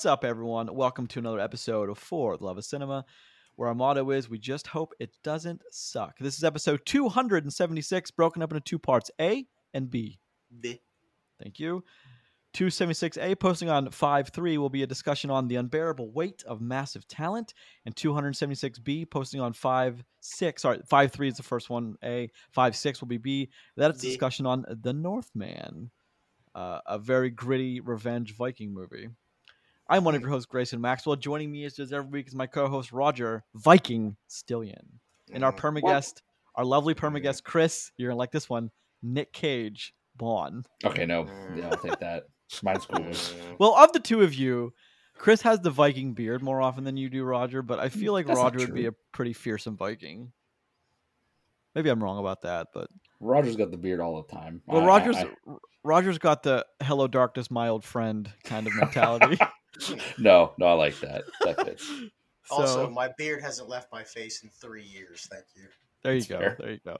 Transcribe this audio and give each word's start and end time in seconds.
What's 0.00 0.06
up, 0.06 0.24
everyone? 0.24 0.74
Welcome 0.74 1.06
to 1.08 1.18
another 1.18 1.40
episode 1.40 1.90
of 1.90 1.98
For 1.98 2.38
the 2.38 2.44
Love 2.44 2.56
of 2.56 2.64
Cinema, 2.64 3.04
where 3.56 3.68
our 3.68 3.74
motto 3.74 4.12
is 4.12 4.30
we 4.30 4.38
just 4.38 4.66
hope 4.66 4.94
it 4.98 5.10
doesn't 5.22 5.60
suck. 5.70 6.18
This 6.18 6.38
is 6.38 6.42
episode 6.42 6.80
276, 6.86 8.10
broken 8.12 8.42
up 8.42 8.50
into 8.50 8.62
two 8.62 8.78
parts 8.78 9.10
A 9.20 9.46
and 9.74 9.90
B. 9.90 10.18
B. 10.58 10.80
Thank 11.38 11.60
you. 11.60 11.84
276A 12.54 13.38
posting 13.38 13.68
on 13.68 13.88
5.3 13.88 14.56
will 14.56 14.70
be 14.70 14.82
a 14.82 14.86
discussion 14.86 15.30
on 15.30 15.48
the 15.48 15.56
unbearable 15.56 16.10
weight 16.12 16.44
of 16.46 16.62
massive 16.62 17.06
talent, 17.06 17.52
and 17.84 17.94
276B 17.94 19.10
posting 19.10 19.42
on 19.42 19.52
5.6. 19.52 20.60
Sorry, 20.60 20.78
5.3 20.78 21.28
is 21.28 21.36
the 21.36 21.42
first 21.42 21.68
one. 21.68 21.96
A 22.02 22.30
5.6 22.56 23.02
will 23.02 23.08
be 23.08 23.18
B. 23.18 23.50
That's 23.76 24.02
a 24.02 24.06
discussion 24.06 24.46
on 24.46 24.64
The 24.66 24.94
Northman, 24.94 25.90
uh, 26.54 26.80
a 26.86 26.98
very 26.98 27.28
gritty 27.28 27.80
revenge 27.80 28.34
Viking 28.34 28.72
movie. 28.72 29.10
I'm 29.90 30.04
one 30.04 30.14
of 30.14 30.20
your 30.20 30.30
hosts, 30.30 30.46
Grayson 30.46 30.80
Maxwell. 30.80 31.16
Joining 31.16 31.50
me 31.50 31.64
as 31.64 31.74
does 31.74 31.92
every 31.92 32.08
week 32.10 32.28
is 32.28 32.34
my 32.34 32.46
co-host 32.46 32.92
Roger 32.92 33.42
Viking 33.56 34.16
Stillion, 34.28 35.00
and 35.32 35.42
our 35.44 35.52
perma 35.52 35.82
guest, 35.82 36.22
our 36.54 36.64
lovely 36.64 36.94
perma 36.94 37.20
guest 37.20 37.42
Chris. 37.42 37.90
You're 37.96 38.10
gonna 38.10 38.18
like 38.18 38.30
this 38.30 38.48
one, 38.48 38.70
Nic 39.02 39.32
Cage 39.32 39.92
Bond. 40.16 40.66
Okay, 40.84 41.06
no. 41.06 41.26
Yeah, 41.56 41.70
I'll 41.70 41.76
take 41.76 41.98
that. 41.98 42.26
Mine's 42.62 42.86
cool. 42.86 43.04
Well, 43.58 43.74
of 43.76 43.92
the 43.92 43.98
two 43.98 44.22
of 44.22 44.32
you, 44.32 44.72
Chris 45.18 45.42
has 45.42 45.58
the 45.60 45.70
Viking 45.70 46.14
beard 46.14 46.40
more 46.40 46.62
often 46.62 46.84
than 46.84 46.96
you 46.96 47.10
do, 47.10 47.24
Roger. 47.24 47.60
But 47.60 47.80
I 47.80 47.88
mm, 47.88 47.92
feel 47.92 48.12
like 48.12 48.26
That's 48.26 48.38
Roger 48.38 48.58
would 48.60 48.74
be 48.74 48.86
a 48.86 48.92
pretty 49.12 49.32
fearsome 49.32 49.76
Viking. 49.76 50.30
Maybe 51.74 51.88
I'm 51.90 52.02
wrong 52.02 52.18
about 52.18 52.42
that, 52.42 52.68
but 52.72 52.88
Roger's 53.18 53.56
got 53.56 53.72
the 53.72 53.76
beard 53.76 54.00
all 54.00 54.22
the 54.22 54.32
time. 54.32 54.62
well, 54.66 54.82
I- 54.82 54.84
I- 54.84 54.86
Roger's 54.86 55.16
I- 55.16 55.30
Roger's 55.82 56.18
got 56.18 56.44
the 56.44 56.64
"Hello, 56.80 57.08
darkness, 57.08 57.50
my 57.50 57.68
old 57.68 57.84
friend" 57.84 58.30
kind 58.44 58.68
of 58.68 58.74
mentality. 58.76 59.36
no, 60.18 60.52
no, 60.58 60.66
I 60.66 60.72
like 60.72 60.98
that. 61.00 61.24
That 61.44 61.64
fits. 61.64 61.86
so 62.44 62.54
Also, 62.56 62.90
my 62.90 63.10
beard 63.18 63.42
hasn't 63.42 63.68
left 63.68 63.90
my 63.92 64.02
face 64.04 64.42
in 64.42 64.50
three 64.50 64.84
years. 64.84 65.26
Thank 65.30 65.44
you. 65.56 65.68
there 66.02 66.14
you 66.14 66.20
That's 66.20 66.28
go. 66.30 66.38
fair. 66.38 66.56
There 66.58 66.70
you 66.72 66.80
go. 66.84 66.98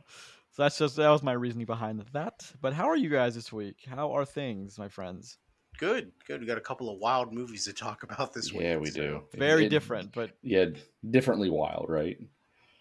So 0.53 0.63
that's 0.65 0.79
just 0.79 0.97
that 0.97 1.09
was 1.11 1.23
my 1.23 1.33
reasoning 1.33 1.67
behind 1.67 2.05
that. 2.13 2.53
But 2.61 2.73
how 2.75 2.89
are 2.89 2.97
you 2.97 3.09
guys 3.09 3.35
this 3.35 3.53
week? 3.53 3.77
How 3.89 4.13
are 4.13 4.25
things, 4.25 4.79
my 4.79 4.89
friends? 4.89 5.39
Good, 5.79 6.11
good. 6.27 6.41
We 6.41 6.47
got 6.47 6.59
a 6.59 6.63
couple 6.63 6.91
of 6.91 6.99
wild 6.99 7.33
movies 7.33 7.65
to 7.67 7.73
talk 7.73 8.03
about 8.03 8.33
this 8.35 8.53
week. 8.53 8.63
Yeah, 8.63 8.77
we 8.77 8.91
so- 8.91 9.01
do. 9.01 9.23
Very 9.35 9.67
It- 9.67 9.69
different, 9.71 10.13
but 10.13 10.33
Yeah, 10.43 10.67
differently 11.09 11.49
wild, 11.51 11.87
right? 11.89 12.19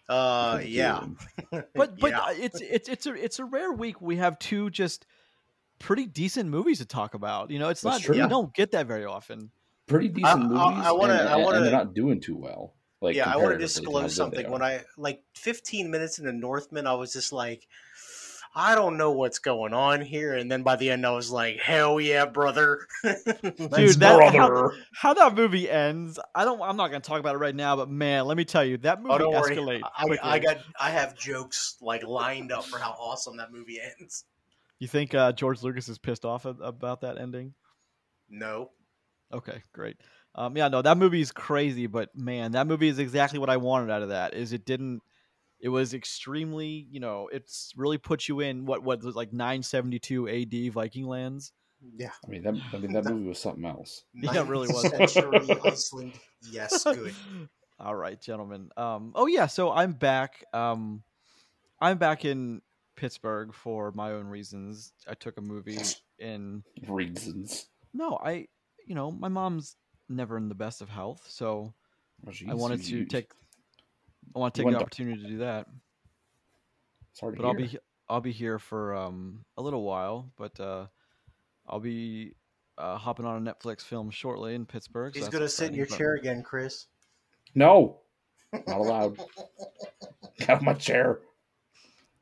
Uh, 0.08 0.60
yeah. 0.64 1.04
but 1.52 1.98
but 1.98 2.10
Yeah. 2.10 2.32
it's 2.32 2.60
it's 2.60 2.88
it's 2.88 3.06
a 3.06 3.14
it's 3.14 3.38
a 3.38 3.44
rare 3.44 3.72
week. 3.72 4.00
We 4.00 4.16
have 4.16 4.38
two 4.40 4.68
just 4.70 5.06
pretty 5.78 6.06
decent 6.06 6.50
movies 6.50 6.78
to 6.78 6.84
talk 6.84 7.14
about. 7.14 7.50
You 7.52 7.60
know, 7.60 7.68
it's 7.68 7.80
That's 7.82 7.98
not 8.00 8.02
true. 8.02 8.16
you 8.16 8.22
Yeah. 8.22 8.28
don't 8.28 8.52
get 8.52 8.72
that 8.72 8.86
very 8.88 9.04
often. 9.04 9.52
Pretty 9.90 10.08
decent 10.08 10.26
I- 10.26 10.36
movies. 10.46 10.86
I 10.86 10.92
wanna- 10.92 11.12
and, 11.14 11.28
I 11.28 11.34
and- 11.34 11.42
wanna- 11.44 11.56
and 11.58 11.66
they're 11.66 11.72
not 11.72 11.94
doing 11.94 12.20
too 12.20 12.36
well. 12.36 12.74
Like 13.02 13.16
yeah, 13.16 13.24
I 13.24 13.36
want 13.36 13.58
to 13.58 13.58
comparatively 13.58 13.82
to 13.84 13.90
how 13.90 14.00
good 14.00 14.06
disclose 14.06 14.14
something. 14.14 14.50
When. 14.50 14.62
I 14.62 14.84
like 14.98 15.22
15 15.34 15.90
minutes 15.90 16.18
into 16.18 16.32
Northman, 16.32 16.86
I 16.86 16.94
was 16.94 17.12
just 17.14 17.32
like, 17.32 17.66
I 18.54 18.74
don't 18.74 18.96
know 18.98 19.12
what's 19.12 19.38
going 19.38 19.72
on 19.72 20.00
here. 20.00 20.34
And 20.34 20.50
then 20.50 20.62
by 20.64 20.76
the 20.76 20.90
end, 20.90 21.06
I 21.06 21.12
was 21.12 21.30
like, 21.30 21.58
Hell 21.60 22.00
yeah, 22.00 22.26
brother! 22.26 22.86
Dude, 23.02 23.20
that- 24.00 24.32
brother. 24.32 24.72
How 24.92 25.14
that 25.14 25.34
movie 25.34 25.70
ends, 25.70 26.18
I 26.34 26.44
don't. 26.44 26.60
I'm 26.60 26.76
not 26.76 26.90
going 26.90 27.00
to 27.00 27.08
talk 27.08 27.20
about 27.20 27.34
it 27.36 27.38
right 27.38 27.54
now. 27.54 27.76
But 27.76 27.88
man, 27.88 28.26
let 28.26 28.36
me 28.36 28.44
tell 28.44 28.64
you, 28.64 28.76
that 28.78 29.00
movie 29.02 29.24
Oh, 29.24 29.30
escalates. 29.32 29.82
I. 29.96 30.18
I 30.22 30.38
got, 30.38 30.58
I 30.78 30.90
have 30.90 31.16
jokes 31.16 31.76
like 31.80 32.02
lined 32.04 32.52
up 32.52 32.64
for 32.64 32.78
how 32.78 32.90
awesome 32.90 33.36
that 33.38 33.50
movie 33.52 33.78
ends. 34.00 34.24
You 34.78 34.88
think 34.88 35.14
uh, 35.14 35.32
George 35.32 35.62
Lucas 35.62 35.88
is 35.88 35.98
pissed 35.98 36.24
off 36.24 36.44
a- 36.44 36.50
about 36.60 37.00
that 37.02 37.18
ending? 37.18 37.54
No, 38.28 38.70
Okay, 39.32 39.62
great. 39.72 39.96
Um, 40.34 40.56
yeah, 40.56 40.68
no, 40.68 40.82
that 40.82 40.96
movie 40.96 41.20
is 41.20 41.32
crazy, 41.32 41.86
but 41.86 42.10
man, 42.16 42.52
that 42.52 42.66
movie 42.66 42.88
is 42.88 42.98
exactly 42.98 43.38
what 43.38 43.50
I 43.50 43.56
wanted 43.56 43.90
out 43.90 44.02
of 44.02 44.08
that. 44.10 44.34
Is 44.34 44.52
it 44.52 44.64
didn't? 44.64 45.00
It 45.60 45.68
was 45.68 45.92
extremely, 45.92 46.86
you 46.90 47.00
know, 47.00 47.28
it's 47.32 47.72
really 47.76 47.98
put 47.98 48.28
you 48.28 48.40
in 48.40 48.64
what 48.64 48.82
what 48.82 49.02
was 49.02 49.14
like 49.14 49.32
972 49.32 50.28
A.D. 50.28 50.68
Viking 50.70 51.06
lands. 51.06 51.52
yeah, 51.96 52.10
I 52.24 52.30
mean, 52.30 52.42
that, 52.44 52.54
I 52.72 52.78
mean, 52.78 52.92
that 52.92 53.04
movie 53.04 53.28
was 53.28 53.38
something 53.38 53.64
else. 53.64 54.04
Yeah, 54.14 54.40
it 54.42 54.46
really 54.46 54.68
was. 54.68 54.88
Century 54.88 55.40
Iceland. 55.64 56.12
Yes, 56.50 56.84
good. 56.84 57.14
All 57.78 57.94
right, 57.94 58.20
gentlemen. 58.20 58.70
Um, 58.76 59.12
oh 59.14 59.26
yeah, 59.26 59.46
so 59.46 59.70
I'm 59.72 59.92
back. 59.92 60.44
Um, 60.52 61.02
I'm 61.80 61.98
back 61.98 62.24
in 62.24 62.62
Pittsburgh 62.96 63.52
for 63.54 63.92
my 63.92 64.12
own 64.12 64.26
reasons. 64.26 64.92
I 65.08 65.14
took 65.14 65.38
a 65.38 65.42
movie 65.42 65.78
in. 66.18 66.62
Reasons. 66.86 67.66
No, 67.92 68.18
I, 68.22 68.46
you 68.90 68.96
know, 68.96 69.12
my 69.12 69.28
mom's 69.28 69.76
never 70.08 70.36
in 70.36 70.48
the 70.48 70.54
best 70.56 70.82
of 70.82 70.88
health, 70.88 71.24
so 71.28 71.72
Oh, 72.26 72.32
I 72.48 72.54
wanted 72.54 72.82
to 72.86 73.04
take. 73.06 73.30
I 74.34 74.38
want 74.40 74.52
to 74.52 74.62
take 74.62 74.72
the 74.72 74.78
opportunity 74.78 75.22
to 75.22 75.28
do 75.28 75.38
that, 75.38 75.68
Sorry 77.14 77.34
to 77.36 77.40
but 77.40 77.48
I'll 77.48 77.54
be 77.54 77.78
I'll 78.08 78.20
be 78.20 78.32
here 78.32 78.58
for 78.58 78.94
um 78.96 79.44
a 79.56 79.62
little 79.62 79.84
while, 79.84 80.30
but 80.36 80.58
uh, 80.58 80.86
I'll 81.68 81.78
be 81.80 82.34
uh, 82.78 82.98
hopping 82.98 83.24
on 83.26 83.46
a 83.46 83.54
Netflix 83.54 83.82
film 83.82 84.10
shortly 84.10 84.54
in 84.56 84.66
Pittsburgh. 84.66 85.14
He's 85.14 85.22
that's 85.22 85.32
gonna 85.32 85.48
sit 85.48 85.68
in 85.70 85.74
your 85.76 85.86
but- 85.86 85.96
chair 85.96 86.14
again, 86.14 86.42
Chris. 86.42 86.88
No, 87.54 88.00
not 88.52 88.76
allowed. 88.76 89.18
Get 90.40 90.50
out 90.50 90.62
my 90.62 90.74
chair. 90.74 91.20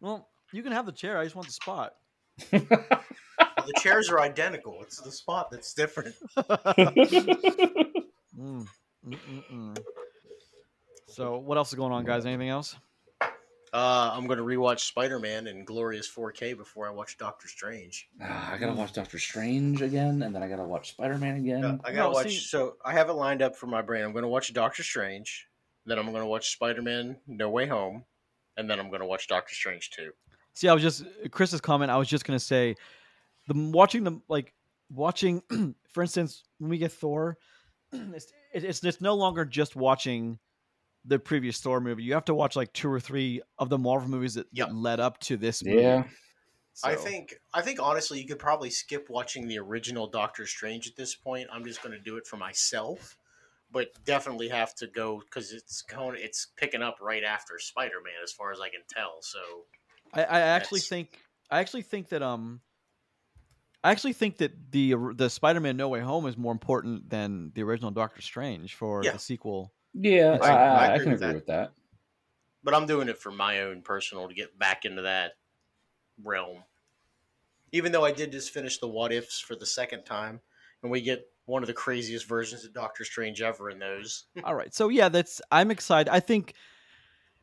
Well, 0.00 0.28
you 0.52 0.62
can 0.62 0.72
have 0.72 0.84
the 0.86 0.92
chair. 0.92 1.18
I 1.18 1.24
just 1.24 1.34
want 1.34 1.48
the 1.48 1.54
spot. 1.54 1.94
Well, 3.68 3.72
the 3.74 3.80
chairs 3.80 4.08
are 4.10 4.20
identical. 4.20 4.78
It's 4.82 4.98
the 5.00 5.10
spot 5.12 5.50
that's 5.50 5.74
different. 5.74 6.14
Mm. 8.38 8.68
So, 11.08 11.38
what 11.38 11.56
else 11.58 11.68
is 11.70 11.74
going 11.74 11.92
on, 11.92 12.04
guys? 12.04 12.24
Anything 12.26 12.50
else? 12.50 12.76
Uh, 13.72 14.10
I'm 14.12 14.26
gonna 14.28 14.42
rewatch 14.42 14.80
Spider-Man 14.80 15.46
in 15.48 15.64
glorious 15.64 16.08
4K 16.08 16.56
before 16.56 16.86
I 16.86 16.90
watch 16.90 17.18
Doctor 17.18 17.48
Strange. 17.48 18.08
Ah, 18.22 18.52
I 18.54 18.58
gotta 18.58 18.74
watch 18.74 18.92
Doctor 18.92 19.18
Strange 19.18 19.82
again, 19.82 20.22
and 20.22 20.32
then 20.34 20.42
I 20.42 20.48
gotta 20.48 20.62
watch 20.64 20.90
Spider 20.90 21.18
Man 21.18 21.36
again. 21.36 21.64
Uh, 21.64 21.78
I 21.84 21.88
gotta 21.92 22.10
No, 22.10 22.10
watch. 22.10 22.28
see- 22.28 22.36
So 22.38 22.76
I 22.84 22.92
have 22.92 23.08
it 23.08 23.14
lined 23.14 23.42
up 23.42 23.56
for 23.56 23.66
my 23.66 23.82
brain. 23.82 24.04
I'm 24.04 24.12
gonna 24.12 24.28
watch 24.28 24.52
Doctor 24.52 24.82
Strange, 24.84 25.48
then 25.84 25.98
I'm 25.98 26.06
gonna 26.12 26.26
watch 26.26 26.50
Spider-Man: 26.52 27.16
No 27.26 27.50
Way 27.50 27.66
Home, 27.66 28.04
and 28.56 28.70
then 28.70 28.78
I'm 28.78 28.88
gonna 28.90 29.06
watch 29.06 29.26
Doctor 29.26 29.54
Strange 29.54 29.90
2. 29.90 30.12
See, 30.54 30.68
I 30.68 30.74
was 30.74 30.82
just 30.82 31.04
Chris's 31.32 31.60
comment. 31.60 31.90
I 31.90 31.96
was 31.96 32.08
just 32.08 32.24
gonna 32.24 32.38
say, 32.40 32.74
the 33.48 33.54
watching 33.72 34.04
the 34.04 34.20
like 34.28 34.52
watching, 34.90 35.42
for 35.92 36.02
instance, 36.02 36.44
when 36.58 36.70
we 36.70 36.78
get 36.78 36.92
Thor, 36.92 37.36
it's 37.92 38.32
it's 38.52 38.84
it's 38.84 39.00
no 39.00 39.14
longer 39.14 39.44
just 39.44 39.74
watching 39.74 40.38
the 41.04 41.18
previous 41.18 41.60
Thor 41.60 41.80
movie. 41.80 42.02
You 42.02 42.14
have 42.14 42.26
to 42.26 42.34
watch 42.34 42.54
like 42.56 42.72
two 42.72 42.90
or 42.90 43.00
three 43.00 43.40
of 43.58 43.70
the 43.70 43.78
Marvel 43.78 44.08
movies 44.08 44.34
that, 44.34 44.46
Yep. 44.52 44.68
that 44.68 44.74
led 44.74 45.00
up 45.00 45.18
to 45.20 45.36
this 45.36 45.64
movie. 45.64 45.82
yeah, 45.82 46.02
I 46.84 46.94
think. 46.94 47.34
I 47.54 47.62
think 47.62 47.80
honestly, 47.80 48.20
you 48.20 48.26
could 48.26 48.38
probably 48.38 48.70
skip 48.70 49.08
watching 49.08 49.48
the 49.48 49.58
original 49.58 50.06
Doctor 50.06 50.46
Strange 50.46 50.86
at 50.86 50.96
this 50.96 51.14
point. 51.14 51.48
I'm 51.52 51.64
just 51.64 51.82
gonna 51.82 51.98
do 51.98 52.16
it 52.18 52.26
for 52.26 52.36
myself, 52.36 53.16
but 53.70 53.88
definitely 54.04 54.48
have 54.48 54.74
to 54.76 54.86
go 54.86 55.20
because 55.20 55.52
it's 55.52 55.82
going. 55.82 56.16
It's 56.20 56.48
picking 56.56 56.82
up 56.82 56.98
right 57.00 57.24
after 57.24 57.58
Spider-Man, 57.58 58.12
as 58.22 58.32
far 58.32 58.52
as 58.52 58.60
I 58.60 58.68
can 58.68 58.82
tell. 58.90 59.18
So 59.22 59.38
I, 60.12 60.24
I 60.24 60.40
actually 60.40 60.80
think 60.80 61.18
I 61.50 61.60
actually 61.60 61.82
think 61.82 62.10
that 62.10 62.22
um 62.22 62.60
I 63.84 63.90
actually 63.92 64.12
think 64.14 64.38
that 64.38 64.72
the 64.72 64.94
the 65.14 65.30
Spider-Man 65.30 65.76
No 65.76 65.88
Way 65.88 66.00
Home 66.00 66.26
is 66.26 66.36
more 66.36 66.52
important 66.52 67.08
than 67.10 67.52
the 67.54 67.62
original 67.62 67.90
Doctor 67.90 68.22
Strange 68.22 68.74
for 68.74 69.04
Yeah. 69.04 69.12
the 69.12 69.18
sequel. 69.18 69.72
yeah, 69.94 70.38
I- 70.42 70.46
I, 70.46 70.52
I 70.52 70.86
I, 70.88 70.94
I 70.94 70.98
can 70.98 71.12
agree 71.12 71.26
that. 71.26 71.34
with 71.34 71.46
that. 71.46 71.72
but 72.64 72.74
I'm 72.74 72.86
doing 72.86 73.08
it 73.08 73.18
for 73.18 73.30
my 73.30 73.60
own 73.62 73.82
personal 73.82 74.28
to 74.28 74.34
get 74.34 74.58
back 74.58 74.84
into 74.84 75.02
that 75.02 75.32
realm. 76.22 76.64
Even 77.72 77.92
though 77.92 78.04
I 78.04 78.12
did 78.12 78.32
just 78.32 78.50
finish 78.52 78.78
the 78.78 78.88
what 78.88 79.12
ifs 79.12 79.38
for 79.40 79.54
the 79.54 79.66
second 79.66 80.04
time, 80.04 80.40
and 80.82 80.90
we 80.90 81.00
get 81.00 81.26
one 81.46 81.62
of 81.62 81.66
the 81.66 81.72
craziest 81.74 82.26
versions 82.26 82.64
of 82.64 82.72
Doctor 82.74 83.04
Strange 83.04 83.40
ever 83.42 83.70
in 83.70 83.78
those. 83.78 84.24
All 84.44 84.54
right. 84.54 84.74
So 84.74 84.88
yeah, 84.88 85.08
that's 85.08 85.40
I'm 85.52 85.70
excited. 85.70 86.10
I 86.10 86.20
think 86.20 86.54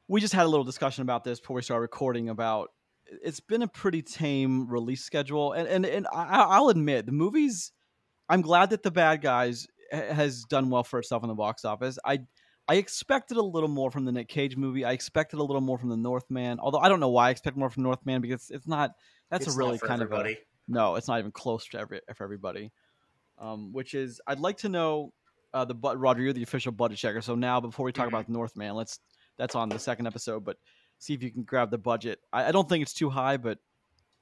we 0.08 0.20
just 0.22 0.34
had 0.34 0.46
a 0.46 0.50
little 0.50 0.64
discussion 0.66 1.02
about 1.04 1.24
this 1.24 1.40
before 1.40 1.56
we 1.56 1.62
started 1.62 1.82
recording 1.82 2.30
about 2.30 2.72
it's 3.24 3.40
been 3.40 3.62
a 3.62 3.68
pretty 3.68 4.02
tame 4.02 4.68
release 4.68 5.04
schedule 5.04 5.54
and 5.54 5.68
and, 5.68 5.86
and 5.86 6.08
I, 6.14 6.46
I'll 6.50 6.70
admit 6.70 7.06
the 7.06 7.12
movies 7.12 7.72
I'm 8.30 8.42
glad 8.42 8.72
that 8.72 8.82
the 8.84 8.92
bad 8.92 9.22
guys 9.22 9.68
has 9.92 10.44
done 10.46 10.70
well 10.70 10.84
for 10.84 11.00
itself 11.00 11.22
in 11.24 11.30
the 11.30 11.36
box 11.36 11.64
office. 11.64 12.00
I 12.04 12.20
I 12.68 12.76
expected 12.76 13.38
a 13.38 13.44
little 13.44 13.70
more 13.70 13.92
from 13.92 14.06
the 14.06 14.12
Nic 14.12 14.28
Cage 14.28 14.58
movie. 14.58 14.84
I 14.84 14.94
expected 14.94 15.38
a 15.38 15.44
little 15.44 15.62
more 15.62 15.78
from 15.78 15.90
the 15.90 15.98
Northman. 15.98 16.60
Although 16.60 16.80
I 16.80 16.90
don't 16.90 17.00
know 17.00 17.10
why 17.10 17.28
I 17.28 17.30
expect 17.30 17.56
more 17.56 17.70
from 17.70 17.84
Northman 17.84 18.22
because 18.22 18.50
it's 18.50 18.68
not 18.68 18.92
that's 19.30 19.46
It's 19.46 19.56
a 19.56 19.60
really 19.60 19.78
kind 19.78 20.02
everybody. 20.02 20.34
of 20.34 20.38
a 20.40 20.42
no, 20.68 20.96
it's 20.96 21.08
not 21.08 21.20
even 21.20 21.32
close 21.32 21.68
to 21.68 21.80
every 21.80 22.02
for 22.16 22.24
everybody. 22.24 22.72
Um, 23.38 23.72
which 23.74 23.94
is 23.94 24.20
I'd 24.26 24.40
like 24.40 24.58
to 24.58 24.70
know 24.70 25.14
uh, 25.54 25.66
the 25.66 25.76
but 25.76 26.00
Roger, 26.00 26.24
you're 26.24 26.34
the 26.34 26.42
official 26.44 26.72
budget 26.72 26.98
checker. 26.98 27.22
So 27.22 27.36
now 27.36 27.62
before 27.62 27.86
we 27.86 27.92
talk 27.92 28.06
Mhm. 28.06 28.10
about 28.10 28.30
Northman, 28.30 28.74
let's 28.74 29.00
that's 29.38 29.54
on 29.54 29.70
the 29.70 29.78
second 29.78 30.08
episode, 30.08 30.44
but 30.44 30.58
see 31.00 31.14
if 31.14 31.24
you 31.24 31.32
can 31.32 31.44
grab 31.44 31.72
the 31.72 31.78
budget. 31.78 32.20
I, 32.32 32.46
I 32.46 32.52
don't 32.52 32.68
think 32.68 32.82
it's 32.82 32.94
too 32.94 33.10
high, 33.10 33.38
but 33.38 33.60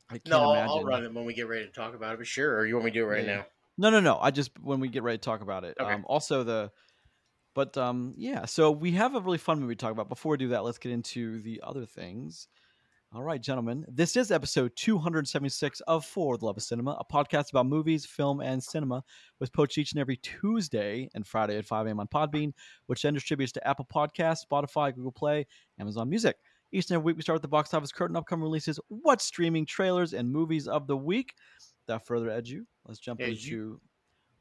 I 0.09 0.13
can't 0.13 0.27
No, 0.27 0.41
I'll, 0.41 0.51
imagine. 0.53 0.69
I'll 0.69 0.83
run 0.83 1.03
it 1.03 1.13
when 1.13 1.25
we 1.25 1.33
get 1.33 1.47
ready 1.47 1.65
to 1.65 1.71
talk 1.71 1.95
about 1.95 2.13
it. 2.13 2.17
But 2.17 2.27
sure, 2.27 2.55
or 2.57 2.65
you 2.65 2.75
want 2.75 2.85
me 2.85 2.91
to 2.91 2.99
do 2.99 3.03
it 3.05 3.07
right 3.07 3.25
Yeah. 3.25 3.35
now? 3.37 3.45
No, 3.77 3.89
no, 3.89 3.99
no. 3.99 4.19
I 4.21 4.31
just 4.31 4.51
when 4.61 4.79
we 4.79 4.87
get 4.87 5.03
ready 5.03 5.17
to 5.17 5.23
talk 5.23 5.41
about 5.41 5.63
it. 5.63 5.75
Okay. 5.79 5.91
Um, 5.91 6.05
also 6.07 6.43
the, 6.43 6.71
but 7.55 7.75
um, 7.77 8.13
yeah. 8.17 8.45
So 8.45 8.71
we 8.71 8.91
have 8.91 9.15
a 9.15 9.19
really 9.21 9.37
fun 9.37 9.59
movie 9.59 9.75
to 9.75 9.79
talk 9.79 9.91
about. 9.91 10.09
Before 10.09 10.31
we 10.31 10.37
do 10.37 10.49
that, 10.49 10.63
let's 10.63 10.77
get 10.77 10.91
into 10.91 11.39
the 11.41 11.61
other 11.63 11.85
things. 11.85 12.47
All 13.15 13.21
right, 13.21 13.39
gentlemen. 13.41 13.85
This 13.87 14.15
is 14.15 14.31
episode 14.31 14.71
276 14.75 15.81
of 15.81 16.03
For 16.03 16.35
the 16.35 16.45
Love 16.47 16.57
of 16.57 16.63
Cinema, 16.63 16.97
a 16.99 17.05
podcast 17.05 17.51
about 17.51 17.67
movies, 17.67 18.07
film, 18.07 18.41
and 18.41 18.61
cinema, 18.63 19.03
with 19.39 19.53
poached 19.53 19.77
each 19.77 19.91
and 19.91 20.01
every 20.01 20.17
Tuesday 20.17 21.09
and 21.13 21.25
Friday 21.25 21.55
at 21.57 21.65
5 21.65 21.85
a.m. 21.85 21.99
on 21.99 22.07
Podbean, 22.07 22.53
which 22.87 23.03
then 23.03 23.13
distributes 23.13 23.51
to 23.51 23.67
Apple 23.67 23.87
Podcasts, 23.93 24.39
Spotify, 24.51 24.95
Google 24.95 25.11
Play, 25.11 25.45
Amazon 25.79 26.09
Music. 26.09 26.37
Each 26.73 26.89
and 26.89 26.95
every 26.95 27.05
week, 27.05 27.17
we 27.17 27.21
start 27.21 27.35
with 27.35 27.43
the 27.43 27.47
box 27.47 27.71
office 27.73 27.91
curtain, 27.91 28.15
upcoming 28.15 28.43
releases, 28.43 28.79
what 28.87 29.21
streaming 29.21 29.63
trailers 29.63 30.13
and 30.13 30.29
movies 30.29 30.67
of 30.67 30.87
the 30.87 30.97
week. 30.97 31.35
Without 31.85 32.05
further 32.07 32.29
ado, 32.31 32.65
let's 32.87 32.99
jump 32.99 33.19
Yeah, 33.19 33.27
into 33.27 33.41
you- 33.47 33.81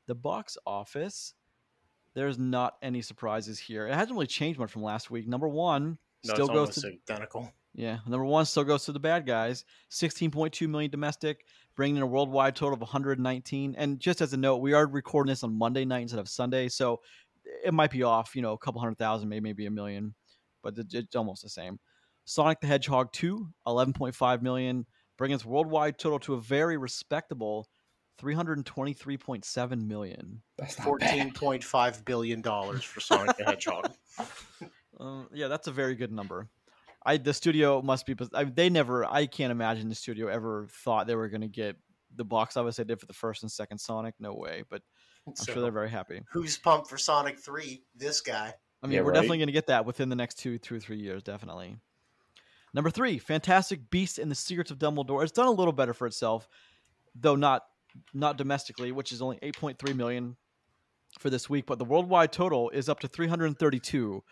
the 0.06 0.14
box 0.14 0.56
office. 0.67 1.34
There's 2.14 2.38
not 2.38 2.79
any 2.81 3.02
surprises 3.02 3.58
here. 3.58 3.87
It 3.87 3.94
hasn't 3.94 4.12
really 4.12 4.26
changed 4.26 4.58
much 4.58 4.70
from 4.73 4.82
last 4.82 5.11
week. 5.11 5.29
Number 5.29 5.46
one 5.49 5.99
No, 6.25 6.32
still 6.34 6.46
it's 6.46 6.76
goes 6.76 6.82
to 6.82 6.88
identical. 6.88 7.52
yeah, 7.75 7.99
number 8.06 8.25
one 8.25 8.46
still 8.46 8.64
goes 8.64 8.85
to 8.87 8.93
the 8.93 9.00
bad 9.00 9.26
guys. 9.26 9.64
16.2 9.90 10.67
million 10.69 10.90
domestic, 10.90 11.44
bringing 11.76 11.96
in 11.96 12.02
a 12.02 12.06
worldwide 12.06 12.56
total 12.56 12.75
of 12.75 12.81
119. 12.81 13.75
And 13.76 14.00
just 14.00 14.23
as 14.23 14.32
a 14.32 14.37
note, 14.38 14.58
we 14.58 14.73
are 14.73 14.87
recording 14.87 15.31
this 15.32 15.43
on 15.44 15.52
Monday 15.58 15.85
night 15.85 16.00
instead 16.02 16.20
of 16.20 16.28
Sunday, 16.31 16.69
so 16.70 17.02
it 17.62 17.75
might 17.75 17.90
be 17.90 18.02
off, 18.05 18.35
you 18.35 18.40
know, 18.40 18.52
a 18.52 18.58
couple 18.58 18.81
hundred 18.81 18.96
thousand, 18.99 19.28
maybe 19.28 19.43
maybe 19.43 19.67
a 19.67 19.70
million, 19.70 20.14
but 20.62 20.78
it's 20.78 21.14
almost 21.17 21.43
the 21.43 21.49
same. 21.50 21.78
Sonic 22.24 22.60
the 22.60 22.66
Hedgehog 22.66 23.12
2, 23.12 23.46
11.5 23.66 24.42
million, 24.42 24.86
bringing 25.19 25.34
its 25.34 25.44
worldwide 25.44 25.98
total 25.98 26.19
to 26.20 26.34
a 26.34 26.40
very 26.40 26.76
respectable 26.76 27.69
323.7 28.20 29.86
million. 29.86 30.42
That's 30.58 30.78
not 30.78 30.84
Fourteen 30.84 31.24
bad. 31.28 31.34
point 31.34 31.64
five 31.64 32.04
billion 32.04 32.40
dollars 32.40 32.82
for 32.84 33.00
Sonic 33.00 33.36
the 33.36 33.44
Hedgehog. 33.44 33.90
Uh, 34.98 35.22
yeah, 35.32 35.48
that's 35.48 35.66
a 35.66 35.72
very 35.72 35.94
good 35.94 36.12
number. 36.12 36.48
I 37.04 37.16
the 37.16 37.34
studio 37.34 37.82
must 37.82 38.06
be. 38.06 38.14
I, 38.34 38.44
they 38.44 38.70
never. 38.70 39.04
I 39.04 39.26
can't 39.26 39.50
imagine 39.50 39.88
the 39.88 39.94
studio 39.94 40.28
ever 40.28 40.68
thought 40.84 41.06
they 41.06 41.14
were 41.16 41.28
going 41.28 41.40
to 41.40 41.48
get 41.48 41.76
the 42.14 42.25
box 42.25 42.56
office 42.56 42.76
they 42.76 42.84
did 42.84 43.00
for 43.00 43.06
the 43.06 43.12
first 43.12 43.42
and 43.42 43.50
second 43.50 43.78
Sonic. 43.78 44.14
No 44.20 44.34
way. 44.34 44.62
But 44.70 44.82
I'm 45.26 45.34
So, 45.34 45.52
sure 45.52 45.62
they're 45.62 45.72
very 45.72 45.90
happy. 45.90 46.20
who's 46.30 46.56
pumped 46.58 46.88
for 46.88 46.98
Sonic 46.98 47.38
Three? 47.38 47.82
This 47.96 48.20
guy. 48.20 48.54
I 48.82 48.86
mean, 48.86 48.96
Yeah, 48.96 49.00
we're 49.02 49.08
right. 49.10 49.14
definitely 49.14 49.38
going 49.38 49.46
to 49.48 49.52
get 49.52 49.66
that 49.68 49.84
within 49.86 50.08
the 50.08 50.16
next 50.16 50.38
two, 50.38 50.58
two 50.58 50.76
or 50.76 50.80
three 50.80 50.98
years. 50.98 51.22
Definitely. 51.22 51.76
Number 52.74 52.90
three, 52.90 53.19
Fantastic 53.19 53.90
Beasts 53.90 54.19
and 54.19 54.30
the 54.30 54.34
Secrets 54.34 54.70
of 54.70 54.78
Dumbledore. 54.78 55.22
It's 55.22 55.32
done 55.32 55.46
a 55.46 55.52
little 55.52 55.72
better 55.72 55.92
for 55.92 56.06
itself, 56.06 56.48
though 57.14 57.36
not 57.36 57.64
not 58.14 58.38
domestically, 58.38 58.90
which 58.90 59.12
is 59.12 59.20
only 59.20 59.36
8.3 59.42 59.94
million 59.94 60.36
for 61.19 61.28
this 61.28 61.50
week. 61.50 61.66
But 61.66 61.78
the 61.78 61.84
worldwide 61.84 62.32
total 62.32 62.70
is 62.70 62.88
up 62.88 63.00
to 63.00 63.08
332. 63.08 64.24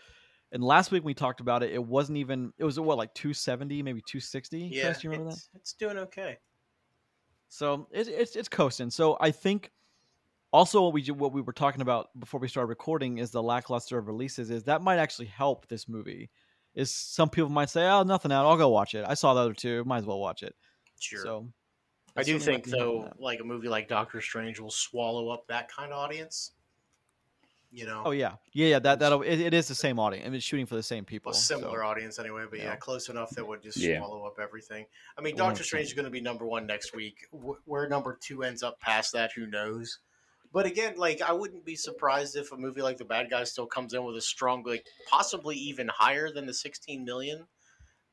And 0.53 0.65
last 0.65 0.91
week 0.91 1.05
we 1.05 1.13
talked 1.13 1.41
about 1.41 1.63
it. 1.63 1.73
It 1.73 1.85
wasn't 1.85 2.19
even. 2.19 2.53
It 2.59 2.65
was 2.65 2.81
what 2.81 2.99
like 2.99 3.15
270, 3.15 3.83
maybe 3.83 4.01
260. 4.01 4.59
Yeah, 4.59 4.85
Chris, 4.85 5.05
you 5.05 5.11
remember 5.11 5.31
that? 5.31 5.37
it's, 5.37 5.49
it's 5.55 5.73
doing 5.75 5.99
okay. 5.99 6.39
So 7.51 7.89
it, 7.93 8.09
it's 8.09 8.37
it's 8.37 8.49
coasting. 8.49 8.91
So 8.91 9.17
I 9.21 9.31
think 9.31 9.71
also 10.53 10.83
what 10.83 10.93
we 10.95 11.03
what 11.11 11.33
we 11.33 11.43
were 11.43 11.53
talking 11.53 11.83
about 11.83 12.09
before 12.19 12.41
we 12.41 12.49
started 12.49 12.69
recording 12.69 13.19
is 13.19 13.31
the 13.31 13.43
lackluster 13.43 13.99
of 13.99 14.07
releases. 14.07 14.51
Is 14.51 14.65
that 14.65 14.83
might 14.83 14.99
actually 14.99 15.27
help 15.27 15.69
this 15.69 15.89
movie? 15.89 16.31
Is 16.81 16.95
some 16.95 17.29
people 17.29 17.51
might 17.51 17.71
say, 17.71 17.87
"Oh, 17.89 18.03
nothing 18.03 18.33
out. 18.33 18.47
I'll 18.47 18.57
go 18.57 18.69
watch 18.71 18.95
it. 18.95 19.05
I 19.07 19.15
saw 19.15 19.35
the 19.35 19.41
other 19.41 19.55
two. 19.55 19.85
Might 19.85 19.99
as 19.99 20.07
well 20.07 20.19
watch 20.21 20.43
it." 20.43 20.55
Sure. 20.99 21.23
So 21.23 21.49
I 22.17 22.23
do 22.23 22.39
think 22.39 22.65
though, 22.67 23.11
like 23.19 23.41
a 23.41 23.45
movie 23.45 23.69
like 23.69 23.89
Doctor 23.89 24.21
Strange 24.21 24.59
will 24.61 24.71
swallow 24.71 25.29
up 25.31 25.47
that 25.49 25.71
kind 25.71 25.93
of 25.93 25.99
audience. 25.99 26.53
You 27.73 27.87
know, 27.87 28.03
Oh 28.05 28.11
yeah, 28.11 28.33
yeah, 28.53 28.67
yeah. 28.67 28.79
That 28.81 28.99
that 28.99 29.13
it, 29.13 29.41
it 29.41 29.55
is 29.55 29.69
the 29.69 29.77
same 29.77 30.01
audience. 30.01 30.27
I 30.27 30.29
mean, 30.31 30.37
it's 30.39 30.45
shooting 30.45 30.67
for 30.67 30.75
the 30.75 30.83
same 30.83 31.05
people. 31.05 31.31
a 31.31 31.35
similar 31.35 31.79
so- 31.83 31.87
audience 31.87 32.19
anyway, 32.19 32.45
but 32.51 32.59
yeah. 32.59 32.65
yeah. 32.65 32.77
close 32.77 33.09
enough 33.09 33.31
that 33.31 33.47
would 33.47 33.63
just 33.63 33.77
Yeah. 33.77 33.99
swallow 33.99 34.25
up 34.27 34.41
everything. 34.43 34.87
I 35.17 35.21
mean, 35.21 35.37
Well, 35.37 35.47
Doctor 35.49 35.63
Strange 35.63 35.87
is 35.87 35.93
going 35.93 36.05
to 36.05 36.11
be 36.11 36.21
number 36.21 36.45
one 36.45 36.67
next 36.67 36.97
week. 36.97 37.29
Where 37.31 37.89
number 37.89 38.19
two 38.21 38.43
ends 38.43 38.65
up 38.65 38.81
past 38.81 39.13
that, 39.13 39.31
who 39.33 39.47
knows? 39.47 40.01
But 40.53 40.67
again, 40.67 40.95
like 40.97 41.23
I 41.23 41.33
wouldn't 41.33 41.65
be 41.65 41.77
surprised 41.77 42.37
if 42.37 42.53
a 42.53 42.57
movie 42.57 42.83
like 42.83 42.97
The 42.97 43.05
Bad 43.05 43.31
Guy 43.31 43.45
still 43.45 43.67
comes 43.67 43.95
in 43.95 44.05
with 44.05 44.17
a 44.17 44.21
strong, 44.21 44.65
like 44.65 44.85
possibly 45.09 45.57
even 45.57 45.89
higher 45.89 46.33
than 46.33 46.47
the 46.47 46.55
16 46.55 47.05
million 47.05 47.47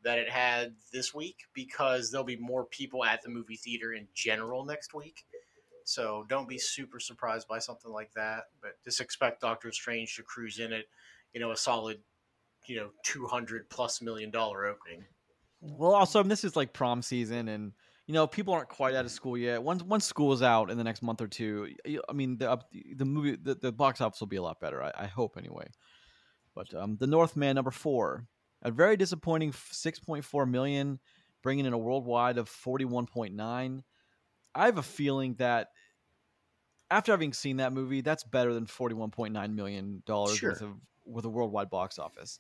that 0.04 0.20
it 0.20 0.30
had 0.30 0.76
this 0.94 1.14
week, 1.14 1.38
because 1.54 2.12
there'll 2.12 2.24
be 2.24 2.38
more 2.38 2.66
people 2.66 3.04
at 3.04 3.24
the 3.24 3.30
movie 3.30 3.56
theater 3.56 3.94
in 3.94 4.08
general 4.14 4.64
next 4.64 4.94
week. 4.94 5.26
So 5.84 6.26
don't 6.30 6.48
be 6.48 6.60
super 6.60 7.00
surprised 7.00 7.48
by 7.48 7.60
something 7.60 7.92
like 7.92 8.12
that, 8.14 8.44
but 8.62 8.72
just 8.84 9.02
expect 9.02 9.42
Doctor 9.42 9.72
Strange 9.72 10.16
to 10.18 10.24
cruise 10.24 10.60
in 10.60 10.74
at, 10.74 10.84
you 11.34 11.40
know, 11.40 11.52
a 11.52 11.58
solid, 11.58 12.00
you 12.68 12.76
know, 12.76 12.90
200 13.04 13.70
plus 13.70 14.02
million 14.02 14.30
dollar 14.30 14.68
opening. 14.68 15.06
Well, 15.62 15.94
also 15.94 16.22
this 16.24 16.44
is 16.44 16.56
like 16.56 16.74
prom 16.74 17.02
season, 17.02 17.48
and 17.48 17.72
you 18.08 18.14
know 18.14 18.28
people 18.28 18.54
aren't 18.54 18.70
quite 18.70 18.96
out 18.96 19.06
of 19.06 19.12
school 19.12 19.38
yet. 19.38 19.62
Once 19.64 19.84
once 19.84 20.06
school 20.06 20.34
is 20.34 20.42
out 20.42 20.72
in 20.72 20.78
the 20.78 20.84
next 20.84 21.02
month 21.02 21.22
or 21.22 21.28
two, 21.28 21.76
I 22.10 22.14
mean 22.14 22.38
the 22.38 22.60
the 22.96 23.06
movie 23.06 23.36
the, 23.36 23.56
the 23.56 23.72
box 23.72 24.02
office 24.02 24.20
will 24.20 24.28
be 24.28 24.38
a 24.38 24.42
lot 24.42 24.60
better. 24.60 24.82
I, 24.84 24.92
I 24.96 25.06
hope 25.08 25.38
anyway. 25.38 25.68
But 26.56 26.74
um, 26.74 26.98
the 26.98 27.08
Northman 27.08 27.56
number 27.56 27.72
four, 27.72 28.28
a 28.64 28.72
very 28.72 28.98
disappointing 28.98 29.54
six 29.54 30.00
point 30.00 30.26
four 30.26 30.46
million, 30.46 31.00
bringing 31.44 31.66
in 31.66 31.74
a 31.74 31.78
worldwide 31.78 32.38
of 32.38 32.50
forty 32.50 32.86
one 32.86 33.08
point 33.08 33.36
nine. 33.36 33.84
I 34.56 34.66
have 34.66 34.78
a 34.80 34.84
feeling 34.84 35.36
that 35.36 35.70
after 36.90 37.12
having 37.12 37.34
seen 37.34 37.58
that 37.58 37.74
movie, 37.74 38.02
that's 38.02 38.24
better 38.24 38.54
than 38.54 38.66
forty 38.66 38.96
one 38.96 39.12
point 39.12 39.34
nine 39.34 39.56
million 39.56 40.04
dollars 40.06 40.40
Sure. 40.40 40.50
worth 40.50 40.62
of 40.62 40.80
with 41.06 41.26
a 41.26 41.30
worldwide 41.30 41.70
box 41.70 42.00
office. 42.00 42.40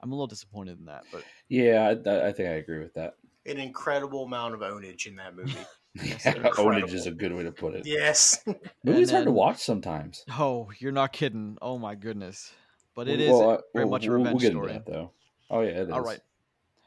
I'm 0.00 0.12
a 0.12 0.14
little 0.14 0.26
disappointed 0.26 0.78
in 0.78 0.86
that, 0.86 1.06
but 1.10 1.24
Yeah, 1.48 1.94
I, 2.06 2.28
I 2.28 2.32
think 2.32 2.48
I 2.48 2.54
agree 2.54 2.78
with 2.80 2.94
that. 2.94 3.16
An 3.48 3.58
incredible 3.58 4.24
amount 4.24 4.54
of 4.54 4.60
ownage 4.60 5.06
in 5.06 5.16
that 5.16 5.34
movie. 5.36 5.54
Yes, 6.02 6.26
Yeah. 6.26 6.34
Ownage 6.34 6.92
is 6.92 7.06
a 7.06 7.10
good 7.10 7.32
way 7.32 7.42
to 7.42 7.50
put 7.50 7.72
it. 7.74 7.86
yes. 7.86 8.44
Movies 8.84 9.10
hard 9.10 9.24
to 9.24 9.30
watch 9.30 9.62
sometimes. 9.64 10.26
Oh, 10.30 10.70
you're 10.78 10.92
not 10.92 11.10
kidding. 11.14 11.56
Oh 11.62 11.78
my 11.78 11.94
goodness. 11.94 12.52
But 12.94 13.08
it 13.08 13.18
is 13.18 13.30
Well, 13.30 13.50
uh, 13.50 13.58
very 13.72 13.86
we'll- 13.86 13.92
much 13.92 14.04
a 14.04 14.12
revenge 14.12 14.34
we'll 14.34 14.40
get 14.40 14.50
story. 14.52 14.72
Into 14.72 14.84
that, 14.84 14.92
though. 14.92 15.12
Oh 15.48 15.60
yeah, 15.62 15.70
it 15.70 15.76
is. 15.88 15.90
All 15.90 16.02
right. 16.02 16.20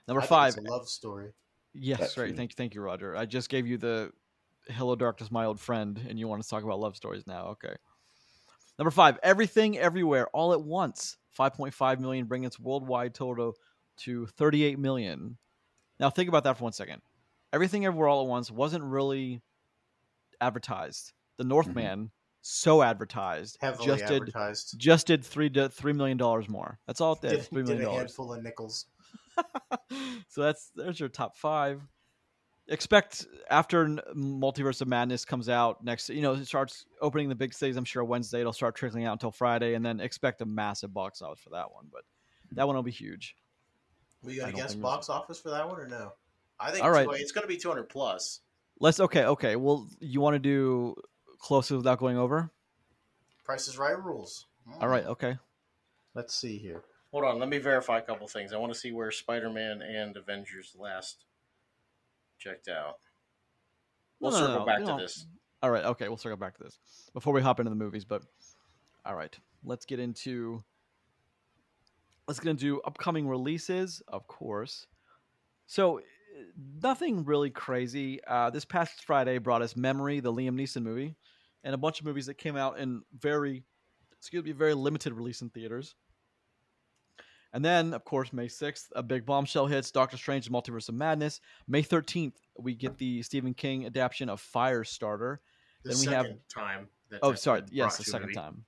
Number 0.07 0.19
I 0.21 0.25
think 0.25 0.29
five. 0.29 0.47
it's 0.49 0.57
a 0.57 0.61
love 0.71 0.87
story. 0.87 1.31
Yes, 1.73 2.13
That 2.13 2.21
right. 2.21 2.29
too. 2.29 2.35
Thank 2.35 2.51
you, 2.51 2.55
thank 2.55 2.75
you, 2.75 2.81
Roger. 2.81 3.15
I 3.17 3.25
just 3.25 3.49
gave 3.49 3.65
you 3.65 3.79
the 3.79 4.11
Hello 4.67 4.95
Darkness, 4.95 5.31
my 5.31 5.45
old 5.45 5.59
friend, 5.59 5.99
and 6.07 6.19
you 6.19 6.27
want 6.27 6.43
to 6.43 6.47
talk 6.47 6.63
about 6.63 6.79
love 6.79 6.95
stories 6.95 7.25
now. 7.25 7.47
Okay. 7.47 7.73
Number 8.77 8.91
five, 8.91 9.17
Everything 9.23 9.75
Everywhere 9.79 10.27
All 10.33 10.53
at 10.53 10.61
Once. 10.61 11.17
5.5 11.37 11.99
million, 11.99 12.25
bringing 12.25 12.45
its 12.45 12.59
worldwide 12.59 13.15
total 13.15 13.55
to 13.97 14.27
38 14.27 14.77
million. 14.77 15.37
Now 15.99 16.09
think 16.09 16.29
about 16.29 16.45
that 16.45 16.57
for 16.57 16.63
one 16.63 16.73
second. 16.73 17.01
Everything 17.51 17.85
Everywhere 17.85 18.07
All 18.07 18.21
at 18.23 18.27
Once 18.27 18.51
wasn't 18.51 18.83
really 18.83 19.41
advertised. 20.39 21.13
The 21.37 21.43
mm-hmm. 21.43 21.49
Northman, 21.49 22.11
so 22.41 22.81
advertised, 22.81 23.57
Heavily 23.59 23.87
just 23.87 24.05
did 24.05 24.21
advertised. 24.21 24.75
just 24.77 25.07
did 25.07 25.25
three 25.25 25.49
three 25.69 25.93
million 25.93 26.17
dollars 26.17 26.47
more. 26.47 26.79
That's 26.87 27.01
all 27.01 27.13
it 27.13 27.21
did. 27.21 27.31
Did, 27.31 27.43
Three 27.47 27.63
did 27.63 27.81
dollars. 27.81 27.97
handful 27.97 28.33
of 28.33 28.43
nickels. 28.43 28.85
so 30.29 30.41
that's 30.41 30.71
there's 30.75 30.99
your 30.99 31.09
top 31.09 31.35
five. 31.35 31.81
Expect 32.67 33.25
after 33.49 33.87
Multiverse 34.15 34.81
of 34.81 34.87
Madness 34.87 35.25
comes 35.25 35.49
out 35.49 35.83
next, 35.83 36.07
you 36.09 36.21
know, 36.21 36.33
it 36.33 36.45
starts 36.45 36.85
opening 37.01 37.27
the 37.27 37.35
big 37.35 37.51
cities. 37.51 37.77
I'm 37.77 37.85
sure 37.85 38.03
Wednesday 38.03 38.41
it'll 38.41 38.53
start 38.53 38.75
trickling 38.75 39.05
out 39.05 39.13
until 39.13 39.31
Friday, 39.31 39.73
and 39.73 39.83
then 39.83 39.99
expect 39.99 40.41
a 40.41 40.45
massive 40.45 40.93
box 40.93 41.21
office 41.23 41.39
for 41.39 41.49
that 41.51 41.71
one. 41.73 41.87
But 41.91 42.03
that 42.51 42.67
one 42.67 42.75
will 42.75 42.83
be 42.83 42.91
huge. 42.91 43.35
We 44.23 44.37
got 44.37 44.47
to 44.47 44.51
don't 44.51 44.61
guess 44.61 44.71
think 44.71 44.81
box 44.83 45.09
office 45.09 45.39
for 45.39 45.49
that 45.51 45.67
one 45.67 45.79
or 45.79 45.87
no? 45.87 46.13
I 46.59 46.71
think 46.71 46.83
All 46.83 46.91
right. 46.91 47.05
two- 47.05 47.13
it's 47.13 47.31
going 47.31 47.43
to 47.43 47.47
be 47.47 47.57
200 47.57 47.89
plus. 47.89 48.41
Let's 48.79 48.99
okay, 48.99 49.25
okay. 49.25 49.55
Well, 49.55 49.87
you 49.99 50.21
want 50.21 50.35
to 50.35 50.39
do 50.39 50.95
closest 51.39 51.77
without 51.77 51.99
going 51.99 52.17
over? 52.17 52.49
Price 53.43 53.67
is 53.67 53.77
right 53.77 54.01
rules. 54.01 54.45
All 54.79 54.87
right, 54.87 55.05
okay. 55.05 55.37
Let's 56.13 56.35
see 56.35 56.57
here. 56.57 56.83
Hold 57.11 57.25
on, 57.25 57.39
let 57.39 57.49
me 57.49 57.57
verify 57.57 57.97
a 57.97 58.01
couple 58.01 58.27
things. 58.27 58.53
I 58.53 58.57
want 58.57 58.71
to 58.71 58.79
see 58.79 58.91
where 58.91 59.09
Spider-Man 59.11 59.81
and 59.81 60.15
Avengers 60.15 60.75
last 60.77 61.25
checked 62.37 62.67
out. 62.67 62.97
We'll 64.19 64.31
No, 64.31 64.39
no, 64.39 64.45
circle 64.45 64.59
no, 64.59 64.65
back 64.65 64.79
we 64.79 64.85
to 64.85 64.97
this. 64.97 65.25
All 65.63 65.71
right, 65.71 65.83
okay, 65.85 66.07
we'll 66.07 66.17
circle 66.17 66.37
back 66.37 66.55
to 66.57 66.63
this 66.63 66.77
before 67.13 67.33
we 67.33 67.41
hop 67.41 67.59
into 67.59 67.69
the 67.69 67.75
movies. 67.75 68.05
But 68.05 68.23
all 69.05 69.15
right, 69.15 69.35
let's 69.63 69.85
get 69.85 69.99
into 69.99 70.63
let's 72.29 72.39
get 72.39 72.49
into 72.51 72.79
upcoming 72.83 73.27
releases, 73.27 74.01
of 74.07 74.27
course. 74.27 74.85
So 75.65 75.97
uh, 75.99 76.01
nothing 76.83 77.25
really 77.25 77.49
crazy. 77.49 78.19
Uh, 78.25 78.51
this 78.51 78.65
past 78.65 79.03
Friday 79.03 79.39
brought 79.39 79.63
us 79.63 79.75
Memory, 79.75 80.19
the 80.19 80.31
Liam 80.31 80.51
Neeson 80.53 80.83
movie, 80.83 81.15
and 81.63 81.73
a 81.73 81.77
bunch 81.77 81.99
of 81.99 82.05
movies 82.05 82.27
that 82.27 82.35
came 82.35 82.55
out 82.55 82.77
in 82.79 83.01
very 83.17 83.63
excuse 84.17 84.43
me, 84.43 84.51
very 84.51 84.73
limited 84.75 85.13
release 85.13 85.41
in 85.41 85.49
theaters. 85.49 85.95
And 87.51 87.65
then, 87.65 87.93
of 87.95 88.03
course, 88.05 88.31
May 88.31 88.45
6th, 88.47 88.89
a 88.95 89.01
big 89.01 89.25
bombshell 89.25 89.65
hits 89.65 89.89
Doctor 89.89 90.17
Strange 90.17 90.45
and 90.45 90.55
Multiverse 90.55 90.87
of 90.87 90.93
Madness. 90.95 91.41
May 91.67 91.81
13th, 91.81 92.33
we 92.59 92.75
get 92.75 92.97
the 92.99 93.23
Stephen 93.23 93.55
King 93.55 93.87
adaptation 93.87 94.29
of 94.29 94.39
Firestarter. 94.39 95.37
The 95.83 95.89
Then 95.93 95.99
we 95.99 96.13
have- 96.13 96.27
time 96.53 96.89
Oh, 97.23 97.33
sorry. 97.33 97.63
Yes, 97.71 97.97
the 97.97 98.03
second 98.03 98.27
movie. 98.27 98.35
time. 98.35 98.65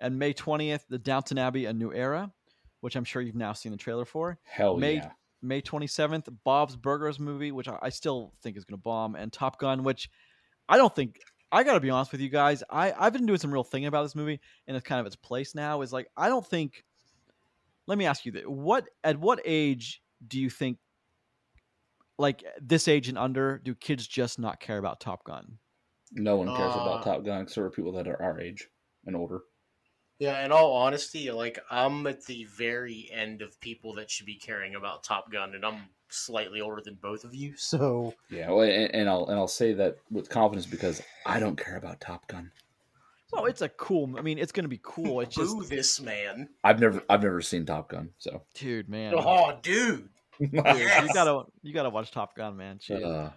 And 0.00 0.18
May 0.18 0.32
20th, 0.34 0.88
The 0.88 0.98
Downton 0.98 1.38
Abbey: 1.38 1.66
A 1.66 1.72
New 1.72 1.92
Era, 1.92 2.32
which 2.80 2.96
I'm 2.96 3.04
sure 3.04 3.22
you've 3.22 3.34
now 3.34 3.52
seen 3.52 3.72
the 3.72 3.78
trailer 3.78 4.04
for. 4.04 4.38
Hell 4.44 4.76
May- 4.76 4.94
yeah. 4.96 5.10
May 5.40 5.62
27th, 5.62 6.28
Bob's 6.44 6.74
Burgers 6.74 7.20
movie, 7.20 7.52
which 7.52 7.68
I, 7.68 7.78
I 7.80 7.88
still 7.90 8.32
think 8.42 8.56
is 8.56 8.64
going 8.64 8.76
to 8.76 8.82
bomb, 8.82 9.14
and 9.14 9.32
Top 9.32 9.60
Gun, 9.60 9.84
which 9.84 10.10
I 10.68 10.76
don't 10.76 10.94
think. 10.94 11.20
I 11.52 11.62
got 11.62 11.74
to 11.74 11.80
be 11.80 11.90
honest 11.90 12.10
with 12.12 12.20
you 12.20 12.28
guys. 12.28 12.62
I 12.68 12.92
I've 12.92 13.12
been 13.12 13.24
doing 13.24 13.38
some 13.38 13.52
real 13.52 13.62
thinking 13.64 13.86
about 13.86 14.02
this 14.02 14.16
movie, 14.16 14.40
and 14.66 14.76
it's 14.76 14.84
kind 14.86 15.00
of 15.00 15.06
its 15.06 15.14
place 15.16 15.54
now. 15.54 15.80
Is 15.82 15.92
like 15.92 16.08
I 16.16 16.28
don't 16.28 16.44
think. 16.46 16.84
Let 17.86 17.96
me 17.98 18.04
ask 18.04 18.26
you 18.26 18.32
that: 18.32 18.50
what 18.50 18.88
at 19.04 19.16
what 19.18 19.40
age 19.44 20.02
do 20.26 20.40
you 20.40 20.50
think, 20.50 20.78
like 22.18 22.42
this 22.60 22.88
age 22.88 23.08
and 23.08 23.16
under, 23.16 23.58
do 23.58 23.74
kids 23.74 24.06
just 24.06 24.38
not 24.38 24.60
care 24.60 24.78
about 24.78 25.00
Top 25.00 25.24
Gun? 25.24 25.58
No 26.12 26.36
one 26.36 26.48
cares 26.48 26.74
Uh, 26.74 26.80
about 26.80 27.04
Top 27.04 27.24
Gun 27.24 27.42
except 27.42 27.62
for 27.64 27.70
people 27.70 27.92
that 27.92 28.08
are 28.08 28.20
our 28.22 28.40
age 28.40 28.68
and 29.06 29.14
older. 29.14 29.42
Yeah, 30.18 30.44
in 30.44 30.50
all 30.50 30.72
honesty, 30.72 31.30
like 31.30 31.58
I'm 31.70 32.06
at 32.06 32.24
the 32.26 32.44
very 32.44 33.08
end 33.12 33.40
of 33.42 33.60
people 33.60 33.94
that 33.94 34.10
should 34.10 34.26
be 34.26 34.34
caring 34.36 34.74
about 34.74 35.04
Top 35.04 35.30
Gun, 35.30 35.54
and 35.54 35.64
I'm 35.64 35.82
slightly 36.08 36.60
older 36.60 36.82
than 36.84 36.96
both 37.00 37.22
of 37.24 37.34
you, 37.34 37.54
so 37.56 38.14
Yeah, 38.30 38.50
well, 38.50 38.62
and, 38.62 38.94
and 38.94 39.08
I'll 39.08 39.26
and 39.26 39.38
I'll 39.38 39.46
say 39.48 39.72
that 39.74 39.98
with 40.10 40.28
confidence 40.28 40.66
because 40.66 41.02
I 41.24 41.38
don't 41.38 41.56
care 41.56 41.76
about 41.76 42.00
Top 42.00 42.26
Gun. 42.26 42.50
Well, 43.32 43.44
it's 43.44 43.60
a 43.60 43.68
cool. 43.68 44.18
I 44.18 44.22
mean, 44.22 44.38
it's 44.38 44.52
going 44.52 44.64
to 44.64 44.70
be 44.70 44.80
cool. 44.82 45.20
It's 45.20 45.36
just, 45.36 45.54
boo 45.54 45.62
this 45.62 46.00
man. 46.00 46.48
I've 46.64 46.80
never 46.80 47.02
I've 47.10 47.22
never 47.22 47.42
seen 47.42 47.66
Top 47.66 47.90
Gun, 47.90 48.10
so 48.18 48.42
dude, 48.54 48.88
man, 48.88 49.14
Oh, 49.16 49.52
dude. 49.62 50.08
Dude, 50.40 50.50
Yes. 50.52 51.06
you 51.06 51.12
gotta 51.12 51.42
you 51.62 51.74
gotta 51.74 51.90
watch 51.90 52.10
Top 52.12 52.34
Gun, 52.36 52.56
man. 52.56 52.78
Uh, 52.90 53.30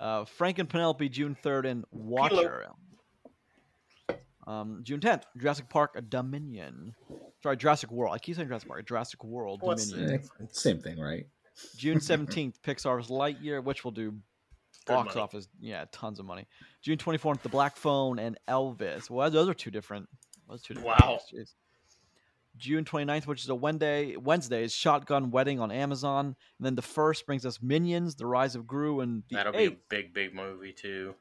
Uh, 0.00 0.24
Frank 0.24 0.58
and 0.58 0.68
Penelope, 0.68 1.08
June 1.08 1.36
3rd, 1.44 1.66
and 1.70 1.84
Watcher. 1.92 2.66
Um, 4.46 4.80
June 4.82 5.00
10th, 5.00 5.22
Jurassic 5.38 5.68
Park 5.68 6.00
Dominion. 6.08 6.94
Sorry, 7.42 7.56
Jurassic 7.56 7.90
World. 7.92 8.14
I 8.14 8.18
keep 8.18 8.36
saying 8.36 8.48
Jurassic 8.48 8.68
Park. 8.68 8.86
Jurassic 8.86 9.22
World 9.24 9.60
What's 9.62 9.90
Dominion. 9.90 10.22
same 10.50 10.80
thing, 10.80 10.98
right? 10.98 11.26
June 11.76 11.98
17th, 12.00 12.54
Pixar's 12.64 13.08
Lightyear, 13.08 13.62
which 13.62 13.84
will 13.84 13.90
do 13.92 14.10
Good 14.84 14.94
box 14.94 15.14
money. 15.14 15.20
office. 15.22 15.48
Yeah, 15.60 15.84
tons 15.92 16.18
of 16.18 16.26
money. 16.26 16.46
June 16.82 16.98
24th, 16.98 17.42
The 17.42 17.48
Black 17.48 17.76
Phone 17.76 18.18
and 18.18 18.36
Elvis. 18.48 19.08
Well, 19.08 19.30
those 19.30 19.48
are 19.48 19.54
two 19.54 19.70
different. 19.70 20.08
Those 20.48 20.62
two 20.62 20.74
different 20.74 21.00
Wow. 21.00 21.18
movies, 21.32 21.50
jeez. 21.50 21.54
June 22.58 22.84
29th, 22.84 23.26
which 23.26 23.42
is 23.44 23.48
a 23.48 23.54
Wednesday, 23.54 24.16
Wednesday 24.16 24.64
is 24.64 24.74
Shotgun 24.74 25.30
Wedding 25.30 25.58
on 25.60 25.70
Amazon. 25.70 26.26
And 26.58 26.66
then 26.66 26.74
the 26.74 26.82
first 26.82 27.24
brings 27.26 27.46
us 27.46 27.62
Minions, 27.62 28.16
The 28.16 28.26
Rise 28.26 28.54
of 28.56 28.66
Gru, 28.66 29.00
and 29.00 29.22
the 29.30 29.36
That'll 29.36 29.52
be 29.52 29.64
a 29.66 29.76
big, 29.88 30.12
big 30.12 30.34
movie 30.34 30.72
too. 30.72 31.14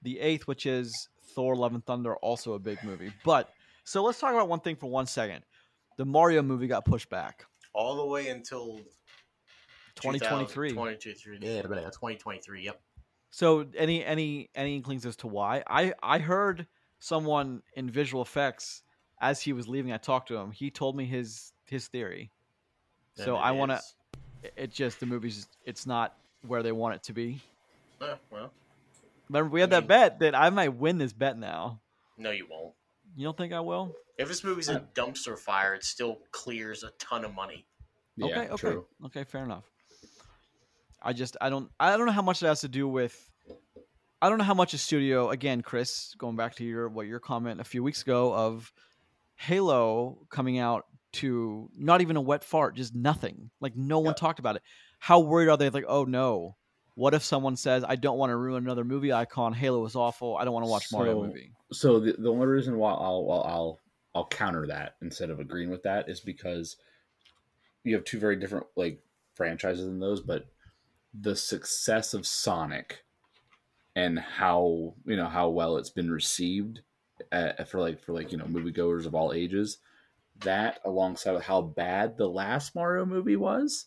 the 0.00 0.18
eighth, 0.20 0.46
which 0.46 0.64
is 0.64 1.08
Thor: 1.32 1.56
Love 1.56 1.74
and 1.74 1.84
Thunder, 1.84 2.16
also 2.16 2.54
a 2.54 2.58
big 2.58 2.82
movie. 2.84 3.12
But 3.24 3.52
so 3.84 4.02
let's 4.02 4.18
talk 4.20 4.32
about 4.32 4.48
one 4.48 4.60
thing 4.60 4.76
for 4.76 4.88
one 4.88 5.06
second. 5.06 5.42
The 5.96 6.04
Mario 6.04 6.42
movie 6.42 6.66
got 6.66 6.84
pushed 6.84 7.10
back, 7.10 7.44
All 7.74 7.96
the 7.96 8.06
way 8.06 8.28
until 8.28 8.80
2023. 9.96 10.70
2023. 10.70 11.38
Yeah, 11.42 11.60
uh, 11.60 11.90
2023. 11.90 12.62
Yep. 12.64 12.80
So 13.30 13.66
any 13.76 14.04
any 14.04 14.50
any 14.54 14.76
inklings 14.76 15.06
as 15.06 15.16
to 15.16 15.26
why? 15.26 15.62
I 15.66 15.94
I 16.02 16.18
heard 16.18 16.66
someone 16.98 17.62
in 17.74 17.90
visual 17.90 18.22
effects 18.22 18.82
as 19.20 19.40
he 19.40 19.52
was 19.52 19.68
leaving. 19.68 19.92
I 19.92 19.96
talked 19.98 20.28
to 20.28 20.36
him. 20.36 20.50
He 20.50 20.70
told 20.70 20.96
me 20.96 21.04
his 21.04 21.52
his 21.66 21.88
theory. 21.88 22.30
And 23.16 23.24
So 23.24 23.36
I 23.36 23.50
want 23.50 23.70
to. 23.70 23.76
is- 23.76 23.94
It 24.56 24.72
just 24.72 24.98
the 25.00 25.06
movie's 25.06 25.46
it's 25.64 25.86
not 25.86 26.16
where 26.46 26.62
they 26.62 26.72
want 26.72 26.94
it 26.96 27.02
to 27.04 27.12
be. 27.12 27.40
Eh, 28.00 28.14
well, 28.30 28.50
Remember 29.32 29.50
we 29.50 29.60
had 29.60 29.72
I 29.72 29.80
that 29.80 29.88
bet 29.88 30.18
that 30.20 30.34
I 30.34 30.50
might 30.50 30.74
win 30.74 30.98
this 30.98 31.12
bet 31.14 31.38
now. 31.38 31.80
no, 32.18 32.30
you 32.30 32.46
won't. 32.50 32.74
You 33.16 33.24
don't 33.24 33.36
think 33.36 33.52
I 33.54 33.60
will? 33.60 33.94
If 34.18 34.28
this 34.28 34.44
movie's 34.44 34.68
a 34.68 34.76
uh, 34.76 34.84
dumpster 34.94 35.38
fire, 35.38 35.74
it 35.74 35.84
still 35.84 36.18
clears 36.32 36.82
a 36.82 36.90
ton 36.98 37.24
of 37.24 37.34
money. 37.34 37.66
Yeah, 38.16 38.26
okay, 38.26 38.40
okay, 38.48 38.56
true. 38.56 38.86
okay, 39.06 39.24
fair 39.24 39.42
enough. 39.42 39.64
I 41.02 41.14
just 41.14 41.36
I 41.40 41.48
don't 41.48 41.70
I 41.80 41.96
don't 41.96 42.06
know 42.06 42.12
how 42.12 42.22
much 42.22 42.42
it 42.42 42.46
has 42.46 42.60
to 42.60 42.68
do 42.68 42.86
with. 42.86 43.30
I 44.20 44.28
don't 44.28 44.38
know 44.38 44.44
how 44.44 44.54
much 44.54 44.74
a 44.74 44.78
studio 44.78 45.30
again, 45.30 45.62
Chris. 45.62 46.14
Going 46.18 46.36
back 46.36 46.54
to 46.56 46.64
your 46.64 46.88
what 46.88 47.06
your 47.06 47.18
comment 47.18 47.60
a 47.60 47.64
few 47.64 47.82
weeks 47.82 48.02
ago 48.02 48.34
of 48.34 48.70
Halo 49.36 50.18
coming 50.30 50.58
out 50.58 50.84
to 51.14 51.68
not 51.76 52.00
even 52.02 52.16
a 52.16 52.20
wet 52.20 52.44
fart, 52.44 52.76
just 52.76 52.94
nothing. 52.94 53.50
Like 53.60 53.76
no 53.76 53.98
one 53.98 54.10
Yeah. 54.10 54.12
talked 54.14 54.38
about 54.38 54.56
it. 54.56 54.62
How 54.98 55.20
worried 55.20 55.48
are 55.48 55.56
they? 55.56 55.70
Like, 55.70 55.84
oh 55.88 56.04
no, 56.04 56.56
what 56.94 57.14
if 57.14 57.22
someone 57.22 57.56
says 57.56 57.84
I 57.86 57.96
don't 57.96 58.18
want 58.18 58.30
to 58.30 58.36
ruin 58.36 58.64
another 58.64 58.84
movie 58.84 59.12
icon? 59.12 59.52
Halo 59.52 59.84
is 59.84 59.96
awful. 59.96 60.36
I 60.36 60.44
don't 60.44 60.54
want 60.54 60.66
to 60.66 60.70
watch 60.70 60.92
Mario 60.92 61.22
movie. 61.22 61.52
So 61.72 62.00
the, 62.00 62.12
the 62.12 62.30
only 62.30 62.46
reason 62.46 62.76
why 62.76 62.92
I'll, 62.92 63.28
I'll 63.30 63.44
I'll 63.46 63.80
I'll 64.14 64.26
counter 64.26 64.66
that 64.66 64.96
instead 65.00 65.30
of 65.30 65.40
agreeing 65.40 65.70
with 65.70 65.82
that 65.84 66.08
is 66.08 66.20
because 66.20 66.76
you 67.84 67.94
have 67.94 68.04
two 68.04 68.18
very 68.18 68.36
different 68.36 68.66
like 68.76 69.00
franchises 69.34 69.86
in 69.86 70.00
those, 70.00 70.20
but 70.20 70.46
the 71.18 71.36
success 71.36 72.14
of 72.14 72.26
Sonic 72.26 73.04
and 73.94 74.18
how 74.18 74.94
you 75.06 75.16
know 75.16 75.28
how 75.28 75.48
well 75.48 75.76
it's 75.76 75.90
been 75.90 76.10
received 76.10 76.80
uh, 77.30 77.64
for 77.64 77.80
like 77.80 78.00
for 78.00 78.12
like 78.12 78.32
you 78.32 78.38
know 78.38 78.44
moviegoers 78.44 79.06
of 79.06 79.14
all 79.14 79.32
ages, 79.32 79.78
that 80.40 80.80
alongside 80.84 81.32
with 81.32 81.44
how 81.44 81.62
bad 81.62 82.16
the 82.16 82.28
last 82.28 82.74
Mario 82.74 83.04
movie 83.04 83.36
was, 83.36 83.86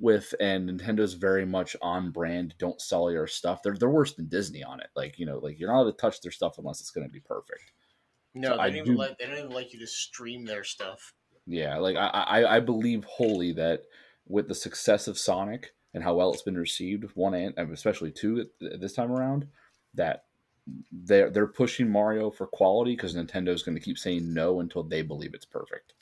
with 0.00 0.34
and 0.40 0.68
Nintendo's 0.68 1.14
very 1.14 1.44
much 1.44 1.76
on 1.82 2.10
brand. 2.10 2.54
Don't 2.58 2.80
sell 2.80 3.10
your 3.10 3.26
stuff. 3.26 3.62
They're 3.62 3.76
they're 3.76 3.90
worse 3.90 4.14
than 4.14 4.28
Disney 4.28 4.62
on 4.62 4.80
it. 4.80 4.88
Like 4.96 5.18
you 5.18 5.26
know, 5.26 5.38
like 5.38 5.58
you're 5.58 5.70
not 5.70 5.82
allowed 5.82 5.90
to 5.92 5.96
touch 5.96 6.20
their 6.20 6.32
stuff 6.32 6.58
unless 6.58 6.80
it's 6.80 6.90
going 6.90 7.06
to 7.06 7.12
be 7.12 7.20
perfect. 7.20 7.72
No, 8.34 8.50
So 8.50 8.56
they 8.56 8.62
I 8.62 8.66
don't 8.70 8.78
even 8.78 8.92
do- 8.92 8.98
let 8.98 9.18
they 9.18 9.26
don't 9.26 9.38
even 9.38 9.50
like 9.50 9.72
you 9.72 9.78
to 9.80 9.86
stream 9.86 10.44
their 10.44 10.64
stuff. 10.64 11.12
Yeah, 11.46 11.78
like 11.78 11.96
I, 11.96 12.06
I 12.06 12.56
I 12.56 12.60
believe 12.60 13.04
wholly 13.04 13.52
that 13.54 13.82
with 14.26 14.48
the 14.48 14.54
success 14.54 15.08
of 15.08 15.18
Sonic 15.18 15.74
and 15.92 16.02
how 16.02 16.14
well 16.14 16.32
it's 16.32 16.42
been 16.42 16.56
received, 16.56 17.04
one 17.14 17.34
and 17.34 17.52
and 17.56 17.70
especially 17.72 18.12
two 18.12 18.46
this 18.60 18.94
time 18.94 19.12
around, 19.12 19.46
that 19.94 20.24
they're 20.92 21.28
they're 21.30 21.46
pushing 21.48 21.90
Mario 21.90 22.30
for 22.30 22.46
quality 22.46 22.92
because 22.94 23.14
Nintendo's 23.14 23.62
going 23.62 23.76
to 23.76 23.82
keep 23.82 23.98
saying 23.98 24.32
no 24.32 24.60
until 24.60 24.82
they 24.84 25.02
believe 25.02 25.34
it's 25.34 25.44
perfect. 25.44 25.94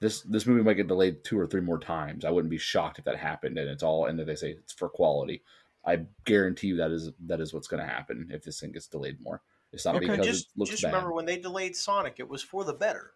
Yep. 0.00 0.08
This 0.08 0.20
this 0.22 0.46
movie 0.46 0.62
might 0.62 0.74
get 0.74 0.88
delayed 0.88 1.24
two 1.24 1.38
or 1.38 1.46
three 1.46 1.60
more 1.60 1.78
times. 1.78 2.24
I 2.24 2.30
wouldn't 2.30 2.50
be 2.50 2.58
shocked 2.58 2.98
if 2.98 3.04
that 3.04 3.16
happened 3.16 3.58
and 3.58 3.68
it's 3.68 3.82
all 3.82 4.06
and 4.06 4.18
that 4.18 4.26
they 4.26 4.34
say 4.36 4.50
it's 4.52 4.72
for 4.72 4.88
quality. 4.88 5.42
I 5.84 6.00
guarantee 6.24 6.68
you 6.68 6.76
that 6.76 6.90
is 6.90 7.10
that 7.26 7.40
is 7.40 7.52
what's 7.54 7.68
going 7.68 7.82
to 7.82 7.88
happen 7.88 8.28
if 8.32 8.42
this 8.42 8.60
thing 8.60 8.72
gets 8.72 8.86
delayed 8.88 9.20
more. 9.20 9.42
It's 9.72 9.84
not 9.84 9.96
Okay. 9.96 10.06
because 10.08 10.26
just 10.26 10.46
it 10.46 10.58
looks 10.58 10.70
just 10.70 10.82
bad. 10.82 10.92
remember 10.92 11.12
when 11.12 11.24
they 11.26 11.38
delayed 11.38 11.76
Sonic, 11.76 12.14
it 12.18 12.28
was 12.28 12.42
for 12.42 12.64
the 12.64 12.72
better. 12.72 13.12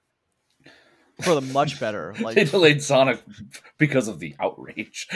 For 1.22 1.34
the 1.34 1.40
much 1.42 1.78
better, 1.78 2.14
they 2.18 2.22
like 2.24 2.50
delayed 2.50 2.82
Sonic 2.82 3.22
because 3.78 4.08
of 4.08 4.18
the 4.18 4.34
outrage. 4.40 5.08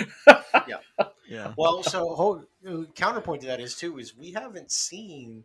yeah. 0.68 0.76
Yeah. 1.28 1.54
Well, 1.56 1.82
so 1.82 2.14
whole, 2.14 2.44
uh, 2.68 2.82
counterpoint 2.94 3.40
to 3.42 3.46
that 3.48 3.60
is 3.60 3.74
too 3.76 3.98
is 3.98 4.16
we 4.16 4.32
haven't 4.32 4.70
seen 4.70 5.44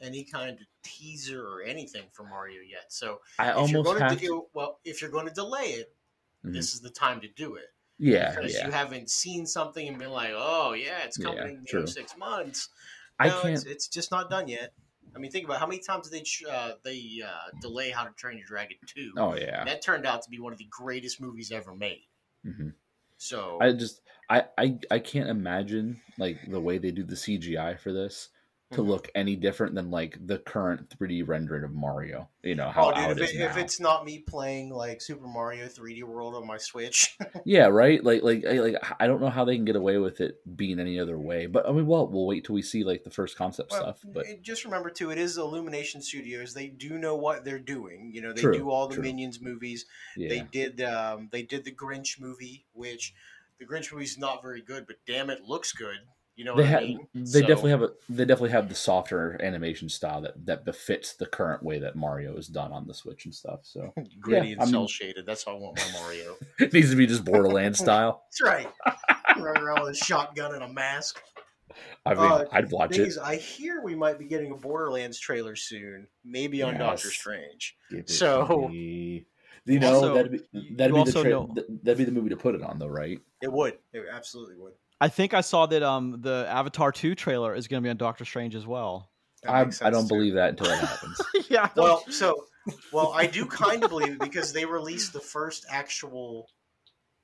any 0.00 0.24
kind 0.24 0.58
of 0.60 0.66
teaser 0.82 1.46
or 1.46 1.62
anything 1.62 2.08
for 2.12 2.24
Mario 2.24 2.60
yet. 2.62 2.92
So 2.92 3.20
I 3.38 3.50
if 3.54 3.70
you're 3.72 3.80
almost 3.80 3.82
going 3.82 4.00
have 4.00 4.08
to 4.08 4.16
do 4.16 4.48
well, 4.54 4.80
if 4.84 5.00
you're 5.02 5.10
going 5.10 5.26
to 5.28 5.34
delay 5.34 5.72
it, 5.80 5.96
Mhm. 6.44 6.52
this 6.52 6.74
is 6.74 6.80
the 6.80 6.90
time 6.90 7.20
to 7.22 7.28
do 7.28 7.56
it 7.56 7.66
Yeah, 7.98 8.36
because 8.36 8.54
yeah. 8.54 8.66
you 8.66 8.70
haven't 8.72 9.10
seen 9.10 9.46
something 9.46 9.86
and 9.88 9.98
been 9.98 10.10
like, 10.10 10.32
oh 10.34 10.72
yeah, 10.72 11.04
it's 11.04 11.18
coming 11.18 11.46
Yeah, 11.46 11.46
in 11.46 11.64
you 11.66 11.74
know, 11.74 11.84
true. 11.84 11.86
six 11.86 12.16
months. 12.16 12.68
I 13.18 13.30
can't. 13.30 13.54
It's, 13.54 13.64
it's 13.64 13.88
just 13.88 14.10
not 14.10 14.30
done 14.30 14.48
yet. 14.48 14.74
I 15.16 15.18
mean, 15.18 15.30
think 15.30 15.44
about 15.46 15.58
how 15.60 15.66
many 15.66 15.80
times 15.80 16.08
did 16.08 16.24
they 16.24 16.50
uh, 16.50 16.74
they 16.84 17.22
uh, 17.24 17.50
delay 17.60 17.90
How 17.90 18.04
to 18.04 18.12
Train 18.12 18.38
Your 18.38 18.46
Dragon 18.46 18.76
two. 18.86 19.12
Oh 19.16 19.34
yeah. 19.34 19.64
That 19.64 19.82
turned 19.82 20.06
out 20.06 20.22
to 20.22 20.30
be 20.30 20.38
one 20.38 20.52
of 20.52 20.58
the 20.58 20.68
greatest 20.70 21.20
movies 21.20 21.50
ever 21.50 21.74
made. 21.74 22.06
hmm 22.44 22.70
So 23.16 23.60
I 23.60 23.72
just 23.72 24.02
I, 24.30 24.46
I 24.58 24.78
I 24.90 24.98
can't 25.00 25.28
imagine 25.28 26.00
like 26.18 26.38
the 26.48 26.60
way 26.60 26.78
they 26.78 26.90
do 26.92 27.02
the 27.04 27.16
CGI 27.16 27.74
for 27.76 27.92
this 27.92 28.30
to 28.70 28.82
Mhm. 28.82 28.86
look 28.86 29.08
any 29.14 29.34
different 29.34 29.74
than 29.74 29.90
like 29.90 30.18
the 30.26 30.38
current 30.38 30.90
3D 30.90 31.22
rendering 31.22 31.64
of 31.64 31.72
Mario. 31.72 32.28
You 32.42 32.54
know 32.54 32.68
how, 32.68 32.90
oh, 32.90 32.94
dude, 32.94 33.16
it 33.18 33.22
if, 33.22 33.30
is 33.30 33.36
it, 33.36 33.40
if 33.42 33.56
it's 33.56 33.80
not 33.80 34.04
me 34.04 34.18
playing 34.18 34.68
like 34.70 35.00
Super 35.00 35.26
Mario 35.26 35.66
3D 35.68 36.02
World 36.02 36.34
on 36.34 36.46
my 36.46 36.58
Switch, 36.58 37.16
Yeah, 37.46 37.66
right. 37.66 38.04
Like 38.04 38.22
like 38.22 38.44
I- 38.44 38.60
like 38.60 38.76
I 39.00 39.06
don't 39.06 39.22
know 39.22 39.30
how 39.30 39.44
they 39.46 39.56
can 39.56 39.64
get 39.64 39.76
away 39.76 39.96
with 39.96 40.20
it 40.20 40.40
being 40.56 40.78
any 40.78 41.00
other 41.00 41.18
way. 41.18 41.46
But 41.46 41.66
I 41.66 41.72
mean, 41.72 41.86
well, 41.86 42.06
we'll 42.06 42.26
wait 42.26 42.44
till 42.44 42.54
we 42.54 42.62
see 42.62 42.84
like 42.84 43.04
the 43.04 43.10
first 43.10 43.36
concept 43.38 43.70
well, 43.70 43.80
stuff. 43.80 44.00
But 44.04 44.26
it- 44.26 44.42
just 44.42 44.64
remember 44.66 44.90
too, 44.90 45.10
it 45.10 45.18
is 45.18 45.38
Illumination 45.38 46.02
Studios. 46.02 46.52
They 46.52 46.68
do 46.68 46.98
know 46.98 47.16
what 47.16 47.44
they're 47.44 47.58
doing. 47.58 48.10
You 48.14 48.20
know, 48.20 48.32
they 48.34 48.42
True, 48.42 48.58
do 48.58 48.70
all 48.70 48.88
the 48.88 48.96
true. 48.96 49.02
Minions 49.04 49.40
movies. 49.40 49.86
yeah, 50.16 50.28
They 50.28 50.40
did 50.40 50.82
um, 50.82 51.28
they 51.32 51.42
did 51.42 51.64
the 51.64 51.72
Grinch 51.72 52.20
movie, 52.20 52.66
which 52.74 53.14
the 53.58 53.64
Grinch 53.64 53.90
movie's 53.92 54.18
not 54.18 54.42
very 54.42 54.60
good, 54.60 54.86
but 54.86 54.96
damn 55.06 55.30
it, 55.30 55.42
looks 55.44 55.72
good. 55.72 55.98
You 56.38 56.44
know 56.44 56.54
they 56.56 56.62
what 56.70 56.74
I 56.76 56.80
mean? 56.86 57.08
they 57.14 57.24
So- 57.24 57.40
definitely 57.40 57.70
have 57.72 57.82
a 57.82 57.90
they 58.08 58.24
definitely 58.24 58.50
have 58.50 58.68
the 58.68 58.74
softer 58.76 59.36
animation 59.42 59.88
style 59.88 60.20
that 60.20 60.46
that 60.46 60.64
befits 60.64 61.14
the 61.14 61.26
current 61.26 61.64
way 61.64 61.80
that 61.80 61.96
Mario 61.96 62.36
is 62.36 62.46
done 62.46 62.70
on 62.72 62.86
the 62.86 62.94
Switch 62.94 63.24
and 63.24 63.34
stuff. 63.34 63.60
So 63.64 63.92
gritty 64.20 64.48
Yeah, 64.50 64.52
and 64.52 64.60
I 64.62 64.64
mean- 64.66 64.72
cell 64.72 64.86
shaded. 64.86 65.26
That's 65.26 65.44
how 65.44 65.56
I 65.56 65.58
want 65.58 65.76
my 65.78 66.00
Mario. 66.00 66.36
it 66.60 66.72
needs 66.72 66.90
to 66.90 66.96
be 66.96 67.08
just 67.08 67.24
Borderlands 67.24 67.78
style. 67.86 68.22
That's 68.30 68.40
right. 68.42 68.68
Running 69.36 69.62
around 69.64 69.82
with 69.82 69.90
a 69.90 70.04
shotgun 70.04 70.54
and 70.54 70.62
a 70.62 70.68
mask. 70.72 71.20
I 72.06 72.14
mean, 72.14 72.22
Uh, 72.22 72.44
I'd 72.52 72.70
watch 72.70 72.92
Thing 72.92 73.00
it. 73.02 73.08
is, 73.08 73.18
I 73.18 73.34
hear 73.36 73.82
we 73.82 73.96
might 73.96 74.18
be 74.20 74.24
getting 74.26 74.52
a 74.52 74.56
Borderlands 74.56 75.18
trailer 75.18 75.56
soon, 75.56 76.06
maybe 76.24 76.62
on 76.62 76.78
Doctor 76.78 77.10
Strange. 77.10 77.76
Give 77.90 78.08
so- 78.08 78.46
to 78.46 78.68
me. 78.68 79.26
you 79.64 79.80
know 79.80 79.94
Also, 79.96 80.14
that'd 80.14 80.30
be 80.32 80.38
that'd 80.76 80.76
be 80.76 80.86
the 80.92 80.98
also 80.98 81.22
tra- 81.22 81.30
know- 81.30 81.52
th- 81.54 81.66
that'd 81.82 81.98
be 81.98 82.04
the 82.04 82.12
movie 82.12 82.30
to 82.30 82.36
put 82.36 82.54
it 82.54 82.62
on, 82.62 82.78
though, 82.78 82.86
right? 82.86 83.20
It 83.42 83.52
would. 83.52 83.76
It 83.92 84.04
absolutely 84.10 84.54
would. 84.56 84.74
I 85.00 85.08
think 85.08 85.34
I 85.34 85.40
saw 85.40 85.66
that 85.66 85.82
um 85.82 86.20
the 86.20 86.46
Avatar 86.48 86.92
two 86.92 87.14
trailer 87.14 87.54
is 87.54 87.68
going 87.68 87.82
to 87.82 87.86
be 87.86 87.90
on 87.90 87.96
Doctor 87.96 88.24
Strange 88.24 88.54
as 88.54 88.66
well. 88.66 89.10
I, 89.46 89.60
I 89.82 89.90
don't 89.90 90.02
too. 90.02 90.08
believe 90.08 90.34
that 90.34 90.50
until 90.50 90.66
it 90.66 90.78
happens. 90.78 91.20
yeah. 91.48 91.68
Well, 91.76 92.02
so 92.10 92.46
well, 92.92 93.12
I 93.14 93.26
do 93.26 93.46
kind 93.46 93.84
of 93.84 93.90
believe 93.90 94.12
it 94.14 94.18
because 94.20 94.52
they 94.52 94.64
released 94.64 95.12
the 95.12 95.20
first 95.20 95.64
actual 95.70 96.48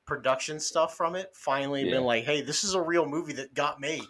production 0.06 0.60
stuff 0.60 0.96
from 0.96 1.16
it. 1.16 1.30
Finally, 1.34 1.84
Yeah. 1.84 1.96
been 1.96 2.04
like, 2.04 2.24
hey, 2.24 2.42
this 2.42 2.62
is 2.62 2.74
a 2.74 2.80
real 2.80 3.06
movie 3.06 3.32
that 3.34 3.54
got 3.54 3.80
made. 3.80 4.04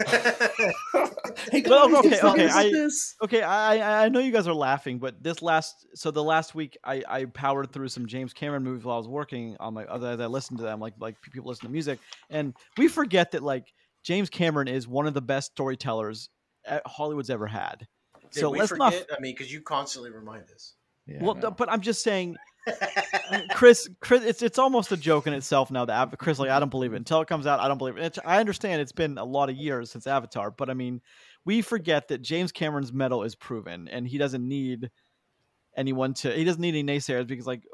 Hey, 0.00 1.62
Well, 1.66 1.88
guys, 1.88 2.04
okay, 2.04 2.20
okay, 2.22 2.48
I- 2.50 2.88
Okay, 3.22 3.42
I 3.42 3.76
I- 3.76 4.04
I 4.04 4.08
know 4.08 4.20
you 4.20 4.32
guys 4.32 4.46
are 4.48 4.54
laughing, 4.54 4.98
but 4.98 5.22
this 5.22 5.42
last 5.42 5.86
so 5.94 6.10
the 6.10 6.22
last 6.22 6.54
week 6.54 6.76
I, 6.84 7.02
I 7.08 7.24
powered 7.26 7.72
through 7.72 7.88
some 7.88 8.06
James 8.06 8.32
Cameron 8.32 8.64
movies 8.64 8.84
while 8.84 8.96
I 8.96 8.98
was 8.98 9.08
working 9.08 9.56
on 9.60 9.74
my 9.74 9.84
other 9.84 10.08
as 10.08 10.20
I 10.20 10.26
listened 10.26 10.58
to 10.58 10.64
them 10.64 10.80
like 10.80 10.94
like 10.98 11.20
people 11.22 11.48
listen 11.48 11.66
to 11.66 11.72
music 11.72 11.98
and 12.30 12.54
we 12.76 12.88
forget 12.88 13.32
that 13.32 13.42
like 13.42 13.72
James 14.02 14.28
Cameron 14.30 14.68
is 14.68 14.86
one 14.86 15.06
of 15.06 15.14
the 15.14 15.22
best 15.22 15.52
storytellers 15.52 16.28
uh, 16.68 16.80
Hollywood's 16.86 17.30
ever 17.30 17.46
had. 17.46 17.86
Did 18.32 18.40
so 18.40 18.50
we 18.50 18.58
let's 18.58 18.70
forget? 18.70 19.06
not 19.08 19.16
I 19.16 19.20
mean, 19.20 19.32
because 19.34 19.52
you 19.52 19.60
constantly 19.60 20.10
remind 20.10 20.44
us. 20.50 20.74
Yeah, 21.06 21.22
well, 21.22 21.34
no. 21.34 21.50
but 21.50 21.70
I'm 21.70 21.82
just 21.82 22.02
saying, 22.02 22.28
I 22.28 22.30
mean, 22.30 22.36
Chris, 23.50 23.88
Chris, 24.00 24.24
it's 24.24 24.42
it's 24.42 24.58
almost 24.58 24.92
a 24.92 24.96
joke 24.96 25.26
in 25.26 25.32
itself 25.32 25.70
now. 25.70 25.84
That 25.84 26.16
Chris, 26.18 26.38
like, 26.38 26.50
I 26.50 26.58
don't 26.60 26.70
believe 26.70 26.92
it 26.92 26.96
until 26.96 27.20
it 27.20 27.28
comes 27.28 27.46
out. 27.46 27.60
I 27.60 27.68
don't 27.68 27.78
believe 27.78 27.96
it. 27.96 28.04
It's, 28.04 28.18
I 28.24 28.40
understand 28.40 28.80
it's 28.80 28.92
been 28.92 29.18
a 29.18 29.24
lot 29.24 29.50
of 29.50 29.56
years 29.56 29.90
since 29.90 30.06
Avatar, 30.06 30.50
but 30.50 30.70
I 30.70 30.74
mean, 30.74 31.00
we 31.44 31.62
forget 31.62 32.08
that 32.08 32.22
James 32.22 32.52
Cameron's 32.52 32.92
metal 32.92 33.22
is 33.22 33.34
proven, 33.34 33.88
and 33.88 34.06
he 34.06 34.18
doesn't 34.18 34.46
need 34.46 34.90
anyone 35.76 36.14
to. 36.14 36.32
He 36.32 36.44
doesn't 36.44 36.60
need 36.60 36.76
any 36.76 36.84
naysayers 36.84 37.26
because, 37.26 37.46
like, 37.46 37.64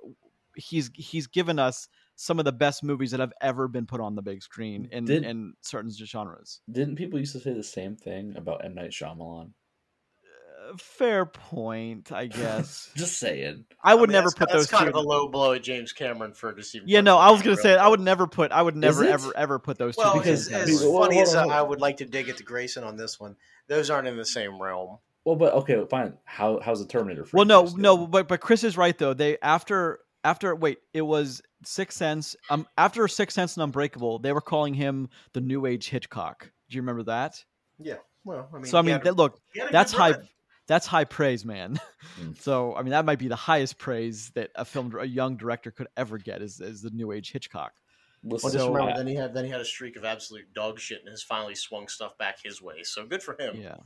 he's 0.56 0.90
he's 0.94 1.26
given 1.26 1.58
us 1.58 1.88
some 2.16 2.38
of 2.38 2.44
the 2.44 2.52
best 2.52 2.82
movies 2.82 3.12
that 3.12 3.20
have 3.20 3.32
ever 3.40 3.66
been 3.66 3.86
put 3.86 4.00
on 4.00 4.14
the 4.14 4.22
big 4.22 4.42
screen 4.42 4.88
in 4.92 5.04
Did- 5.04 5.24
in 5.24 5.54
certain 5.62 5.90
genres. 5.90 6.60
Didn't 6.70 6.96
people 6.96 7.18
used 7.18 7.32
to 7.32 7.40
say 7.40 7.54
the 7.54 7.62
same 7.62 7.96
thing 7.96 8.34
about 8.36 8.64
M 8.64 8.74
Night 8.74 8.90
Shyamalan? 8.90 9.52
Fair 10.78 11.26
point, 11.26 12.12
I 12.12 12.26
guess. 12.26 12.90
Just 12.96 13.18
saying. 13.18 13.64
I 13.82 13.94
would 13.94 14.08
mean, 14.10 14.14
never 14.14 14.26
that's, 14.26 14.34
put 14.34 14.48
that's 14.48 14.60
those 14.62 14.66
kind 14.70 14.84
two. 14.84 14.90
of 14.90 15.04
a 15.04 15.08
low 15.08 15.28
blow 15.28 15.52
at 15.52 15.62
James 15.62 15.92
Cameron 15.92 16.32
for 16.34 16.52
just 16.52 16.74
even. 16.74 16.88
Yeah, 16.88 17.00
no, 17.00 17.16
I 17.18 17.30
was 17.30 17.42
gonna 17.42 17.56
the 17.56 17.62
say. 17.62 17.76
I 17.76 17.88
would 17.88 18.00
never 18.00 18.26
put 18.26 18.52
I 18.52 18.62
would 18.62 18.76
never 18.76 19.04
ever 19.04 19.32
ever 19.36 19.58
put 19.58 19.78
those 19.78 19.96
two 19.96 20.02
Well, 20.02 20.18
because 20.18 20.48
as, 20.48 20.68
as 20.68 20.70
People- 20.70 20.92
hold 20.92 20.96
on, 20.96 21.02
funny 21.08 21.14
hold 21.16 21.28
as 21.28 21.34
on, 21.34 21.50
I 21.50 21.62
would 21.62 21.80
like 21.80 21.96
to 21.98 22.04
dig 22.04 22.28
at 22.28 22.36
the 22.36 22.42
Grayson 22.42 22.84
on 22.84 22.96
this 22.96 23.18
one, 23.18 23.36
those 23.68 23.90
aren't 23.90 24.06
in 24.08 24.16
the 24.16 24.24
same 24.24 24.60
realm. 24.60 24.98
Well, 25.24 25.36
but 25.36 25.52
okay, 25.54 25.84
fine. 25.90 26.14
How 26.24 26.60
how's 26.60 26.80
the 26.80 26.86
Terminator? 26.86 27.26
well, 27.32 27.44
no, 27.44 27.64
no, 27.76 28.06
but 28.06 28.28
but 28.28 28.40
Chris 28.40 28.64
is 28.64 28.76
right 28.76 28.96
though. 28.96 29.14
They 29.14 29.38
after 29.42 30.00
after 30.24 30.54
wait, 30.54 30.78
it 30.94 31.02
was 31.02 31.42
Sixth 31.64 31.96
Sense. 31.98 32.36
Um, 32.48 32.66
after 32.78 33.06
Sixth 33.08 33.34
Sense 33.34 33.56
and 33.56 33.64
Unbreakable, 33.64 34.18
they 34.20 34.32
were 34.32 34.40
calling 34.40 34.74
him 34.74 35.08
the 35.32 35.40
New 35.40 35.66
Age 35.66 35.88
Hitchcock. 35.88 36.50
Do 36.68 36.76
you 36.76 36.82
remember 36.82 37.02
that? 37.04 37.42
Yeah. 37.78 37.96
Well, 38.24 38.48
I 38.52 38.56
mean, 38.56 38.66
so 38.66 38.78
I 38.78 38.82
mean, 38.82 38.92
had 38.92 39.00
a- 39.00 39.04
that, 39.04 39.16
look, 39.16 39.40
he 39.54 39.60
had 39.60 39.70
a 39.70 39.72
that's 39.72 39.92
good 39.92 39.98
high. 39.98 40.10
run. 40.12 40.28
That's 40.70 40.86
high 40.86 41.04
praise, 41.04 41.44
man. 41.44 41.80
Mm. 42.20 42.40
so 42.40 42.76
I 42.76 42.82
mean, 42.82 42.90
that 42.92 43.04
might 43.04 43.18
be 43.18 43.26
the 43.28 43.34
highest 43.34 43.76
praise 43.76 44.30
that 44.36 44.50
a 44.54 44.64
film, 44.64 44.94
a 44.98 45.04
young 45.04 45.36
director 45.36 45.72
could 45.72 45.88
ever 45.96 46.16
get 46.16 46.42
is, 46.42 46.60
is 46.60 46.80
the 46.80 46.90
New 46.90 47.10
Age 47.10 47.32
Hitchcock. 47.32 47.72
Listen, 48.22 48.46
Well, 48.46 48.52
just 48.52 48.64
So, 48.64 48.72
remember, 48.72 48.92
I- 48.92 48.96
then 48.98 49.06
he 49.08 49.14
had 49.16 49.34
then 49.34 49.44
he 49.46 49.50
had 49.50 49.60
a 49.60 49.64
streak 49.64 49.96
of 49.96 50.04
absolute 50.04 50.44
dog 50.54 50.78
shit 50.78 51.00
and 51.00 51.08
has 51.08 51.22
finally 51.22 51.54
swung 51.56 51.88
stuff 51.88 52.16
back 52.18 52.36
his 52.44 52.62
way. 52.62 52.82
So 52.84 53.04
good 53.04 53.20
for 53.22 53.34
him. 53.40 53.56
Yeah. 53.60 53.76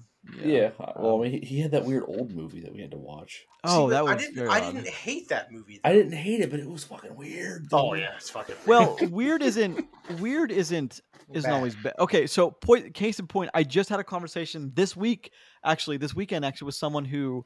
yeah. 0.45 0.71
Well, 0.97 1.19
I 1.21 1.23
mean, 1.23 1.41
he, 1.41 1.47
he 1.47 1.61
had 1.61 1.71
that 1.71 1.85
weird 1.87 2.05
old 2.07 2.33
movie 2.35 2.61
that 2.61 2.73
we 2.75 2.81
had 2.83 2.91
to 2.91 2.99
watch. 2.99 3.47
Oh, 3.63 3.87
See, 3.87 3.93
that 3.95 4.01
but 4.01 4.05
was 4.05 4.13
I 4.13 4.19
didn't. 4.19 4.35
very 4.35 4.49
I 4.51 4.61
odd. 4.61 4.75
didn't 4.75 4.89
hate 4.89 5.29
that 5.31 5.53
movie. 5.53 5.81
I 5.85 5.93
didn't 5.95 6.13
hate 6.13 6.41
it, 6.41 6.51
but 6.51 6.61
it 6.61 6.69
was 6.69 6.85
fucking 6.85 7.15
weird. 7.17 7.67
Oh 7.73 7.95
yeah, 7.95 8.11
it's 8.17 8.29
fucking. 8.29 8.57
Weird. 8.67 8.67
Well, 8.67 8.99
weird 9.11 9.43
isn't 9.43 9.87
weird 10.21 10.51
isn't 10.53 11.01
isn't 11.33 11.49
Bad. 11.49 11.57
always 11.57 11.75
bad. 11.77 11.95
Okay, 11.99 12.27
so 12.27 12.51
point 12.51 12.93
case 12.93 13.19
in 13.19 13.27
point, 13.27 13.51
I 13.55 13.63
just 13.63 13.89
had 13.89 13.99
a 14.01 14.05
conversation 14.05 14.71
this 14.75 14.95
week, 14.95 15.33
actually 15.65 15.97
this 15.97 16.15
weekend, 16.15 16.45
actually 16.45 16.67
with 16.67 16.75
someone 16.75 17.05
who 17.05 17.45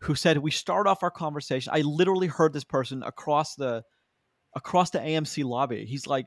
who 0.00 0.14
said 0.14 0.38
we 0.38 0.50
start 0.50 0.86
off 0.86 1.02
our 1.02 1.10
conversation. 1.10 1.72
I 1.74 1.80
literally 1.80 2.28
heard 2.28 2.52
this 2.52 2.64
person 2.64 3.02
across 3.02 3.54
the 3.56 3.84
across 4.54 4.90
the 4.90 4.98
AMC 4.98 5.44
lobby. 5.44 5.84
He's 5.84 6.06
like, 6.06 6.26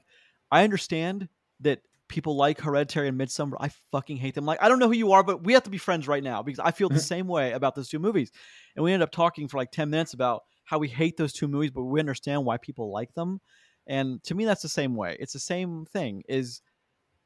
I 0.52 0.64
understand 0.64 1.30
that 1.62 1.82
people 2.08 2.36
like 2.36 2.60
Hereditary 2.60 3.08
and 3.08 3.20
Midsommar. 3.20 3.54
I 3.60 3.70
fucking 3.92 4.18
hate 4.18 4.36
them. 4.36 4.46
Like, 4.46 4.62
I 4.62 4.68
don't 4.68 4.80
know 4.80 4.88
who 4.88 4.96
you 4.96 5.14
are, 5.14 5.24
but 5.24 5.44
we 5.44 5.54
have 5.54 5.64
to 5.64 5.70
be 5.70 5.78
friends 5.78 6.08
right 6.08 6.24
now 6.24 6.44
because 6.44 6.60
I 6.60 6.72
feel 6.72 6.90
the 6.90 6.96
mm-hmm. 6.96 7.02
same 7.02 7.28
way 7.28 7.54
about 7.54 7.76
those 7.76 7.90
two 7.90 8.00
movies. 8.00 8.32
And 8.76 8.84
we 8.84 8.92
ended 8.92 9.08
up 9.08 9.12
talking 9.12 9.48
for 9.48 9.58
like 9.58 9.72
ten 9.72 9.90
minutes 9.90 10.14
about 10.14 10.44
how 10.66 10.78
we 10.78 10.88
hate 10.88 11.18
those 11.18 11.34
two 11.34 11.48
movies, 11.48 11.72
but 11.72 11.84
we 11.84 12.00
understand 12.00 12.46
why 12.46 12.58
people 12.58 12.92
like 12.92 13.14
them. 13.14 13.40
And 13.88 14.24
to 14.26 14.36
me, 14.36 14.46
that's 14.46 14.62
the 14.62 14.70
same 14.70 14.96
way. 14.96 15.18
It's 15.20 15.34
the 15.34 15.40
same 15.40 15.86
thing. 15.86 16.24
Is 16.28 16.62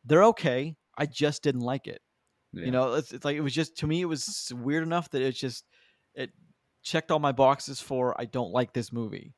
they're 0.06 0.24
okay. 0.26 0.76
I 0.98 1.06
just 1.08 1.44
didn't 1.44 1.62
like 1.62 1.88
it. 1.88 2.02
Yeah. 2.56 2.65
You 2.65 2.72
know, 2.72 2.94
it's, 2.94 3.12
it's 3.12 3.26
like 3.26 3.36
it 3.36 3.41
was 3.41 3.54
just 3.54 3.78
to 3.80 3.88
me, 3.88 4.02
it 4.02 4.06
was 4.06 4.52
weird 4.56 4.84
enough 4.84 5.10
that 5.12 5.22
it's 5.22 5.39
just 5.39 5.65
it 6.13 6.32
checked 6.84 7.12
all 7.12 7.20
my 7.20 7.32
boxes 7.32 7.82
for 7.82 8.20
I 8.20 8.26
don't 8.26 8.52
like 8.52 8.74
this 8.74 8.94
movie. 8.94 9.36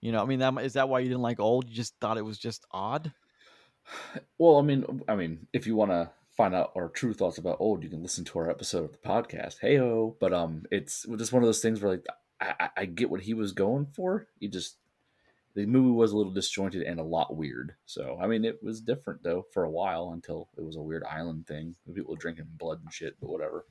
You 0.00 0.12
know, 0.12 0.22
I 0.22 0.26
mean, 0.26 0.38
that 0.38 0.56
is 0.62 0.74
that 0.74 0.88
why 0.88 1.00
you 1.00 1.08
didn't 1.08 1.22
like 1.22 1.40
Old? 1.40 1.68
You 1.68 1.74
just 1.74 1.94
thought 2.00 2.16
it 2.16 2.24
was 2.24 2.38
just 2.38 2.64
odd. 2.70 3.12
Well, 4.38 4.58
I 4.58 4.62
mean, 4.62 5.02
I 5.08 5.16
mean, 5.16 5.46
if 5.52 5.66
you 5.66 5.74
want 5.74 5.90
to 5.90 6.10
find 6.36 6.54
out 6.54 6.72
our 6.76 6.88
true 6.88 7.12
thoughts 7.12 7.38
about 7.38 7.56
old, 7.60 7.82
you 7.82 7.90
can 7.90 8.02
listen 8.02 8.24
to 8.24 8.38
our 8.38 8.48
episode 8.48 8.84
of 8.84 8.92
the 8.92 8.98
podcast. 8.98 9.56
Hey 9.60 9.76
ho! 9.76 10.16
But 10.20 10.32
um, 10.32 10.64
it's 10.70 11.04
just 11.18 11.32
one 11.32 11.42
of 11.42 11.46
those 11.46 11.60
things 11.60 11.80
where 11.82 11.92
like 11.92 12.06
I, 12.40 12.54
I, 12.60 12.70
I 12.78 12.84
get 12.86 13.10
what 13.10 13.22
he 13.22 13.34
was 13.34 13.52
going 13.52 13.86
for. 13.86 14.28
You 14.38 14.48
just 14.48 14.76
the 15.54 15.66
movie 15.66 15.90
was 15.90 16.12
a 16.12 16.16
little 16.16 16.32
disjointed 16.32 16.82
and 16.82 17.00
a 17.00 17.04
lot 17.04 17.36
weird. 17.36 17.74
So 17.86 18.18
I 18.20 18.26
mean, 18.26 18.44
it 18.44 18.62
was 18.62 18.80
different 18.80 19.22
though 19.22 19.44
for 19.52 19.64
a 19.64 19.70
while 19.70 20.10
until 20.12 20.48
it 20.56 20.64
was 20.64 20.76
a 20.76 20.82
weird 20.82 21.04
island 21.04 21.46
thing 21.46 21.74
people 21.94 22.16
drinking 22.16 22.46
blood 22.56 22.80
and 22.82 22.92
shit. 22.92 23.16
But 23.20 23.30
whatever. 23.30 23.64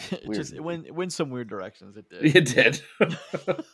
it 0.10 0.32
just 0.32 0.52
it 0.52 0.60
went 0.60 0.86
it 0.86 0.94
went 0.94 1.12
some 1.12 1.30
weird 1.30 1.48
directions. 1.48 1.96
It 1.96 2.08
did. 2.08 2.20
It 2.36 2.44
did. 2.46 2.82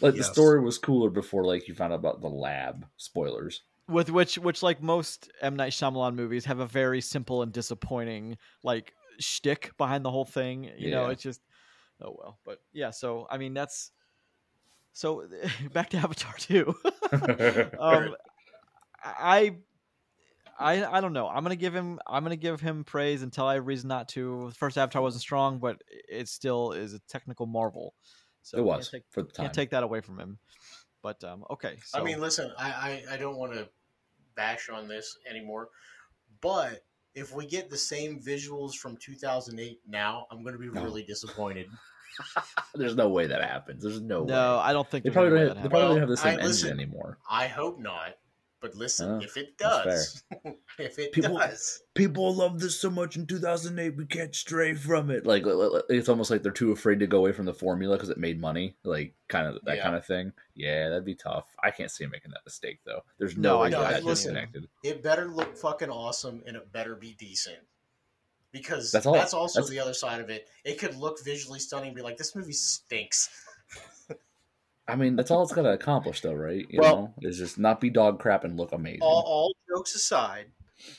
like 0.00 0.14
the 0.14 0.24
story 0.24 0.60
was 0.60 0.78
cooler 0.78 1.10
before 1.10 1.44
like 1.44 1.68
you 1.68 1.74
found 1.74 1.92
out 1.92 2.00
about 2.00 2.20
the 2.20 2.28
lab 2.28 2.86
spoilers. 2.96 3.62
With 3.88 4.10
which 4.10 4.38
which 4.38 4.62
like 4.62 4.82
most 4.82 5.30
M 5.40 5.56
Night 5.56 5.72
Shyamalan 5.72 6.14
movies 6.14 6.46
have 6.46 6.58
a 6.58 6.66
very 6.66 7.00
simple 7.00 7.42
and 7.42 7.52
disappointing 7.52 8.36
like 8.62 8.94
shtick 9.20 9.72
behind 9.78 10.04
the 10.04 10.10
whole 10.10 10.24
thing. 10.24 10.70
You 10.76 10.90
know, 10.90 11.06
it's 11.06 11.22
just 11.22 11.40
oh 12.02 12.16
well. 12.18 12.38
But 12.44 12.60
yeah, 12.72 12.90
so 12.90 13.26
I 13.30 13.38
mean 13.38 13.54
that's 13.54 13.90
so 14.94 15.28
back 15.74 15.90
to 15.90 15.98
Avatar 15.98 16.32
two. 16.38 16.74
um, 17.12 18.14
I, 19.02 19.56
I, 20.58 20.84
I 20.84 21.00
don't 21.02 21.12
know. 21.12 21.28
I'm 21.28 21.42
gonna 21.42 21.56
give 21.56 21.74
him. 21.74 22.00
I'm 22.06 22.22
gonna 22.22 22.36
give 22.36 22.60
him 22.60 22.84
praise 22.84 23.22
until 23.22 23.44
I 23.44 23.54
have 23.54 23.66
reason 23.66 23.88
not 23.88 24.08
to. 24.10 24.48
The 24.48 24.54
first 24.54 24.78
Avatar 24.78 25.02
wasn't 25.02 25.20
strong, 25.20 25.58
but 25.58 25.82
it 26.08 26.28
still 26.28 26.72
is 26.72 26.94
a 26.94 27.00
technical 27.00 27.44
marvel. 27.44 27.94
So 28.42 28.58
it 28.58 28.64
was 28.64 28.88
take, 28.90 29.02
for 29.10 29.22
the 29.22 29.32
time. 29.32 29.46
can't 29.46 29.54
take 29.54 29.70
that 29.70 29.82
away 29.82 30.00
from 30.00 30.18
him. 30.18 30.38
But 31.02 31.22
um, 31.24 31.44
okay. 31.50 31.76
So, 31.84 32.00
I 32.00 32.02
mean, 32.02 32.20
listen, 32.20 32.50
I 32.58 33.02
I, 33.10 33.14
I 33.14 33.16
don't 33.18 33.36
want 33.36 33.52
to 33.52 33.68
bash 34.36 34.70
on 34.70 34.88
this 34.88 35.18
anymore, 35.28 35.68
but 36.40 36.84
if 37.14 37.34
we 37.34 37.46
get 37.46 37.70
the 37.70 37.76
same 37.76 38.20
visuals 38.20 38.74
from 38.74 38.96
2008 38.96 39.80
now, 39.86 40.26
I'm 40.30 40.42
going 40.42 40.54
to 40.54 40.58
be 40.58 40.68
No. 40.68 40.82
really 40.82 41.04
disappointed. 41.04 41.68
There's 42.74 42.96
no 42.96 43.08
way 43.08 43.26
that 43.26 43.42
happens. 43.42 43.82
There's 43.82 44.00
no, 44.00 44.22
way 44.22 44.32
no, 44.32 44.56
way. 44.56 44.62
I 44.62 44.72
don't 44.72 44.90
think 44.90 45.04
They 45.04 45.10
probably 45.10 45.30
don't. 45.30 45.48
that 45.48 45.56
Have, 45.56 45.62
they 45.64 45.68
probably 45.68 45.88
don't 45.88 46.00
have 46.00 46.08
the 46.08 46.16
same 46.16 46.28
I- 46.30 46.32
engine 46.34 46.46
listen, 46.48 46.70
anymore. 46.80 47.18
I 47.30 47.46
hope 47.46 47.78
not. 47.78 48.14
But 48.60 48.74
listen, 48.76 49.10
Oh, 49.10 49.18
if 49.22 49.36
it 49.36 49.58
does, 49.58 50.22
if 50.78 50.98
it 50.98 51.12
People- 51.12 51.36
does, 51.36 51.82
People 51.94 52.34
love 52.34 52.58
this 52.60 52.80
so 52.80 52.88
much 52.88 53.14
in 53.16 53.26
2008. 53.26 53.94
We 53.94 54.06
can't 54.06 54.34
stray 54.34 54.72
from 54.72 55.10
it. 55.10 55.26
Like 55.26 55.44
li- 55.44 55.52
li- 55.52 55.82
it's 55.90 56.08
almost 56.08 56.30
like 56.30 56.42
they're 56.42 56.50
too 56.50 56.72
afraid 56.72 56.98
to 57.00 57.06
go 57.06 57.18
away 57.18 57.32
from 57.32 57.44
the 57.44 57.52
formula 57.52 57.96
because 57.96 58.08
it 58.08 58.16
made 58.16 58.40
money. 58.40 58.74
Like 58.82 59.14
kind 59.28 59.46
of 59.46 59.62
that 59.66 59.76
Yeah. 59.76 59.82
kind 59.82 59.96
of 59.96 60.06
thing. 60.06 60.32
Yeah, 60.54 60.88
that'd 60.88 61.04
be 61.04 61.14
tough. 61.14 61.44
I 61.62 61.72
can't 61.72 61.90
see 61.90 62.04
him 62.04 62.10
making 62.10 62.30
that 62.30 62.40
mistake 62.46 62.78
though. 62.86 63.02
There's 63.18 63.36
No, 63.36 63.50
no, 63.56 63.58
way 63.60 63.66
I 63.66 63.70
that 63.70 63.90
that's 63.90 64.04
Listen. 64.06 64.32
disconnected. 64.32 64.68
it 64.82 65.02
better 65.02 65.26
look 65.28 65.58
fucking 65.58 65.90
awesome 65.90 66.42
and 66.46 66.56
it 66.56 66.72
better 66.72 66.96
be 66.96 67.12
decent. 67.18 67.58
Because 68.54 68.92
That's 68.92 69.04
that's, 69.04 69.34
also 69.34 69.58
that's- 69.60 69.70
the 69.70 69.80
other 69.80 69.92
side 69.92 70.20
of 70.20 70.30
it. 70.30 70.48
It 70.64 70.78
could 70.78 70.94
look 70.96 71.22
visually 71.24 71.58
stunning 71.58 71.88
and 71.88 71.96
be 71.96 72.02
like, 72.02 72.16
this 72.16 72.36
movie 72.36 72.52
stinks. 72.52 73.28
I 74.88 74.94
mean, 74.96 75.16
that's 75.16 75.30
all 75.30 75.42
it's 75.42 75.52
got 75.52 75.62
to 75.62 75.72
accomplish, 75.72 76.20
though, 76.20 76.34
right? 76.34 76.64
You 76.70 76.80
Well- 76.80 76.96
know, 77.20 77.28
is 77.28 77.38
just 77.38 77.58
not 77.58 77.80
be 77.80 77.90
dog 77.90 78.20
crap 78.20 78.44
and 78.44 78.56
look 78.56 78.70
amazing. 78.72 79.00
all, 79.02 79.24
all 79.26 79.54
jokes 79.68 79.94
aside, 79.96 80.46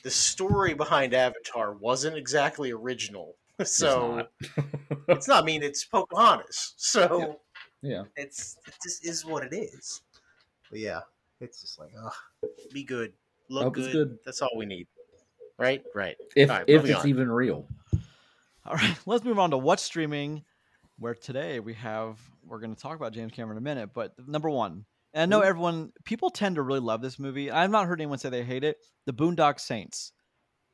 the 0.03 0.11
story 0.11 0.73
behind 0.73 1.13
Avatar 1.13 1.73
wasn't 1.73 2.17
exactly 2.17 2.71
original. 2.71 3.35
It's 3.57 3.77
So 3.77 4.15
not. 4.17 4.31
it's 5.07 5.29
not. 5.29 5.43
I 5.43 5.45
mean, 5.45 5.63
it's 5.63 5.85
Pocahontas. 5.85 6.73
So 6.75 7.39
yeah, 7.81 8.03
it's 8.17 8.57
it 8.67 8.73
just 8.83 9.05
is 9.05 9.23
what 9.25 9.45
it 9.45 9.55
is. 9.55 10.01
But 10.69 10.79
yeah, 10.81 10.99
it's 11.39 11.61
just 11.61 11.79
like, 11.79 11.91
ugh, 12.03 12.11
be 12.73 12.83
good, 12.83 13.13
look 13.49 13.73
good. 13.75 13.93
good. 13.93 14.17
That's 14.25 14.41
all 14.41 14.51
we 14.57 14.65
need. 14.65 14.87
Right? 15.57 15.83
Right. 15.93 16.15
If 16.35 16.49
All 16.49 16.57
right, 16.57 16.65
if 16.67 16.85
it's 16.85 16.99
on. 17.01 17.07
even 17.07 17.31
real. 17.31 17.67
All 18.65 18.75
right, 18.75 18.95
let's 19.05 19.23
move 19.23 19.39
on 19.39 19.51
to 19.51 19.57
what's 19.57 19.83
streaming, 19.83 20.43
where 20.99 21.15
today 21.15 21.59
we 21.59 21.73
have 21.75 22.19
we're 22.45 22.59
going 22.59 22.75
to 22.75 22.81
talk 22.81 22.95
about 22.95 23.13
James 23.13 23.31
Cameron 23.31 23.57
in 23.57 23.63
a 23.63 23.63
minute. 23.63 23.89
But 23.93 24.13
number 24.27 24.49
one, 24.49 24.85
and 25.13 25.21
I 25.21 25.25
know 25.25 25.41
everyone, 25.41 25.91
people 26.03 26.29
tend 26.29 26.55
to 26.55 26.61
really 26.61 26.79
love 26.79 27.01
this 27.01 27.17
movie. 27.19 27.49
I've 27.51 27.71
not 27.71 27.87
heard 27.87 27.99
anyone 28.01 28.17
say 28.17 28.29
they 28.29 28.43
hate 28.43 28.63
it. 28.63 28.77
The 29.05 29.13
Boondock 29.13 29.59
Saints 29.59 30.11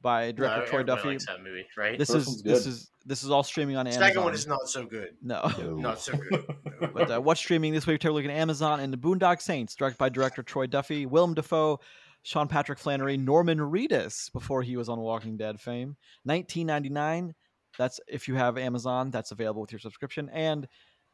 by 0.01 0.27
No, 0.27 0.31
director 0.31 0.65
Troy 0.69 0.83
Duffy. 0.83 1.09
likes 1.09 1.25
that 1.27 1.43
movie, 1.43 1.65
right? 1.77 1.97
This 1.97 2.11
First 2.11 2.27
is 2.27 2.41
this 2.41 2.65
is 2.65 2.91
this 3.05 3.23
is 3.23 3.29
all 3.31 3.43
streaming 3.43 3.75
on 3.77 3.87
Amazon. 3.87 4.01
second 4.03 4.23
one 4.23 4.33
is 4.33 4.47
not 4.47 4.67
so 4.67 4.85
good. 4.85 5.15
no. 5.21 5.41
Not 5.77 5.99
so 5.99 6.13
good. 6.13 6.45
But 6.93 7.11
uh, 7.11 7.21
what's 7.21 7.39
streaming 7.39 7.73
this 7.73 7.85
week? 7.85 8.01
Take 8.01 8.09
a 8.09 8.13
look 8.13 8.25
at 8.25 8.31
Amazon 8.31 8.79
and 8.79 8.91
the 8.91 8.97
Boondock 8.97 9.39
Saints, 9.39 9.75
directed 9.75 9.99
by 9.99 10.09
director 10.09 10.41
Troy 10.41 10.65
Duffy, 10.65 11.05
Willem 11.05 11.35
Dafoe, 11.35 11.79
Sean 12.23 12.47
Patrick 12.47 12.79
Flannery, 12.79 13.17
Norman 13.17 13.57
Reedus 13.59 14.31
before 14.31 14.61
he 14.61 14.77
was 14.77 14.89
on 14.89 14.99
Walking 14.99 15.37
Dead 15.37 15.59
fame. 15.59 15.95
1999. 16.23 17.33
That's 17.77 17.99
if 18.07 18.27
you 18.27 18.35
have 18.35 18.57
Amazon, 18.57 19.11
that's 19.11 19.31
available 19.31 19.61
with 19.61 19.71
your 19.71 19.79
subscription. 19.79 20.29
And 20.33 20.67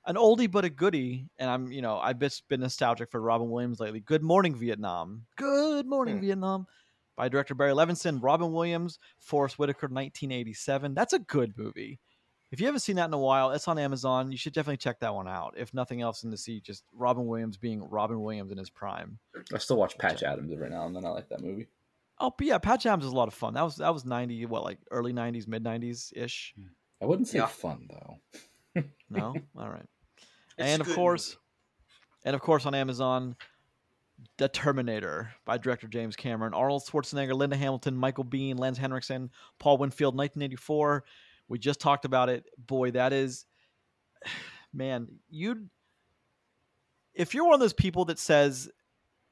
an 0.06 0.16
oldie 0.16 0.50
but 0.52 0.66
a 0.66 0.70
goodie. 0.70 1.30
And 1.38 1.50
I'm, 1.50 1.72
you 1.72 1.82
know, 1.82 1.98
I've 1.98 2.20
just 2.20 2.48
been 2.48 2.62
nostalgic 2.62 3.12
for 3.12 3.22
Robin 3.22 3.50
Williams 3.50 3.80
lately. 3.80 4.00
Good 4.00 4.24
Morning 4.24 4.56
Vietnam. 4.56 5.26
Good 5.38 5.86
Morning 5.86 6.16
Hmm. 6.16 6.22
Vietnam. 6.22 6.68
By 7.16 7.30
director 7.30 7.56
Barry 7.56 7.72
Levinson, 7.72 8.20
Robin 8.22 8.52
Williams, 8.52 9.00
Forest 9.20 9.58
Whitaker, 9.58 9.88
1987. 9.88 10.94
That's 10.94 11.14
a 11.14 11.20
good 11.20 11.58
movie. 11.58 12.00
If 12.52 12.60
you 12.62 12.66
haven't 12.66 12.80
seen 12.80 12.96
that 12.96 13.06
in 13.08 13.14
a 13.14 13.18
while, 13.18 13.52
it's 13.52 13.68
on 13.68 13.78
Amazon. 13.78 14.32
You 14.32 14.38
should 14.38 14.54
definitely 14.54 14.78
check 14.78 15.00
that 15.02 15.14
one 15.14 15.28
out. 15.28 15.56
If 15.58 15.74
nothing 15.74 16.02
else, 16.02 16.24
in 16.24 16.32
to 16.32 16.38
see 16.38 16.62
just 16.62 16.84
Robin 16.94 17.26
Williams 17.28 17.58
being 17.58 17.84
Robin 17.90 18.22
Williams 18.22 18.52
in 18.52 18.58
his 18.58 18.70
prime. 18.70 19.20
I 19.54 19.58
still 19.58 19.76
watch 19.78 19.98
Patch 19.98 20.24
Adams 20.24 20.52
every 20.54 20.70
now 20.70 20.86
and 20.86 20.96
then. 20.96 21.04
I 21.06 21.10
like 21.10 21.28
that 21.30 21.42
movie. 21.42 21.68
Oh, 22.20 22.34
but 22.38 22.48
yeah, 22.48 22.58
Patch 22.58 22.86
Adams 22.86 23.04
is 23.06 23.12
a 23.12 23.16
lot 23.16 23.28
of 23.28 23.34
fun. 23.34 23.54
That 23.54 23.64
was 23.64 23.76
that 23.76 23.94
was 23.94 24.06
ninety, 24.06 24.46
what 24.46 24.64
like 24.64 24.80
early 24.92 25.12
nineties, 25.14 25.46
mid 25.48 25.62
nineties 25.64 26.14
ish. 26.16 26.54
Hmm. 26.56 26.68
I 27.02 27.06
wouldn't 27.06 27.28
say 27.28 27.38
Yeah. 27.40 27.48
fun 27.48 27.88
though. 27.90 28.84
No, 29.10 29.34
all 29.58 29.70
right. 29.70 29.86
It's 30.58 30.68
and 30.68 30.82
of 30.82 30.94
course, 30.94 31.30
movie. 31.30 31.40
and 32.26 32.36
of 32.36 32.42
course 32.42 32.66
on 32.66 32.74
Amazon, 32.76 33.36
The 34.38 34.48
Terminator 34.50 35.32
by 35.46 35.58
director 35.58 35.88
James 35.88 36.16
Cameron, 36.16 36.54
Arnold 36.54 36.84
Schwarzenegger, 36.86 37.34
Linda 37.34 37.56
Hamilton, 37.56 37.96
Michael 37.96 38.26
Biehn, 38.26 38.58
Lance 38.60 38.78
Henriksen, 38.78 39.32
Paul 39.60 39.78
Winfield, 39.78 40.16
1984. 40.16 41.04
We 41.48 41.60
just 41.60 41.80
talked 41.80 42.06
about 42.06 42.30
it. 42.30 42.46
Boy, 42.58 42.92
that 42.92 43.14
is, 43.14 43.46
man, 44.74 45.08
you. 45.30 45.68
If 47.14 47.34
you're 47.34 47.46
one 47.46 47.56
of 47.56 47.60
those 47.60 47.74
people 47.74 48.06
that 48.06 48.20
says 48.20 48.70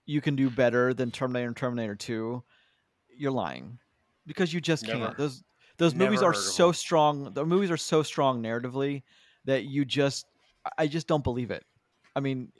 you 0.05 0.21
can 0.21 0.35
do 0.35 0.49
better 0.49 0.93
than 0.93 1.11
Terminator 1.11 1.47
and 1.47 1.55
Terminator 1.55 1.95
2, 1.95 2.43
you're 3.15 3.31
lying, 3.31 3.77
because 4.25 4.53
you 4.53 4.59
just 4.59 4.87
Never. 4.87 4.99
can't. 4.99 5.17
Those 5.17 5.43
those 5.77 5.93
movies 5.93 6.21
are 6.21 6.33
so 6.33 6.71
strong. 6.71 7.33
The 7.33 7.45
movies 7.45 7.69
are 7.69 7.77
so 7.77 8.01
strong 8.01 8.41
narratively 8.41 9.03
that 9.45 9.65
you 9.65 9.85
just 9.85 10.25
I- 10.65 10.83
I 10.83 10.87
just 10.87 11.07
don't 11.07 11.23
believe 11.23 11.51
it. 11.51 11.63
I 12.15 12.21
mean, 12.21 12.51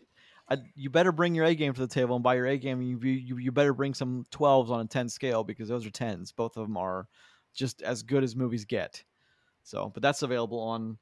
I, 0.50 0.58
you 0.76 0.90
better 0.90 1.12
bring 1.12 1.34
your 1.34 1.46
A 1.46 1.56
game 1.56 1.74
to 1.74 1.82
the 1.82 1.88
table, 1.88 2.16
and 2.16 2.24
by 2.24 2.36
your 2.36 2.46
A 2.46 2.58
game, 2.58 2.82
you, 2.82 3.00
you 3.00 3.38
you 3.38 3.52
better 3.52 3.74
bring 3.74 3.94
some 3.94 4.28
twelves 4.32 4.70
on 4.70 4.82
a 4.82 4.86
ten 4.86 5.10
scale 5.10 5.44
because 5.44 5.70
those 5.70 5.86
are 5.86 5.92
tens. 5.92 6.32
Both 6.32 6.58
of 6.58 6.68
them 6.68 6.78
are 6.78 7.08
just 7.54 7.82
as 7.82 8.04
good 8.04 8.24
as 8.24 8.36
movies 8.36 8.66
get. 8.66 9.04
So, 9.66 9.92
but 9.94 10.02
that's 10.02 10.22
available 10.22 10.60
on. 10.60 10.98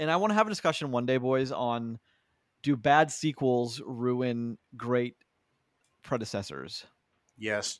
And 0.00 0.10
I 0.10 0.16
want 0.16 0.32
to 0.32 0.34
have 0.34 0.48
a 0.48 0.50
discussion 0.50 0.90
one 0.90 1.06
day, 1.06 1.18
boys, 1.18 1.52
on 1.52 2.00
do 2.64 2.76
bad 2.76 3.12
sequels 3.12 3.80
ruin 3.84 4.58
great 4.76 5.14
predecessors? 6.02 6.84
Yes. 7.38 7.78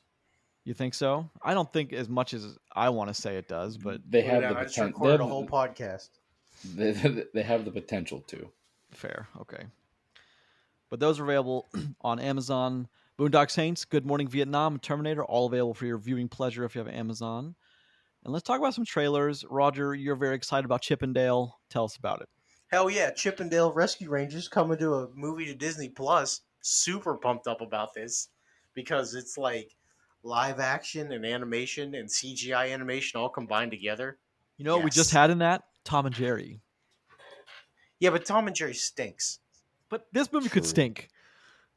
You 0.63 0.73
think 0.73 0.93
so? 0.93 1.29
I 1.41 1.53
don't 1.53 1.71
think 1.71 1.91
as 1.91 2.07
much 2.07 2.33
as 2.33 2.57
I 2.73 2.89
want 2.89 3.09
to 3.09 3.13
say 3.13 3.35
it 3.37 3.47
does, 3.47 3.77
but 3.77 3.99
they 4.07 4.21
have 4.21 4.37
it 4.37 4.41
the 4.41 4.47
out. 4.47 4.57
I 4.57 4.63
just 4.63 4.75
potential. 4.75 5.11
a 5.11 5.17
whole 5.25 5.47
podcast. 5.47 6.09
They, 6.75 6.91
they, 6.91 7.23
they 7.33 7.43
have 7.43 7.65
the 7.65 7.71
potential 7.71 8.21
to. 8.27 8.49
Fair. 8.91 9.27
Okay. 9.41 9.65
But 10.89 10.99
those 10.99 11.19
are 11.19 11.23
available 11.23 11.67
on 12.01 12.19
Amazon. 12.19 12.87
Boondock 13.17 13.49
Saints, 13.49 13.85
Good 13.85 14.05
Morning 14.05 14.27
Vietnam, 14.27 14.77
Terminator, 14.79 15.23
all 15.23 15.45
available 15.45 15.73
for 15.73 15.85
your 15.85 15.97
viewing 15.97 16.27
pleasure 16.27 16.63
if 16.63 16.75
you 16.75 16.79
have 16.79 16.93
Amazon. 16.93 17.55
And 18.25 18.33
let's 18.33 18.43
talk 18.43 18.59
about 18.59 18.73
some 18.73 18.85
trailers. 18.85 19.45
Roger, 19.49 19.93
you're 19.93 20.15
very 20.15 20.35
excited 20.35 20.65
about 20.65 20.81
Chip 20.81 21.03
'n' 21.03 21.13
Dale. 21.13 21.59
Tell 21.69 21.85
us 21.85 21.95
about 21.95 22.21
it. 22.21 22.29
Hell 22.67 22.89
yeah, 22.89 23.11
Chip 23.11 23.39
'n' 23.39 23.49
Dale 23.49 23.71
Rescue 23.71 24.09
Rangers 24.09 24.47
coming 24.47 24.79
to 24.79 24.95
a 24.95 25.09
movie 25.13 25.45
to 25.45 25.53
Disney 25.53 25.89
Plus. 25.89 26.41
Super 26.61 27.15
pumped 27.15 27.45
up 27.45 27.61
about 27.61 27.93
this 27.93 28.29
because 28.73 29.13
it's 29.13 29.37
like 29.37 29.75
live 30.23 30.59
action 30.59 31.11
and 31.11 31.23
animation 31.23 31.93
and 31.93 32.09
CGI 32.09 32.73
animation 32.73 33.19
all 33.19 33.29
combined 33.29 33.69
together. 33.69 34.17
You 34.57 34.65
know 34.65 34.77
what 34.77 34.85
we 34.85 34.89
just 34.89 35.11
had 35.11 35.29
in 35.29 35.37
that? 35.37 35.65
Tom 35.83 36.07
and 36.07 36.15
Jerry. 36.15 36.61
Yeah, 37.99 38.09
but 38.09 38.25
Tom 38.25 38.47
and 38.47 38.55
Jerry 38.55 38.73
stinks. 38.73 39.39
But 39.87 40.07
this 40.11 40.33
movie 40.33 40.49
could 40.49 40.65
stink. 40.65 41.09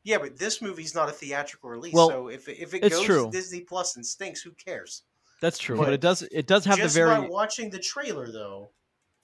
Yeah, 0.02 0.16
but 0.16 0.38
this 0.38 0.62
movie's 0.62 0.94
not 0.94 1.10
a 1.10 1.12
theatrical 1.12 1.68
release. 1.68 1.92
Well, 1.92 2.08
so 2.08 2.28
if 2.28 2.48
if 2.48 2.72
it 2.72 2.80
goes 2.80 3.02
true. 3.02 3.26
to 3.26 3.30
Disney 3.30 3.60
Plus 3.60 3.96
and 3.96 4.06
stinks, 4.06 4.40
who 4.40 4.52
cares? 4.52 5.02
That's 5.40 5.58
true. 5.58 5.76
But, 5.76 5.84
But 5.86 5.92
it 5.94 6.00
does 6.00 6.22
it 6.22 6.46
does 6.46 6.64
have 6.64 6.76
Just 6.78 6.94
the 6.94 7.00
very 7.00 7.10
Just 7.16 7.22
by 7.22 7.28
watching 7.28 7.70
the 7.70 7.78
trailer, 7.78 8.30
though, 8.30 8.70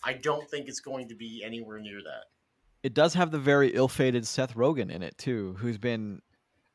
I 0.02 0.12
don't 0.14 0.48
think 0.50 0.68
it's 0.68 0.80
going 0.80 1.08
to 1.08 1.14
be 1.14 1.42
anywhere 1.44 1.78
near 1.80 2.00
that. 2.02 2.24
it 2.82 2.94
does 2.94 3.14
have 3.14 3.30
the 3.30 3.38
very 3.38 3.70
ill-fated 3.70 4.26
Seth 4.26 4.54
Rogen 4.54 4.90
in 4.90 5.02
it 5.02 5.16
too, 5.18 5.56
who's 5.58 5.78
been 5.78 6.20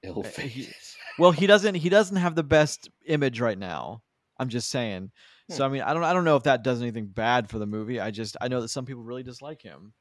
Ill 0.02 0.20
Uh, 0.20 0.24
he- 0.40 0.64
fates. 0.64 0.96
Well, 1.18 1.32
he 1.32 1.46
doesn't. 1.48 1.76
He 1.76 1.90
doesn't 1.90 2.16
have 2.18 2.34
the 2.36 2.44
best 2.44 2.90
image 3.06 3.40
right 3.42 3.58
now. 3.58 4.02
I'm 4.38 4.48
just 4.50 4.70
saying. 4.70 5.12
So 5.50 5.66
I 5.66 5.70
mean, 5.70 5.82
I 5.82 5.94
don't. 5.94 6.04
I 6.04 6.14
don't 6.14 6.24
know 6.26 6.36
if 6.38 6.44
that 6.44 6.64
does 6.64 6.82
anything 6.82 7.08
bad 7.08 7.50
for 7.50 7.60
the 7.60 7.66
movie. 7.66 8.00
I 8.00 8.10
just 8.12 8.38
I 8.40 8.48
know 8.48 8.62
that 8.62 8.70
some 8.70 8.86
people 8.86 9.04
really 9.04 9.24
dislike 9.24 9.62
him. 9.62 9.92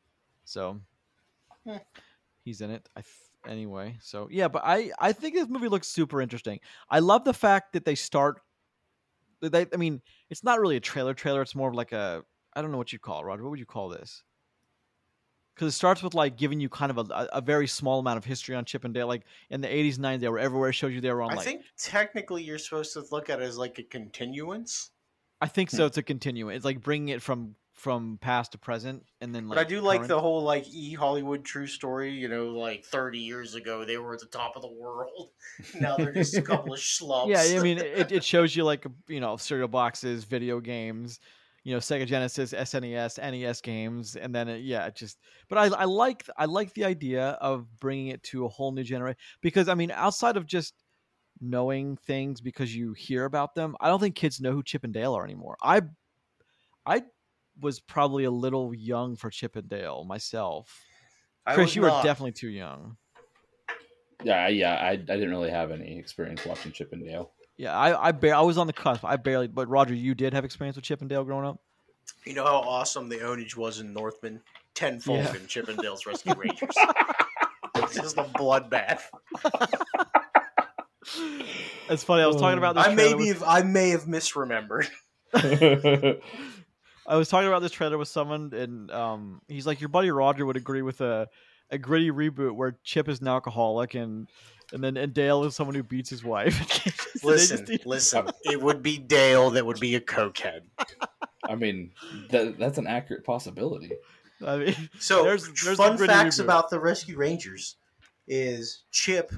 So 0.44 0.80
Hmm. 1.66 1.78
he's 2.44 2.60
in 2.60 2.70
it. 2.70 2.88
I 2.96 3.00
th- 3.00 3.12
anyway. 3.48 3.96
So 4.00 4.28
yeah, 4.30 4.46
but 4.48 4.62
I 4.64 4.92
I 5.00 5.12
think 5.12 5.34
this 5.34 5.48
movie 5.48 5.68
looks 5.68 5.88
super 5.88 6.20
interesting. 6.22 6.60
I 6.88 7.00
love 7.00 7.24
the 7.24 7.34
fact 7.34 7.72
that 7.72 7.84
they 7.84 7.94
start. 7.96 8.40
They, 9.40 9.66
I 9.72 9.76
mean, 9.76 10.00
it's 10.30 10.42
not 10.44 10.60
really 10.60 10.76
a 10.76 10.80
trailer. 10.80 11.14
Trailer. 11.14 11.42
It's 11.42 11.54
more 11.54 11.68
of 11.68 11.74
like 11.74 11.92
a. 11.92 12.24
I 12.54 12.62
don't 12.62 12.72
know 12.72 12.78
what 12.78 12.92
you'd 12.92 13.02
call 13.02 13.20
it, 13.20 13.24
Roger. 13.24 13.42
What 13.42 13.50
would 13.50 13.58
you 13.58 13.66
call 13.66 13.88
this? 13.88 14.22
Because 15.54 15.74
it 15.74 15.76
starts 15.76 16.02
with 16.02 16.14
like 16.14 16.36
giving 16.36 16.60
you 16.60 16.68
kind 16.68 16.90
of 16.90 16.98
a, 17.10 17.28
a, 17.32 17.40
very 17.40 17.66
small 17.66 17.98
amount 17.98 18.16
of 18.18 18.24
history 18.24 18.54
on 18.54 18.64
Chip 18.64 18.84
'n' 18.84 18.92
Dale. 18.92 19.08
Like 19.08 19.24
in 19.50 19.60
the 19.60 19.66
80s, 19.68 19.98
90s, 19.98 20.20
they 20.20 20.28
were 20.28 20.38
everywhere. 20.38 20.70
It 20.70 20.74
shows 20.74 20.92
you 20.92 21.00
they 21.00 21.12
were 21.12 21.22
on 21.22 21.32
I 21.32 21.34
like 21.34 21.44
think 21.44 21.62
technically 21.76 22.42
you're 22.44 22.58
supposed 22.58 22.92
to 22.92 23.04
look 23.10 23.28
at 23.28 23.40
it 23.40 23.44
as 23.44 23.58
like 23.58 23.78
a 23.78 23.82
continuance. 23.82 24.90
I 25.40 25.46
think 25.46 25.70
Hmm. 25.70 25.76
so. 25.78 25.86
It's 25.86 25.98
a 25.98 26.02
continuum. 26.02 26.50
It's 26.50 26.64
like 26.64 26.80
bringing 26.80 27.08
it 27.08 27.22
from 27.22 27.54
from 27.78 28.18
past 28.20 28.52
to 28.52 28.58
present, 28.58 29.04
and 29.20 29.32
then 29.32 29.48
like. 29.48 29.56
but 29.56 29.66
I 29.66 29.68
do 29.68 29.80
like 29.80 30.06
the 30.06 30.18
whole 30.18 30.42
like 30.42 30.66
E 30.68 30.94
Hollywood 30.94 31.44
true 31.44 31.66
story. 31.66 32.10
You 32.12 32.28
know, 32.28 32.48
like 32.48 32.84
30 32.84 33.18
years 33.18 33.54
ago 33.54 33.84
they 33.84 33.96
were 33.98 34.14
at 34.14 34.20
the 34.20 34.26
top 34.26 34.56
of 34.56 34.62
the 34.62 34.72
world. 34.72 35.30
Now 35.80 35.96
they're 35.96 36.12
just 36.12 36.36
a 36.36 36.42
couple 36.42 36.72
of 36.72 36.80
schlubs. 36.80 37.28
Yeah, 37.28 37.58
I 37.58 37.62
mean, 37.62 37.78
it, 37.78 38.12
it 38.12 38.24
shows 38.24 38.54
you 38.54 38.64
like 38.64 38.84
you 39.06 39.20
know 39.20 39.36
cereal 39.36 39.68
boxes, 39.68 40.24
video 40.24 40.60
games, 40.60 41.20
you 41.64 41.72
know 41.72 41.78
Sega 41.78 42.06
Genesis, 42.06 42.52
SNES, 42.52 43.18
NES 43.18 43.60
games, 43.60 44.16
and 44.16 44.34
then 44.34 44.48
it, 44.48 44.62
yeah, 44.62 44.86
it 44.86 44.96
just. 44.96 45.18
But 45.48 45.58
I 45.58 45.64
I 45.66 45.84
like 45.84 46.24
I 46.36 46.46
like 46.46 46.74
the 46.74 46.84
idea 46.84 47.30
of 47.40 47.66
bringing 47.78 48.08
it 48.08 48.22
to 48.24 48.44
a 48.44 48.48
whole 48.48 48.72
new 48.72 48.84
generation 48.84 49.18
because 49.40 49.68
I 49.68 49.74
mean 49.74 49.90
outside 49.90 50.36
of 50.36 50.46
just 50.46 50.74
knowing 51.40 51.96
things 51.96 52.40
because 52.40 52.74
you 52.74 52.92
hear 52.92 53.24
about 53.24 53.54
them, 53.54 53.76
I 53.80 53.88
don't 53.88 54.00
think 54.00 54.16
kids 54.16 54.40
know 54.40 54.52
who 54.52 54.62
Chip 54.62 54.84
and 54.84 54.92
Dale 54.92 55.14
are 55.14 55.24
anymore. 55.24 55.56
I 55.62 55.82
I 56.86 57.02
was 57.60 57.80
probably 57.80 58.24
a 58.24 58.30
little 58.30 58.74
young 58.74 59.16
for 59.16 59.30
Chip 59.30 59.56
'n' 59.56 59.66
Dale 59.66 60.04
myself. 60.04 60.82
I 61.46 61.54
Chris, 61.54 61.68
was 61.68 61.76
you 61.76 61.82
were 61.82 61.88
definitely 62.02 62.32
too 62.32 62.48
young. 62.48 62.96
Yeah, 64.24 64.44
I- 64.44 64.48
yeah. 64.48 64.74
I, 64.74 64.90
I 64.90 64.96
didn't 64.96 65.30
really 65.30 65.50
have 65.50 65.70
any 65.70 65.98
experience 65.98 66.44
watching 66.44 66.72
Chip 66.72 66.90
'n' 66.92 67.04
Dale. 67.04 67.32
Yeah, 67.56 67.76
I 67.76 68.08
I, 68.08 68.12
bar- 68.12 68.34
I 68.34 68.40
was 68.42 68.58
on 68.58 68.66
the 68.68 68.72
cusp. 68.72 69.04
I 69.04 69.16
barely, 69.16 69.48
but 69.48 69.68
Roger, 69.68 69.94
you 69.94 70.14
did 70.14 70.32
have 70.34 70.44
experience 70.44 70.76
with 70.76 70.84
Chip 70.84 71.02
'n' 71.02 71.08
Dale 71.08 71.24
growing 71.24 71.44
up. 71.46 71.58
You 72.24 72.34
know 72.34 72.44
how 72.44 72.56
awesome 72.58 73.08
the 73.08 73.16
ownage 73.18 73.56
was 73.56 73.80
in 73.80 73.92
Northman? 73.92 74.40
Tenfold 74.74 75.18
Yeah. 75.18 75.34
in 75.34 75.46
Chip 75.48 75.68
'n' 75.68 75.76
Dale's 75.76 76.06
Rescue 76.06 76.34
Rangers. 76.36 76.70
it's 77.76 77.94
just 77.96 78.16
a 78.18 78.24
bloodbath. 78.24 79.02
It's 81.90 82.04
funny. 82.04 82.22
I 82.22 82.26
was 82.26 82.36
talking 82.36 82.58
about 82.58 82.74
this. 82.74 82.84
I 82.86 82.94
may 82.94 83.08
trailer 83.10 83.16
be, 83.18 83.32
with- 83.32 83.42
I 83.46 83.62
may 83.62 83.90
have 83.90 84.04
misremembered. 84.04 84.88
I 87.08 87.16
was 87.16 87.28
talking 87.28 87.48
about 87.48 87.62
this 87.62 87.72
trailer 87.72 87.96
with 87.98 88.08
someone, 88.08 88.52
and 88.54 88.90
um, 88.90 89.40
he's 89.48 89.66
like, 89.66 89.80
"Your 89.80 89.88
buddy 89.88 90.10
Roger 90.10 90.44
would 90.46 90.56
agree 90.56 90.82
with 90.82 91.00
a 91.00 91.28
a 91.70 91.78
gritty 91.78 92.10
reboot 92.10 92.54
where 92.54 92.78
Chip 92.84 93.08
is 93.08 93.20
an 93.20 93.28
alcoholic 93.28 93.94
and 93.94 94.28
and 94.72 94.84
then 94.84 94.96
and 94.96 95.12
Dale 95.14 95.44
is 95.44 95.56
someone 95.56 95.74
who 95.74 95.82
beats 95.82 96.10
his 96.10 96.22
wife." 96.22 96.94
So 97.18 97.32
just 97.32 97.50
Listen, 97.50 97.64
need- 97.64 97.86
listen. 97.86 98.26
It 98.44 98.62
would 98.62 98.80
be 98.80 98.96
Dale 98.96 99.50
that 99.50 99.66
would 99.66 99.80
be 99.80 99.96
a 99.96 100.00
cokehead. 100.00 100.60
I 101.48 101.56
mean, 101.56 101.90
that, 102.30 102.56
that's 102.60 102.78
an 102.78 102.86
accurate 102.86 103.24
possibility. 103.24 103.90
I 104.46 104.56
mean, 104.58 104.88
So, 105.00 105.24
There's- 105.24 105.48
there's 105.64 105.76
fun 105.76 105.98
facts 105.98 106.36
reboot. 106.38 106.44
about 106.44 106.70
the 106.70 106.78
Rescue 106.78 107.16
Rangers 107.16 107.74
is 108.28 108.84
Chip 108.92 109.32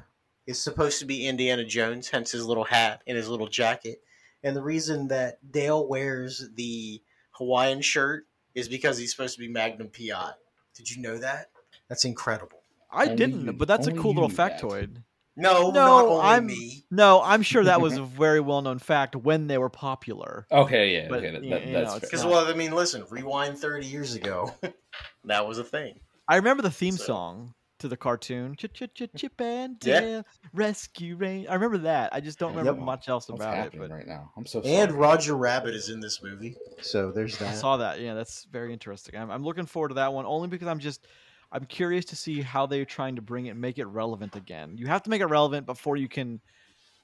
is 0.47 0.63
supposed 0.63 0.99
to 0.99 1.07
be 1.07 1.27
Indiana 1.27 1.65
Jones, 1.65 2.11
hence 2.11 2.33
his 2.33 2.45
little 2.45 2.65
hat 2.65 3.03
and 3.07 3.17
his 3.17 3.29
little 3.29 3.49
jacket, 3.49 4.03
and 4.43 4.55
the 4.55 4.63
reason 4.63 5.09
that 5.09 5.39
Dale 5.51 5.89
wears 5.89 6.51
the 6.57 7.01
Hawaiian 7.41 7.81
shirt 7.81 8.27
is 8.55 8.69
because 8.69 8.99
he's 8.99 9.11
supposed 9.11 9.35
to 9.35 9.41
be 9.41 9.49
Magnum 9.49 9.89
PI. 9.89 10.33
Did 10.77 10.91
you 10.91 11.01
know 11.03 11.17
that? 11.19 11.47
That's 11.89 12.05
incredible. 12.05 12.59
I 12.93 13.05
Only 13.05 13.17
didn't, 13.17 13.45
you- 13.47 13.53
but 13.55 13.67
that's 13.67 13.87
a 13.87 13.93
cool 13.93 14.13
little 14.13 14.29
knew 14.29 14.35
that. 14.37 14.61
factoid. 14.61 15.03
No, 15.37 15.71
No, 15.71 15.71
not 15.71 16.05
only 16.07 16.21
I'm- 16.23 16.47
me. 16.47 16.85
No, 16.91 17.23
I'm 17.23 17.41
sure 17.43 17.65
that 17.65 17.81
was 17.81 17.97
a 17.97 18.03
very 18.03 18.41
well 18.41 18.61
known 18.61 18.79
fact 18.79 19.17
when 19.17 19.47
they 19.47 19.57
were 19.57 19.71
popular. 19.71 20.47
Okay, 20.53 20.93
yeah, 20.95 21.09
But, 21.09 21.21
okay, 21.21 21.31
that, 21.33 21.43
you 21.45 21.51
that, 21.51 21.73
that's 21.73 21.91
fair. 21.93 22.01
Because 22.01 22.27
well, 22.27 22.47
I 22.47 22.53
mean, 22.53 22.73
listen, 22.73 23.05
rewind 23.09 23.57
thirty 23.59 23.87
years 23.87 24.15
ago, 24.15 24.53
that 25.25 25.47
was 25.49 25.59
a 25.59 25.65
thing. 25.65 26.01
I 26.29 26.37
remember 26.37 26.63
the 26.63 26.71
theme 26.71 26.97
So- 26.97 27.05
song 27.05 27.55
to 27.81 27.89
the 27.89 27.97
cartoon. 27.97 28.55
Chip, 28.57 28.77
and 29.41 29.77
Yeah. 29.85 30.23
Rescue 30.53 31.17
Rain. 31.17 31.47
I 31.49 31.55
remember 31.55 31.79
that. 31.79 32.15
I 32.15 32.21
just 32.21 32.39
don't 32.39 32.55
remember 32.55 32.81
Yep. 32.81 32.87
much 32.87 33.09
else 33.09 33.29
What's 33.29 33.43
about 33.43 33.67
it. 33.67 33.79
But 33.79 33.91
right 33.91 34.07
now? 34.07 34.31
I'm 34.37 34.47
so 34.47 34.61
And 34.61 34.91
sorry. 34.91 35.01
Roger 35.01 35.37
Rabbit 35.37 35.75
is 35.75 35.89
in 35.91 36.01
this 36.01 36.23
movie, 36.23 36.57
so 36.81 37.11
there's 37.11 37.37
that. 37.39 37.49
I 37.49 37.53
saw 37.53 37.77
that. 37.79 38.01
Yeah, 38.01 38.15
that's 38.15 38.45
very 38.45 38.73
interesting. 38.73 39.17
I'm, 39.21 39.31
I'm 39.31 39.43
looking 39.45 39.67
forward 39.67 39.89
to 39.89 39.95
that 39.95 40.13
one 40.13 40.27
only 40.27 40.49
because 40.49 40.69
I'm 40.69 40.79
just 40.79 41.07
I'm 41.53 41.65
curious 41.65 42.05
to 42.07 42.17
see 42.17 42.41
how 42.43 42.67
they're 42.67 42.85
trying 42.85 43.17
to 43.17 43.23
bring 43.23 43.47
it, 43.47 43.57
make 43.57 43.79
it 43.79 43.87
relevant 43.87 44.37
again. 44.37 44.77
You 44.77 44.87
have 44.87 45.03
to 45.03 45.11
make 45.11 45.21
it 45.21 45.27
relevant 45.27 45.67
before 45.67 45.97
you 45.97 46.09
can. 46.09 46.41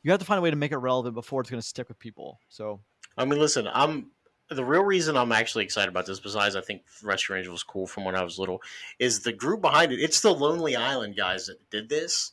You 0.02 0.12
have 0.12 0.20
to 0.20 0.26
find 0.26 0.38
a 0.38 0.42
way 0.42 0.50
to 0.50 0.56
make 0.56 0.70
it 0.70 0.78
relevant 0.78 1.14
before 1.16 1.40
it's 1.40 1.50
going 1.50 1.60
to 1.60 1.66
stick 1.66 1.88
with 1.88 1.98
people. 1.98 2.38
So 2.48 2.80
I 3.16 3.24
mean, 3.24 3.40
listen, 3.40 3.68
I'm 3.72 4.10
the 4.48 4.64
real 4.64 4.84
reason 4.84 5.16
I'm 5.16 5.32
actually 5.32 5.64
excited 5.64 5.88
about 5.88 6.06
this. 6.06 6.20
Besides, 6.20 6.56
I 6.56 6.60
think 6.60 6.82
Rescue 7.02 7.34
Rangers 7.34 7.50
was 7.52 7.62
cool 7.62 7.86
from 7.86 8.04
when 8.04 8.14
I 8.14 8.22
was 8.22 8.38
little. 8.38 8.62
Is 8.98 9.20
the 9.20 9.32
group 9.32 9.60
behind 9.60 9.92
it? 9.92 10.00
It's 10.00 10.20
the 10.20 10.32
Lonely 10.34 10.76
Island 10.76 11.16
guys 11.16 11.46
that 11.46 11.68
did 11.70 11.88
this. 11.88 12.32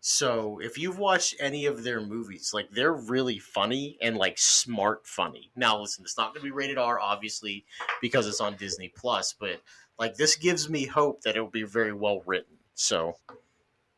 So 0.00 0.58
if 0.60 0.76
you've 0.78 0.98
watched 0.98 1.36
any 1.38 1.66
of 1.66 1.84
their 1.84 2.00
movies, 2.00 2.50
like 2.52 2.68
they're 2.70 2.92
really 2.92 3.38
funny 3.38 3.96
and 4.02 4.16
like 4.16 4.36
smart 4.38 5.06
funny. 5.06 5.52
Now, 5.54 5.80
listen, 5.80 6.02
it's 6.04 6.18
not 6.18 6.34
going 6.34 6.40
to 6.40 6.48
be 6.48 6.50
rated 6.50 6.78
R, 6.78 6.98
obviously, 6.98 7.64
because 8.00 8.26
it's 8.26 8.40
on 8.40 8.56
Disney 8.56 8.88
Plus. 8.88 9.32
But 9.38 9.60
like 10.00 10.16
this 10.16 10.34
gives 10.34 10.68
me 10.68 10.86
hope 10.86 11.22
that 11.22 11.36
it 11.36 11.40
will 11.40 11.48
be 11.48 11.62
very 11.62 11.92
well 11.92 12.20
written. 12.26 12.56
So 12.74 13.14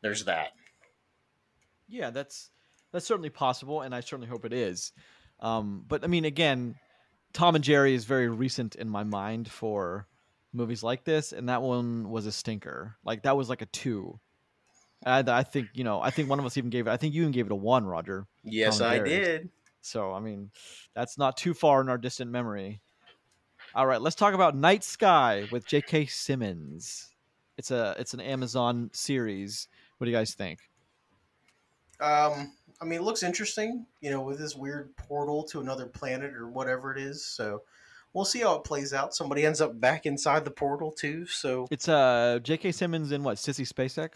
there's 0.01 0.25
that. 0.25 0.49
yeah, 1.87 2.11
that's 2.11 2.51
that's 2.91 3.05
certainly 3.07 3.29
possible, 3.29 3.81
and 3.81 3.93
I 3.95 4.01
certainly 4.01 4.27
hope 4.27 4.45
it 4.45 4.53
is. 4.53 4.91
Um, 5.39 5.83
but 5.87 6.03
I 6.03 6.07
mean, 6.07 6.25
again, 6.25 6.75
Tom 7.35 7.53
and 7.53 7.63
Jerry 7.63 7.93
is 7.93 8.05
very 8.05 8.29
recent 8.29 8.75
in 8.75 8.87
my 8.87 9.03
mind 9.03 9.51
for 9.51 10.07
movies 10.53 10.83
like 10.83 11.03
this, 11.03 11.33
and 11.33 11.49
that 11.49 11.61
one 11.61 12.09
was 12.09 12.25
a 12.25 12.31
stinker. 12.31 12.95
Like 13.03 13.23
that 13.23 13.35
was 13.35 13.49
like 13.49 13.61
a 13.61 13.65
two. 13.65 14.21
I, 15.05 15.21
I 15.27 15.43
think 15.43 15.67
you 15.73 15.83
know. 15.83 16.01
I 16.01 16.11
think 16.11 16.29
one 16.29 16.39
of 16.39 16.45
us 16.45 16.55
even 16.55 16.69
gave 16.69 16.87
it. 16.87 16.91
I 16.91 16.97
think 16.97 17.13
you 17.13 17.23
even 17.23 17.33
gave 17.33 17.47
it 17.47 17.51
a 17.51 17.55
one, 17.55 17.85
Roger. 17.85 18.25
Yes, 18.45 18.79
I 18.79 18.99
did. 18.99 19.49
So 19.81 20.13
I 20.13 20.21
mean, 20.21 20.49
that's 20.93 21.17
not 21.17 21.35
too 21.35 21.53
far 21.53 21.81
in 21.81 21.89
our 21.89 21.97
distant 21.97 22.31
memory. 22.31 22.79
All 23.75 23.85
right, 23.85 23.99
let's 23.99 24.15
talk 24.15 24.33
about 24.33 24.55
Night 24.55 24.85
Sky 24.85 25.45
with 25.51 25.67
J.K. 25.67 26.05
Simmons. 26.05 27.13
It's 27.57 27.69
a 27.69 27.97
it's 27.99 28.13
an 28.13 28.21
Amazon 28.21 28.91
series. 28.93 29.67
What 29.97 30.05
do 30.05 30.11
you 30.11 30.17
guys 30.17 30.33
think? 30.35 30.59
Um, 31.99 32.53
I 32.81 32.85
mean, 32.85 32.99
it 32.99 33.03
looks 33.03 33.23
interesting, 33.23 33.85
you 34.01 34.11
know, 34.11 34.21
with 34.21 34.39
this 34.39 34.55
weird 34.55 34.95
portal 34.97 35.43
to 35.45 35.61
another 35.61 35.85
planet 35.85 36.33
or 36.33 36.49
whatever 36.49 36.95
it 36.95 37.01
is. 37.01 37.25
So 37.25 37.61
we'll 38.13 38.25
see 38.25 38.41
how 38.41 38.55
it 38.55 38.63
plays 38.63 38.93
out. 38.93 39.13
Somebody 39.13 39.45
ends 39.45 39.61
up 39.61 39.79
back 39.79 40.05
inside 40.05 40.45
the 40.45 40.51
portal 40.51 40.91
too. 40.91 41.25
So 41.25 41.67
It's 41.71 41.87
uh 41.87 42.39
J.K. 42.43 42.71
Simmons 42.71 43.11
in 43.11 43.23
what 43.23 43.37
Sissy 43.37 43.67
Spacek 43.67 44.11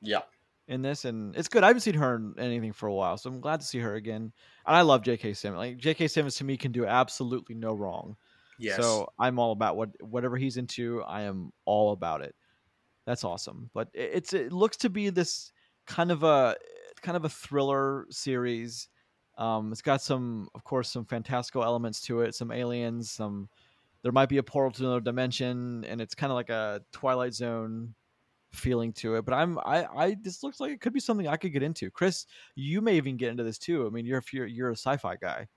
yeah, 0.00 0.20
in 0.66 0.82
this, 0.82 1.04
and 1.04 1.36
it's 1.36 1.48
good. 1.48 1.62
I 1.62 1.66
haven't 1.66 1.80
seen 1.82 1.94
her 1.94 2.16
in 2.16 2.34
anything 2.38 2.72
for 2.72 2.86
a 2.86 2.94
while, 2.94 3.16
so 3.16 3.28
I'm 3.28 3.40
glad 3.40 3.60
to 3.60 3.66
see 3.66 3.80
her 3.80 3.94
again. 3.96 4.32
And 4.66 4.76
I 4.76 4.82
love 4.82 5.02
J.K. 5.02 5.34
Simmons. 5.34 5.58
Like 5.58 5.76
J.K. 5.76 6.08
Simmons 6.08 6.36
to 6.36 6.44
me 6.44 6.56
can 6.56 6.72
do 6.72 6.86
absolutely 6.86 7.54
no 7.54 7.74
wrong. 7.74 8.16
yes, 8.58 8.80
So 8.80 9.08
I'm 9.18 9.38
all 9.38 9.52
about 9.52 9.76
what 9.76 9.90
whatever 10.02 10.36
he's 10.36 10.56
into. 10.56 11.02
I 11.02 11.22
am 11.22 11.52
all 11.64 11.92
about 11.92 12.22
it. 12.22 12.34
That's 13.04 13.24
awesome. 13.24 13.70
But 13.74 13.88
it's 13.94 14.32
it 14.32 14.52
looks 14.52 14.78
to 14.78 14.90
be 14.90 15.10
this 15.10 15.52
kind 15.86 16.12
of 16.12 16.22
a 16.22 16.56
kind 17.02 17.16
of 17.16 17.24
a 17.24 17.28
thriller 17.28 18.06
series. 18.10 18.88
Um, 19.38 19.72
it's 19.72 19.82
got 19.82 20.02
some, 20.02 20.48
of 20.54 20.64
course, 20.64 20.90
some 20.90 21.04
fantastical 21.04 21.64
elements 21.64 22.00
to 22.02 22.20
it. 22.20 22.34
Some 22.34 22.50
aliens. 22.50 23.10
Some 23.10 23.48
there 24.02 24.12
might 24.12 24.28
be 24.28 24.38
a 24.38 24.42
portal 24.42 24.70
to 24.72 24.84
another 24.84 25.00
dimension, 25.00 25.84
and 25.84 26.00
it's 26.00 26.14
kind 26.14 26.30
of 26.30 26.36
like 26.36 26.50
a 26.50 26.82
Twilight 26.92 27.34
Zone 27.34 27.94
feeling 28.52 28.92
to 28.94 29.16
it. 29.16 29.24
But 29.24 29.34
I'm 29.34 29.58
I 29.58 29.84
I 29.84 30.16
this 30.22 30.42
looks 30.42 30.60
like 30.60 30.72
it 30.72 30.80
could 30.80 30.92
be 30.92 31.00
something 31.00 31.28
I 31.28 31.36
could 31.36 31.52
get 31.52 31.62
into. 31.62 31.90
Chris, 31.90 32.26
you 32.54 32.80
may 32.80 32.96
even 32.96 33.16
get 33.16 33.30
into 33.30 33.44
this 33.44 33.58
too. 33.58 33.86
I 33.86 33.90
mean, 33.90 34.06
you're 34.06 34.22
you're 34.32 34.46
you're 34.46 34.70
a 34.70 34.76
sci-fi 34.76 35.16
guy. 35.16 35.48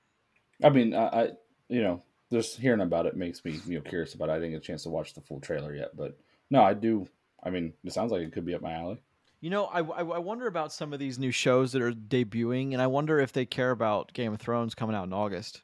I 0.63 0.69
mean, 0.69 0.93
I, 0.93 1.05
I 1.07 1.29
you 1.69 1.81
know, 1.81 2.03
just 2.31 2.59
hearing 2.59 2.81
about 2.81 3.05
it 3.05 3.15
makes 3.15 3.43
me 3.43 3.59
you 3.65 3.75
know 3.75 3.81
curious 3.81 4.13
about 4.13 4.29
it. 4.29 4.33
I 4.33 4.35
didn't 4.35 4.51
get 4.51 4.57
a 4.57 4.61
chance 4.61 4.83
to 4.83 4.89
watch 4.89 5.13
the 5.13 5.21
full 5.21 5.39
trailer 5.39 5.75
yet, 5.75 5.95
but 5.95 6.17
no, 6.49 6.61
I 6.61 6.73
do. 6.73 7.07
I 7.43 7.49
mean, 7.49 7.73
it 7.83 7.93
sounds 7.93 8.11
like 8.11 8.21
it 8.21 8.31
could 8.31 8.45
be 8.45 8.55
up 8.55 8.61
my 8.61 8.73
alley. 8.73 9.01
You 9.43 9.49
know, 9.49 9.65
I, 9.65 9.79
I 9.81 10.03
I 10.03 10.19
wonder 10.19 10.47
about 10.47 10.71
some 10.71 10.93
of 10.93 10.99
these 10.99 11.19
new 11.19 11.31
shows 11.31 11.73
that 11.73 11.81
are 11.81 11.91
debuting, 11.91 12.71
and 12.71 12.81
I 12.81 12.87
wonder 12.87 13.19
if 13.19 13.33
they 13.33 13.45
care 13.45 13.71
about 13.71 14.13
Game 14.13 14.31
of 14.31 14.39
Thrones 14.39 14.73
coming 14.73 14.95
out 14.95 15.03
in 15.03 15.11
August. 15.11 15.63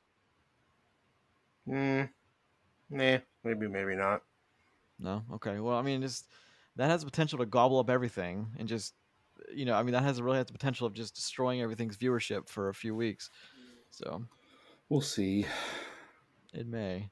mm, 1.67 2.09
nah, 2.89 3.19
maybe, 3.43 3.67
maybe 3.67 3.95
not. 3.95 4.23
No, 4.99 5.23
okay. 5.35 5.59
Well, 5.61 5.77
I 5.77 5.81
mean, 5.81 6.01
just 6.01 6.27
that 6.75 6.89
has 6.89 7.01
the 7.01 7.05
potential 7.05 7.39
to 7.39 7.45
gobble 7.45 7.79
up 7.79 7.89
everything, 7.89 8.47
and 8.57 8.67
just 8.67 8.95
you 9.55 9.63
know, 9.63 9.75
I 9.75 9.83
mean, 9.83 9.93
that 9.93 10.03
has 10.03 10.21
really 10.21 10.37
has 10.37 10.47
the 10.47 10.53
potential 10.53 10.85
of 10.85 10.93
just 10.93 11.15
destroying 11.15 11.61
everything's 11.61 11.95
viewership 11.97 12.49
for 12.49 12.67
a 12.67 12.73
few 12.73 12.93
weeks. 12.93 13.29
So 13.91 14.25
We'll 14.89 15.01
see. 15.01 15.45
it 16.53 16.67
may. 16.67 17.11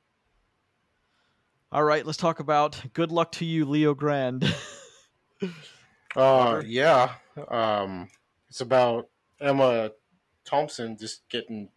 All 1.71 1.84
right, 1.84 2.06
let's 2.06 2.17
talk 2.17 2.41
about 2.41 2.82
good 2.93 3.12
luck 3.13 3.32
to 3.34 3.45
you, 3.45 3.65
Leo 3.65 3.93
Grande. 3.93 4.53
Uh, 6.17 6.62
yeah. 6.65 7.13
Um, 7.47 8.10
it's 8.49 8.62
about 8.62 9.10
Emma 9.39 9.91
Thompson 10.45 10.97
just 10.97 11.27
getting 11.30 11.69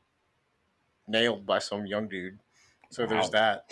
nailed 1.06 1.44
by 1.44 1.58
some 1.58 1.86
young 1.86 2.08
dude. 2.08 2.38
So 2.90 3.06
there's 3.06 3.30
that. 3.30 3.70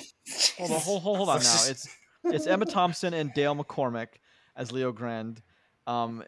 hold 0.59 0.70
on, 0.70 0.81
hold, 0.81 1.02
hold, 1.02 1.16
hold 1.16 1.28
on 1.31 1.42
now. 1.42 1.64
It's 1.66 1.88
it's 2.24 2.46
Emma 2.46 2.66
Thompson 2.66 3.14
and 3.14 3.33
Daryl 3.35 3.59
McCormack 3.59 4.09
as 4.57 4.70
Leo 4.70 4.92
Grande. 4.92 5.40
Um, 5.87 6.22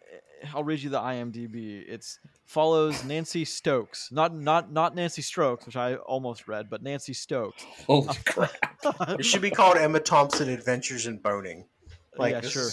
I'll 0.55 0.65
read 0.65 0.81
you 0.81 0.91
the 0.91 0.99
IMDb. 0.99 1.85
It's 1.87 2.19
follows 2.47 3.05
Nancy 3.05 3.45
Stokes, 3.45 4.11
not 4.11 4.35
not 4.35 4.73
not 4.73 4.95
Nancy 4.95 5.23
Strokes, 5.23 5.67
which 5.67 5.77
I 5.77 5.97
almost 5.97 6.49
read, 6.49 6.71
but 6.71 6.83
Nancy 6.83 7.13
Stokes. 7.13 7.63
Holy 7.87 8.17
crap! 8.25 8.51
It 9.19 9.27
should 9.27 9.43
be 9.43 9.51
called 9.51 9.77
Emma 9.77 10.01
Thompson 10.01 10.49
Adventures 10.49 11.07
in 11.07 11.19
Boning. 11.19 11.67
Like, 12.17 12.33
yeah, 12.33 12.41
this 12.41 12.53
sure. 12.53 12.71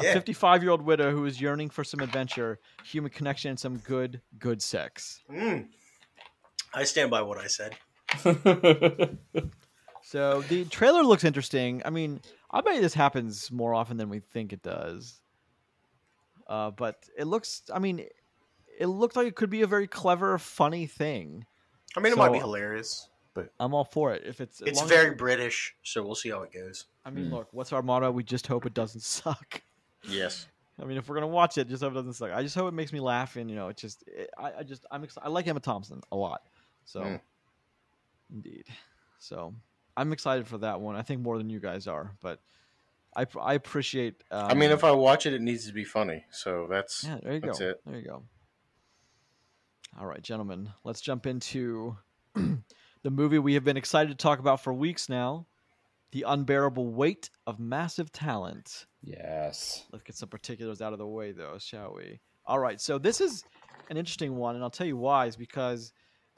A 0.00 0.04
Yeah. 0.04 0.12
55 0.14 0.62
year 0.62 0.70
old 0.72 0.82
widow 0.82 1.10
who 1.10 1.24
is 1.24 1.40
yearning 1.40 1.70
for 1.70 1.82
some 1.84 2.00
adventure, 2.00 2.58
human 2.84 3.10
connection, 3.10 3.50
and 3.50 3.58
some 3.60 3.78
good 3.78 4.20
good 4.38 4.60
sex. 4.62 5.20
Mm. 5.30 5.68
I 6.74 6.84
stand 6.84 7.10
by 7.10 7.22
what 7.22 7.38
I 7.38 7.46
said. 7.46 7.76
So 10.02 10.40
the 10.42 10.64
trailer 10.66 11.02
looks 11.02 11.24
interesting. 11.24 11.82
I 11.84 11.90
mean, 11.90 12.20
I 12.48 12.60
bet 12.60 12.80
this 12.80 12.94
happens 12.94 13.50
more 13.50 13.74
often 13.74 13.96
than 13.96 14.08
we 14.08 14.20
think 14.20 14.52
it 14.52 14.62
does. 14.62 15.20
Uh, 16.46 16.70
but 16.70 17.08
it 17.18 17.24
looks. 17.24 17.62
I 17.74 17.80
mean, 17.80 18.06
it 18.78 18.86
looks 18.86 19.16
like 19.16 19.26
it 19.26 19.34
could 19.34 19.50
be 19.50 19.62
a 19.62 19.66
very 19.66 19.88
clever, 19.88 20.38
funny 20.38 20.86
thing. 20.86 21.44
I 21.96 22.00
mean, 22.00 22.12
it 22.12 22.18
might 22.18 22.30
be 22.32 22.38
hilarious, 22.38 23.08
but 23.34 23.48
I'm 23.58 23.74
all 23.74 23.82
for 23.82 24.12
it. 24.14 24.22
If 24.24 24.40
it's 24.40 24.60
it's 24.60 24.80
very 24.82 25.16
British, 25.16 25.74
so 25.82 26.04
we'll 26.04 26.14
see 26.14 26.30
how 26.30 26.42
it 26.42 26.52
goes. 26.52 26.86
I 27.04 27.10
mean, 27.10 27.26
Hmm. 27.26 27.34
look, 27.34 27.48
what's 27.52 27.72
our 27.72 27.82
motto? 27.82 28.12
We 28.12 28.22
just 28.22 28.46
hope 28.46 28.64
it 28.64 28.74
doesn't 28.74 29.02
suck. 29.02 29.60
Yes. 30.08 30.46
I 30.80 30.84
mean, 30.84 30.98
if 30.98 31.08
we're 31.08 31.14
gonna 31.14 31.26
watch 31.26 31.56
it, 31.58 31.68
just 31.68 31.82
hope 31.82 31.92
it 31.92 31.94
doesn't 31.96 32.12
suck. 32.14 32.32
I 32.32 32.42
just 32.42 32.54
hope 32.54 32.68
it 32.68 32.74
makes 32.74 32.92
me 32.92 33.00
laugh, 33.00 33.36
and 33.36 33.48
you 33.48 33.56
know, 33.56 33.68
it 33.68 33.76
just, 33.76 34.04
it, 34.06 34.28
I, 34.36 34.52
I 34.58 34.62
just, 34.62 34.84
I'm 34.90 35.04
excited. 35.04 35.26
I 35.26 35.30
like 35.30 35.46
Emma 35.46 35.60
Thompson 35.60 36.00
a 36.12 36.16
lot, 36.16 36.42
so 36.84 37.00
Mm. 37.00 37.20
indeed, 38.32 38.66
so 39.18 39.54
I'm 39.96 40.12
excited 40.12 40.46
for 40.46 40.58
that 40.58 40.80
one. 40.80 40.94
I 40.96 41.02
think 41.02 41.22
more 41.22 41.38
than 41.38 41.48
you 41.48 41.60
guys 41.60 41.86
are, 41.86 42.12
but 42.20 42.40
I, 43.16 43.26
I 43.40 43.54
appreciate. 43.54 44.22
Um, 44.30 44.50
I 44.50 44.54
mean, 44.54 44.70
if 44.70 44.84
I 44.84 44.90
watch 44.90 45.24
it, 45.24 45.32
it 45.32 45.40
needs 45.40 45.66
to 45.66 45.72
be 45.72 45.84
funny. 45.84 46.24
So 46.30 46.66
that's 46.68 47.04
yeah, 47.04 47.18
there 47.22 47.32
you 47.32 47.40
that's 47.40 47.58
go, 47.58 47.64
it. 47.64 47.80
there 47.86 47.98
you 47.98 48.04
go. 48.04 48.22
All 49.98 50.06
right, 50.06 50.20
gentlemen, 50.20 50.70
let's 50.84 51.00
jump 51.00 51.24
into 51.26 51.96
the 52.34 53.10
movie 53.10 53.38
we 53.38 53.54
have 53.54 53.64
been 53.64 53.78
excited 53.78 54.10
to 54.10 54.14
talk 54.22 54.38
about 54.40 54.60
for 54.60 54.74
weeks 54.74 55.08
now, 55.08 55.46
"The 56.12 56.24
Unbearable 56.28 56.88
Weight 56.88 57.30
of 57.46 57.58
Massive 57.58 58.12
Talent." 58.12 58.84
Yes. 59.06 59.84
Let's 59.92 60.04
get 60.04 60.16
some 60.16 60.28
particulars 60.28 60.82
out 60.82 60.92
of 60.92 60.98
the 60.98 61.06
way, 61.06 61.32
though, 61.32 61.56
shall 61.58 61.94
we? 61.94 62.20
All 62.44 62.58
right. 62.58 62.80
So 62.80 62.98
this 62.98 63.20
is 63.20 63.44
an 63.88 63.96
interesting 63.96 64.36
one, 64.36 64.54
and 64.54 64.62
I'll 64.62 64.70
tell 64.70 64.86
you 64.86 64.96
why. 64.96 65.26
Is 65.26 65.36
because 65.36 65.92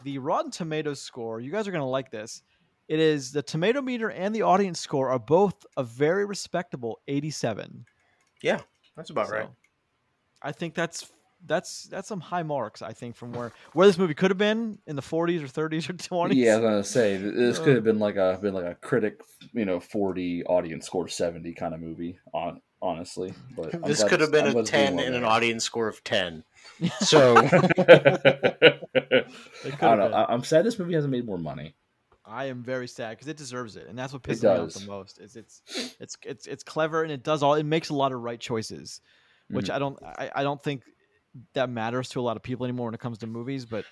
the 0.05 0.19
Rotten 0.19 0.51
Tomatoes 0.51 1.01
score. 1.01 1.41
You 1.41 1.51
guys 1.51 1.67
are 1.67 1.73
going 1.73 1.83
to 1.83 1.89
like 1.89 2.11
this. 2.11 2.43
It 2.89 3.01
is 3.01 3.33
the 3.33 3.43
tomato 3.43 3.83
meter 3.83 4.11
and 4.11 4.35
the 4.35 4.43
audience 4.43 4.81
score 4.81 5.11
are 5.11 5.19
both 5.19 5.67
a 5.77 5.85
very 5.85 6.25
respectable 6.25 7.01
87. 7.07 7.85
Yeah, 8.43 8.61
That's 8.97 9.11
about 9.11 9.31
right. 9.31 9.49
I 10.41 10.53
think 10.53 10.75
that's 10.75 11.11
that's 11.47 11.85
that's 11.85 12.09
some 12.09 12.21
high 12.21 12.43
marks 12.43 12.83
I 12.83 12.93
think 12.93 13.17
from 13.17 13.33
where 13.33 13.53
where 13.73 13.87
this 13.87 13.97
movie 13.99 14.15
could 14.15 14.31
have 14.31 14.39
been 14.39 14.79
in 14.87 14.97
the 14.97 15.03
40s 15.03 15.43
or 15.43 15.47
30s 15.69 15.89
or 15.89 15.95
20s. 15.95 16.35
Yeah, 16.35 16.55
I 16.55 16.57
was 16.57 16.63
gonna 16.65 16.85
say 16.85 17.17
this 17.17 17.59
could 17.59 17.71
Uh. 17.71 17.75
have 17.77 17.85
been 17.85 17.99
like 17.99 18.17
a 18.17 18.39
been 18.43 18.55
like 18.55 18.67
a 18.67 18.75
critic, 18.75 19.21
you 19.53 19.65
know, 19.65 19.81
forty 19.81 20.45
audience 20.45 20.87
score 20.87 21.09
seventy 21.09 21.55
kind 21.55 21.75
of 21.75 21.81
movie. 21.81 22.19
On 22.33 22.61
honestly, 22.83 23.33
but 23.57 23.75
I'm 23.75 23.81
this 23.83 24.05
could 24.05 24.21
have 24.21 24.31
been 24.31 24.45
I'm 24.45 24.51
a 24.51 24.53
glad 24.53 24.61
it's 24.63 24.71
doing 24.71 24.87
10 24.87 24.97
well 24.97 25.07
and 25.07 25.15
an 25.17 25.25
audience 25.25 25.65
score 25.65 25.89
of 25.89 26.03
10. 26.05 26.45
So 27.01 27.37
I 27.37 27.49
could 27.49 28.81
don't 29.81 29.81
have 29.81 29.99
know. 29.99 30.09
been. 30.09 30.15
I- 30.15 30.27
I'm 30.33 30.45
sad 30.45 30.65
this 30.65 30.79
movie 30.79 30.95
hasn't 30.95 31.11
made 31.11 31.25
more 31.27 31.39
money. 31.39 31.75
I 32.25 32.47
am 32.47 32.63
very 32.63 32.87
sad 32.89 33.11
because 33.17 33.29
it 33.29 33.37
deserves 33.39 33.77
it, 33.77 33.87
and 33.89 33.99
that's 33.99 34.13
what 34.13 34.23
pisses 34.23 34.43
me 34.43 34.51
off 34.51 34.75
the 34.75 34.87
most. 34.87 35.19
Is 35.19 35.35
it's 35.37 35.63
it's 35.99 36.17
it's 36.25 36.47
it's 36.47 36.63
clever 36.63 37.03
and 37.03 37.11
it 37.11 37.23
does 37.23 37.43
all. 37.43 37.55
It 37.55 37.65
makes 37.65 37.89
a 37.89 37.95
lot 37.95 38.13
of 38.13 38.21
right 38.21 38.39
choices, 38.39 39.01
which 39.49 39.67
Mhm. 39.69 39.75
I 39.75 39.79
don't 39.79 40.03
I, 40.03 40.31
I 40.37 40.43
don't 40.43 40.63
think 40.63 40.83
that 41.55 41.71
matters 41.71 42.09
to 42.11 42.21
a 42.21 42.23
lot 42.23 42.37
of 42.37 42.43
people 42.43 42.65
anymore 42.65 42.87
when 42.87 42.95
it 42.95 43.01
comes 43.01 43.19
to 43.19 43.27
movies. 43.27 43.65
But 43.65 43.85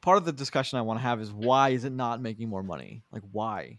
part 0.00 0.18
of 0.18 0.24
the 0.24 0.32
discussion 0.32 0.78
I 0.78 0.82
want 0.82 0.98
to 0.98 1.02
have 1.02 1.20
is 1.20 1.32
why 1.32 1.70
is 1.70 1.84
it 1.84 1.92
not 1.92 2.20
making 2.20 2.48
more 2.48 2.62
money? 2.62 3.02
Like 3.12 3.22
why? 3.32 3.78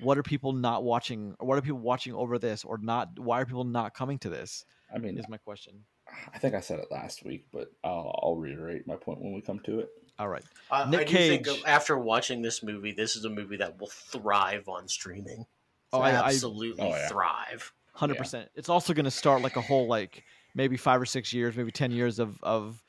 What 0.00 0.16
are 0.18 0.22
people 0.22 0.52
not 0.52 0.84
watching? 0.84 1.34
Or 1.40 1.48
what 1.48 1.58
are 1.58 1.62
people 1.62 1.78
watching 1.80 2.14
over 2.14 2.38
this, 2.38 2.64
or 2.64 2.78
not? 2.78 3.18
Why 3.18 3.40
are 3.40 3.46
people 3.46 3.64
not 3.64 3.94
coming 3.94 4.18
to 4.20 4.28
this? 4.28 4.64
I 4.94 4.98
mean, 4.98 5.18
Is 5.18 5.28
my 5.28 5.38
question. 5.38 5.84
I 6.32 6.38
think 6.38 6.54
I 6.54 6.60
said 6.60 6.78
it 6.78 6.86
last 6.90 7.24
week, 7.24 7.46
but 7.52 7.70
I'll, 7.84 8.18
I'll 8.22 8.36
reiterate 8.36 8.86
my 8.86 8.96
point 8.96 9.20
when 9.20 9.34
we 9.34 9.42
come 9.42 9.58
to 9.66 9.80
it. 9.80 9.88
All 10.18 10.28
right, 10.28 10.42
I, 10.70 10.88
Nick 10.88 11.00
I 11.00 11.04
do 11.04 11.16
think 11.16 11.46
Cage. 11.46 11.62
after 11.66 11.98
watching 11.98 12.40
this 12.42 12.62
movie, 12.62 12.92
this 12.92 13.14
is 13.14 13.24
a 13.24 13.28
movie 13.30 13.56
that 13.58 13.78
will 13.78 13.88
thrive 13.88 14.68
on 14.68 14.88
streaming. 14.88 15.44
Oh, 15.92 16.00
I- 16.00 16.10
I- 16.10 16.26
absolutely 16.28 16.82
Oh, 16.84 16.88
yeah. 16.88 17.08
thrive. 17.08 17.72
hundred 17.92 18.16
percent. 18.18 18.48
It's 18.54 18.68
also 18.68 18.94
going 18.94 19.04
to 19.04 19.10
start 19.10 19.42
like 19.42 19.56
a 19.56 19.60
whole 19.60 19.86
like 19.88 20.24
maybe 20.54 20.76
five 20.76 21.00
or 21.00 21.06
six 21.06 21.32
years, 21.32 21.56
maybe 21.56 21.70
ten 21.72 21.90
years 21.90 22.18
of 22.18 22.38
of 22.42 22.82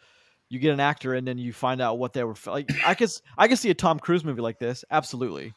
you 0.50 0.60
get 0.60 0.74
an 0.74 0.80
actor 0.80 1.14
and 1.14 1.28
then 1.28 1.38
you 1.38 1.54
find 1.54 1.80
out 1.82 1.98
what 2.00 2.14
they 2.14 2.24
were 2.24 2.36
like. 2.48 2.70
I 2.86 2.96
could 2.96 3.10
s- 3.10 3.22
I 3.38 3.48
could 3.48 3.60
see 3.60 3.70
a 3.70 3.74
Tom 3.76 4.00
Cruise 4.00 4.24
movie 4.26 4.42
like 4.42 4.60
this, 4.60 4.84
absolutely. 4.92 5.54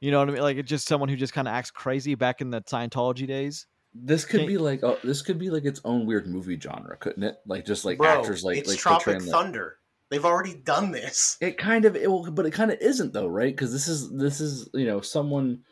You 0.00 0.12
know 0.12 0.20
what 0.20 0.28
I 0.28 0.32
mean? 0.32 0.42
Like 0.42 0.56
it's 0.56 0.68
just 0.68 0.86
someone 0.86 1.08
who 1.08 1.16
just 1.16 1.32
kind 1.32 1.48
of 1.48 1.54
acts 1.54 1.70
crazy 1.72 2.14
back 2.14 2.40
in 2.40 2.50
the 2.50 2.60
Scientology 2.62 3.26
days. 3.26 3.66
This 3.94 4.24
could 4.24 4.40
Can't- 4.40 4.48
be 4.48 4.58
like 4.58 4.84
uh, 4.84 4.96
this 5.02 5.22
could 5.22 5.38
be 5.38 5.50
like 5.50 5.64
its 5.64 5.80
own 5.84 6.06
weird 6.06 6.28
movie 6.28 6.58
genre, 6.60 6.96
couldn't 6.96 7.24
it? 7.24 7.38
Like 7.46 7.66
just 7.66 7.84
like 7.84 7.98
Bro, 7.98 8.20
actors 8.20 8.44
like 8.44 8.58
it's 8.58 8.68
like 8.68 8.78
Tropic 8.78 9.04
portraying 9.04 9.24
the- 9.24 9.30
Thunder. 9.32 9.74
They've 10.10 10.24
already 10.24 10.54
done 10.54 10.90
this. 10.90 11.36
It 11.42 11.58
kind 11.58 11.84
of, 11.84 11.94
it 11.94 12.10
will, 12.10 12.30
but 12.30 12.46
it 12.46 12.52
kind 12.52 12.70
of 12.70 12.78
isn't 12.80 13.12
though, 13.12 13.26
right? 13.26 13.54
Because 13.54 13.72
this 13.72 13.88
is 13.88 14.10
this 14.10 14.40
is 14.40 14.68
you 14.72 14.86
know 14.86 15.00
someone 15.00 15.64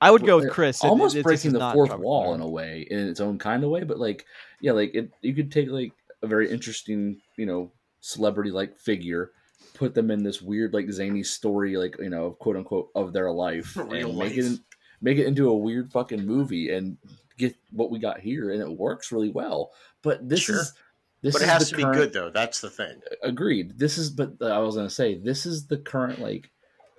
I 0.00 0.10
would 0.10 0.26
go 0.26 0.36
with 0.38 0.50
Chris. 0.50 0.82
Almost 0.84 1.14
it- 1.14 1.18
this 1.18 1.22
breaking 1.24 1.52
the 1.52 1.70
fourth 1.72 1.96
wall 1.96 2.34
in 2.34 2.40
a 2.40 2.48
way, 2.48 2.86
in 2.90 3.08
its 3.08 3.20
own 3.20 3.38
kind 3.38 3.62
of 3.64 3.70
way. 3.70 3.84
But 3.84 3.98
like, 3.98 4.26
yeah, 4.64 4.72
like 4.72 4.94
it, 4.94 5.10
you 5.20 5.34
could 5.34 5.52
take 5.52 5.68
like 5.68 5.92
a 6.22 6.26
very 6.26 6.50
interesting, 6.50 7.20
you 7.36 7.44
know, 7.44 7.70
celebrity 8.00 8.50
like 8.50 8.78
figure, 8.78 9.32
put 9.74 9.94
them 9.94 10.10
in 10.10 10.22
this 10.22 10.40
weird 10.40 10.72
like 10.72 10.90
zany 10.90 11.22
story, 11.22 11.76
like 11.76 11.96
you 11.98 12.08
know, 12.08 12.30
quote 12.40 12.56
unquote, 12.56 12.88
of 12.94 13.12
their 13.12 13.30
life, 13.30 13.76
Real 13.76 14.08
and 14.08 14.18
make 14.18 14.36
it 14.38 14.58
make 15.02 15.18
it 15.18 15.26
into 15.26 15.50
a 15.50 15.56
weird 15.56 15.92
fucking 15.92 16.24
movie 16.24 16.70
and 16.70 16.96
get 17.36 17.54
what 17.72 17.90
we 17.90 17.98
got 17.98 18.20
here, 18.20 18.52
and 18.52 18.62
it 18.62 18.70
works 18.70 19.12
really 19.12 19.28
well. 19.30 19.70
But 20.02 20.26
this 20.28 20.40
Sure. 20.40 20.60
is. 20.60 20.72
This 21.20 21.34
but 21.34 21.42
it 21.42 21.48
has 21.48 21.68
to 21.70 21.76
current- 21.76 21.92
be 21.92 21.98
good 21.98 22.12
though. 22.14 22.30
That's 22.30 22.60
the 22.62 22.70
thing. 22.70 23.00
agreed 23.22 23.78
this 23.78 23.96
is 23.98 24.08
but 24.10 24.32
uh, 24.42 24.46
i 24.46 24.58
was 24.58 24.76
gonna 24.76 24.90
say 24.90 25.14
this 25.14 25.46
is 25.46 25.66
the 25.66 25.78
current 25.78 26.20
like 26.20 26.50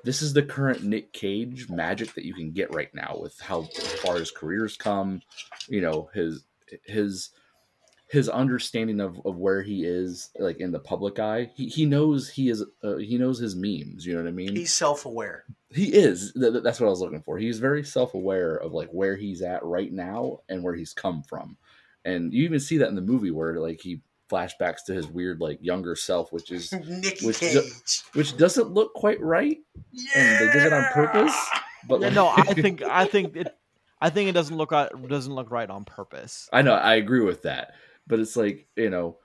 this 0.04 0.22
is 0.24 0.34
the 0.34 0.42
current 0.42 0.84
nic 0.84 1.14
cage 1.14 1.70
magic 1.70 2.14
that 2.16 2.26
you 2.26 2.34
can 2.34 2.52
get 2.52 2.74
right 2.74 2.94
now 2.96 3.18
with 3.22 3.40
how 3.40 3.62
far 4.04 4.16
his 4.18 4.32
career's 4.32 4.78
come 4.78 5.22
you 5.68 5.80
know 5.82 6.10
his 6.16 6.44
his 6.86 7.30
his 8.16 8.30
understanding 8.30 9.00
of, 9.00 9.20
of 9.26 9.38
where 9.38 9.62
he 9.62 9.84
is 9.86 10.30
like 10.40 10.60
in 10.60 10.72
the 10.72 10.80
public 10.80 11.20
eye 11.20 11.52
he, 11.56 11.68
he 11.68 11.86
knows 11.86 12.28
he 12.30 12.50
is 12.50 12.64
uh, 12.84 12.96
he 12.98 13.18
knows 13.18 13.38
his 13.38 13.56
memes 13.56 14.06
you 14.06 14.14
know 14.16 14.22
what 14.24 14.28
i 14.28 14.32
mean? 14.32 14.56
He's 14.56 14.74
self-aware. 14.74 15.44
he 15.72 15.94
is. 15.94 16.32
Th- 16.34 16.52
th- 16.52 16.64
that's 16.64 16.80
what 16.80 16.88
i 16.88 16.90
was 16.90 17.02
looking 17.02 17.22
for. 17.22 17.38
He's 17.38 17.60
very 17.60 17.84
self-aware 17.84 18.56
of 18.58 18.74
like 18.74 18.90
where 18.90 19.16
he's 19.16 19.42
at 19.42 19.64
right 19.64 19.92
now 19.94 20.40
and 20.50 20.64
where 20.64 20.74
he's 20.76 20.94
come 20.94 21.22
from. 21.24 21.58
And 22.06 22.34
you 22.34 22.44
even 22.44 22.60
see 22.60 22.78
that 22.80 22.90
in 22.90 22.96
the 22.96 23.02
movie 23.02 23.32
where 23.32 23.60
like 23.60 23.82
he 23.82 24.02
flashbacks 24.32 24.84
to 24.88 24.94
his 24.94 25.08
weird 25.08 25.40
like 25.40 25.60
younger 25.62 25.96
self 25.96 26.32
which 26.34 26.52
is 26.52 26.72
Nicky 26.88 27.26
Which 27.28 27.40
Cage. 27.40 27.54
ju- 27.54 28.02
which 28.14 28.36
doesn't 28.38 28.72
look 28.72 28.94
quite 28.94 29.22
right. 29.22 29.58
And 30.16 30.40
they 30.40 30.52
did 30.54 30.64
it 30.68 30.74
on 30.74 30.84
purpose 30.94 31.36
but 31.88 32.00
Yeah, 32.02 32.08
like- 32.08 32.16
no, 32.16 32.28
I 32.30 32.54
think 32.54 32.82
I 32.82 33.06
think 33.06 33.36
it 33.36 33.48
I 34.02 34.10
think 34.10 34.30
it 34.30 34.34
doesn't 34.34 34.56
look 34.58 34.70
doesn't 34.72 35.34
look 35.34 35.52
right 35.52 35.70
on 35.70 35.84
purpose. 35.86 36.50
i 36.54 36.62
know 36.62 36.74
i 36.74 36.96
agree 36.96 37.22
with 37.22 37.44
that 37.44 37.74
but 38.08 38.20
it's 38.20 38.36
like 38.36 38.68
you 38.76 38.90
know 38.90 39.18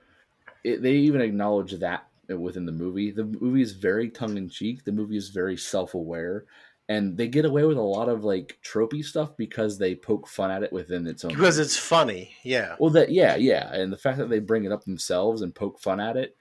it, 0.63 0.81
they 0.81 0.93
even 0.93 1.21
acknowledge 1.21 1.71
that 1.79 2.07
within 2.39 2.65
the 2.65 2.71
movie. 2.71 3.11
The 3.11 3.25
movie 3.25 3.61
is 3.61 3.73
very 3.73 4.09
tongue-in-cheek. 4.09 4.83
The 4.83 4.91
movie 4.91 5.17
is 5.17 5.29
very 5.29 5.57
self-aware. 5.57 6.45
And 6.89 7.15
they 7.15 7.27
get 7.27 7.45
away 7.45 7.63
with 7.63 7.77
a 7.77 7.81
lot 7.81 8.09
of 8.09 8.25
like 8.25 8.59
tropey 8.65 9.03
stuff 9.03 9.37
because 9.37 9.77
they 9.77 9.95
poke 9.95 10.27
fun 10.27 10.51
at 10.51 10.63
it 10.63 10.73
within 10.73 11.07
its 11.07 11.23
own 11.23 11.31
because 11.31 11.57
it's 11.57 11.77
funny. 11.77 12.31
Yeah. 12.43 12.75
well 12.79 12.89
that 12.89 13.11
yeah 13.11 13.37
yeah. 13.37 13.73
And 13.73 13.93
the 13.93 13.97
fact 13.97 14.17
that 14.17 14.29
they 14.29 14.39
bring 14.39 14.65
it 14.65 14.73
up 14.73 14.83
themselves 14.83 15.41
and 15.41 15.55
poke 15.55 15.79
fun 15.79 16.01
at 16.01 16.17
it 16.17 16.35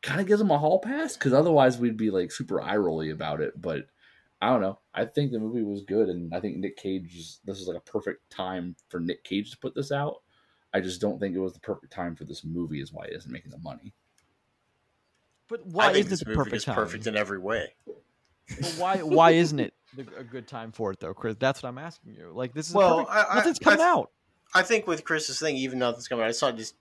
kind 0.00 0.20
of 0.20 0.28
gives 0.28 0.38
them 0.38 0.52
a 0.52 0.58
hall 0.58 0.78
pass 0.78 1.14
because 1.14 1.32
otherwise 1.32 1.78
we'd 1.78 1.96
be 1.96 2.10
like 2.10 2.30
super 2.30 2.60
eye 2.60 2.76
rolly 2.76 3.10
about 3.10 3.40
it. 3.40 3.60
But 3.60 3.86
i 4.40 4.50
don't 4.50 4.60
know. 4.60 4.78
I 4.94 5.04
think 5.04 5.32
the 5.32 5.40
movie 5.40 5.64
was 5.64 5.82
good 5.82 6.08
and 6.08 6.32
i 6.32 6.38
think 6.38 6.58
nic 6.58 6.76
cage 6.76 7.38
this 7.44 7.58
is 7.58 7.66
like 7.66 7.76
a 7.76 7.90
perfect 7.90 8.30
time 8.30 8.76
for 8.90 9.00
nic 9.00 9.24
cage 9.24 9.50
to 9.50 9.58
put 9.58 9.74
this 9.74 9.90
out 9.90 10.22
i 10.74 10.80
just 10.80 11.00
don't 11.00 11.18
think 11.18 11.34
it 11.34 11.38
was 11.40 11.52
the 11.54 11.60
perfect 11.60 11.92
time 11.92 12.14
for 12.16 12.24
this 12.24 12.44
movie 12.44 12.80
is 12.80 12.92
why 12.92 13.04
it 13.04 13.12
isn't 13.14 13.30
making 13.32 13.50
the 13.50 13.58
money 13.58 13.92
But 15.48 15.66
why 15.66 15.92
isn't 15.92 16.10
this 16.10 16.20
it 16.22 16.24
the 16.26 16.30
movie 16.30 16.36
perfect 16.38 16.56
is 16.56 16.64
time? 16.64 16.74
perfect 16.74 17.06
in 17.06 17.16
every 17.16 17.38
way. 17.38 17.74
But 17.86 18.74
why 18.78 18.98
why 19.02 19.30
isn't 19.30 19.60
it 19.60 19.72
a 20.18 20.24
good 20.24 20.46
time 20.46 20.72
for 20.72 20.90
it 20.92 21.00
though, 21.00 21.14
Chris? 21.14 21.36
That's 21.38 21.62
what 21.62 21.68
I'm 21.70 21.78
asking 21.78 22.14
you. 22.14 22.32
Like 22.34 22.52
this 22.52 22.68
is 22.68 22.74
Well, 22.74 23.04
perfect- 23.06 23.10
I- 23.16 23.24
I- 23.32 23.34
nothing's 23.36 23.58
I 23.60 23.64
coming 23.64 23.78
th- 23.78 23.86
out. 23.86 24.10
I 24.54 24.62
think 24.62 24.86
with 24.86 25.04
Chris's 25.04 25.38
thing, 25.38 25.56
even 25.56 25.78
though 25.78 25.88
nothing's 25.88 26.08
coming 26.08 26.24
out, 26.24 26.30
it's 26.30 26.40
not 26.40 26.56
just. 26.56 26.74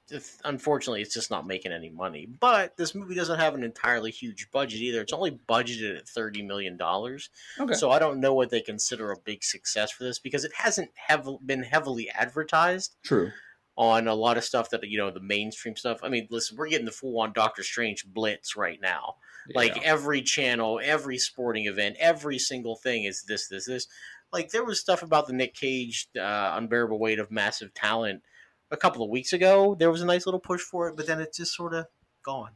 Unfortunately, 0.46 1.02
it's 1.02 1.14
just 1.14 1.30
not 1.30 1.46
making 1.46 1.74
any 1.74 1.90
money. 1.90 2.26
But 2.26 2.78
this 2.78 2.96
movie 2.96 3.14
doesn't 3.16 3.40
have 3.40 3.56
an 3.56 3.64
entirely 3.64 4.10
huge 4.12 4.50
budget 4.52 4.80
either. 4.82 5.02
It's 5.02 5.12
only 5.14 5.32
budgeted 5.50 5.98
at 5.98 6.08
thirty 6.08 6.42
million 6.42 6.78
dollars. 6.78 7.30
okay 7.60 7.74
So 7.74 7.92
I 7.92 8.00
don't 8.00 8.20
know 8.22 8.34
what 8.34 8.50
they 8.50 8.62
consider 8.62 9.12
a 9.12 9.18
big 9.18 9.44
success 9.44 9.92
for 9.92 10.04
this 10.06 10.18
because 10.20 10.46
it 10.46 10.54
hasn't 10.56 10.92
hev- 10.96 11.40
been 11.46 11.64
heavily 11.64 12.10
advertised 12.10 12.96
true 13.04 13.32
on 13.78 14.08
a 14.08 14.14
lot 14.14 14.38
of 14.38 14.44
stuff 14.44 14.72
that 14.72 14.84
you 14.88 14.98
know 14.98 15.12
the 15.12 15.20
mainstream 15.20 15.76
stuff. 15.76 16.00
I 16.04 16.10
mean, 16.10 16.28
listen, 16.32 16.58
we're 16.58 16.70
getting 16.70 16.86
the 16.86 16.92
full 16.92 17.20
on 17.20 17.32
Doctor 17.34 17.64
Strange 17.64 18.06
blitz 18.06 18.56
right 18.56 18.80
now. 18.82 19.16
Like 19.56 19.82
every 19.86 20.22
channel, 20.22 20.80
every 20.84 21.18
sporting 21.18 21.68
event, 21.68 21.96
every 22.00 22.38
single 22.38 22.76
thing 22.76 23.06
is 23.06 23.24
this, 23.24 23.48
this, 23.48 23.66
this. 23.66 23.88
Like 24.34 24.50
there 24.50 24.66
was 24.66 24.80
stuff 24.80 25.04
about 25.04 25.28
the 25.28 25.34
Nic 25.34 25.54
Cage 25.54 26.10
uh, 26.20 26.54
unbearable 26.56 27.00
weight 27.00 27.20
of 27.20 27.32
massive 27.32 27.74
talent 27.74 28.24
a 28.72 28.78
couple 28.78 29.04
of 29.04 29.10
weeks 29.10 29.32
ago. 29.32 29.76
There 29.80 29.92
was 29.92 30.02
a 30.02 30.06
nice 30.06 30.26
little 30.26 30.42
push 30.42 30.62
for 30.62 30.90
it, 30.90 30.98
but 30.98 31.08
then 31.08 31.22
it's 31.22 31.38
just 31.38 31.56
sort 31.56 31.74
of 31.74 31.86
gone. 32.24 32.52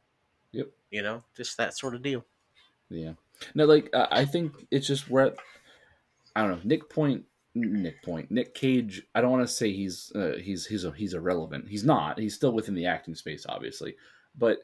Yep. 0.51 0.67
You 0.89 1.01
know, 1.01 1.23
just 1.37 1.55
that 1.57 1.77
sort 1.77 1.95
of 1.95 2.01
deal. 2.01 2.25
Yeah. 2.89 3.13
No, 3.55 3.65
like 3.65 3.89
I 3.93 4.25
think 4.25 4.51
it's 4.69 4.87
just 4.87 5.09
where 5.09 5.33
I 6.35 6.41
don't 6.41 6.51
know. 6.51 6.59
Nick 6.63 6.89
Point, 6.89 7.23
Nick 7.53 8.01
Point, 8.03 8.31
Nic 8.31 8.53
Cage. 8.55 9.03
I 9.13 9.21
don't 9.21 9.31
want 9.31 9.47
to 9.47 9.53
say 9.53 9.71
he's 9.73 10.11
uh, 10.15 10.33
he's 10.41 10.65
he's 10.65 10.85
he's 10.95 11.13
irrelevant. 11.13 11.67
He's 11.67 11.83
not. 11.83 12.19
He's 12.19 12.35
still 12.35 12.51
within 12.53 12.75
the 12.75 12.85
acting 12.85 13.15
space, 13.15 13.45
obviously, 13.47 13.95
but 14.37 14.59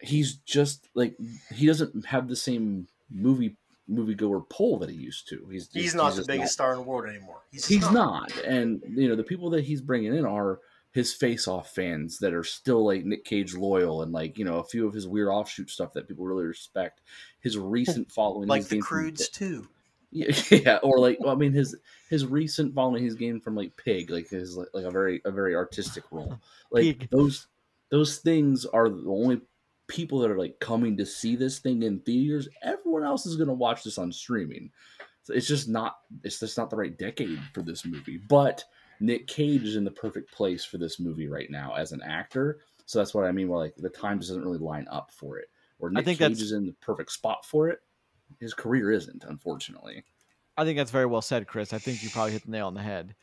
he's 0.00 0.34
just 0.36 0.88
like 0.94 1.16
he 1.52 1.66
doesn't 1.66 2.06
have 2.06 2.28
the 2.28 2.36
same 2.36 2.86
movie 3.10 3.56
moviegoer 3.90 4.48
pull 4.48 4.78
that 4.78 4.90
he 4.90 4.96
used 4.96 5.28
to. 5.28 5.46
He's 5.50 5.68
He's 5.72 5.84
just- 5.84 5.96
not 5.96 6.10
the 6.12 6.16
just 6.18 6.28
biggest 6.28 6.52
star 6.54 6.72
in 6.72 6.78
the 6.78 6.82
world 6.84 7.06
anymore. 7.08 7.42
He's, 7.50 7.66
He's 7.66 7.90
not, 7.90 8.36
and 8.42 8.82
you 8.88 9.08
know 9.08 9.16
the 9.16 9.22
people 9.24 9.50
that 9.50 9.64
he's 9.64 9.80
bringing 9.82 10.14
in 10.14 10.24
are 10.24 10.60
his 10.92 11.12
face-off 11.12 11.74
fans 11.74 12.18
that 12.20 12.32
are 12.32 12.44
still 12.44 12.84
like 12.86 13.04
Nic 13.04 13.24
Cage 13.24 13.54
loyal, 13.54 14.02
and 14.02 14.12
like 14.12 14.38
you 14.38 14.44
know 14.44 14.58
a 14.58 14.64
few 14.64 14.86
of 14.86 14.94
his 14.94 15.08
weird 15.08 15.28
offshoot 15.28 15.68
stuff 15.68 15.92
that 15.94 16.06
people 16.08 16.24
really 16.24 16.44
respect. 16.44 17.00
His 17.40 17.58
recent 17.58 18.10
following, 18.12 18.48
like 18.48 18.68
the 18.68 18.78
Croods 18.78 19.28
too. 19.28 19.66
yeah, 20.50 20.78
or 20.82 20.98
like 20.98 21.18
well, 21.20 21.32
I 21.32 21.34
mean 21.34 21.52
his 21.52 21.76
his 22.08 22.24
recent 22.24 22.74
following 22.74 23.02
he's 23.02 23.16
gained 23.16 23.42
from 23.42 23.56
like 23.56 23.76
Pig, 23.76 24.10
like 24.10 24.28
his 24.28 24.56
like, 24.56 24.68
like 24.72 24.84
a 24.84 24.90
very 24.90 25.20
a 25.24 25.32
very 25.32 25.56
artistic 25.56 26.04
role. 26.12 26.34
Oh, 26.34 26.38
like 26.70 26.84
Pig. 26.84 27.08
those 27.10 27.48
those 27.90 28.18
things 28.18 28.64
are 28.64 28.88
the 28.88 29.10
only 29.10 29.40
people 29.88 30.20
that 30.20 30.30
are 30.30 30.38
like 30.38 30.58
coming 30.60 30.96
to 30.96 31.04
see 31.04 31.34
this 31.36 31.58
thing 31.58 31.82
in 31.82 31.98
theaters. 32.00 32.48
Everyone 32.62 33.04
else 33.04 33.26
is 33.26 33.36
going 33.36 33.48
to 33.48 33.54
watch 33.54 33.82
this 33.82 33.98
on 33.98 34.12
streaming. 34.12 34.70
So 35.24 35.34
it's 35.34 35.48
just 35.48 35.68
not 35.68 35.96
it's 36.22 36.38
just 36.38 36.56
not 36.56 36.70
the 36.70 36.76
right 36.76 36.96
decade 36.96 37.40
for 37.52 37.62
this 37.62 37.84
movie. 37.84 38.18
But 38.28 38.64
Nic 39.00 39.26
Cage 39.26 39.64
is 39.64 39.76
in 39.76 39.84
the 39.84 39.90
perfect 39.90 40.32
place 40.32 40.64
for 40.64 40.78
this 40.78 41.00
movie 41.00 41.28
right 41.28 41.50
now 41.50 41.74
as 41.74 41.92
an 41.92 42.02
actor. 42.02 42.60
So 42.86 42.98
that's 42.98 43.14
what 43.14 43.24
I 43.24 43.32
mean. 43.32 43.48
Well, 43.48 43.60
like 43.60 43.74
the 43.76 43.88
time 43.88 44.18
just 44.18 44.30
doesn't 44.30 44.44
really 44.44 44.58
line 44.58 44.86
up 44.90 45.10
for 45.10 45.38
it. 45.38 45.48
Or 45.80 45.90
Nick 45.90 46.04
think 46.04 46.18
Cage 46.20 46.40
is 46.40 46.52
in 46.52 46.66
the 46.66 46.74
perfect 46.80 47.10
spot 47.10 47.44
for 47.44 47.68
it. 47.68 47.80
His 48.40 48.54
career 48.54 48.90
isn't, 48.90 49.24
unfortunately. 49.24 50.04
I 50.56 50.64
think 50.64 50.78
that's 50.78 50.90
very 50.90 51.06
well 51.06 51.22
said, 51.22 51.46
Chris. 51.46 51.72
I 51.72 51.78
think 51.78 52.02
you 52.02 52.10
probably 52.10 52.32
hit 52.32 52.44
the 52.44 52.50
nail 52.50 52.66
on 52.66 52.74
the 52.74 52.82
head. 52.82 53.14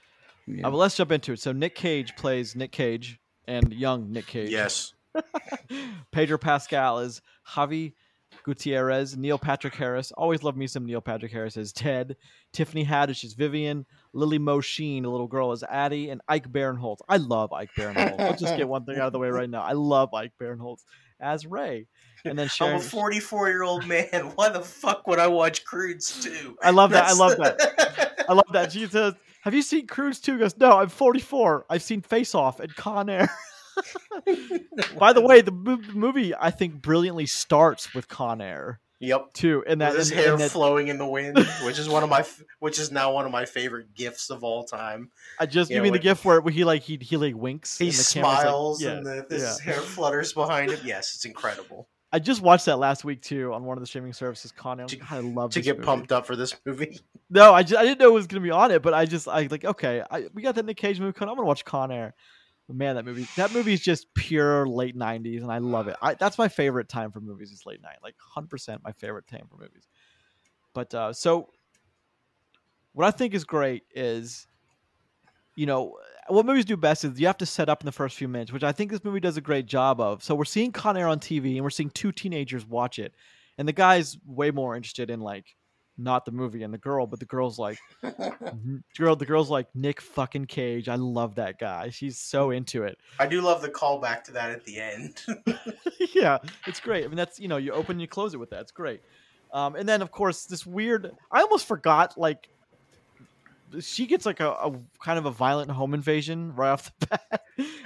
Yeah. 0.47 0.67
Uh, 0.67 0.71
but 0.71 0.77
let's 0.77 0.95
jump 0.95 1.11
into 1.11 1.33
it. 1.33 1.39
So 1.39 1.51
Nic 1.51 1.75
Cage 1.75 2.15
plays 2.15 2.55
Nic 2.55 2.71
Cage 2.71 3.19
and 3.47 3.71
young 3.73 4.11
Nic 4.11 4.27
Cage. 4.27 4.49
Yes. 4.49 4.93
Pedro 6.11 6.37
Pascal 6.37 6.99
is 6.99 7.21
Javi 7.47 7.93
Gutierrez, 8.43 9.15
Neil 9.17 9.37
Patrick 9.37 9.75
Harris. 9.75 10.11
Always 10.13 10.43
love 10.43 10.57
me 10.57 10.67
some 10.67 10.85
Neil 10.85 11.01
Patrick 11.01 11.31
Harris 11.31 11.57
as 11.57 11.71
Ted. 11.71 12.15
Tiffany 12.53 12.85
Haddish 12.85 13.23
is 13.23 13.33
Vivian. 13.33 13.85
Lily 14.13 14.39
Mo 14.39 14.61
Sheen, 14.61 15.05
a 15.05 15.09
little 15.09 15.27
girl, 15.27 15.51
is 15.51 15.63
Addie, 15.63 16.09
and 16.09 16.21
Ike 16.27 16.51
Barinholtz. 16.51 16.99
I 17.07 17.17
love 17.17 17.53
Ike 17.53 17.71
Barinholtz. 17.77 18.17
Let's 18.17 18.41
just 18.41 18.57
get 18.57 18.67
one 18.67 18.85
thing 18.85 18.97
out 18.97 19.07
of 19.07 19.13
the 19.13 19.19
way 19.19 19.29
right 19.29 19.49
now. 19.49 19.61
I 19.61 19.73
love 19.73 20.13
Ike 20.13 20.33
Barinholtz 20.41 20.83
as 21.21 21.45
Ray. 21.45 21.87
And 22.25 22.37
then 22.37 22.49
I'm 22.61 22.75
a 22.75 22.79
44 22.79 23.49
year 23.49 23.63
old 23.63 23.87
man. 23.87 24.31
Why 24.35 24.49
the 24.49 24.61
fuck 24.61 25.07
would 25.07 25.19
I 25.19 25.27
watch 25.27 25.63
Croods 25.63 26.23
too? 26.23 26.57
I 26.61 26.71
love 26.71 26.91
that. 26.91 27.05
I 27.05 27.13
love 27.13 27.37
that. 27.37 28.25
I 28.27 28.33
love 28.33 28.47
that. 28.53 28.71
She 28.71 28.87
says, 28.87 29.13
"Have 29.41 29.53
you 29.53 29.61
seen 29.61 29.87
Croods 29.87 30.19
2? 30.19 30.39
Goes, 30.39 30.57
"No, 30.57 30.79
I'm 30.79 30.89
44. 30.89 31.65
I've 31.69 31.83
seen 31.83 32.01
Face 32.01 32.35
Off 32.35 32.59
and 32.59 32.75
Con 32.75 33.09
Air." 33.09 33.29
By 34.99 35.13
the 35.13 35.21
way, 35.21 35.41
the 35.41 35.51
movie 35.51 36.33
I 36.35 36.51
think 36.51 36.81
brilliantly 36.81 37.25
starts 37.25 37.93
with 37.93 38.07
Con 38.07 38.41
Air 38.41 38.79
Yep. 39.01 39.33
too, 39.33 39.63
and 39.67 39.81
that 39.81 39.89
With 39.91 39.99
his 39.99 40.11
and- 40.11 40.19
hair 40.19 40.31
and 40.33 40.41
that- 40.41 40.51
flowing 40.51 40.87
in 40.87 40.97
the 40.97 41.05
wind, 41.07 41.37
which 41.65 41.79
is 41.79 41.89
one 41.89 42.03
of 42.03 42.09
my, 42.09 42.23
which 42.59 42.79
is 42.79 42.91
now 42.91 43.11
one 43.11 43.25
of 43.25 43.31
my 43.31 43.45
favorite 43.45 43.93
gifts 43.95 44.29
of 44.29 44.43
all 44.43 44.63
time. 44.63 45.09
I 45.39 45.45
just 45.47 45.69
Yeah, 45.71 45.77
you 45.77 45.83
mean 45.83 45.93
the 45.93 45.99
gift 45.99 46.23
where 46.23 46.41
he 46.49 46.63
like 46.63 46.83
he 46.83 46.97
he 47.01 47.17
like 47.17 47.35
winks. 47.35 47.77
He 47.77 47.85
and 47.87 47.93
the 47.95 48.09
camera's 48.13 48.33
like- 48.35 48.41
smiles 48.43 48.81
yeah, 48.81 48.91
and 48.91 49.05
the, 49.05 49.25
his 49.29 49.59
yeah. 49.65 49.73
hair 49.73 49.81
flutters 49.81 50.33
behind 50.33 50.71
him. 50.71 50.79
Yes, 50.85 51.15
it's 51.15 51.25
incredible. 51.25 51.87
I 52.13 52.19
just 52.19 52.41
watched 52.41 52.65
that 52.65 52.77
last 52.77 53.05
week 53.05 53.21
too 53.21 53.53
on 53.53 53.63
one 53.63 53.77
of 53.77 53.81
the 53.81 53.87
streaming 53.87 54.11
services. 54.13 54.51
Con. 54.51 54.85
To- 54.85 54.97
I 55.09 55.19
love 55.19 55.51
To 55.53 55.61
get 55.61 55.77
movie. 55.77 55.85
pumped 55.85 56.11
up 56.11 56.25
for 56.25 56.35
this 56.35 56.55
movie. 56.65 56.99
No, 57.33 57.53
I, 57.53 57.63
just, 57.63 57.79
I 57.79 57.85
didn't 57.85 57.99
know 58.01 58.07
it 58.09 58.13
was 58.13 58.27
gonna 58.27 58.41
be 58.41 58.51
on 58.51 58.71
it, 58.71 58.81
but 58.81 58.93
I 58.93 59.05
just 59.05 59.25
I 59.25 59.47
like 59.49 59.63
okay, 59.63 60.03
I, 60.11 60.25
we 60.33 60.41
got 60.41 60.55
that 60.55 60.65
Nic 60.65 60.75
Cage 60.75 60.99
movie. 60.99 61.13
coming. 61.13 61.29
I'm 61.31 61.37
gonna 61.37 61.47
watch 61.47 61.63
Con 61.63 61.89
Air. 61.89 62.13
Man, 62.69 62.95
that 62.95 63.05
movie 63.05 63.27
that 63.35 63.53
movie 63.53 63.73
is 63.73 63.81
just 63.81 64.13
pure 64.13 64.65
late 64.65 64.95
'90s, 64.95 65.41
and 65.41 65.51
I 65.51 65.57
love 65.57 65.87
it. 65.87 65.97
I, 66.01 66.13
that's 66.13 66.37
my 66.37 66.47
favorite 66.47 66.87
time 66.87 67.11
for 67.11 67.19
movies 67.19 67.51
is 67.51 67.65
late 67.65 67.81
night, 67.81 67.97
like 68.01 68.15
100 68.33 68.49
percent 68.49 68.81
my 68.83 68.93
favorite 68.93 69.27
time 69.27 69.45
for 69.49 69.57
movies. 69.57 69.87
But 70.73 70.93
uh, 70.93 71.11
so, 71.11 71.49
what 72.93 73.05
I 73.05 73.11
think 73.11 73.33
is 73.33 73.43
great 73.43 73.83
is, 73.93 74.47
you 75.55 75.65
know, 75.65 75.97
what 76.29 76.45
movies 76.45 76.63
do 76.63 76.77
best 76.77 77.03
is 77.03 77.19
you 77.19 77.27
have 77.27 77.37
to 77.39 77.45
set 77.45 77.67
up 77.67 77.81
in 77.81 77.85
the 77.85 77.91
first 77.91 78.15
few 78.15 78.29
minutes, 78.29 78.53
which 78.53 78.63
I 78.63 78.71
think 78.71 78.89
this 78.89 79.03
movie 79.03 79.19
does 79.19 79.35
a 79.35 79.41
great 79.41 79.65
job 79.65 79.99
of. 79.99 80.23
So 80.23 80.33
we're 80.33 80.45
seeing 80.45 80.71
Con 80.71 80.95
Air 80.95 81.07
on 81.07 81.19
TV, 81.19 81.55
and 81.55 81.63
we're 81.63 81.71
seeing 81.71 81.89
two 81.89 82.13
teenagers 82.13 82.65
watch 82.65 82.99
it, 82.99 83.13
and 83.57 83.67
the 83.67 83.73
guy's 83.73 84.17
way 84.25 84.51
more 84.51 84.77
interested 84.77 85.09
in 85.09 85.19
like 85.19 85.57
not 85.97 86.25
the 86.25 86.31
movie 86.31 86.63
and 86.63 86.73
the 86.73 86.77
girl, 86.77 87.05
but 87.05 87.19
the 87.19 87.25
girl's 87.25 87.59
like, 87.59 87.77
"Mhm." 88.03 88.83
girl, 88.97 89.15
the 89.15 89.25
girl's 89.25 89.49
like 89.49 89.67
Nick 89.75 90.01
fucking 90.01 90.45
Cage. 90.45 90.89
I 90.89 90.95
love 90.95 91.35
that 91.35 91.59
guy. 91.59 91.89
She's 91.89 92.17
so 92.17 92.51
into 92.51 92.83
it. 92.83 92.97
I 93.19 93.27
do 93.27 93.41
love 93.41 93.61
the 93.61 93.69
callback 93.69 94.23
to 94.25 94.31
that 94.33 94.51
at 94.51 94.63
the 94.65 94.79
end. 94.79 95.21
yeah, 96.13 96.39
it's 96.67 96.79
great. 96.79 97.03
I 97.03 97.07
mean, 97.07 97.17
that's 97.17 97.39
you 97.39 97.47
know, 97.47 97.57
you 97.57 97.71
open 97.71 97.93
and 97.93 98.01
you 98.01 98.07
close 98.07 98.33
it 98.33 98.37
with 98.37 98.49
that. 98.51 98.61
It's 98.61 98.71
great. 98.71 99.01
Um, 99.53 99.75
and 99.75 99.87
then 99.87 100.01
of 100.01 100.11
course 100.11 100.45
this 100.45 100.65
weird. 100.65 101.11
I 101.31 101.41
almost 101.41 101.65
forgot 101.65 102.17
like 102.17 102.49
she 103.79 104.05
gets 104.05 104.25
like 104.25 104.39
a, 104.39 104.49
a 104.49 104.73
kind 105.03 105.17
of 105.17 105.25
a 105.25 105.31
violent 105.31 105.71
home 105.71 105.93
invasion 105.93 106.53
right 106.55 106.71
off 106.71 106.91
the 106.99 107.07
bat. 107.07 107.43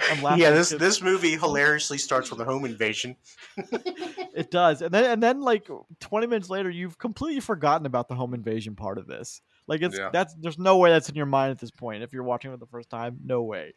I'm 0.09 0.21
laughing. 0.23 0.41
yeah, 0.41 0.51
this 0.51 0.69
this 0.69 1.01
movie 1.01 1.31
hilariously 1.37 1.97
starts 1.97 2.29
with 2.31 2.39
a 2.41 2.45
home 2.45 2.65
invasion. 2.65 3.15
it 3.57 4.51
does, 4.51 4.81
and 4.81 4.91
then 4.93 5.05
and 5.05 5.21
then 5.23 5.41
like 5.41 5.67
20 5.99 6.27
minutes 6.27 6.49
later, 6.49 6.69
you've 6.69 6.97
completely 6.97 7.39
forgotten 7.41 7.85
about 7.85 8.07
the 8.07 8.15
home 8.15 8.33
invasion 8.33 8.75
part 8.75 8.97
of 8.97 9.07
this. 9.07 9.41
Like 9.67 9.81
it's 9.81 9.97
Yeah. 9.97 10.09
that's 10.11 10.33
there's 10.35 10.59
no 10.59 10.77
way 10.77 10.91
that's 10.91 11.09
in 11.09 11.15
your 11.15 11.25
mind 11.25 11.51
at 11.51 11.59
this 11.59 11.71
point. 11.71 12.03
If 12.03 12.13
you're 12.13 12.23
watching 12.23 12.51
it 12.53 12.59
the 12.59 12.65
first 12.67 12.89
time, 12.89 13.17
no 13.23 13.43
way. 13.43 13.73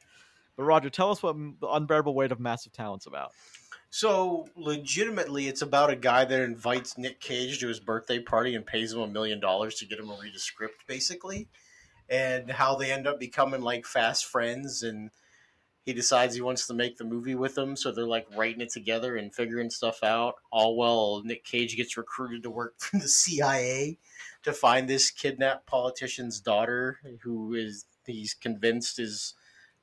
But 0.57 0.65
Roger, 0.65 0.91
tell 0.91 1.11
us 1.11 1.23
what 1.23 1.37
the 1.61 1.69
unbearable 1.69 2.15
weight 2.15 2.33
of 2.33 2.41
massive 2.41 2.73
talent's 2.73 3.07
about. 3.07 3.33
So, 3.91 4.47
legitimately, 4.55 5.49
it's 5.49 5.63
about 5.63 5.89
a 5.89 5.97
guy 5.97 6.27
that 6.27 6.41
invites 6.43 6.99
Nic 6.99 7.21
Cage 7.21 7.59
to 7.61 7.69
his 7.69 7.81
birthday 7.81 8.19
party 8.19 8.55
and 8.55 8.67
pays 8.67 8.93
him 8.93 9.01
a 9.01 9.07
million 9.07 9.41
dollars 9.41 9.77
to 9.77 9.87
get 9.87 9.99
him 9.99 10.09
to 10.09 10.17
read 10.21 10.35
a 10.35 10.39
script, 10.39 10.87
basically, 10.87 11.49
and 12.09 12.51
how 12.51 12.75
they 12.75 12.93
end 12.93 13.07
up 13.07 13.21
becoming 13.21 13.63
like 13.63 13.87
fast 13.87 14.27
friends. 14.27 14.83
And 14.83 15.11
he 15.85 15.93
decides 15.93 16.35
he 16.35 16.41
wants 16.41 16.67
to 16.67 16.75
make 16.75 16.97
the 16.97 17.05
movie 17.05 17.35
with 17.35 17.55
them 17.55 17.75
so 17.75 17.91
they're 17.91 18.07
like 18.07 18.27
writing 18.37 18.61
it 18.61 18.71
together 18.71 19.17
and 19.17 19.35
figuring 19.35 19.71
stuff 19.71 20.03
out. 20.03 20.37
All 20.51 20.77
well, 20.77 21.23
Nic 21.25 21.45
Cage 21.45 21.77
gets 21.77 21.97
recruited 21.97 22.43
to 22.43 22.51
work 22.51 22.75
for 22.79 22.99
the 22.99 23.09
CIA 23.09 23.99
to 24.43 24.53
find 24.53 24.89
this 24.89 25.11
kidnapped 25.11 25.67
politician's 25.67 26.41
daughter, 26.41 26.99
who 27.23 27.55
is 27.55 27.85
he's 28.07 28.35
convinced 28.35 28.99
is 28.99 29.35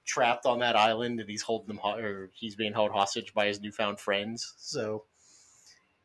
trapped 0.05 0.45
on 0.45 0.59
that 0.59 0.75
island 0.75 1.19
and 1.19 1.29
he's 1.29 1.41
holding 1.41 1.75
them 1.75 1.79
or 1.83 2.29
he's 2.33 2.55
being 2.55 2.73
held 2.73 2.91
hostage 2.91 3.33
by 3.33 3.47
his 3.47 3.59
newfound 3.59 3.99
friends. 3.99 4.53
So 4.57 5.05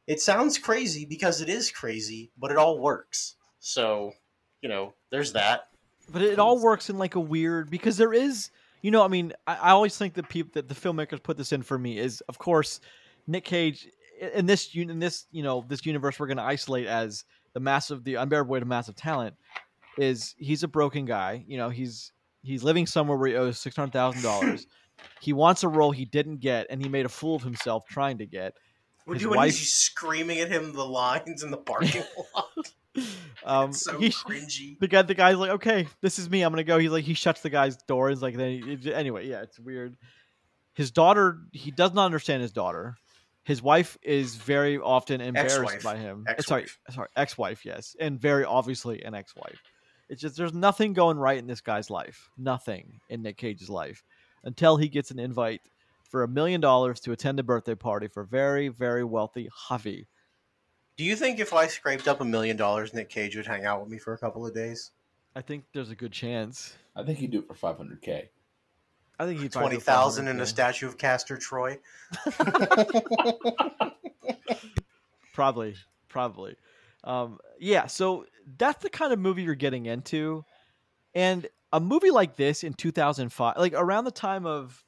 it 0.06 0.20
sounds 0.20 0.58
crazy 0.58 1.04
because 1.04 1.40
it 1.40 1.48
is 1.48 1.70
crazy, 1.70 2.30
but 2.38 2.50
it 2.50 2.56
all 2.56 2.78
works. 2.78 3.36
So, 3.58 4.12
you 4.62 4.68
know, 4.68 4.94
there's 5.10 5.34
that. 5.34 5.68
But 6.12 6.22
it 6.22 6.38
all 6.38 6.60
works 6.60 6.90
in 6.90 6.98
like 6.98 7.14
a 7.14 7.20
weird 7.20 7.70
because 7.70 7.96
there 7.96 8.12
is, 8.12 8.50
you 8.82 8.90
know, 8.90 9.02
I 9.04 9.08
mean, 9.08 9.32
I, 9.46 9.54
I 9.56 9.70
always 9.70 9.96
think 9.96 10.14
that 10.14 10.28
people 10.28 10.50
that 10.54 10.68
the 10.68 10.74
filmmakers 10.74 11.22
put 11.22 11.36
this 11.36 11.52
in 11.52 11.62
for 11.62 11.78
me 11.78 11.98
is, 11.98 12.20
of 12.22 12.38
course, 12.38 12.80
Nic 13.26 13.44
Cage 13.44 13.88
in 14.20 14.46
this 14.46 14.74
in 14.74 14.98
this 14.98 15.26
you 15.30 15.42
know 15.42 15.64
this 15.68 15.86
universe 15.86 16.18
we're 16.20 16.26
going 16.26 16.36
to 16.36 16.42
isolate 16.42 16.86
as 16.86 17.24
the 17.54 17.60
massive 17.60 18.04
the 18.04 18.16
unbearable 18.16 18.50
weight 18.52 18.62
of 18.62 18.68
massive 18.68 18.94
talent 18.94 19.34
is 19.98 20.34
he's 20.38 20.62
a 20.62 20.68
broken 20.68 21.04
guy. 21.04 21.44
You 21.46 21.58
know, 21.58 21.68
he's 21.68 22.12
he's 22.42 22.62
living 22.62 22.86
somewhere 22.86 23.16
where 23.16 23.28
he 23.28 23.34
owes 23.36 23.58
six 23.58 23.76
hundred 23.76 23.92
thousand 23.92 24.22
dollars. 24.22 24.66
He 25.18 25.32
wants 25.32 25.62
a 25.62 25.68
role 25.68 25.92
he 25.92 26.04
didn't 26.04 26.40
get, 26.40 26.66
and 26.68 26.82
he 26.82 26.86
made 26.86 27.06
a 27.06 27.08
fool 27.08 27.36
of 27.36 27.42
himself 27.42 27.86
trying 27.88 28.18
to 28.18 28.26
get. 28.26 28.52
When, 29.06 29.16
His 29.16 29.26
when 29.26 29.38
wife- 29.38 29.54
screaming 29.54 30.40
at 30.40 30.50
him 30.50 30.74
the 30.74 30.84
lines 30.84 31.42
in 31.42 31.50
the 31.50 31.56
parking 31.56 32.02
lot, 32.34 32.72
Um, 33.44 33.72
so 33.72 33.98
he- 33.98 34.10
cringy. 34.10 34.78
the 34.80 34.86
guy 34.88 35.00
the 35.02 35.14
guy's 35.14 35.36
like 35.36 35.50
okay 35.52 35.86
this 36.02 36.18
is 36.18 36.28
me 36.28 36.42
i'm 36.42 36.52
gonna 36.52 36.62
go 36.62 36.76
he's 36.78 36.90
like 36.90 37.04
he 37.04 37.14
shuts 37.14 37.40
the 37.40 37.48
guy's 37.48 37.76
door 37.84 38.10
he's 38.10 38.20
like 38.20 38.36
then 38.36 38.78
he- 38.82 38.92
anyway 38.92 39.26
yeah 39.26 39.40
it's 39.40 39.58
weird 39.58 39.96
his 40.74 40.90
daughter 40.90 41.38
he 41.52 41.70
does 41.70 41.94
not 41.94 42.04
understand 42.04 42.42
his 42.42 42.52
daughter 42.52 42.96
his 43.44 43.62
wife 43.62 43.96
is 44.02 44.34
very 44.36 44.76
often 44.78 45.22
embarrassed 45.22 45.56
Ex-wife. 45.58 45.82
by 45.82 45.96
him 45.96 46.26
Uh, 46.28 46.42
sorry 46.42 46.62
Ex-wife. 46.64 46.78
sorry 46.94 47.08
ex-wife 47.16 47.64
yes 47.64 47.96
and 47.98 48.20
very 48.20 48.44
obviously 48.44 49.02
an 49.04 49.14
ex-wife 49.14 49.62
it's 50.10 50.20
just 50.20 50.36
there's 50.36 50.52
nothing 50.52 50.92
going 50.92 51.16
right 51.16 51.38
in 51.38 51.46
this 51.46 51.62
guy's 51.62 51.88
life 51.88 52.28
nothing 52.36 53.00
in 53.08 53.22
nic 53.22 53.38
cage's 53.38 53.70
life 53.70 54.02
until 54.44 54.76
he 54.76 54.88
gets 54.88 55.10
an 55.10 55.18
invite 55.18 55.62
for 56.10 56.24
a 56.24 56.28
million 56.28 56.60
dollars 56.60 57.00
to 57.00 57.12
attend 57.12 57.40
a 57.40 57.42
birthday 57.42 57.74
party 57.74 58.06
for 58.08 58.24
very 58.24 58.68
very 58.68 59.02
wealthy 59.04 59.48
javi 59.68 60.04
Do 61.00 61.06
you 61.06 61.16
think 61.16 61.40
if 61.40 61.54
I 61.54 61.66
scraped 61.66 62.08
up 62.08 62.20
a 62.20 62.26
million 62.26 62.58
dollars, 62.58 62.92
Nic 62.92 63.08
Cage 63.08 63.34
would 63.34 63.46
hang 63.46 63.64
out 63.64 63.80
with 63.80 63.88
me 63.88 63.96
for 63.96 64.12
a 64.12 64.18
couple 64.18 64.44
of 64.44 64.52
days? 64.52 64.90
i 65.34 65.40
think 65.40 65.64
there's 65.72 65.90
a 65.90 65.94
good 65.94 66.12
chance 66.12 66.74
I 66.94 67.04
think 67.04 67.18
he'd 67.18 67.30
do 67.30 67.38
it 67.38 67.46
for 67.46 67.54
500k. 67.54 68.28
i 69.18 69.24
think 69.24 69.40
he'd 69.40 69.50
probably 69.50 69.78
Twenty 69.78 70.28
in 70.28 70.36
500K. 70.36 70.40
a 70.40 70.46
statue 70.46 70.86
of 70.86 70.98
Castor 70.98 71.38
Troy. 71.38 71.78
probably 75.32 75.74
probably 76.08 76.56
um 77.04 77.38
yeah 77.58 77.86
so 77.86 78.26
that's 78.58 78.82
the 78.82 78.90
kind 78.90 79.10
of 79.12 79.18
movie 79.18 79.42
you're 79.42 79.54
getting 79.54 79.86
into 79.86 80.44
and 81.14 81.48
a 81.72 81.80
movie 81.80 82.10
like 82.10 82.36
this 82.36 82.62
in 82.62 82.74
2005 82.74 83.56
like 83.56 83.72
around 83.74 84.04
the 84.04 84.10
time 84.10 84.44
of 84.44 84.84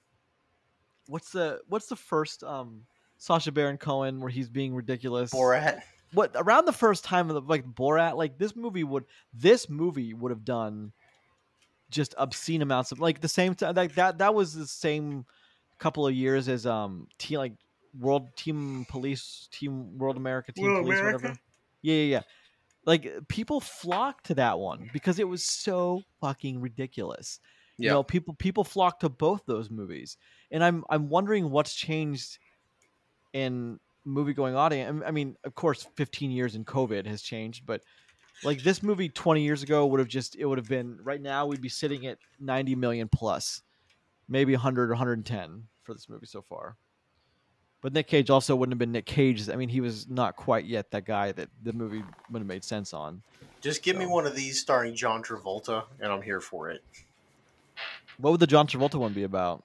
what's 1.07 1.31
the 1.31 1.61
what's 1.69 1.87
the 1.87 1.97
first 1.97 2.45
um 2.45 2.83
Sacha 3.17 3.53
Baron 3.53 3.79
Cohen 3.79 4.21
where 4.21 4.31
he's 4.31 4.51
being 4.51 4.75
ridiculous 4.75 5.33
Borat. 5.33 5.81
What 6.13 6.33
around 6.37 6.67
the 6.67 6.73
first 6.73 7.05
time 7.05 7.29
of 7.31 7.35
the 7.35 7.41
like 7.43 7.65
Borat 7.65 8.17
like 8.17 8.39
this 8.39 8.55
movie 8.57 8.85
would 8.85 9.05
this 9.33 9.69
movie 9.69 10.15
would 10.15 10.31
have 10.31 10.45
done 10.45 10.93
just 11.91 12.15
obscene 12.17 12.63
amounts 12.63 12.93
of 12.93 13.01
like 13.01 13.21
the 13.21 13.29
same 13.29 13.55
time 13.55 13.75
like 13.75 13.95
that 13.95 14.19
that 14.19 14.35
was 14.35 14.55
the 14.55 14.67
same 14.67 15.27
couple 15.79 16.07
of 16.07 16.15
years 16.15 16.49
as 16.49 16.67
um 16.67 17.07
team 17.19 17.39
like 17.39 17.53
world 17.99 18.35
team 18.37 18.87
police 18.89 19.49
team 19.53 19.99
world 19.99 20.17
america 20.17 20.53
team 20.53 20.65
World 20.65 20.85
police 20.85 21.01
America? 21.01 21.19
whatever 21.19 21.39
yeah 21.83 21.95
yeah 21.95 22.03
yeah 22.17 22.23
like 22.87 23.29
people 23.29 23.61
flocked 23.61 24.27
to 24.27 24.35
that 24.35 24.59
one 24.59 24.89
because 24.93 25.19
it 25.19 25.29
was 25.29 25.45
so 25.45 26.03
fucking 26.21 26.61
ridiculous 26.61 27.41
you 27.79 27.87
Yeah. 27.87 27.93
know 27.93 28.03
people 28.03 28.35
people 28.35 28.65
flock 28.65 29.01
to 29.01 29.09
both 29.11 29.45
those 29.47 29.71
movies 29.71 30.17
and 30.51 30.65
i'm 30.65 30.85
i'm 30.89 31.09
wondering 31.11 31.51
what's 31.51 31.75
changed 31.75 32.39
in 33.33 33.79
movie 34.05 34.33
going 34.33 34.55
audience 34.57 35.03
i 35.07 35.11
mean 35.11 35.37
of 35.45 35.55
course 35.55 35.87
15 35.97 36.31
years 36.31 36.55
in 36.57 36.65
covid 36.65 37.07
has 37.07 37.23
changed 37.23 37.65
but 37.67 37.83
like 38.45 38.63
this 38.63 38.83
movie 38.83 39.09
20 39.09 39.43
years 39.43 39.63
ago 39.63 39.87
would 39.87 40.01
have 40.01 40.09
just 40.09 40.35
it 40.37 40.45
would 40.45 40.59
have 40.59 40.69
been 40.69 40.99
right 41.03 41.21
now 41.21 41.47
we'd 41.47 41.61
be 41.61 41.69
sitting 41.69 42.07
at 42.07 42.19
90 42.41 42.75
million 42.75 43.09
plus 43.09 43.63
maybe 44.29 44.53
100 44.53 44.89
or 44.91 44.93
110 44.95 45.65
for 45.85 45.95
this 45.95 46.09
movie 46.09 46.27
so 46.27 46.43
far 46.43 46.77
but 47.81 47.93
nic 47.93 48.09
cage 48.09 48.29
also 48.31 48.57
wouldn't 48.57 48.73
have 48.73 48.79
been 48.81 48.91
nic 48.93 49.07
cage 49.07 49.49
i 49.49 49.55
mean 49.55 49.69
he 49.69 49.81
was 49.81 50.09
not 50.09 50.35
quite 50.35 50.65
yet 50.65 50.91
that 50.91 51.05
guy 51.05 51.31
that 51.31 51.49
the 51.63 51.73
movie 51.73 52.03
would 52.31 52.41
have 52.41 52.47
made 52.49 52.65
sense 52.65 52.93
on 52.93 53.23
Just 53.61 53.83
give 53.85 53.97
me 53.97 54.07
one 54.07 54.27
of 54.27 54.35
these 54.35 54.59
starring 54.59 54.97
John 54.97 55.23
Travolta, 55.23 55.85
and 56.01 56.11
I'm 56.13 56.23
here 56.23 56.41
for 56.41 56.71
it. 56.71 56.83
what 58.19 58.33
would 58.33 58.41
the 58.41 58.47
john 58.49 58.67
travolta 58.67 58.97
one 58.97 59.13
be 59.13 59.23
about 59.23 59.63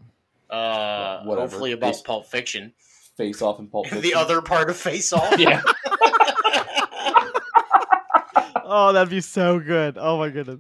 Uh, 0.49 1.23
Whatever. 1.23 1.41
hopefully 1.49 1.71
about 1.73 1.93
Face- 1.95 2.01
Pulp 2.03 2.25
Fiction. 2.27 2.73
Face 3.17 3.41
off 3.41 3.59
and 3.59 3.69
Pulp 3.71 3.87
Fiction. 3.87 4.01
the 4.01 4.13
other 4.13 4.41
part 4.41 4.69
of 4.69 4.77
Face 4.77 5.11
Off. 5.11 5.35
yeah. 5.39 5.61
Oh, 8.69 8.91
that'd 8.91 9.09
be 9.09 9.21
so 9.21 9.59
good. 9.61 9.97
Oh 9.97 10.17
my 10.17 10.29
goodness. 10.29 10.59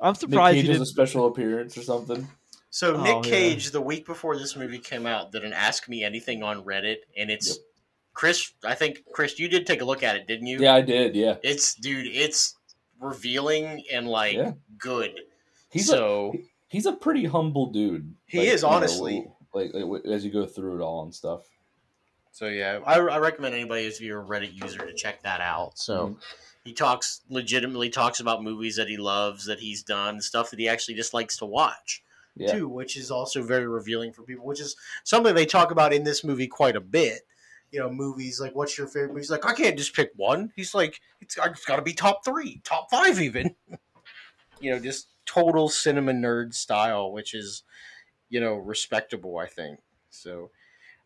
I'm 0.00 0.12
Nick 0.12 0.20
surprised 0.20 0.54
Cage 0.56 0.64
you 0.66 0.72
has 0.72 0.80
a 0.80 0.86
special 0.86 1.26
appearance 1.26 1.76
or 1.76 1.82
something. 1.82 2.26
So 2.70 2.96
Oh, 2.96 3.02
Nick 3.02 3.26
yeah. 3.26 3.30
Cage, 3.30 3.70
the 3.72 3.80
week 3.80 4.06
before 4.06 4.38
this 4.38 4.56
movie 4.56 4.78
came 4.78 5.04
out, 5.06 5.32
did 5.32 5.44
an 5.44 5.52
Ask 5.52 5.86
Me 5.86 6.02
Anything 6.02 6.42
on 6.42 6.64
Reddit, 6.64 6.96
and 7.16 7.30
it's 7.30 7.48
Yep. 7.48 7.56
Chris. 8.14 8.52
I 8.64 8.74
think 8.74 9.02
Chris, 9.12 9.38
you 9.38 9.48
did 9.48 9.66
take 9.66 9.82
a 9.82 9.84
look 9.84 10.02
at 10.02 10.16
it, 10.16 10.26
didn't 10.26 10.46
you? 10.46 10.58
Yeah, 10.60 10.74
I 10.76 10.80
did. 10.80 11.14
Yeah, 11.14 11.36
It's 11.42 11.74
dude, 11.74 12.06
it's 12.06 12.54
revealing 13.00 13.84
and 13.92 14.08
like 14.08 14.34
Yeah. 14.34 14.52
good. 14.78 15.20
he's 15.70 15.90
a 15.90 15.92
so 15.92 16.34
he's 16.68 16.86
a 16.86 16.92
pretty 16.94 17.26
humble 17.26 17.66
dude. 17.70 18.14
He 18.24 18.38
Like, 18.38 18.48
is, 18.48 18.62
you 18.62 18.68
know, 18.68 18.74
honestly. 18.74 19.26
like, 19.52 19.72
like 19.74 20.06
as 20.06 20.24
you 20.24 20.30
go 20.32 20.46
through 20.46 20.76
it 20.80 20.82
all 20.82 21.02
and 21.02 21.14
stuff. 21.14 21.42
So 22.36 22.48
yeah, 22.48 22.80
I, 22.84 22.98
I 22.98 23.18
recommend 23.18 23.54
anybody 23.54 23.86
if 23.86 23.98
you're 23.98 24.20
a 24.20 24.24
Reddit 24.26 24.52
user 24.62 24.84
to 24.84 24.92
check 24.92 25.22
that 25.22 25.40
out. 25.40 25.78
So. 25.78 26.08
Mhm. 26.08 26.16
He 26.64 26.72
talks 26.72 27.20
legitimately 27.30 27.90
talks 27.90 28.18
about 28.18 28.42
movies 28.42 28.74
that 28.74 28.88
he 28.88 28.96
loves, 28.96 29.46
that 29.46 29.60
he's 29.60 29.84
done, 29.84 30.20
stuff 30.20 30.50
that 30.50 30.58
he 30.58 30.68
actually 30.68 30.94
just 30.96 31.14
likes 31.14 31.36
to 31.36 31.46
watch. 31.46 32.02
Yeah, 32.34 32.52
too, 32.52 32.68
which 32.68 32.96
is 32.96 33.12
also 33.12 33.40
very 33.40 33.68
revealing 33.68 34.12
for 34.12 34.22
people, 34.22 34.44
which 34.44 34.60
is 34.60 34.74
something 35.04 35.32
they 35.32 35.46
talk 35.46 35.70
about 35.70 35.92
in 35.92 36.02
this 36.02 36.24
movie 36.24 36.48
quite 36.48 36.74
a 36.74 36.80
bit. 36.80 37.20
You 37.70 37.78
know, 37.78 37.88
movies 37.88 38.40
like 38.40 38.56
what's 38.56 38.76
your 38.76 38.88
favorite 38.88 39.10
movie? 39.10 39.20
He's 39.20 39.30
like, 39.30 39.46
I 39.46 39.54
can't 39.54 39.78
just 39.78 39.94
pick 39.94 40.10
one. 40.16 40.52
He's 40.56 40.74
like, 40.74 41.00
it's, 41.20 41.38
it's 41.38 41.64
got 41.64 41.76
to 41.76 41.82
be 41.82 41.94
top 41.94 42.24
three, 42.24 42.60
top 42.64 42.90
five, 42.90 43.20
even. 43.20 43.54
you 44.60 44.72
know, 44.72 44.80
just 44.80 45.06
total 45.24 45.68
cinema 45.68 46.12
nerd 46.12 46.52
style, 46.52 47.12
which 47.12 47.32
is, 47.32 47.62
you 48.28 48.40
know, 48.40 48.54
respectable. 48.54 49.38
I 49.38 49.46
think 49.46 49.78
so. 50.10 50.50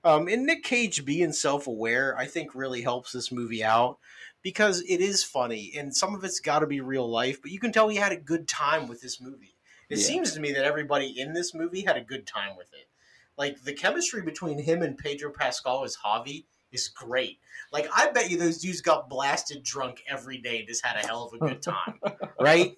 Um, 0.03 0.29
and 0.29 0.47
Nic 0.47 0.63
Cage 0.65 1.05
being 1.05 1.33
self 1.33 1.67
aware, 1.67 2.17
I 2.17 2.27
think, 2.27 2.55
really 2.55 2.83
helps 2.83 3.13
this 3.13 3.31
movie 3.31 3.63
out 3.63 3.99
because 4.43 4.81
it 4.89 5.01
is 5.01 5.23
funny 5.23 5.73
and 5.77 5.95
some 5.95 6.15
of 6.15 6.25
it's 6.25 6.41
got 6.41 6.61
to 6.61 6.67
be 6.67 6.81
real 6.81 7.09
life, 7.09 7.43
but 7.43 7.51
you 7.51 7.61
can 7.61 7.73
tell 7.73 7.89
he 7.89 7.97
had 7.97 8.13
a 8.13 8.17
good 8.17 8.49
time 8.49 8.89
with 8.89 9.01
this 9.03 9.21
movie. 9.21 9.55
It 9.91 9.99
Yeah. 9.99 10.05
seems 10.07 10.33
to 10.33 10.41
me 10.41 10.53
that 10.53 10.65
everybody 10.65 11.21
in 11.21 11.35
this 11.35 11.53
movie 11.53 11.83
had 11.83 11.97
a 11.97 12.01
good 12.01 12.27
time 12.27 12.57
with 12.57 12.73
it. 12.73 12.89
Like 13.37 13.63
the 13.63 13.73
chemistry 13.75 14.23
between 14.23 14.59
him 14.59 14.83
and 14.83 14.97
Pedro 14.97 15.31
Pascal 15.33 15.85
as 15.85 15.97
Javi 15.99 16.45
is 16.73 16.89
great. 16.89 17.39
Like 17.73 17.87
I 17.95 18.11
bet 18.11 18.31
you 18.31 18.39
those 18.39 18.59
dudes 18.59 18.81
got 18.81 19.11
blasted 19.11 19.63
drunk 19.63 20.03
every 20.09 20.39
day 20.39 20.61
and 20.61 20.69
just 20.69 20.85
had 20.85 21.03
a 21.03 21.07
hell 21.07 21.25
of 21.27 21.35
a 21.35 21.39
good 21.47 21.63
time, 21.63 22.01
right? 22.41 22.77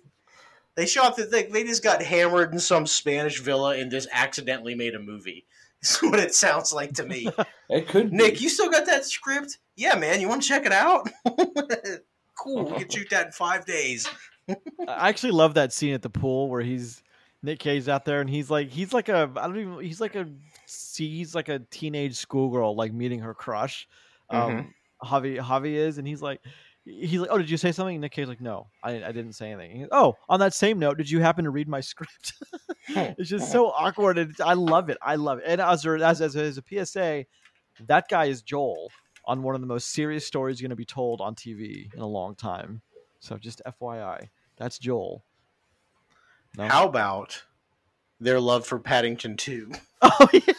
They 0.75 0.87
shot 0.87 1.17
the 1.17 1.25
thing. 1.27 1.53
They 1.53 1.65
just 1.65 1.83
got 1.85 2.03
hammered 2.03 2.53
in 2.53 2.59
some 2.59 2.87
Spanish 2.87 3.41
villa 3.41 3.77
and 3.77 3.91
just 3.91 4.09
accidentally 4.11 4.75
made 4.75 4.95
a 4.95 4.99
movie. 4.99 5.45
That's 5.83 6.03
what 6.03 6.21
it 6.21 6.35
sounds 6.35 6.73
like 6.73 6.95
to 6.95 7.05
me. 7.05 7.29
it 7.69 7.89
could. 7.89 8.11
be. 8.11 8.17
Nick, 8.17 8.41
you 8.41 8.49
still 8.49 8.71
got 8.71 8.87
that 8.87 9.05
script? 9.05 9.59
Yeah, 9.75 9.97
man. 9.97 10.21
You 10.21 10.29
want 10.29 10.43
to 10.43 10.49
check 10.49 10.65
it 10.65 10.73
out? 10.73 11.09
cool. 12.39 12.65
We 12.67 12.79
can 12.79 12.89
shoot 12.91 13.11
that 13.11 13.27
in 13.27 13.33
five 13.33 13.67
days. 13.67 14.09
I 14.49 15.09
actually 15.09 15.33
love 15.33 15.55
that 15.55 15.73
scene 15.73 15.95
at 15.95 16.03
the 16.03 16.11
pool 16.11 16.49
where 16.49 16.61
he's 16.61 17.03
Nic 17.43 17.59
Cage 17.59 17.89
out 17.89 18.05
there 18.05 18.21
and 18.21 18.31
he's 18.31 18.51
like 18.51 18.71
he's 18.71 18.93
like 18.93 19.09
a 19.09 19.31
I 19.37 19.47
don't 19.47 19.59
even 19.59 19.81
he's 19.81 20.01
like 20.01 20.15
a 20.15 20.29
he's 20.97 21.35
like 21.35 21.49
a 21.49 21.61
teenage 21.71 22.17
schoolgirl 22.17 22.77
like 22.77 22.93
meeting 22.93 23.21
her 23.21 23.35
crush. 23.35 23.89
Um 24.31 24.75
Javi 25.03 25.39
Javi 25.39 25.75
is 25.75 25.99
and 25.99 26.07
he's 26.07 26.23
like 26.23 26.41
he's 26.85 27.21
like 27.21 27.31
oh 27.31 27.39
did 27.39 27.51
you 27.51 27.57
say 27.57 27.73
something? 27.73 28.01
Nic 28.01 28.13
Cage's 28.13 28.29
like 28.29 28.41
no 28.41 28.69
I, 28.83 29.05
I 29.05 29.13
didn't 29.13 29.35
say 29.35 29.53
anything. 29.53 29.81
Goes, 29.81 29.89
oh 29.93 30.17
on 30.29 30.41
that 30.41 30.55
same 30.55 30.79
note 30.79 30.99
did 30.99 31.11
you 31.11 31.21
happen 31.21 31.45
to 31.45 31.51
read 31.51 31.69
my 31.69 31.81
script? 31.93 32.35
it's 32.89 33.31
just 33.31 33.49
oh. 33.51 33.53
so 33.53 33.67
awkward 33.69 34.19
and 34.19 34.35
I 34.45 34.55
love 34.55 34.89
it 34.91 34.99
I 35.03 35.17
love 35.17 35.39
it 35.39 35.45
and 35.47 35.61
as 35.61 35.85
a- 35.87 36.05
as 36.05 36.21
as, 36.21 36.37
as 36.37 36.59
a 36.59 36.85
PSA 36.85 37.27
that 37.87 38.09
guy 38.09 38.27
is 38.27 38.43
Joel 38.43 38.91
on 39.25 39.43
one 39.43 39.55
of 39.55 39.61
the 39.61 39.67
most 39.67 39.93
serious 39.93 40.27
stories 40.27 40.61
going 40.61 40.71
to 40.71 40.77
be 40.77 40.85
told 40.85 41.21
on 41.21 41.35
TV 41.35 41.93
in 41.95 42.01
a 42.01 42.07
long 42.07 42.35
time. 42.35 42.83
So 43.21 43.37
just 43.39 43.63
FYI, 43.67 44.29
that's 44.57 44.79
Joel. 44.79 45.25
No? 46.57 46.69
How 46.69 46.87
about 46.87 47.45
their 48.21 48.41
love 48.41 48.67
for 48.67 48.79
Paddington 48.79 49.37
2? 49.37 49.73
Oh 50.05 50.29
yeah. 50.33 50.55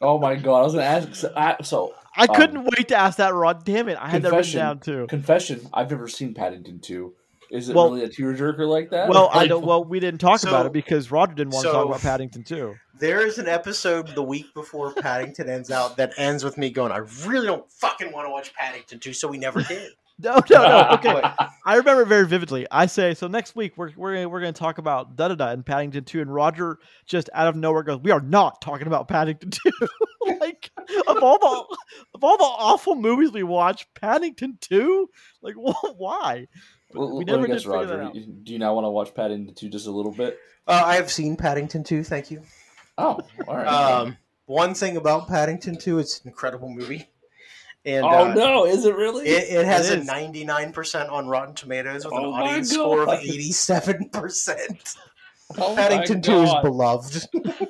Oh 0.00 0.18
my 0.18 0.34
god! 0.34 0.60
I 0.60 0.62
was 0.62 0.72
gonna 0.72 0.86
ask. 0.86 1.14
So, 1.14 1.30
I, 1.36 1.56
so 1.62 1.94
I 2.18 2.24
Um, 2.24 2.34
couldn't 2.34 2.64
wait 2.64 2.88
to 2.88 2.96
ask 2.96 3.16
that, 3.18 3.32
Rod. 3.32 3.64
Damn 3.64 3.88
it, 3.88 3.96
I 3.98 4.08
had 4.08 4.22
that 4.22 4.32
written 4.32 4.38
Confession. 4.42 4.58
down 4.58 4.78
too. 4.80 5.06
confession: 5.08 5.68
I've 5.72 5.90
never 5.90 6.08
seen 6.08 6.34
Paddington 6.34 6.80
two. 6.80 7.14
Is 7.50 7.70
it 7.70 7.74
Well- 7.76 7.90
really 7.92 8.04
a 8.04 8.08
tearjerker 8.10 8.68
like 8.68 8.90
that? 8.90 9.08
Well, 9.08 9.30
I 9.32 9.46
don't. 9.46 9.64
Well, 9.64 9.82
we 9.84 10.00
didn't 10.00 10.20
talk 10.20 10.42
about 10.42 10.66
it 10.66 10.72
because 10.72 11.10
Roger 11.10 11.32
didn't 11.34 11.54
want 11.54 11.64
to 11.64 11.72
talk 11.72 11.86
about 11.86 12.00
Paddington 12.00 12.42
too. 12.44 12.74
There 12.98 13.24
is 13.24 13.38
an 13.38 13.48
episode 13.48 14.08
the 14.14 14.22
week 14.22 14.52
before 14.52 14.92
Paddington 14.92 15.48
ends 15.48 15.70
out 15.70 15.96
that 15.96 16.12
ends 16.18 16.42
with 16.44 16.58
me 16.58 16.68
going, 16.68 16.90
I 16.92 16.98
really 17.24 17.46
don't 17.46 17.70
fucking 17.70 18.12
want 18.12 18.26
to 18.26 18.30
watch 18.30 18.52
Paddington 18.54 18.98
2, 18.98 19.12
so 19.12 19.28
we 19.28 19.38
never 19.38 19.62
did. 19.62 19.92
No, 20.22 20.40
no, 20.50 20.68
no. 20.68 20.88
Okay, 20.94 21.22
I 21.64 21.76
remember 21.76 22.04
very 22.04 22.26
vividly. 22.26 22.66
I 22.72 22.86
say 22.86 23.14
so. 23.14 23.28
Next 23.28 23.54
week 23.54 23.74
we're 23.76 23.92
we're 23.96 24.14
gonna, 24.14 24.28
we're 24.28 24.40
going 24.40 24.52
to 24.52 24.58
talk 24.58 24.78
about 24.78 25.14
da 25.14 25.28
da 25.28 25.36
da 25.36 25.50
and 25.50 25.64
Paddington 25.64 26.04
two, 26.04 26.20
and 26.20 26.32
Roger 26.32 26.78
just 27.06 27.30
out 27.32 27.46
of 27.46 27.54
nowhere 27.54 27.84
goes, 27.84 28.00
"We 28.00 28.10
are 28.10 28.20
not 28.20 28.60
talking 28.60 28.88
about 28.88 29.06
Paddington 29.06 29.50
2. 29.50 29.70
like 30.40 30.70
of 31.06 31.22
all 31.22 31.38
the 31.38 31.76
of 32.14 32.24
all 32.24 32.36
the 32.36 32.44
awful 32.44 32.96
movies 32.96 33.30
we 33.30 33.44
watch, 33.44 33.86
Paddington 33.94 34.58
two. 34.60 35.08
Like 35.40 35.54
wh- 35.54 35.96
why? 35.96 36.48
But 36.92 36.98
Well, 36.98 37.10
we 37.18 37.24
let 37.24 37.26
never 37.26 37.42
me 37.42 37.48
did 37.48 37.54
guess, 37.54 37.62
that 37.64 37.70
Roger. 37.70 38.02
out. 38.02 38.14
Do 38.14 38.52
you 38.52 38.58
now 38.58 38.74
want 38.74 38.86
to 38.86 38.90
watch 38.90 39.14
Paddington 39.14 39.54
two 39.54 39.68
just 39.68 39.86
a 39.86 39.92
little 39.92 40.12
bit? 40.12 40.36
Uh, 40.66 40.82
I 40.84 40.96
have 40.96 41.10
seen 41.10 41.36
Paddington 41.36 41.82
2, 41.82 42.02
thank 42.04 42.30
you. 42.30 42.42
Oh, 42.98 43.20
all 43.46 43.56
right. 43.56 43.66
Um, 43.66 44.18
one 44.44 44.74
thing 44.74 44.98
about 44.98 45.26
Paddington 45.28 45.78
2, 45.78 45.98
it's 45.98 46.20
an 46.20 46.28
incredible 46.28 46.68
movie. 46.68 47.08
And 47.88 48.04
oh 48.04 48.08
uh, 48.08 48.34
no! 48.34 48.66
Is 48.66 48.84
it 48.84 48.94
really? 48.94 49.26
It, 49.26 49.60
it 49.60 49.64
has 49.64 49.88
It 49.88 50.00
a 50.00 50.02
99% 50.02 51.10
on 51.10 51.26
Rotten 51.26 51.54
Tomatoes 51.54 52.04
with 52.04 52.12
an 52.12 52.20
Oh 52.22 52.32
my 52.32 52.42
audience 52.42 52.70
score 52.70 53.02
of 53.02 53.08
87%. 53.08 54.96
Oh 55.56 55.74
my 55.74 55.80
Paddington 55.80 56.20
2 56.20 56.42
is 56.42 56.54
beloved. 56.62 57.26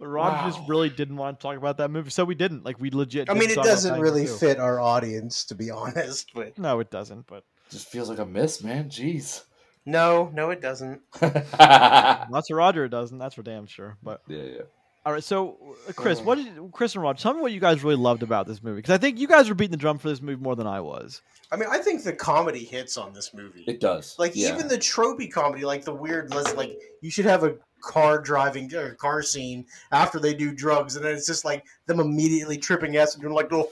But 0.00 0.08
Roger 0.08 0.50
just 0.50 0.68
really 0.68 0.88
didn't 0.90 1.14
want 1.14 1.38
to 1.38 1.42
talk 1.46 1.56
about 1.56 1.76
that 1.76 1.92
movie, 1.92 2.10
so 2.10 2.24
we 2.24 2.34
didn't. 2.34 2.64
Like 2.64 2.80
we 2.80 2.90
legit. 2.90 3.30
I 3.30 3.34
mean, 3.34 3.50
it 3.50 3.54
doesn't 3.54 4.00
really 4.00 4.26
2. 4.26 4.32
fit 4.32 4.58
our 4.58 4.80
audience, 4.80 5.44
to 5.44 5.54
be 5.54 5.70
honest. 5.70 6.32
But 6.34 6.58
No, 6.58 6.80
it 6.80 6.90
doesn't. 6.90 7.28
But 7.28 7.44
Just 7.70 7.86
feels 7.86 8.08
like 8.08 8.18
a 8.18 8.26
miss, 8.26 8.64
man. 8.64 8.90
Jeez. 8.90 9.44
no, 9.86 10.28
no, 10.34 10.50
it 10.50 10.60
doesn't. 10.60 11.02
yeah, 11.22 12.26
lots 12.30 12.50
of 12.50 12.56
Roger 12.56 12.86
it 12.86 12.88
doesn't. 12.88 13.18
That's 13.18 13.36
for 13.36 13.44
damn 13.44 13.66
sure. 13.66 13.96
But 14.02 14.22
yeah, 14.26 14.42
yeah. 14.42 14.62
All 15.04 15.12
right, 15.12 15.24
so 15.24 15.76
uh, 15.88 15.92
Chris, 15.92 16.20
Mhm. 16.20 16.24
what 16.24 16.34
did 16.36 16.72
Chris 16.72 16.94
and 16.94 17.02
Roger 17.02 17.22
tell 17.22 17.34
me 17.34 17.40
what 17.40 17.52
you 17.52 17.60
guys 17.60 17.82
really 17.82 17.96
loved 17.96 18.22
about 18.22 18.46
this 18.46 18.62
movie? 18.62 18.76
Because 18.76 18.94
I 18.94 18.98
think 18.98 19.18
you 19.18 19.26
guys 19.26 19.48
were 19.48 19.54
beating 19.54 19.72
the 19.72 19.76
drum 19.76 19.98
for 19.98 20.08
this 20.08 20.22
movie 20.22 20.42
more 20.42 20.54
than 20.54 20.66
I 20.66 20.80
was. 20.80 21.22
I 21.50 21.56
mean, 21.56 21.68
I 21.70 21.78
think 21.78 22.04
the 22.04 22.12
comedy 22.12 22.64
hits 22.64 22.96
on 22.96 23.12
this 23.12 23.34
movie. 23.34 23.64
It 23.66 23.80
does. 23.80 24.16
like 24.18 24.32
yeah. 24.34 24.54
even 24.54 24.68
the 24.68 24.78
tropey 24.78 25.30
comedy, 25.30 25.64
like 25.64 25.84
the 25.84 25.94
weird, 25.94 26.32
like 26.56 26.78
you 27.00 27.10
should 27.10 27.26
have 27.26 27.42
a 27.44 27.56
car 27.82 28.20
driving 28.20 28.72
or 28.74 28.94
car 28.94 29.22
scene 29.22 29.66
after 29.90 30.18
they 30.18 30.32
do 30.32 30.54
drugs, 30.54 30.96
and 30.96 31.04
then 31.04 31.14
it's 31.14 31.26
just 31.26 31.44
like 31.44 31.64
them 31.86 32.00
immediately 32.00 32.56
tripping 32.56 32.96
ass 32.96 33.14
and 33.14 33.22
doing 33.22 33.34
like 33.34 33.50
the 33.50 33.56
oh, 33.56 33.68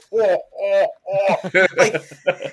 oh, 0.61 0.87
oh. 1.09 1.67
like 1.77 1.95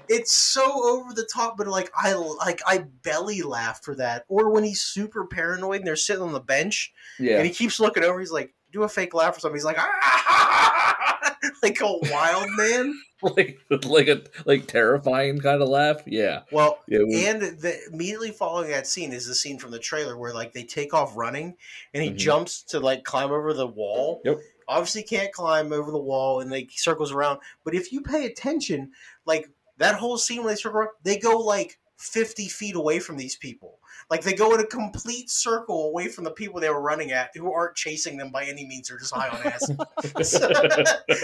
it's 0.09 0.35
so 0.35 0.63
over 0.89 1.13
the 1.13 1.29
top, 1.33 1.59
but 1.59 1.67
like 1.67 1.91
I 1.95 2.15
like 2.15 2.63
I 2.67 2.85
belly 3.03 3.43
laugh 3.43 3.83
for 3.83 3.95
that. 3.97 4.25
Or 4.29 4.51
when 4.51 4.65
he's 4.65 4.81
super 4.81 5.27
paranoid 5.27 5.79
and 5.79 5.87
they're 5.87 5.97
sitting 5.97 6.23
on 6.23 6.33
the 6.33 6.41
bench 6.41 6.93
yeah. 7.19 7.37
and 7.37 7.47
he 7.47 7.53
keeps 7.53 7.81
looking 7.81 8.05
over, 8.05 8.19
he's 8.21 8.33
like, 8.33 8.55
do 8.73 8.83
a 8.83 8.89
fake 8.89 9.15
laugh 9.15 9.37
or 9.37 9.41
something. 9.41 9.57
He's 9.57 9.65
like, 9.65 9.79
ah! 9.79 11.37
like 11.63 11.81
a 11.81 11.99
wild 12.11 12.49
man. 12.57 12.95
like 13.23 13.59
like 13.85 14.09
a 14.09 14.23
like 14.45 14.67
terrifying 14.67 15.41
kind 15.41 15.61
of 15.61 15.69
laugh. 15.69 16.03
Yeah. 16.07 16.43
Well, 16.53 16.79
Yeah. 16.87 17.01
we- 17.07 17.27
and 17.27 17.41
the, 17.43 17.77
immediately 17.93 18.31
following 18.31 18.71
that 18.71 18.87
scene 18.87 19.13
is 19.13 19.27
the 19.27 19.35
scene 19.35 19.59
from 19.59 19.71
the 19.73 19.79
trailer 19.79 20.17
where 20.17 20.33
like 20.33 20.53
they 20.53 20.63
take 20.63 20.95
off 20.95 21.17
running 21.17 21.57
and 21.95 22.03
he 22.05 22.11
Mhm. 22.11 22.17
jumps 22.17 22.63
to 22.65 22.81
like 22.81 23.05
climb 23.05 23.33
over 23.33 23.53
the 23.55 23.67
wall. 23.67 24.21
Yep. 24.25 24.39
Obviously 24.69 25.03
can't 25.03 25.33
climb 25.33 25.73
over 25.73 25.91
the 25.91 25.99
wall 25.99 26.41
and 26.41 26.51
like 26.51 26.71
circles 26.75 27.11
around. 27.11 27.41
But 27.65 27.75
if 27.75 27.91
you 27.93 28.03
pay 28.03 28.27
attention, 28.27 28.93
like 29.25 29.49
that 29.79 29.97
whole 29.97 30.19
scene 30.19 30.39
when 30.45 30.49
they 30.49 30.57
circle 30.57 30.81
around, 30.81 30.91
they 31.03 31.19
go 31.19 31.39
like 31.39 31.79
fifty 31.97 32.49
feet 32.49 32.77
away 32.77 33.01
from 33.01 33.17
these 33.17 33.35
people. 33.37 33.79
Like 34.11 34.23
they 34.23 34.33
go 34.33 34.55
in 34.55 34.61
a 34.61 34.67
complete 34.67 35.29
circle 35.29 35.89
away 35.89 36.09
from 36.09 36.25
the 36.25 36.31
people 36.31 36.61
they 36.61 36.71
were 36.71 36.81
running 36.81 37.13
at 37.13 37.31
who 37.35 37.53
aren't 37.53 37.77
chasing 37.77 38.17
them 38.17 38.31
by 38.31 38.45
any 38.45 38.67
means. 38.67 38.89
They're 38.89 38.99
just 38.99 39.15
high 39.15 39.29
on 39.29 39.47
acid. 39.47 39.79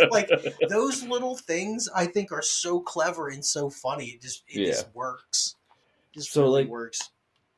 like 0.10 0.28
those 0.68 1.02
little 1.02 1.36
things 1.36 1.88
I 1.94 2.06
think 2.06 2.30
are 2.30 2.42
so 2.42 2.80
clever 2.80 3.28
and 3.28 3.44
so 3.44 3.70
funny. 3.70 4.06
It 4.08 4.20
just 4.20 4.44
it 4.48 4.66
just 4.66 4.94
works. 4.94 5.56
It 6.12 6.18
just 6.20 6.32
So, 6.32 6.42
really 6.42 6.62
like, 6.62 6.70
works. 6.70 7.10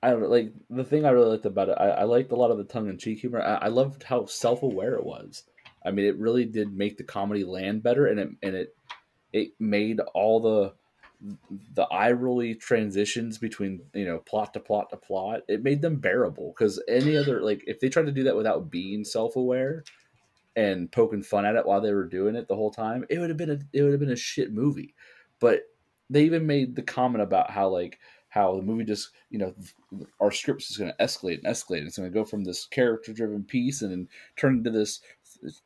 I 0.02 0.10
don't 0.10 0.20
know, 0.20 0.28
like 0.28 0.52
the 0.70 0.84
thing 0.84 1.04
I 1.04 1.10
really 1.10 1.30
liked 1.30 1.46
about 1.46 1.70
it. 1.70 1.76
I, 1.80 1.88
I 1.88 2.02
liked 2.04 2.30
a 2.30 2.36
lot 2.36 2.52
of 2.52 2.58
the 2.58 2.64
tongue 2.64 2.88
in 2.88 2.96
cheek 2.96 3.18
humor. 3.18 3.42
I, 3.42 3.54
I 3.54 3.68
loved 3.68 4.04
how 4.04 4.26
self 4.26 4.62
aware 4.62 4.94
it 4.94 5.04
was. 5.04 5.42
I 5.84 5.90
mean, 5.90 6.06
it 6.06 6.18
really 6.18 6.44
did 6.44 6.76
make 6.76 6.98
the 6.98 7.04
comedy 7.04 7.42
land 7.42 7.82
better, 7.82 8.06
and 8.06 8.20
it 8.20 8.28
and 8.42 8.54
it 8.54 8.76
it 9.32 9.52
made 9.58 9.98
all 10.14 10.40
the 10.40 10.72
the 11.74 11.84
eye 11.84 12.12
rolly 12.12 12.54
transitions 12.54 13.38
between 13.38 13.80
you 13.94 14.04
know 14.04 14.18
plot 14.18 14.52
to 14.52 14.60
plot 14.60 14.90
to 14.90 14.96
plot 14.96 15.40
it 15.48 15.62
made 15.62 15.80
them 15.80 15.96
bearable 15.96 16.52
because 16.56 16.82
any 16.88 17.16
other 17.16 17.40
like 17.40 17.64
if 17.66 17.80
they 17.80 17.88
tried 17.88 18.04
to 18.04 18.12
do 18.12 18.24
that 18.24 18.36
without 18.36 18.70
being 18.70 19.02
self-aware 19.02 19.82
and 20.56 20.90
poking 20.90 21.22
fun 21.22 21.44
at 21.44 21.54
it 21.54 21.66
while 21.66 21.80
they 21.80 21.92
were 21.92 22.08
doing 22.08 22.34
it 22.34 22.48
the 22.48 22.56
whole 22.56 22.70
time 22.70 23.04
it 23.10 23.18
would 23.18 23.28
have 23.28 23.36
been 23.36 23.50
a 23.50 23.58
it 23.72 23.82
would 23.82 23.92
have 23.92 24.00
been 24.00 24.10
a 24.10 24.16
shit 24.16 24.52
movie. 24.52 24.94
But 25.38 25.62
they 26.08 26.24
even 26.24 26.46
made 26.46 26.74
the 26.74 26.82
comment 26.82 27.22
about 27.22 27.50
how 27.50 27.68
like 27.68 27.98
how 28.28 28.56
the 28.56 28.62
movie 28.62 28.84
just 28.84 29.10
you 29.30 29.38
know 29.38 29.54
our 30.20 30.30
scripts 30.30 30.70
is 30.70 30.78
going 30.78 30.90
to 30.90 31.04
escalate 31.04 31.38
and 31.38 31.46
escalate 31.46 31.86
it's 31.86 31.98
going 31.98 32.10
to 32.10 32.14
go 32.14 32.24
from 32.24 32.44
this 32.44 32.66
character 32.66 33.12
driven 33.12 33.44
piece 33.44 33.82
and 33.82 33.92
then 33.92 34.08
turn 34.36 34.54
into 34.58 34.70
this 34.70 35.00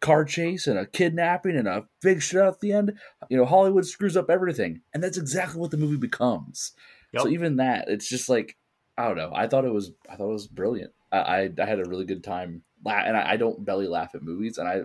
car 0.00 0.24
chase 0.24 0.66
and 0.66 0.78
a 0.78 0.86
kidnapping 0.86 1.56
and 1.56 1.68
a 1.68 1.86
big 2.02 2.22
shit 2.22 2.40
at 2.40 2.60
the 2.60 2.72
end. 2.72 2.98
You 3.28 3.36
know, 3.36 3.44
Hollywood 3.44 3.86
screws 3.86 4.16
up 4.16 4.30
everything, 4.30 4.82
and 4.94 5.02
that's 5.02 5.18
exactly 5.18 5.60
what 5.60 5.70
the 5.70 5.76
movie 5.76 5.96
becomes. 5.96 6.72
Yep. 7.12 7.22
So 7.22 7.28
even 7.28 7.56
that, 7.56 7.88
it's 7.88 8.08
just 8.08 8.28
like 8.28 8.56
I 8.96 9.06
don't 9.06 9.16
know. 9.16 9.32
I 9.34 9.46
thought 9.46 9.64
it 9.64 9.72
was 9.72 9.92
I 10.08 10.16
thought 10.16 10.30
it 10.30 10.32
was 10.32 10.46
brilliant. 10.46 10.92
I 11.10 11.18
I, 11.18 11.50
I 11.60 11.64
had 11.64 11.80
a 11.80 11.88
really 11.88 12.04
good 12.04 12.24
time, 12.24 12.62
and 12.84 13.16
I, 13.16 13.32
I 13.32 13.36
don't 13.36 13.64
belly 13.64 13.88
laugh 13.88 14.14
at 14.14 14.22
movies, 14.22 14.58
and 14.58 14.68
I 14.68 14.82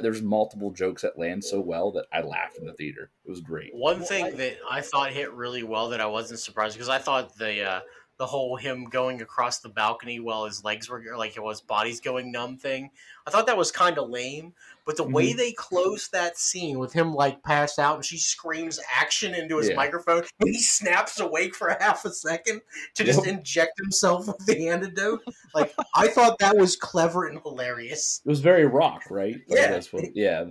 there's 0.00 0.22
multiple 0.22 0.70
jokes 0.70 1.02
that 1.02 1.18
land 1.18 1.42
so 1.42 1.60
well 1.60 1.92
that 1.92 2.06
I 2.12 2.20
laughed 2.20 2.58
in 2.58 2.66
the 2.66 2.74
theater. 2.74 3.10
It 3.24 3.30
was 3.30 3.40
great. 3.40 3.74
One 3.74 4.02
thing 4.02 4.36
that 4.36 4.58
I 4.70 4.80
thought 4.80 5.10
hit 5.12 5.32
really 5.32 5.62
well 5.62 5.88
that 5.90 6.00
I 6.00 6.06
wasn't 6.06 6.40
surprised 6.40 6.74
because 6.74 6.88
I 6.88 6.98
thought 6.98 7.36
the 7.36 7.64
uh, 7.64 7.80
the 8.18 8.26
whole 8.26 8.56
him 8.56 8.84
going 8.84 9.20
across 9.20 9.58
the 9.58 9.68
balcony 9.68 10.20
while 10.20 10.46
his 10.46 10.64
legs 10.64 10.88
were 10.88 11.02
like 11.16 11.36
it 11.36 11.42
was 11.42 11.60
body's 11.60 12.00
going 12.00 12.32
numb 12.32 12.56
thing. 12.56 12.90
I 13.26 13.30
thought 13.30 13.46
that 13.46 13.58
was 13.58 13.70
kind 13.70 13.98
of 13.98 14.08
lame, 14.08 14.54
but 14.86 14.96
the 14.96 15.02
mm-hmm. 15.02 15.12
way 15.12 15.32
they 15.32 15.52
closed 15.52 16.12
that 16.12 16.38
scene 16.38 16.78
with 16.78 16.92
him 16.92 17.12
like 17.12 17.42
passed 17.42 17.78
out 17.78 17.96
and 17.96 18.04
she 18.04 18.16
screams 18.16 18.80
action 18.94 19.34
into 19.34 19.58
his 19.58 19.68
yeah. 19.68 19.76
microphone 19.76 20.22
and 20.40 20.48
he 20.48 20.60
snaps 20.60 21.20
awake 21.20 21.54
for 21.54 21.76
half 21.80 22.04
a 22.04 22.10
second 22.10 22.62
to 22.94 23.04
just 23.04 23.26
yep. 23.26 23.36
inject 23.36 23.78
himself 23.78 24.26
with 24.26 24.46
the 24.46 24.68
antidote. 24.68 25.22
Like 25.54 25.74
I 25.94 26.08
thought 26.08 26.38
that 26.38 26.56
was 26.56 26.76
clever 26.76 27.26
and 27.26 27.40
hilarious. 27.40 28.22
It 28.24 28.28
was 28.28 28.40
very 28.40 28.66
rock, 28.66 29.04
right? 29.10 29.36
Like, 29.48 29.58
yeah. 29.58 29.80
What, 29.90 30.04
yeah. 30.14 30.44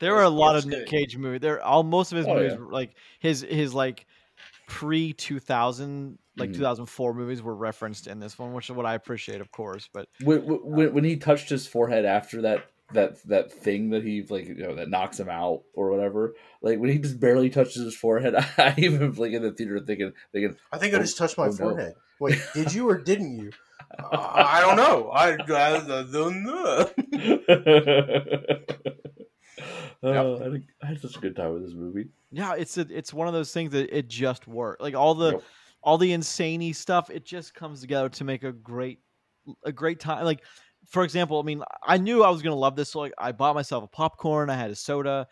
There 0.00 0.12
were 0.12 0.22
a 0.22 0.28
lot 0.28 0.56
of 0.56 0.66
Nic 0.66 0.86
Cage 0.86 1.16
movies. 1.16 1.40
There, 1.40 1.62
all 1.62 1.84
most 1.84 2.10
of 2.12 2.18
his 2.18 2.26
oh, 2.26 2.34
movies, 2.34 2.52
yeah. 2.58 2.66
like 2.68 2.96
his 3.20 3.42
his 3.42 3.72
like 3.72 4.06
pre 4.66 5.12
two 5.12 5.38
thousand 5.38 6.18
like 6.36 6.50
mm. 6.50 6.54
2004 6.54 7.14
movies 7.14 7.42
were 7.42 7.54
referenced 7.54 8.06
in 8.06 8.18
this 8.18 8.38
one, 8.38 8.52
which 8.52 8.68
is 8.68 8.76
what 8.76 8.86
I 8.86 8.94
appreciate, 8.94 9.40
of 9.40 9.50
course. 9.52 9.88
But 9.92 10.08
when, 10.22 10.40
when, 10.40 10.94
when 10.94 11.04
he 11.04 11.16
touched 11.16 11.48
his 11.48 11.66
forehead 11.66 12.04
after 12.04 12.42
that 12.42 12.66
that 12.92 13.22
that 13.24 13.50
thing 13.50 13.90
that 13.90 14.04
he 14.04 14.22
like 14.28 14.46
you 14.46 14.54
know 14.54 14.74
that 14.74 14.90
knocks 14.90 15.18
him 15.18 15.28
out 15.28 15.62
or 15.74 15.90
whatever, 15.90 16.34
like 16.60 16.78
when 16.78 16.90
he 16.90 16.98
just 16.98 17.20
barely 17.20 17.50
touches 17.50 17.82
his 17.82 17.96
forehead, 17.96 18.34
I 18.58 18.74
even 18.78 19.12
like 19.14 19.32
in 19.32 19.42
the 19.42 19.52
theater 19.52 19.80
thinking 19.80 20.12
thinking 20.32 20.56
I 20.72 20.78
think 20.78 20.94
oh, 20.94 20.98
I 20.98 21.00
just 21.00 21.18
touched 21.18 21.38
my 21.38 21.46
oh, 21.46 21.52
forehead. 21.52 21.94
No. 21.94 22.00
Wait, 22.20 22.38
did 22.54 22.72
you 22.72 22.88
or 22.88 22.98
didn't 22.98 23.36
you? 23.38 23.50
uh, 23.98 24.32
I 24.32 24.60
don't 24.60 24.76
know. 24.76 25.10
I, 25.10 25.34
I 25.34 26.04
don't 26.10 26.44
know. 26.44 26.90
Uh, 30.02 30.34
I, 30.34 30.50
think, 30.50 30.64
I 30.82 30.86
had 30.88 31.00
such 31.00 31.16
a 31.16 31.18
good 31.18 31.34
time 31.34 31.54
with 31.54 31.64
this 31.64 31.72
movie. 31.72 32.08
Yeah, 32.30 32.56
it's 32.58 32.76
a, 32.76 32.86
it's 32.90 33.14
one 33.14 33.26
of 33.26 33.32
those 33.32 33.54
things 33.54 33.72
that 33.72 33.96
it 33.96 34.06
just 34.06 34.46
worked. 34.46 34.82
Like 34.82 34.94
all 34.94 35.14
the 35.14 35.32
yep 35.32 35.42
all 35.84 35.98
the 35.98 36.12
insaney 36.12 36.72
stuff 36.72 37.10
it 37.10 37.24
just 37.24 37.54
comes 37.54 37.80
together 37.80 38.08
to 38.08 38.24
make 38.24 38.42
a 38.42 38.50
great 38.50 38.98
a 39.64 39.70
great 39.70 40.00
time 40.00 40.24
like 40.24 40.42
for 40.88 41.04
example 41.04 41.38
i 41.38 41.42
mean 41.42 41.62
i 41.86 41.98
knew 41.98 42.24
i 42.24 42.30
was 42.30 42.42
going 42.42 42.54
to 42.54 42.58
love 42.58 42.74
this 42.74 42.90
so 42.90 43.00
like 43.00 43.12
i 43.18 43.30
bought 43.30 43.54
myself 43.54 43.84
a 43.84 43.88
popcorn 43.88 44.48
i 44.50 44.54
had 44.54 44.70
a 44.70 44.74
soda 44.74 45.26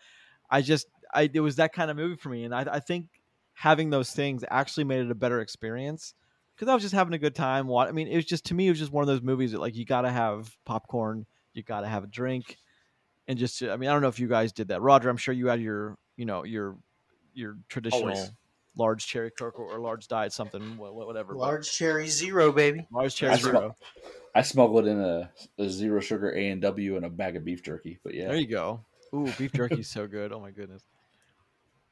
i 0.49 0.61
just 0.61 0.87
i 1.13 1.29
it 1.33 1.39
was 1.39 1.55
that 1.55 1.73
kind 1.73 1.89
of 1.89 1.97
movie 1.97 2.15
for 2.15 2.29
me 2.29 2.43
and 2.43 2.53
i, 2.53 2.61
I 2.71 2.79
think 2.79 3.07
having 3.53 3.89
those 3.89 4.11
things 4.11 4.45
actually 4.49 4.83
made 4.83 5.03
it 5.03 5.11
a 5.11 5.15
better 5.15 5.41
experience 5.41 6.13
because 6.55 6.69
i 6.69 6.73
was 6.73 6.83
just 6.83 6.93
having 6.93 7.13
a 7.13 7.19
good 7.19 7.35
time 7.35 7.71
i 7.75 7.91
mean 7.91 8.07
it 8.07 8.15
was 8.15 8.25
just 8.25 8.45
to 8.45 8.53
me 8.53 8.67
it 8.67 8.69
was 8.69 8.79
just 8.79 8.91
one 8.91 9.01
of 9.01 9.07
those 9.07 9.23
movies 9.23 9.51
that 9.51 9.59
like 9.59 9.75
you 9.75 9.85
gotta 9.85 10.11
have 10.11 10.55
popcorn 10.65 11.25
you 11.53 11.63
gotta 11.63 11.87
have 11.87 12.03
a 12.03 12.07
drink 12.07 12.57
and 13.27 13.39
just 13.39 13.61
i 13.63 13.75
mean 13.75 13.89
i 13.89 13.93
don't 13.93 14.03
know 14.03 14.07
if 14.07 14.19
you 14.19 14.27
guys 14.27 14.53
did 14.53 14.67
that. 14.67 14.81
Roger 14.81 15.09
i'm 15.09 15.17
sure 15.17 15.33
you 15.33 15.47
had 15.47 15.59
your 15.59 15.97
you 16.15 16.25
know 16.25 16.43
your 16.43 16.77
your 17.33 17.57
traditional 17.69 18.03
Always 18.03 18.31
large 18.77 19.05
cherry 19.05 19.31
coke 19.31 19.59
or 19.59 19.79
large 19.79 20.07
diet 20.07 20.33
something 20.33 20.77
whatever 20.77 21.35
large 21.35 21.71
cherry 21.71 22.07
zero 22.07 22.51
baby. 22.51 22.87
Large 22.91 23.15
cherry 23.15 23.33
I 23.33 23.37
zero. 23.37 23.75
I 24.35 24.41
smuggled 24.41 24.87
in 24.87 24.99
a, 24.99 25.29
a 25.59 25.69
zero 25.69 25.99
sugar 25.99 26.31
a 26.31 26.49
and 26.49 26.61
w 26.61 26.95
and 26.95 27.05
a 27.05 27.09
bag 27.09 27.35
of 27.35 27.45
beef 27.45 27.63
jerky 27.63 27.99
but 28.03 28.13
yeah. 28.13 28.27
There 28.27 28.37
you 28.37 28.47
go. 28.47 28.83
Ooh 29.13 29.31
beef 29.37 29.53
jerky 29.53 29.81
is 29.81 29.89
so 29.89 30.07
good. 30.07 30.31
Oh 30.31 30.39
my 30.39 30.51
goodness. 30.51 30.83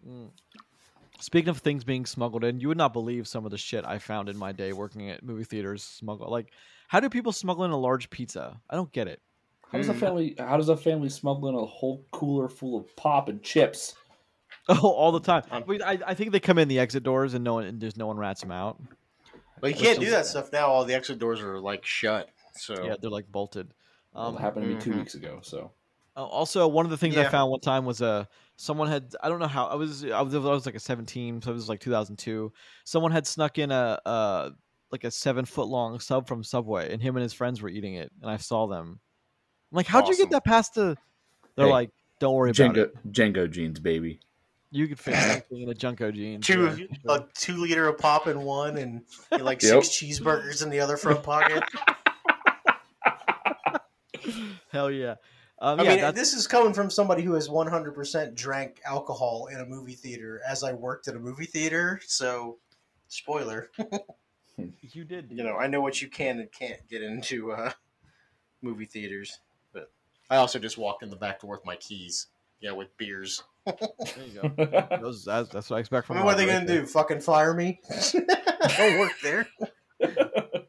Mm. 0.07 0.31
speaking 1.19 1.49
of 1.49 1.59
things 1.59 1.83
being 1.83 2.07
smuggled 2.07 2.43
in 2.43 2.59
you 2.59 2.69
would 2.69 2.77
not 2.77 2.91
believe 2.91 3.27
some 3.27 3.45
of 3.45 3.51
the 3.51 3.57
shit 3.59 3.85
i 3.85 3.99
found 3.99 4.29
in 4.29 4.35
my 4.35 4.51
day 4.51 4.73
working 4.73 5.11
at 5.11 5.21
movie 5.21 5.43
theaters 5.43 5.83
smuggle 5.83 6.27
like 6.27 6.51
how 6.91 6.99
do 6.99 7.07
people 7.07 7.31
smuggle 7.31 7.63
in 7.63 7.71
a 7.71 7.77
large 7.77 8.09
pizza? 8.09 8.59
I 8.69 8.75
don't 8.75 8.91
get 8.91 9.07
it. 9.07 9.21
How 9.71 9.77
does 9.77 9.87
a 9.87 9.93
family 9.93 10.35
how 10.37 10.57
does 10.57 10.67
a 10.67 10.75
family 10.75 11.07
smuggle 11.07 11.47
in 11.47 11.55
a 11.55 11.65
whole 11.65 12.05
cooler 12.11 12.49
full 12.49 12.77
of 12.77 12.93
pop 12.97 13.29
and 13.29 13.41
chips 13.41 13.95
Oh, 14.69 14.91
all 14.91 15.11
the 15.11 15.19
time. 15.19 15.43
Um, 15.51 15.63
I, 15.83 15.99
I 16.05 16.13
think 16.13 16.31
they 16.31 16.39
come 16.39 16.57
in 16.57 16.67
the 16.67 16.79
exit 16.79 17.03
doors 17.03 17.33
and 17.33 17.43
no 17.43 17.55
one 17.55 17.65
and 17.65 17.81
there's 17.81 17.97
no 17.97 18.07
one 18.07 18.17
rats 18.17 18.41
them 18.41 18.51
out. 18.51 18.79
But 19.59 19.71
you 19.71 19.75
can't 19.75 19.99
do 19.99 20.11
that 20.11 20.25
stuff 20.25 20.51
now. 20.53 20.67
All 20.67 20.85
the 20.85 20.93
exit 20.93 21.19
doors 21.19 21.41
are 21.41 21.59
like 21.59 21.85
shut. 21.85 22.29
So 22.55 22.85
yeah, 22.85 22.95
they're 23.01 23.09
like 23.09 23.31
bolted. 23.31 23.73
Um, 24.15 24.33
well, 24.33 24.41
happened 24.41 24.65
to 24.65 24.69
me 24.69 24.75
mm-hmm. 24.75 24.91
two 24.91 24.97
weeks 24.97 25.15
ago. 25.15 25.39
So 25.41 25.71
uh, 26.15 26.25
also 26.25 26.67
one 26.67 26.85
of 26.85 26.91
the 26.91 26.97
things 26.97 27.15
yeah. 27.15 27.23
I 27.23 27.29
found 27.29 27.51
one 27.51 27.59
time 27.59 27.85
was 27.85 28.01
a 28.01 28.05
uh, 28.05 28.25
someone 28.55 28.87
had 28.87 29.15
I 29.23 29.29
don't 29.29 29.39
know 29.39 29.47
how 29.47 29.65
I 29.65 29.75
was 29.75 30.05
I 30.05 30.21
was 30.21 30.35
I 30.35 30.39
was 30.39 30.65
like 30.65 30.75
a 30.75 30.79
17, 30.79 31.41
so 31.41 31.51
it 31.51 31.53
was 31.53 31.69
like 31.69 31.79
2002. 31.79 32.51
Someone 32.83 33.11
had 33.11 33.25
snuck 33.25 33.57
in 33.57 33.71
a 33.71 33.99
uh 34.05 34.49
like 34.91 35.03
a 35.03 35.11
seven 35.11 35.45
foot 35.45 35.67
long 35.67 35.99
sub 35.99 36.27
from 36.27 36.43
Subway, 36.43 36.91
and 36.91 37.01
him 37.01 37.15
and 37.15 37.23
his 37.23 37.33
friends 37.33 37.61
were 37.61 37.69
eating 37.69 37.95
it, 37.95 38.11
and 38.21 38.29
I 38.29 38.37
saw 38.37 38.67
them. 38.67 38.99
I'm 39.71 39.75
like, 39.75 39.87
how'd 39.87 40.03
awesome. 40.03 40.13
you 40.13 40.17
get 40.17 40.31
that 40.31 40.45
past 40.45 40.75
the? 40.75 40.97
They're 41.55 41.65
hey, 41.65 41.71
like, 41.71 41.89
don't 42.19 42.35
worry 42.35 42.51
JNCO, 42.51 42.69
about 42.69 42.77
it. 42.77 43.11
JNCO 43.11 43.51
jeans, 43.51 43.79
baby. 43.79 44.19
You 44.71 44.87
could 44.87 44.99
fit 44.99 45.15
anything 45.15 45.61
in 45.63 45.69
a 45.69 45.73
JNCO 45.73 46.13
jeans. 46.13 46.47
Two 46.47 46.87
yeah. 46.89 47.15
a 47.15 47.23
two 47.33 47.57
liter 47.57 47.87
of 47.87 47.97
pop 47.97 48.27
in 48.27 48.41
one, 48.41 48.77
and 48.77 49.01
like 49.31 49.61
yep. 49.61 49.83
six 49.83 49.89
cheeseburgers 49.89 50.63
in 50.63 50.69
the 50.69 50.79
other 50.79 50.95
front 50.95 51.23
pocket. 51.23 51.63
Hell 54.71 54.89
yeah! 54.89 55.15
Um, 55.61 55.79
I 55.79 55.83
yeah, 55.83 55.89
mean, 55.89 55.99
that's... 56.01 56.17
this 56.17 56.33
is 56.33 56.47
coming 56.47 56.73
from 56.73 56.89
somebody 56.89 57.21
who 57.21 57.33
has 57.33 57.47
100% 57.47 58.33
drank 58.33 58.81
alcohol 58.83 59.47
in 59.51 59.59
a 59.59 59.65
movie 59.65 59.93
theater 59.93 60.41
as 60.47 60.63
I 60.63 60.73
worked 60.73 61.07
at 61.07 61.15
a 61.15 61.19
movie 61.19 61.45
theater. 61.45 62.01
So, 62.07 62.57
spoiler. 63.09 63.69
you 64.57 65.03
did. 65.03 65.27
You 65.29 65.43
know, 65.43 65.57
I 65.57 65.67
know 65.67 65.81
what 65.81 66.01
you 66.01 66.07
can 66.07 66.39
and 66.39 66.51
can't 66.51 66.79
get 66.89 67.03
into 67.03 67.51
uh, 67.51 67.71
movie 68.63 68.85
theaters. 68.85 69.39
But 69.71 69.91
I 70.31 70.37
also 70.37 70.57
just 70.57 70.79
walked 70.79 71.03
in 71.03 71.11
the 71.11 71.15
back 71.15 71.41
door 71.41 71.51
with 71.51 71.65
my 71.65 71.75
keys, 71.75 72.27
yeah, 72.61 72.71
with 72.71 72.95
beers. 72.97 73.43
There 73.65 73.75
you 74.25 74.41
go. 74.41 74.97
Those, 75.01 75.25
that's, 75.25 75.49
that's, 75.49 75.69
what 75.69 75.77
I 75.77 75.79
expect 75.79 76.07
from. 76.07 76.17
I 76.17 76.19
mean, 76.19 76.25
what 76.25 76.35
are 76.35 76.37
they 76.37 76.45
right 76.45 76.53
gonna 76.53 76.65
there. 76.65 76.81
do? 76.81 76.87
Fucking 76.87 77.21
fire 77.21 77.53
me? 77.53 77.79
Don't 78.77 78.99
work 78.99 79.13
there. 79.23 79.47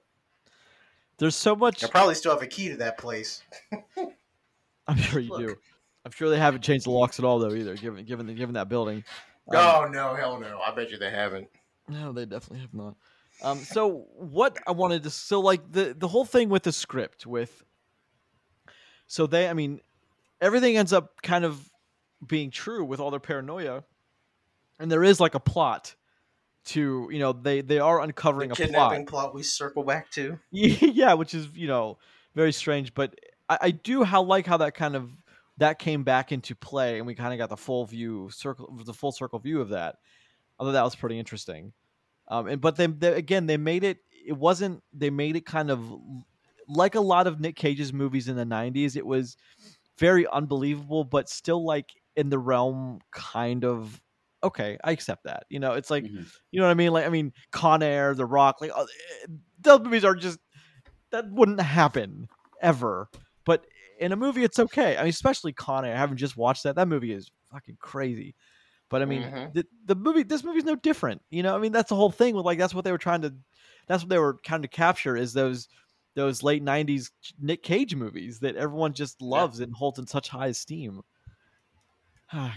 There's 1.18 1.36
so 1.36 1.55
much. 1.55 1.84
I 1.84 1.88
probably 1.88 2.14
still 2.14 2.32
have 2.32 2.43
a 2.43 2.47
key 2.47 2.68
to 2.70 2.76
that 2.78 2.99
place. 2.99 3.43
I'm 4.88 4.97
sure 4.97 5.20
you 5.20 5.30
Look. 5.30 5.40
do. 5.40 5.57
I'm 6.05 6.11
sure 6.11 6.28
they 6.30 6.38
haven't 6.38 6.62
changed 6.62 6.86
the 6.86 6.90
locks 6.90 7.18
at 7.20 7.24
all, 7.24 7.38
though. 7.38 7.55
Either 7.55 7.76
given 7.76 8.05
given 8.05 8.26
the, 8.26 8.34
given 8.34 8.55
that 8.55 8.68
building. 8.68 9.05
Um, 9.49 9.57
oh 9.57 9.88
no, 9.90 10.14
hell 10.14 10.40
no! 10.40 10.59
I 10.59 10.74
bet 10.74 10.90
you 10.90 10.99
they 10.99 11.11
haven't. 11.11 11.49
No, 11.88 12.12
they 12.12 12.24
definitely 12.24 12.61
have 12.61 12.74
not. 12.74 12.97
Um, 13.43 13.59
so 13.59 14.07
what 14.16 14.59
I 14.66 14.72
wanted 14.72 15.05
to 15.05 15.11
so 15.11 15.40
like 15.40 15.70
the 15.70 15.95
the 15.97 16.09
whole 16.09 16.24
thing 16.24 16.49
with 16.49 16.64
the 16.64 16.72
script 16.72 17.26
with. 17.26 17.62
So 19.07 19.26
they, 19.26 19.47
I 19.49 19.53
mean, 19.53 19.80
everything 20.40 20.76
ends 20.76 20.93
up 20.93 21.20
kind 21.22 21.45
of 21.45 21.70
being 22.27 22.51
true 22.51 22.85
with 22.85 23.01
all 23.01 23.11
their 23.11 23.20
paranoia, 23.20 23.85
and 24.79 24.91
there 24.91 25.05
is 25.05 25.20
like 25.20 25.35
a 25.35 25.41
plot 25.41 25.95
to 26.64 27.09
you 27.11 27.18
know 27.18 27.33
they 27.33 27.61
they 27.61 27.79
are 27.79 28.01
uncovering 28.01 28.49
the 28.49 28.55
a 28.55 28.57
kidnapping 28.57 29.07
plot. 29.07 29.25
plot. 29.25 29.35
We 29.35 29.43
circle 29.43 29.83
back 29.83 30.11
to 30.12 30.39
yeah, 30.51 31.14
which 31.14 31.35
is 31.35 31.49
you 31.55 31.66
know 31.66 31.99
very 32.35 32.53
strange, 32.53 32.95
but 32.95 33.14
I, 33.49 33.59
I 33.61 33.70
do 33.70 34.05
how 34.05 34.23
like 34.23 34.47
how 34.47 34.59
that 34.59 34.75
kind 34.75 34.97
of 34.97 35.11
that 35.59 35.79
came 35.79 36.03
back 36.05 36.33
into 36.33 36.55
play, 36.55 36.99
and 36.99 37.07
we 37.07 37.14
kind 37.14 37.33
of 37.33 37.39
got 37.39 37.51
the 37.51 37.57
full 37.57 37.85
view 37.87 38.31
circle 38.33 38.79
the 38.85 38.95
full 38.95 39.12
circle 39.12 39.39
view 39.39 39.61
of 39.61 39.70
that. 39.70 39.97
Although 40.59 40.73
that 40.73 40.85
was 40.85 40.95
pretty 40.95 41.18
interesting, 41.18 41.73
um, 42.29 42.47
and 42.47 42.61
but 42.61 42.77
then 42.77 42.97
they, 42.99 43.14
again 43.14 43.47
they 43.47 43.57
made 43.57 43.85
it. 43.85 43.99
It 44.25 44.37
wasn't. 44.37 44.83
They 44.93 45.11
made 45.11 45.37
it 45.37 45.45
kind 45.45 45.70
of 45.70 45.85
like 46.68 46.95
a 46.95 47.01
lot 47.01 47.27
of 47.27 47.41
Nic 47.41 47.57
Cage's 47.57 47.93
movies 47.93 48.29
in 48.29 48.37
the 48.37 48.45
'90s. 48.45 48.97
It 48.97 49.05
was 49.05 49.37
very 49.99 50.27
unbelievable, 50.29 51.05
but 51.05 51.29
still 51.29 51.64
like 51.64 51.91
in 52.16 52.30
the 52.30 52.38
realm 52.38 53.00
kind 53.10 53.64
of 53.64 54.00
okay, 54.44 54.76
I 54.82 54.90
accept 54.90 55.24
that. 55.24 55.44
You 55.48 55.60
know, 55.60 55.72
it's 55.74 55.90
like 55.90 56.04
mm-hmm. 56.04 56.22
you 56.50 56.60
know 56.60 56.66
what 56.66 56.72
I 56.72 56.74
mean. 56.74 56.92
Like 56.92 57.06
I 57.06 57.10
mean, 57.10 57.32
Con 57.50 57.82
Air, 57.82 58.14
The 58.14 58.26
Rock, 58.26 58.60
like 58.60 58.72
uh, 58.74 58.86
those 59.60 59.80
movies 59.80 60.04
are 60.04 60.14
just 60.14 60.38
that 61.10 61.30
wouldn't 61.30 61.60
happen 61.60 62.28
ever. 62.60 63.08
But 63.44 63.66
in 63.98 64.12
a 64.12 64.16
movie, 64.16 64.44
it's 64.44 64.58
okay. 64.58 64.96
I 64.96 65.02
mean, 65.02 65.10
especially 65.10 65.52
Con 65.52 65.84
Air. 65.84 65.94
I 65.94 65.98
haven't 65.98 66.16
just 66.16 66.36
watched 66.36 66.64
that. 66.64 66.76
That 66.76 66.88
movie 66.88 67.12
is 67.12 67.30
fucking 67.50 67.76
crazy. 67.80 68.34
But 68.88 69.00
I 69.00 69.06
mean, 69.06 69.22
Mhm. 69.22 69.54
the, 69.54 69.66
the 69.86 69.94
movie, 69.94 70.22
this 70.22 70.44
movie's 70.44 70.64
no 70.64 70.76
different. 70.76 71.22
You 71.30 71.42
know, 71.42 71.56
I 71.56 71.58
mean, 71.58 71.72
that's 71.72 71.88
the 71.88 71.96
whole 71.96 72.10
thing 72.10 72.34
with 72.34 72.44
like 72.44 72.58
that's 72.58 72.74
what 72.74 72.84
they 72.84 72.92
were 72.92 72.98
trying 72.98 73.22
to, 73.22 73.34
that's 73.86 74.02
what 74.02 74.10
they 74.10 74.18
were 74.18 74.38
trying 74.44 74.62
to 74.62 74.68
capture 74.68 75.16
is 75.16 75.32
those 75.32 75.68
those 76.14 76.42
late 76.42 76.62
'90s 76.62 77.10
Nic 77.40 77.62
Cage 77.62 77.94
movies 77.94 78.40
that 78.40 78.56
everyone 78.56 78.92
just 78.92 79.22
loves 79.22 79.60
and 79.60 79.74
holds 79.74 79.98
in 79.98 80.06
such 80.06 80.28
high 80.28 80.48
esteem. 80.48 81.00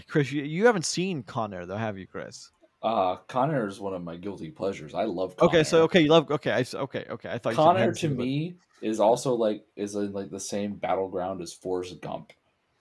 Chris, 0.08 0.32
you, 0.32 0.42
you 0.42 0.66
haven't 0.66 0.84
seen 0.84 1.22
Con 1.22 1.52
Air 1.54 1.66
though, 1.66 1.76
have 1.76 1.98
you, 1.98 2.06
Chris? 2.06 2.50
Uh, 2.82 3.16
Con 3.28 3.50
Air 3.52 3.66
is 3.66 3.80
one 3.80 3.94
of 3.94 4.02
my 4.02 4.16
guilty 4.16 4.50
pleasures. 4.50 4.94
I 4.94 5.04
love. 5.04 5.36
Con 5.36 5.48
Okay, 5.48 5.64
so 5.64 5.82
okay, 5.84 6.00
you 6.00 6.08
love 6.08 6.30
okay, 6.30 6.52
I 6.52 6.60
s- 6.60 6.74
okay, 6.74 7.04
okay. 7.10 7.30
I 7.30 7.38
thought 7.38 7.50
you 7.50 7.56
Con 7.56 7.76
Air 7.76 7.92
to 7.92 7.98
seen 7.98 8.16
but- 8.16 8.22
me 8.24 8.56
is 8.82 9.00
also 9.00 9.34
like 9.34 9.64
is 9.74 9.94
in 9.94 10.12
like 10.12 10.30
the 10.30 10.38
same 10.40 10.74
battleground 10.74 11.40
as 11.40 11.52
Forrest 11.52 12.00
Gump, 12.02 12.32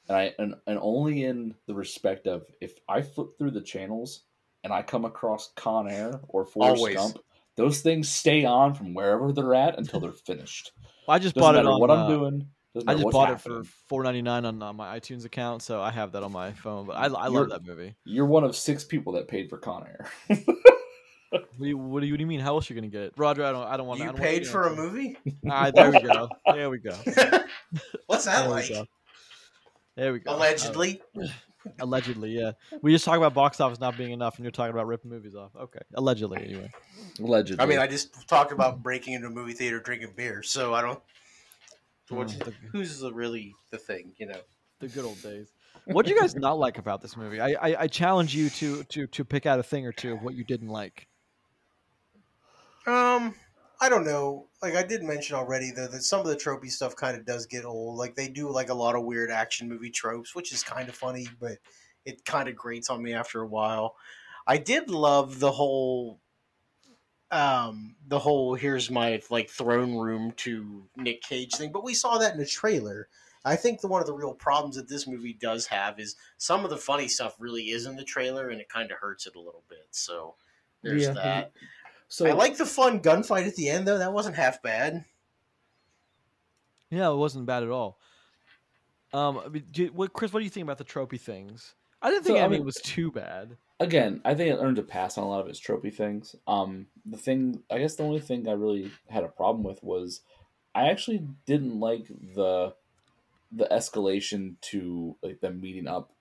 and 0.08 0.18
I 0.18 0.34
and, 0.38 0.56
and 0.68 0.78
only 0.82 1.24
in 1.24 1.56
the 1.68 1.74
respect 1.74 2.28
of 2.28 2.46
if 2.62 2.74
I 2.88 3.02
flip 3.02 3.38
through 3.38 3.52
the 3.52 3.62
channels 3.62 4.22
and 4.64 4.74
I 4.74 4.82
come 4.82 5.06
across 5.06 5.52
Con 5.56 5.90
Air 5.90 6.20
or 6.28 6.46
Forrest 6.46 6.78
Always. 6.78 6.96
Gump, 6.96 7.20
those 7.56 7.82
things 7.82 8.10
stay 8.10 8.44
on 8.46 8.74
from 8.74 8.94
wherever 8.94 9.32
they're 9.32 9.56
at 9.56 9.78
until 9.78 10.00
they're 10.02 10.12
finished. 10.12 10.72
I 11.08 11.20
just 11.20 11.36
Doesn't 11.36 11.54
bought 11.54 11.56
it 11.60 11.66
on. 11.66 11.80
what 11.80 11.90
uh, 11.90 11.94
I'm 11.94 12.10
doing. 12.10 12.48
Doesn't 12.76 12.88
I 12.90 12.94
just 12.94 13.10
bought 13.10 13.30
happening. 13.30 13.60
it 13.60 13.66
for 13.66 13.72
four 13.88 14.04
ninety 14.04 14.22
nine 14.22 14.46
on 14.46 14.62
uh, 14.62 14.72
my 14.74 15.00
iTunes 15.00 15.26
account, 15.26 15.64
so 15.64 15.82
I 15.82 15.90
have 15.92 16.12
that 16.12 16.22
on 16.22 16.32
my 16.32 16.52
phone. 16.52 16.86
But 16.86 16.98
I, 16.98 17.06
I 17.08 17.28
You're- 17.30 17.40
love 17.40 17.50
that 17.50 17.66
movie. 17.66 17.96
You're 18.04 18.26
one 18.28 18.44
of 18.44 18.56
six 18.56 18.84
people 18.84 19.14
that 19.14 19.28
paid 19.28 19.50
for 19.50 19.58
Con 19.58 19.88
Air. 19.88 20.08
What 21.32 21.44
do, 21.60 21.66
you, 21.68 21.78
what 21.78 22.00
do 22.02 22.06
you 22.08 22.14
what 22.14 22.18
do 22.18 22.22
you 22.24 22.28
mean? 22.28 22.40
How 22.40 22.56
else 22.56 22.70
are 22.70 22.74
you 22.74 22.80
gonna 22.80 22.92
get 22.92 23.02
it, 23.02 23.14
Roger? 23.18 23.44
I 23.44 23.52
don't 23.52 23.66
I 23.68 23.76
don't 23.78 23.88
want. 23.88 23.98
To. 24.00 24.04
You 24.06 24.10
I 24.10 24.14
don't 24.14 24.22
paid 24.22 24.42
wanna 24.44 24.52
for 24.52 24.62
a 24.68 24.70
get 24.70 24.80
into 24.80 24.84
movie? 24.94 25.18
it. 25.26 25.34
Ah, 25.50 25.72
there 25.74 25.92
we 25.92 26.00
go. 26.02 26.30
There 26.54 26.70
we 26.70 26.78
go. 26.78 26.92
What's 28.08 28.26
that 28.26 28.42
There 28.42 28.50
like? 28.50 28.70
we 28.70 28.76
go. 28.76 28.86
There 29.98 30.14
we 30.14 30.20
go. 30.20 30.36
Allegedly. 30.36 31.02
Uh, 31.20 31.28
allegedly, 31.80 32.30
yeah. 32.38 32.52
We 32.82 32.92
just 32.92 33.04
talk 33.06 33.18
about 33.18 33.34
box 33.34 33.60
office 33.60 33.80
not 33.80 33.98
being 33.98 34.12
enough, 34.12 34.36
and 34.38 34.46
you're 34.46 34.52
talking 34.52 34.74
about 34.74 34.88
ripping 34.88 35.12
movies 35.12 35.36
off. 35.36 35.52
Okay, 35.60 35.80
allegedly, 35.96 36.44
anyway. 36.44 36.72
Allegedly. 37.20 37.62
I 37.64 37.66
mean, 37.66 37.80
I 37.80 37.88
just 37.88 38.28
talked 38.30 38.52
about 38.52 38.84
breaking 38.84 39.14
into 39.14 39.28
a 39.28 39.32
movie 39.32 39.54
theater 39.54 39.80
drinking 39.80 40.14
beer, 40.16 40.44
so 40.44 40.74
I 40.74 40.82
don't. 40.82 41.02
What, 42.10 42.28
Mm, 42.28 42.44
the, 42.44 42.54
who's 42.72 43.00
the, 43.00 43.14
really 43.14 43.56
the 43.72 43.78
thing, 43.78 44.14
you 44.18 44.28
know? 44.28 44.42
the 44.80 44.88
good 44.88 45.06
old 45.06 45.22
days. 45.22 45.52
What 45.86 46.06
do 46.06 46.12
you 46.12 46.20
guys 46.20 46.36
not 46.36 46.58
like 46.60 46.78
about 46.78 47.02
this 47.02 47.16
movie? 47.18 47.40
I, 47.40 47.50
I 47.54 47.82
I 47.82 47.88
challenge 47.88 48.36
you 48.36 48.50
to 48.52 48.84
to 48.84 49.08
to 49.08 49.26
pick 49.26 49.46
out 49.46 49.60
a 49.60 49.64
thing 49.64 49.86
or 49.86 49.92
two 49.92 50.14
of 50.14 50.22
what 50.22 50.34
you 50.36 50.44
didn't 50.44 50.70
like. 50.70 51.08
Um, 52.88 53.36
I 53.82 53.90
don't 53.90 54.06
know. 54.06 54.48
Like 54.62 54.76
I 54.76 54.84
did 54.84 55.04
mention 55.04 55.36
already, 55.36 55.72
though, 55.72 55.88
that 55.88 56.04
some 56.04 56.20
of 56.20 56.28
the 56.28 56.36
tropey 56.36 56.70
stuff 56.70 56.96
kind 56.96 57.18
of 57.18 57.26
does 57.26 57.46
get 57.46 57.66
old. 57.66 57.98
Like 57.98 58.16
they 58.16 58.28
do 58.28 58.50
like 58.50 58.70
a 58.70 58.74
lot 58.74 58.96
of 58.96 59.04
weird 59.04 59.32
action 59.32 59.68
movie 59.68 59.90
tropes, 59.92 60.36
which 60.36 60.54
is 60.54 60.64
kind 60.64 60.88
of 60.90 60.96
funny, 60.96 61.28
but 61.40 61.58
it 62.06 62.24
kind 62.26 62.48
of 62.48 62.56
grates 62.56 62.90
on 62.90 63.02
me 63.02 63.14
after 63.14 63.42
a 63.42 63.48
while. 63.48 63.96
I 64.48 64.58
did 64.58 64.90
love 64.92 65.40
the 65.40 65.52
whole, 65.52 66.20
um, 67.32 67.96
the 68.08 68.20
whole 68.20 68.54
here's 68.56 68.90
my 68.92 69.22
like 69.30 69.50
throne 69.50 69.96
room 69.96 70.32
to 70.38 70.84
Nic 70.96 71.22
Cage 71.22 71.54
thing, 71.56 71.72
but 71.72 71.84
we 71.84 71.94
saw 71.94 72.18
that 72.18 72.34
in 72.34 72.40
the 72.40 72.46
trailer. 72.46 73.08
I 73.44 73.56
think 73.56 73.80
the 73.82 73.88
one 73.88 74.02
of 74.02 74.08
the 74.08 74.14
real 74.14 74.34
problems 74.34 74.76
that 74.76 74.88
this 74.90 75.06
movie 75.06 75.34
does 75.34 75.68
have 75.68 76.00
is 76.00 76.16
some 76.38 76.64
of 76.64 76.72
the 76.72 76.78
funny 76.78 77.08
stuff 77.08 77.36
really 77.40 77.66
is 77.66 77.86
in 77.86 77.96
the 77.96 78.04
trailer, 78.04 78.50
and 78.50 78.60
it 78.60 78.70
kind 78.70 78.90
of 78.92 78.98
hurts 78.98 79.28
it 79.28 79.36
a 79.36 79.40
little 79.40 79.64
bit. 79.70 79.86
So 79.92 80.36
there's 80.82 81.04
Yeah. 81.04 81.14
that. 81.14 81.52
so 82.08 82.26
I 82.26 82.32
like 82.32 82.58
the 82.58 82.66
fun 82.66 83.02
gunfight 83.02 83.48
at 83.48 83.56
the 83.56 83.70
end, 83.70 83.88
though. 83.88 84.00
That 84.00 84.14
wasn't 84.14 84.36
half 84.36 84.62
bad. 84.64 85.06
Yeah, 86.90 87.12
it 87.12 87.16
wasn't 87.18 87.46
bad 87.46 87.64
at 87.64 87.70
all. 87.70 88.00
Um, 89.14 89.40
I 89.46 89.48
mean, 89.50 89.66
do, 89.72 89.88
what, 89.88 90.14
Chris, 90.14 90.34
what 90.34 90.40
do 90.40 90.44
you 90.44 90.50
think 90.50 90.64
about 90.64 90.78
the 90.78 90.84
tropey 90.84 91.20
things? 91.20 91.76
I 92.02 92.10
didn't 92.10 92.24
think 92.24 92.38
So, 92.38 92.44
I 92.44 92.48
mean- 92.48 92.66
was 92.66 92.76
too 92.84 93.12
bad. 93.12 93.58
Again, 93.80 94.22
I 94.24 94.36
think 94.36 94.54
it 94.54 94.60
earned 94.62 94.80
a 94.80 94.84
pass 94.84 95.18
on 95.18 95.24
a 95.24 95.28
lot 95.28 95.42
of 95.42 95.48
its 95.48 95.60
trophy 95.60 95.90
things. 95.90 96.36
Um, 96.48 96.88
the 97.06 97.18
thing, 97.18 97.64
I 97.70 97.80
guess, 97.80 97.96
the 97.96 98.04
only 98.04 98.20
thing 98.20 98.48
I 98.48 98.54
really 98.54 98.92
had 99.10 99.24
a 99.24 99.30
problem 99.30 99.64
with 99.64 99.84
was 99.84 100.22
I 100.74 100.90
actually 100.90 101.28
didn't 101.46 101.80
like 101.80 102.08
the 102.08 102.76
the 103.52 103.68
escalation 103.72 104.56
to 104.60 105.16
like 105.22 105.40
them 105.40 105.62
meeting 105.62 105.88
up 105.88 106.12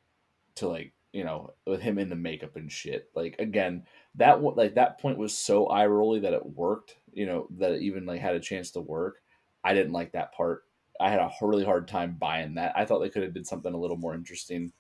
to 0.55 0.69
like 0.69 0.93
you 1.13 1.25
know 1.25 1.53
with 1.67 1.81
him 1.81 1.99
in 1.99 2.09
the 2.09 2.17
makeup 2.17 2.57
and 2.57 2.71
shit. 2.71 3.11
Like 3.15 3.37
again, 3.39 3.85
that 4.17 4.43
like 4.43 4.75
that 4.75 5.01
point 5.01 5.19
was 5.19 5.37
so 5.37 5.67
eye 5.67 5.87
rolly 5.87 6.21
that 6.21 6.35
it 6.35 6.47
worked. 6.47 6.97
You 7.13 7.27
know 7.27 7.47
that 7.59 7.73
it 7.73 7.83
even 7.83 8.07
like 8.07 8.21
had 8.21 8.37
a 8.37 8.41
chance 8.41 8.71
to 8.73 8.81
work. 8.81 9.23
I 9.63 9.75
didn't 9.75 9.93
like 9.93 10.13
that 10.13 10.35
part. 10.35 10.65
I 11.01 11.11
had 11.11 11.21
a 11.21 11.31
really 11.43 11.65
hard 11.65 11.89
time 11.89 12.17
buying 12.19 12.55
that. 12.55 12.73
I 12.77 12.85
thought 12.85 13.01
they 13.01 13.09
could 13.09 13.25
have 13.25 13.35
did 13.35 13.47
something 13.47 13.73
a 13.73 13.79
little 13.79 13.97
more 13.97 14.15
interesting 14.15 14.73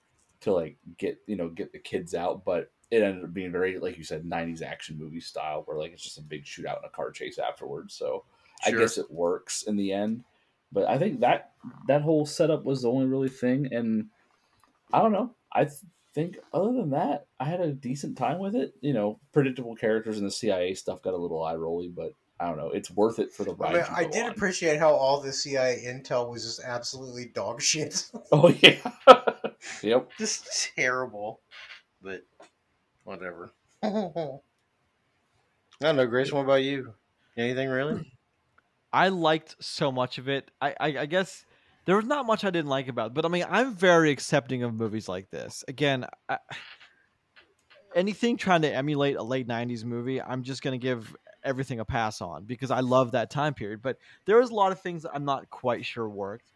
to 0.44 0.52
like 0.52 0.76
get 0.98 1.18
you 1.26 1.36
know 1.36 1.48
get 1.48 1.72
the 1.72 1.78
kids 1.78 2.14
out, 2.14 2.44
but 2.44 2.70
it 2.90 3.02
ended 3.02 3.24
up 3.24 3.34
being 3.34 3.50
very 3.50 3.78
like 3.78 3.98
you 3.98 4.04
said 4.04 4.24
90s 4.24 4.62
action 4.62 4.98
movie 4.98 5.20
style 5.20 5.62
where 5.64 5.78
like 5.78 5.92
it's 5.92 6.02
just 6.02 6.18
a 6.18 6.22
big 6.22 6.44
shootout 6.44 6.76
and 6.76 6.84
a 6.86 6.90
car 6.90 7.10
chase 7.10 7.38
afterwards. 7.38 7.94
So 7.94 8.24
I 8.64 8.70
guess 8.70 8.98
it 8.98 9.10
works 9.10 9.64
in 9.64 9.76
the 9.76 9.92
end. 9.92 10.24
But 10.72 10.88
I 10.88 10.98
think 10.98 11.20
that 11.20 11.52
that 11.86 12.02
whole 12.02 12.26
setup 12.26 12.64
was 12.64 12.82
the 12.82 12.90
only 12.90 13.06
really 13.06 13.28
thing, 13.28 13.72
and 13.72 14.06
I 14.92 15.00
don't 15.00 15.12
know. 15.12 15.34
I 15.52 15.64
th- 15.64 15.80
think 16.14 16.38
other 16.52 16.72
than 16.72 16.90
that, 16.90 17.26
I 17.38 17.44
had 17.44 17.60
a 17.60 17.72
decent 17.72 18.18
time 18.18 18.38
with 18.38 18.56
it. 18.56 18.74
You 18.80 18.92
know, 18.92 19.20
predictable 19.32 19.76
characters 19.76 20.18
and 20.18 20.26
the 20.26 20.32
CIA 20.32 20.74
stuff 20.74 21.02
got 21.02 21.14
a 21.14 21.18
little 21.18 21.42
eye 21.42 21.54
rolly, 21.54 21.88
but 21.88 22.12
I 22.40 22.48
don't 22.48 22.56
know. 22.56 22.70
It's 22.70 22.90
worth 22.90 23.18
it 23.18 23.32
for 23.32 23.44
the 23.44 23.52
I, 23.52 23.54
ride. 23.54 23.74
mean, 23.74 23.84
I 23.94 24.04
did 24.04 24.24
on. 24.24 24.32
appreciate 24.32 24.78
how 24.78 24.92
all 24.92 25.20
the 25.20 25.32
CIA 25.32 25.84
intel 25.86 26.30
was 26.30 26.44
just 26.44 26.60
absolutely 26.64 27.26
dog 27.26 27.62
shit. 27.62 28.10
Oh 28.32 28.48
yeah. 28.48 28.78
yep. 29.82 30.10
just 30.18 30.72
terrible. 30.76 31.40
But 32.02 32.22
whatever. 33.04 33.52
I 33.82 33.88
don't 35.80 35.96
know, 35.96 36.06
Grace. 36.06 36.32
What 36.32 36.44
about 36.44 36.62
you? 36.62 36.94
Anything 37.36 37.68
really? 37.68 38.10
I 38.92 39.08
liked 39.08 39.56
so 39.60 39.90
much 39.90 40.18
of 40.18 40.28
it. 40.28 40.50
I, 40.60 40.74
I, 40.78 40.86
I 40.98 41.06
guess 41.06 41.44
there 41.84 41.96
was 41.96 42.04
not 42.04 42.26
much 42.26 42.44
I 42.44 42.50
didn't 42.50 42.70
like 42.70 42.88
about 42.88 43.08
it, 43.08 43.14
but 43.14 43.24
I 43.24 43.28
mean, 43.28 43.44
I'm 43.48 43.74
very 43.74 44.10
accepting 44.10 44.62
of 44.62 44.72
movies 44.74 45.08
like 45.08 45.30
this. 45.30 45.64
Again, 45.68 46.06
I, 46.28 46.38
anything 47.94 48.36
trying 48.36 48.62
to 48.62 48.74
emulate 48.74 49.16
a 49.16 49.22
late 49.22 49.46
'90s 49.46 49.84
movie, 49.84 50.20
I'm 50.20 50.42
just 50.42 50.62
gonna 50.62 50.78
give 50.78 51.14
everything 51.44 51.80
a 51.80 51.84
pass 51.84 52.20
on 52.20 52.44
because 52.44 52.70
I 52.70 52.80
love 52.80 53.12
that 53.12 53.30
time 53.30 53.54
period. 53.54 53.82
But 53.82 53.98
there 54.26 54.38
was 54.38 54.50
a 54.50 54.54
lot 54.54 54.72
of 54.72 54.80
things 54.80 55.02
that 55.02 55.12
I'm 55.14 55.24
not 55.24 55.50
quite 55.50 55.84
sure 55.84 56.08
worked. 56.08 56.52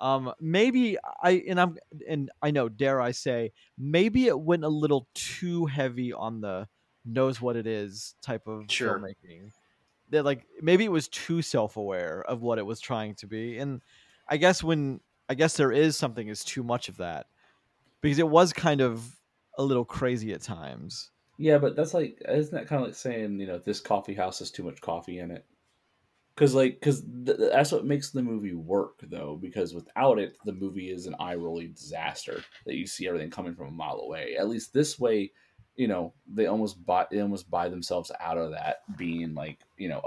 Um, 0.00 0.32
maybe 0.40 0.96
I 1.22 1.42
and 1.48 1.60
I'm 1.60 1.76
and 2.08 2.30
I 2.40 2.50
know, 2.52 2.68
dare 2.68 3.00
I 3.00 3.10
say, 3.12 3.52
maybe 3.76 4.26
it 4.28 4.38
went 4.38 4.64
a 4.64 4.68
little 4.68 5.08
too 5.14 5.66
heavy 5.66 6.12
on 6.12 6.40
the 6.40 6.68
knows 7.04 7.40
what 7.40 7.56
it 7.56 7.66
is 7.66 8.14
type 8.22 8.46
of 8.46 8.66
Sure. 8.68 9.06
filmmaking 9.06 9.52
that 10.10 10.24
like 10.24 10.46
maybe 10.60 10.84
it 10.84 10.92
was 10.92 11.08
too 11.08 11.42
self-aware 11.42 12.22
of 12.22 12.42
what 12.42 12.58
it 12.58 12.66
was 12.66 12.80
trying 12.80 13.14
to 13.14 13.26
be 13.26 13.58
and 13.58 13.82
i 14.28 14.36
guess 14.36 14.62
when 14.62 15.00
i 15.28 15.34
guess 15.34 15.56
there 15.56 15.72
is 15.72 15.96
something 15.96 16.28
is 16.28 16.44
too 16.44 16.62
much 16.62 16.88
of 16.88 16.96
that 16.98 17.26
because 18.00 18.18
it 18.18 18.28
was 18.28 18.52
kind 18.52 18.80
of 18.80 19.20
a 19.58 19.62
little 19.64 19.84
crazy 19.84 20.32
at 20.32 20.42
times 20.42 21.12
Yeah, 21.38 21.58
but 21.58 21.76
that's 21.76 21.94
like, 21.94 22.20
isn't 22.28 22.52
that 22.52 22.66
kind 22.66 22.82
of 22.82 22.88
like 22.88 22.96
saying, 22.96 23.38
you 23.40 23.46
know, 23.46 23.58
this 23.58 23.80
coffee 23.80 24.14
house 24.14 24.40
has 24.40 24.50
too 24.50 24.64
much 24.64 24.80
coffee 24.80 25.20
in 25.20 25.30
it? 25.30 25.46
Because, 26.34 26.54
like, 26.54 26.74
because 26.74 27.02
th- 27.02 27.38
that's 27.38 27.72
what 27.72 27.84
makes 27.84 28.10
the 28.10 28.22
movie 28.22 28.54
work, 28.54 29.00
though. 29.02 29.38
Because 29.40 29.72
without 29.74 30.18
it, 30.18 30.36
the 30.44 30.52
movie 30.52 30.90
is 30.90 31.06
an 31.06 31.14
eye 31.20 31.36
rolling 31.36 31.72
disaster 31.72 32.42
that 32.66 32.74
you 32.74 32.86
see 32.86 33.06
everything 33.08 33.30
coming 33.30 33.54
from 33.54 33.68
a 33.68 33.72
mile 33.72 34.00
away. 34.00 34.36
At 34.36 34.48
least 34.48 34.72
this 34.72 34.98
way, 34.98 35.32
you 35.76 35.86
know, 35.86 36.12
they 36.26 36.46
almost 36.46 36.84
buy 36.84 37.06
they 37.10 37.20
almost 37.20 37.50
buy 37.50 37.68
themselves 37.68 38.10
out 38.20 38.38
of 38.38 38.50
that 38.50 38.78
being 38.96 39.34
like, 39.34 39.60
you 39.76 39.88
know, 39.88 40.00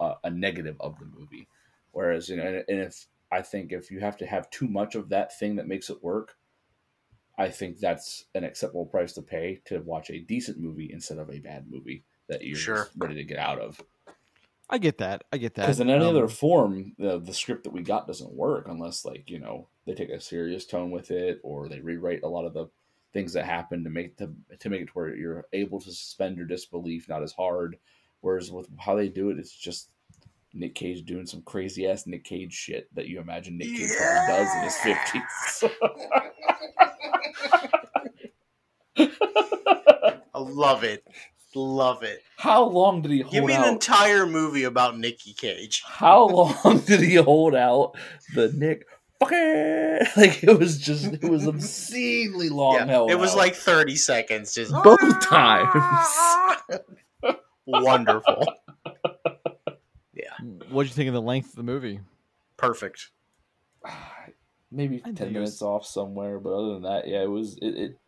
a 0.00 0.04
a, 0.04 0.14
a 0.24 0.30
negative 0.30 0.76
of 0.80 0.98
the 0.98 1.06
movie. 1.06 1.48
Whereas, 1.92 2.28
you 2.28 2.36
know, 2.36 2.46
and, 2.46 2.64
and 2.68 2.80
if 2.80 3.06
I 3.30 3.42
think 3.42 3.72
if 3.72 3.90
you 3.90 4.00
have 4.00 4.16
to 4.18 4.26
have 4.26 4.50
too 4.50 4.66
much 4.66 4.94
of 4.96 5.08
that 5.10 5.38
thing 5.38 5.56
that 5.56 5.68
makes 5.68 5.90
it 5.90 6.02
work, 6.02 6.36
I 7.38 7.48
think 7.48 7.78
that's 7.78 8.26
an 8.34 8.44
acceptable 8.44 8.86
price 8.86 9.12
to 9.14 9.22
pay 9.22 9.60
to 9.66 9.80
watch 9.80 10.10
a 10.10 10.18
decent 10.20 10.58
movie 10.58 10.90
instead 10.92 11.18
of 11.18 11.30
a 11.30 11.38
bad 11.38 11.70
movie 11.70 12.04
that 12.28 12.44
you're 12.44 12.56
Sure. 12.58 12.88
ready 12.96 13.14
to 13.14 13.24
get 13.24 13.38
out 13.38 13.58
of. 13.58 13.80
i 14.70 14.78
get 14.78 14.98
that 14.98 15.24
i 15.32 15.36
get 15.36 15.54
that 15.54 15.62
Because 15.62 15.80
in 15.80 15.90
any 15.90 16.04
Um, 16.04 16.10
other 16.16 16.28
form, 16.28 16.94
the 16.98 17.18
the 17.18 17.34
script 17.34 17.64
that 17.64 17.72
we 17.72 17.82
got 17.82 18.06
doesn't 18.06 18.32
work 18.32 18.68
unless 18.68 19.04
like 19.04 19.28
you 19.28 19.38
know 19.38 19.68
they 19.86 19.94
take 19.94 20.08
a 20.10 20.20
serious 20.20 20.64
tone 20.66 20.90
with 20.90 21.10
it 21.10 21.40
or 21.42 21.68
they 21.68 21.80
rewrite 21.80 22.22
a 22.22 22.28
lot 22.28 22.44
of 22.46 22.54
the 22.54 22.68
things 23.12 23.32
that 23.34 23.44
happen 23.44 23.84
to 23.84 23.90
make 23.90 24.16
the 24.16 24.32
to 24.58 24.70
make 24.70 24.80
it 24.82 24.86
to 24.86 24.92
where 24.92 25.14
you're 25.14 25.44
able 25.52 25.80
to 25.80 25.90
suspend 25.90 26.36
your 26.36 26.46
disbelief 26.46 27.08
not 27.08 27.22
as 27.22 27.32
hard. 27.32 27.76
Whereas 28.20 28.50
with 28.52 28.68
how 28.78 28.94
they 28.94 29.08
do 29.08 29.30
it, 29.30 29.38
it's 29.38 29.52
just 29.54 29.90
Nic 30.54 30.74
Cage 30.74 31.04
doing 31.04 31.26
some 31.26 31.42
crazy 31.42 31.86
ass 31.88 32.06
Nic 32.06 32.24
Cage 32.24 32.52
shit 32.54 32.88
that 32.94 33.08
you 33.08 33.20
imagine 33.20 33.58
Nic 33.58 33.68
Cage 33.68 33.90
probably 33.98 34.26
does 34.28 34.54
in 34.54 34.62
his 34.62 34.76
fifties. 34.76 35.64
I 40.34 40.38
love 40.38 40.84
it. 40.84 41.04
Love 41.54 42.02
it. 42.02 42.22
How 42.38 42.64
long 42.64 43.02
did 43.02 43.10
he 43.10 43.20
hold 43.20 43.32
Give 43.32 43.44
me 43.44 43.52
out? 43.52 43.66
an 43.66 43.74
entire 43.74 44.26
movie 44.26 44.64
about 44.64 44.98
Nicky 44.98 45.34
Cage. 45.34 45.82
How 45.86 46.26
long 46.26 46.82
did 46.86 47.00
he 47.00 47.16
hold 47.16 47.54
out 47.54 47.94
the 48.34 48.50
Nick 48.52 48.86
fuck. 49.20 49.32
Like 50.16 50.42
it 50.42 50.58
was 50.58 50.78
just 50.78 51.12
it 51.12 51.24
was 51.24 51.46
obscenely 51.46 52.48
long. 52.48 52.74
Yeah, 52.74 52.86
held 52.86 53.10
it 53.10 53.18
was 53.18 53.32
out. 53.32 53.36
like 53.38 53.54
30 53.54 53.96
seconds. 53.96 54.54
Just 54.54 54.72
both 54.72 55.20
times. 55.20 56.88
wonderful. 57.66 58.44
Yeah. 60.14 60.32
What'd 60.70 60.90
you 60.90 60.94
think 60.94 61.08
of 61.08 61.14
the 61.14 61.22
length 61.22 61.50
of 61.50 61.56
the 61.56 61.62
movie? 61.62 62.00
Perfect. 62.56 63.10
Maybe 64.72 65.02
I 65.04 65.12
ten 65.12 65.32
minutes 65.32 65.60
was- 65.60 65.62
off 65.62 65.86
somewhere, 65.86 66.38
but 66.40 66.52
other 66.54 66.74
than 66.74 66.82
that, 66.82 67.06
yeah, 67.06 67.22
it 67.22 67.30
was 67.30 67.58
it, 67.60 67.68
it. 67.76 67.98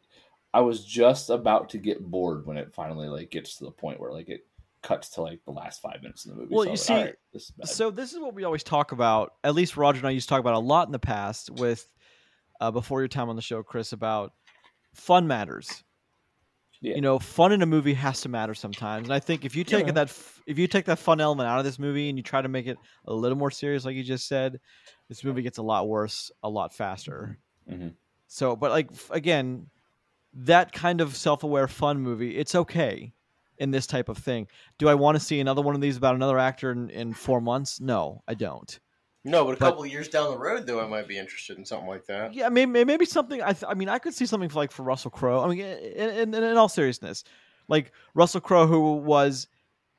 I 0.52 0.60
was 0.60 0.84
just 0.84 1.30
about 1.30 1.70
to 1.70 1.78
get 1.78 2.00
bored 2.00 2.46
when 2.46 2.56
it 2.56 2.72
finally 2.72 3.08
like 3.08 3.30
gets 3.30 3.56
to 3.56 3.64
the 3.64 3.70
point 3.70 4.00
where 4.00 4.12
like 4.12 4.28
it 4.28 4.46
cuts 4.82 5.10
to 5.10 5.22
like 5.22 5.40
the 5.44 5.50
last 5.50 5.82
five 5.82 6.00
minutes 6.02 6.24
of 6.24 6.30
the 6.32 6.36
movie. 6.36 6.54
Well, 6.54 6.64
So 6.64 6.70
you 6.70 6.76
see, 6.76 6.92
"All 6.94 7.00
right, 7.00 7.14
this 7.32 7.52
is. 7.58 7.70
So 7.70 7.90
this 7.90 8.12
is 8.12 8.20
what 8.20 8.34
we 8.34 8.44
always 8.44 8.62
talk 8.62 8.92
about. 8.92 9.34
At 9.42 9.54
least 9.54 9.76
Roger 9.76 9.98
and 9.98 10.06
I 10.06 10.10
used 10.10 10.28
to 10.28 10.32
talk 10.32 10.40
about 10.40 10.54
a 10.54 10.58
lot 10.58 10.88
in 10.88 10.92
the 10.92 10.98
past 10.98 11.50
with 11.50 11.86
uh, 12.60 12.70
before 12.70 13.00
your 13.00 13.08
time 13.08 13.28
on 13.28 13.36
the 13.36 13.42
show, 13.42 13.62
Chris, 13.62 13.92
about 13.92 14.32
fun 14.94 15.26
matters. 15.26 15.82
Yeah. 16.84 16.96
You 16.96 17.00
know, 17.00 17.18
fun 17.18 17.52
in 17.52 17.62
a 17.62 17.66
movie 17.66 17.94
has 17.94 18.20
to 18.22 18.28
matter 18.28 18.52
sometimes, 18.54 19.06
and 19.08 19.14
I 19.14 19.18
think 19.18 19.44
if 19.46 19.56
you 19.56 19.64
take 19.64 19.86
Yeah. 19.86 19.92
that 19.92 20.10
if 20.46 20.58
you 20.58 20.66
take 20.66 20.84
that 20.84 20.98
fun 20.98 21.18
element 21.20 21.48
out 21.48 21.58
of 21.58 21.64
this 21.64 21.78
movie 21.78 22.10
and 22.10 22.18
you 22.18 22.22
try 22.22 22.42
to 22.42 22.48
make 22.48 22.66
it 22.66 22.76
a 23.06 23.14
little 23.14 23.38
more 23.38 23.50
serious, 23.50 23.86
like 23.86 23.96
you 23.96 24.04
just 24.04 24.28
said, 24.28 24.60
this 25.08 25.24
movie 25.24 25.40
gets 25.40 25.56
a 25.58 25.62
lot 25.62 25.88
worse 25.88 26.30
a 26.42 26.48
lot 26.50 26.74
faster. 26.74 27.38
Mhm. 27.70 27.94
So, 28.26 28.54
but 28.54 28.70
like 28.70 28.90
again, 29.10 29.70
that 30.34 30.72
kind 30.72 31.00
of 31.00 31.16
self-aware 31.16 31.68
fun 31.68 32.00
movie, 32.00 32.36
it's 32.36 32.54
okay 32.54 33.14
in 33.58 33.70
this 33.70 33.86
type 33.86 34.08
of 34.10 34.18
thing. 34.18 34.46
Do 34.78 34.88
I 34.88 34.94
want 34.94 35.16
to 35.16 35.20
see 35.24 35.40
another 35.40 35.62
one 35.62 35.74
of 35.74 35.80
these 35.80 35.96
about 35.96 36.16
another 36.16 36.38
actor 36.38 36.70
in, 36.72 36.90
in 36.90 37.14
four 37.14 37.40
months? 37.40 37.80
No, 37.80 38.22
I 38.28 38.34
don't. 38.34 38.78
No, 39.26 39.44
but 39.44 39.52
a 39.52 39.56
But- 39.56 39.70
couple 39.70 39.84
of 39.84 39.90
years 39.90 40.08
down 40.08 40.30
the 40.30 40.38
road, 40.38 40.66
though, 40.66 40.80
I 40.80 40.86
might 40.86 41.08
be 41.08 41.16
interested 41.18 41.56
in 41.56 41.64
something 41.64 41.88
like 41.88 42.04
that. 42.06 42.34
Yeah, 42.34 42.50
maybe 42.50 42.84
maybe 42.84 43.06
something. 43.06 43.40
I 43.42 43.52
th- 43.54 43.64
I 43.66 43.74
mean, 43.74 43.88
I 43.88 43.98
could 43.98 44.12
see 44.14 44.26
something 44.26 44.48
for 44.50 44.56
like 44.58 44.70
for 44.70 44.82
Russell 44.82 45.10
Crowe. 45.10 45.42
I 45.42 45.48
mean, 45.48 45.60
in, 45.60 46.34
in, 46.34 46.34
in 46.34 46.56
all 46.56 46.68
seriousness, 46.68 47.24
like 47.68 47.92
Russell 48.14 48.42
Crowe, 48.42 48.66
who 48.66 48.96
was, 48.96 49.48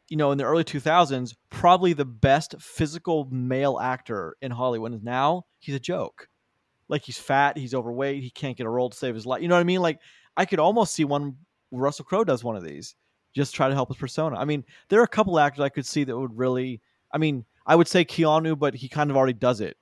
you 0.09 0.17
know, 0.17 0.31
in 0.31 0.37
the 0.37 0.43
early 0.43 0.63
two 0.63 0.79
thousands, 0.79 1.35
probably 1.49 1.93
the 1.93 2.05
best 2.05 2.53
physical 2.59 3.27
male 3.31 3.79
actor 3.79 4.37
in 4.41 4.51
Hollywood. 4.51 4.91
And 4.91 5.03
now 5.03 5.45
he's 5.57 5.73
a 5.75 5.79
joke. 5.79 6.29
Like 6.87 7.01
he's 7.01 7.17
fat, 7.17 7.57
he's 7.57 7.73
overweight, 7.73 8.21
he 8.21 8.29
can't 8.29 8.55
get 8.55 8.67
a 8.67 8.69
role 8.69 8.91
to 8.91 8.95
save 8.97 9.15
his 9.15 9.25
life. 9.25 9.41
You 9.41 9.47
know 9.47 9.55
what 9.55 9.61
I 9.61 9.63
mean? 9.63 9.81
Like 9.81 9.99
I 10.37 10.45
could 10.45 10.59
almost 10.59 10.93
see 10.93 11.03
one. 11.03 11.37
Russell 11.71 12.05
Crowe 12.05 12.23
does 12.23 12.43
one 12.43 12.55
of 12.55 12.63
these, 12.63 12.95
just 13.33 13.55
try 13.55 13.67
to 13.67 13.73
help 13.73 13.89
his 13.89 13.97
persona. 13.97 14.37
I 14.37 14.45
mean, 14.45 14.63
there 14.89 14.99
are 14.99 15.03
a 15.03 15.07
couple 15.07 15.39
actors 15.39 15.61
I 15.61 15.69
could 15.69 15.87
see 15.87 16.03
that 16.03 16.15
would 16.15 16.37
really. 16.37 16.79
I 17.11 17.17
mean, 17.17 17.43
I 17.65 17.75
would 17.75 17.87
say 17.87 18.05
Keanu, 18.05 18.57
but 18.57 18.75
he 18.75 18.87
kind 18.89 19.09
of 19.09 19.17
already 19.17 19.33
does 19.33 19.61
it. 19.61 19.77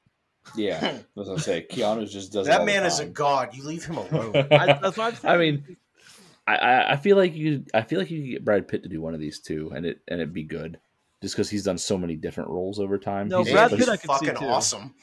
yeah, 0.56 0.78
as 0.84 0.96
I 1.18 1.20
was 1.20 1.28
gonna 1.28 1.40
say, 1.40 1.66
Keanu 1.70 2.10
just 2.10 2.32
does 2.34 2.48
it 2.48 2.52
that 2.52 2.60
all 2.62 2.66
the 2.66 2.72
man 2.72 2.86
is 2.86 3.00
a 3.00 3.06
god. 3.06 3.54
You 3.56 3.64
leave 3.64 3.86
him 3.86 3.98
alone. 3.98 4.36
I, 4.52 4.78
that's 4.82 4.98
what 4.98 5.00
I'm 5.00 5.16
saying. 5.16 5.34
I 5.34 5.38
mean, 5.38 5.78
I- 6.48 6.56
I, 6.58 6.92
I 6.94 6.96
feel 6.98 7.16
like 7.18 7.34
you 7.36 7.64
I 7.74 7.82
feel 7.82 8.00
like 8.00 8.12
you 8.12 8.22
could 8.22 8.30
get 8.32 8.46
Brad 8.46 8.68
Pitt 8.68 8.84
to 8.84 8.90
do 8.90 9.00
one 9.02 9.14
of 9.14 9.20
these 9.20 9.40
two, 9.40 9.72
and 9.76 9.86
it 9.86 10.02
and 10.08 10.20
it'd 10.20 10.34
be 10.34 10.44
good, 10.44 10.80
just 11.22 11.36
because 11.36 11.50
he's 11.50 11.64
done 11.64 11.78
so 11.78 11.98
many 11.98 12.16
different 12.16 12.50
roles 12.50 12.80
over 12.80 12.98
time. 12.98 13.28
No, 13.30 13.44
He's 13.44 13.54
Brad 13.54 13.70
Pitt 13.70 13.80
he's 13.80 13.90
I 13.90 13.96
could 13.98 14.02
see, 14.02 14.26
fucking 14.26 14.36
too. 14.36 14.46
awesome. 14.48 14.94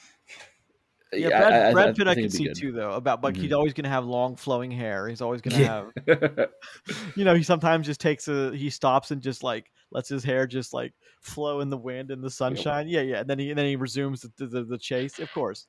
Yeah, 1.12 1.26
I- 1.26 1.31
Brad, 1.41 1.53
I- 1.53 1.68
I- 1.68 1.72
Brad 1.72 1.97
Pitt 1.97 2.09
I, 2.09 2.14
think 2.14 2.24
could 2.31 2.35
it'd 2.35 2.37
see 2.37 2.45
good. 2.45 2.55
too, 2.57 2.72
though. 2.72 2.93
About 2.93 3.24
like 3.24 3.37
he's 3.37 3.51
Mhm. 3.51 3.57
always 3.57 3.72
gonna 3.72 3.89
have 3.89 4.05
long 4.05 4.37
flowing 4.37 4.70
hair. 4.70 5.09
He's 5.09 5.20
always 5.22 5.41
gonna 5.41 5.59
Yeah. 5.59 5.85
have, 6.07 6.51
you 7.16 7.24
know, 7.24 7.35
he 7.35 7.43
sometimes 7.43 7.87
just 7.87 8.01
takes 8.01 8.28
a 8.28 8.55
he 8.55 8.70
stops 8.70 9.11
and 9.11 9.20
just 9.22 9.43
like 9.43 9.70
lets 9.93 10.09
his 10.09 10.22
hair 10.24 10.47
just 10.47 10.72
like 10.72 10.93
flow 11.20 11.61
in 11.61 11.68
the 11.70 11.76
wind 11.76 12.11
and 12.11 12.22
the 12.22 12.30
sunshine. 12.30 12.88
Yeah, 12.88 13.01
yeah. 13.03 13.20
And 13.20 13.28
then 13.30 13.38
he 13.38 13.51
and 13.51 13.59
then 13.59 13.66
he 13.66 13.76
resumes 13.76 14.22
the 14.22 14.47
the, 14.47 14.64
the 14.64 14.78
chase. 14.78 15.18
Of 15.18 15.32
course. 15.32 15.66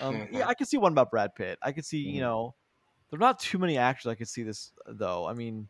Um, 0.00 0.14
Mhm. 0.14 0.32
Yeah, 0.32 0.48
I 0.48 0.54
could 0.54 0.68
see 0.68 0.78
one 0.78 0.92
about 0.92 1.10
Brad 1.10 1.34
Pitt. 1.34 1.58
I 1.62 1.72
could 1.72 1.84
see 1.84 1.98
you 1.98 2.18
Mhm. 2.18 2.20
know, 2.20 2.54
there 3.10 3.18
are 3.18 3.20
not 3.20 3.38
too 3.40 3.58
many 3.58 3.76
actors 3.78 4.06
I 4.06 4.14
could 4.14 4.28
see 4.28 4.42
this 4.42 4.72
though. 4.86 5.26
I 5.26 5.34
mean, 5.34 5.68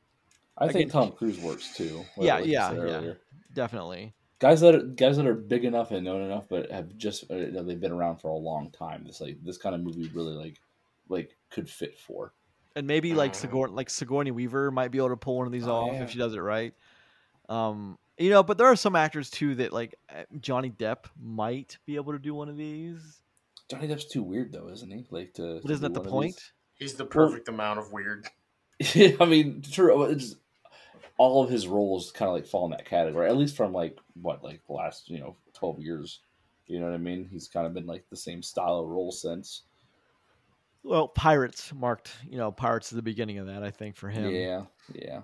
I 0.59 0.67
think 0.67 0.77
Again, 0.77 0.89
Tom 0.91 1.13
Cruise 1.13 1.39
works 1.41 1.75
too. 1.77 2.05
Yeah, 2.19 2.37
like 2.37 2.47
yeah, 2.47 2.73
yeah. 2.73 2.79
earlier. 2.79 3.19
definitely. 3.55 4.15
Guys 4.39 4.61
that 4.61 4.75
are 4.75 4.83
guys 4.83 5.17
that 5.17 5.27
are 5.27 5.35
big 5.35 5.65
enough 5.65 5.93
and 5.93 6.05
known 6.05 6.23
enough, 6.23 6.45
but 6.49 6.71
have 6.71 6.97
just 6.97 7.31
uh, 7.31 7.37
you 7.37 7.63
they've 7.63 7.81
been 7.81 7.93
around 7.93 8.17
for 8.19 8.29
a 8.29 8.37
long 8.37 8.71
time. 8.71 9.05
This 9.07 9.21
like 9.21 9.43
this 9.45 9.57
kind 9.59 9.75
of 9.75 9.81
movie 9.83 10.09
really 10.15 10.35
like 10.35 10.61
like 11.09 11.37
could 11.51 11.69
fit 11.71 11.99
for. 11.99 12.33
and 12.75 12.87
maybe 12.87 13.13
like 13.15 13.33
Uh. 13.33 13.35
Sigourney, 13.35 13.73
like 13.73 13.91
Sigourney 13.91 14.31
Weaver 14.31 14.71
might 14.71 14.89
be 14.91 14.99
able 14.99 15.11
to 15.11 15.17
pull 15.17 15.37
one 15.39 15.47
of 15.47 15.53
these 15.53 15.67
Oh, 15.69 15.73
off 15.75 15.93
yeah. 15.93 16.03
if 16.05 16.11
she 16.11 16.19
does 16.19 16.35
it 16.35 16.41
right. 16.41 16.75
Um, 17.53 17.99
you 18.19 18.31
know, 18.31 18.43
but 18.43 18.57
there 18.57 18.67
are 18.67 18.77
some 18.77 18.97
actors 18.97 19.29
too 19.29 19.55
that 19.57 19.73
like 19.73 19.95
uh, 20.09 20.23
Johnny 20.41 20.71
Depp 20.71 21.05
might 21.21 21.77
be 21.87 21.97
able 21.97 22.13
to 22.13 22.19
do 22.19 22.35
one 22.35 22.49
of 22.49 22.57
these. 22.57 23.21
Johnny 23.71 23.89
Depp's 23.89 24.07
too 24.07 24.23
weird 24.23 24.53
though, 24.53 24.69
isn't 24.69 24.91
he? 24.91 25.07
Like 25.11 25.35
to. 25.35 25.61
But 25.63 25.71
isn't 25.71 25.93
that 25.93 26.03
the 26.03 26.09
point? 26.09 26.53
He's 26.75 26.95
the 26.95 27.05
perfect 27.05 27.49
amount 27.49 27.79
of 27.79 27.93
weird. 27.93 28.27
I 29.21 29.25
mean, 29.27 29.63
true. 29.63 30.05
It's, 30.05 30.37
all 31.19 31.45
of 31.45 31.51
his 31.51 31.69
roles 31.69 32.11
kind 32.11 32.29
of 32.29 32.35
like 32.35 32.47
fall 32.47 32.65
in 32.65 32.71
that 32.71 32.87
category, 32.87 33.29
at 33.29 33.37
least 33.37 33.57
from 33.57 33.73
like 33.73 33.99
what 34.21 34.43
like 34.43 34.67
the 34.67 34.73
last 34.73 35.11
you 35.11 35.19
know 35.19 35.37
twelve 35.53 35.79
years. 35.79 36.21
You 36.67 36.81
know 36.81 36.87
what 36.87 36.95
I 36.95 36.99
mean? 36.99 37.29
He's 37.31 37.49
kind 37.49 37.67
of 37.67 37.75
been 37.75 37.87
like 37.87 38.05
the 38.09 38.17
same 38.17 38.43
style 38.43 38.79
of 38.79 38.89
role 38.89 39.13
since. 39.13 39.63
Well, 40.85 41.07
Pirates 41.07 41.73
marked, 41.73 42.13
you 42.29 42.39
know, 42.39 42.51
Pirates 42.51 42.91
is 42.91 42.97
the 42.97 43.03
beginning 43.03 43.39
of 43.39 43.47
that. 43.47 43.63
I 43.63 43.71
think 43.71 43.95
for 43.95 44.09
him. 44.09 44.33
Yeah, 44.33 44.63
yeah. 44.93 45.21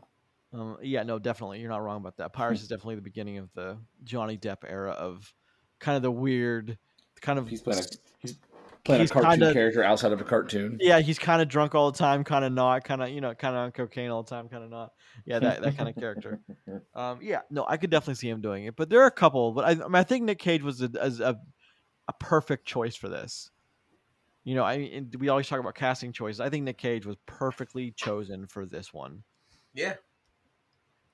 Um, 0.53 0.79
yeah, 0.83 1.03
no, 1.03 1.19
definitely, 1.19 1.61
you're 1.61 1.69
not 1.69 1.83
wrong 1.83 1.99
about 1.99 2.17
that. 2.17 2.33
Pirates 2.33 2.63
is 2.63 2.69
definitely 2.69 2.95
the 2.97 3.03
beginning 3.03 3.39
of 3.39 3.53
the 3.55 3.77
Johnny 4.05 4.39
Depp 4.39 4.59
era 4.67 4.93
of 4.93 5.33
kind 5.79 5.97
of 5.97 6.03
the 6.03 6.11
weird, 6.11 6.79
kind 7.21 7.39
of 7.39 7.49
He's 7.49 7.61
playing 7.61 7.81
a 7.81 7.87
he's 8.21 8.39
playing 8.85 9.03
He's 9.03 9.11
a 9.11 9.15
cartoon 9.15 9.31
kinda- 9.33 9.53
character 9.53 9.83
outside 9.85 10.13
of 10.13 10.21
a 10.21 10.25
cartoon. 10.25 10.79
Yeah, 10.81 11.01
he's 11.01 11.19
kind 11.19 11.43
of 11.43 11.49
drunk 11.49 11.75
all 11.75 11.93
the 11.93 11.99
time, 11.99 12.25
kind 12.25 12.47
of 12.47 12.53
not, 12.53 12.85
kind 12.85 13.03
of 13.03 13.11
you 13.11 13.21
know, 13.21 13.35
kind 13.35 13.55
of 13.55 13.61
on 13.61 13.73
cocaine 13.73 14.09
all 14.09 14.23
the 14.23 14.31
time, 14.31 14.49
kind 14.49 14.65
of 14.65 14.71
not. 14.71 14.93
Yeah, 15.27 15.39
that 15.41 15.61
that 15.63 15.77
kind 15.77 15.89
of 15.89 15.97
character. 15.97 16.41
Um, 16.95 17.21
yeah, 17.23 17.41
no, 17.49 17.65
I 17.69 17.77
could 17.77 17.91
definitely 17.91 18.17
see 18.17 18.29
him 18.29 18.41
doing 18.41 18.65
it, 18.65 18.75
but 18.75 18.89
there 18.89 19.01
are 19.03 19.07
a 19.07 19.11
couple. 19.13 19.53
But 19.53 19.65
I, 19.65 19.71
I, 19.71 19.75
mean, 19.75 19.95
I 19.95 20.03
think 20.03 20.25
Nic 20.25 20.39
Cage 20.39 20.63
was 20.63 20.83
a, 20.83 20.91
a 20.95 21.37
a 22.09 22.13
perfect 22.19 22.67
choice 22.67 22.97
for 22.97 23.09
this. 23.09 23.51
You 24.45 24.55
know, 24.55 24.65
I 24.65 24.75
and 24.75 25.15
we 25.17 25.29
always 25.29 25.47
talk 25.47 25.61
about 25.61 25.75
casting 25.75 26.13
choices. 26.13 26.41
I 26.41 26.49
think 26.49 26.65
Nic 26.65 26.79
Cage 26.79 27.07
was 27.07 27.17
perfectly 27.27 27.93
chosen 27.93 28.47
for 28.47 28.67
this 28.67 28.93
one. 28.93 29.23
Yeah. 29.75 29.95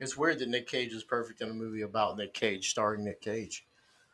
It's 0.01 0.16
weird 0.16 0.38
that 0.40 0.49
Nic 0.49 0.66
Cage 0.68 0.92
is 0.92 1.05
perfect 1.05 1.40
in 1.40 1.51
a 1.51 1.55
movie 1.55 1.82
about 1.82 2.16
Nic 2.16 2.34
Cage, 2.34 2.70
starring 2.70 3.05
Nic 3.05 3.20
Cage. 3.20 3.66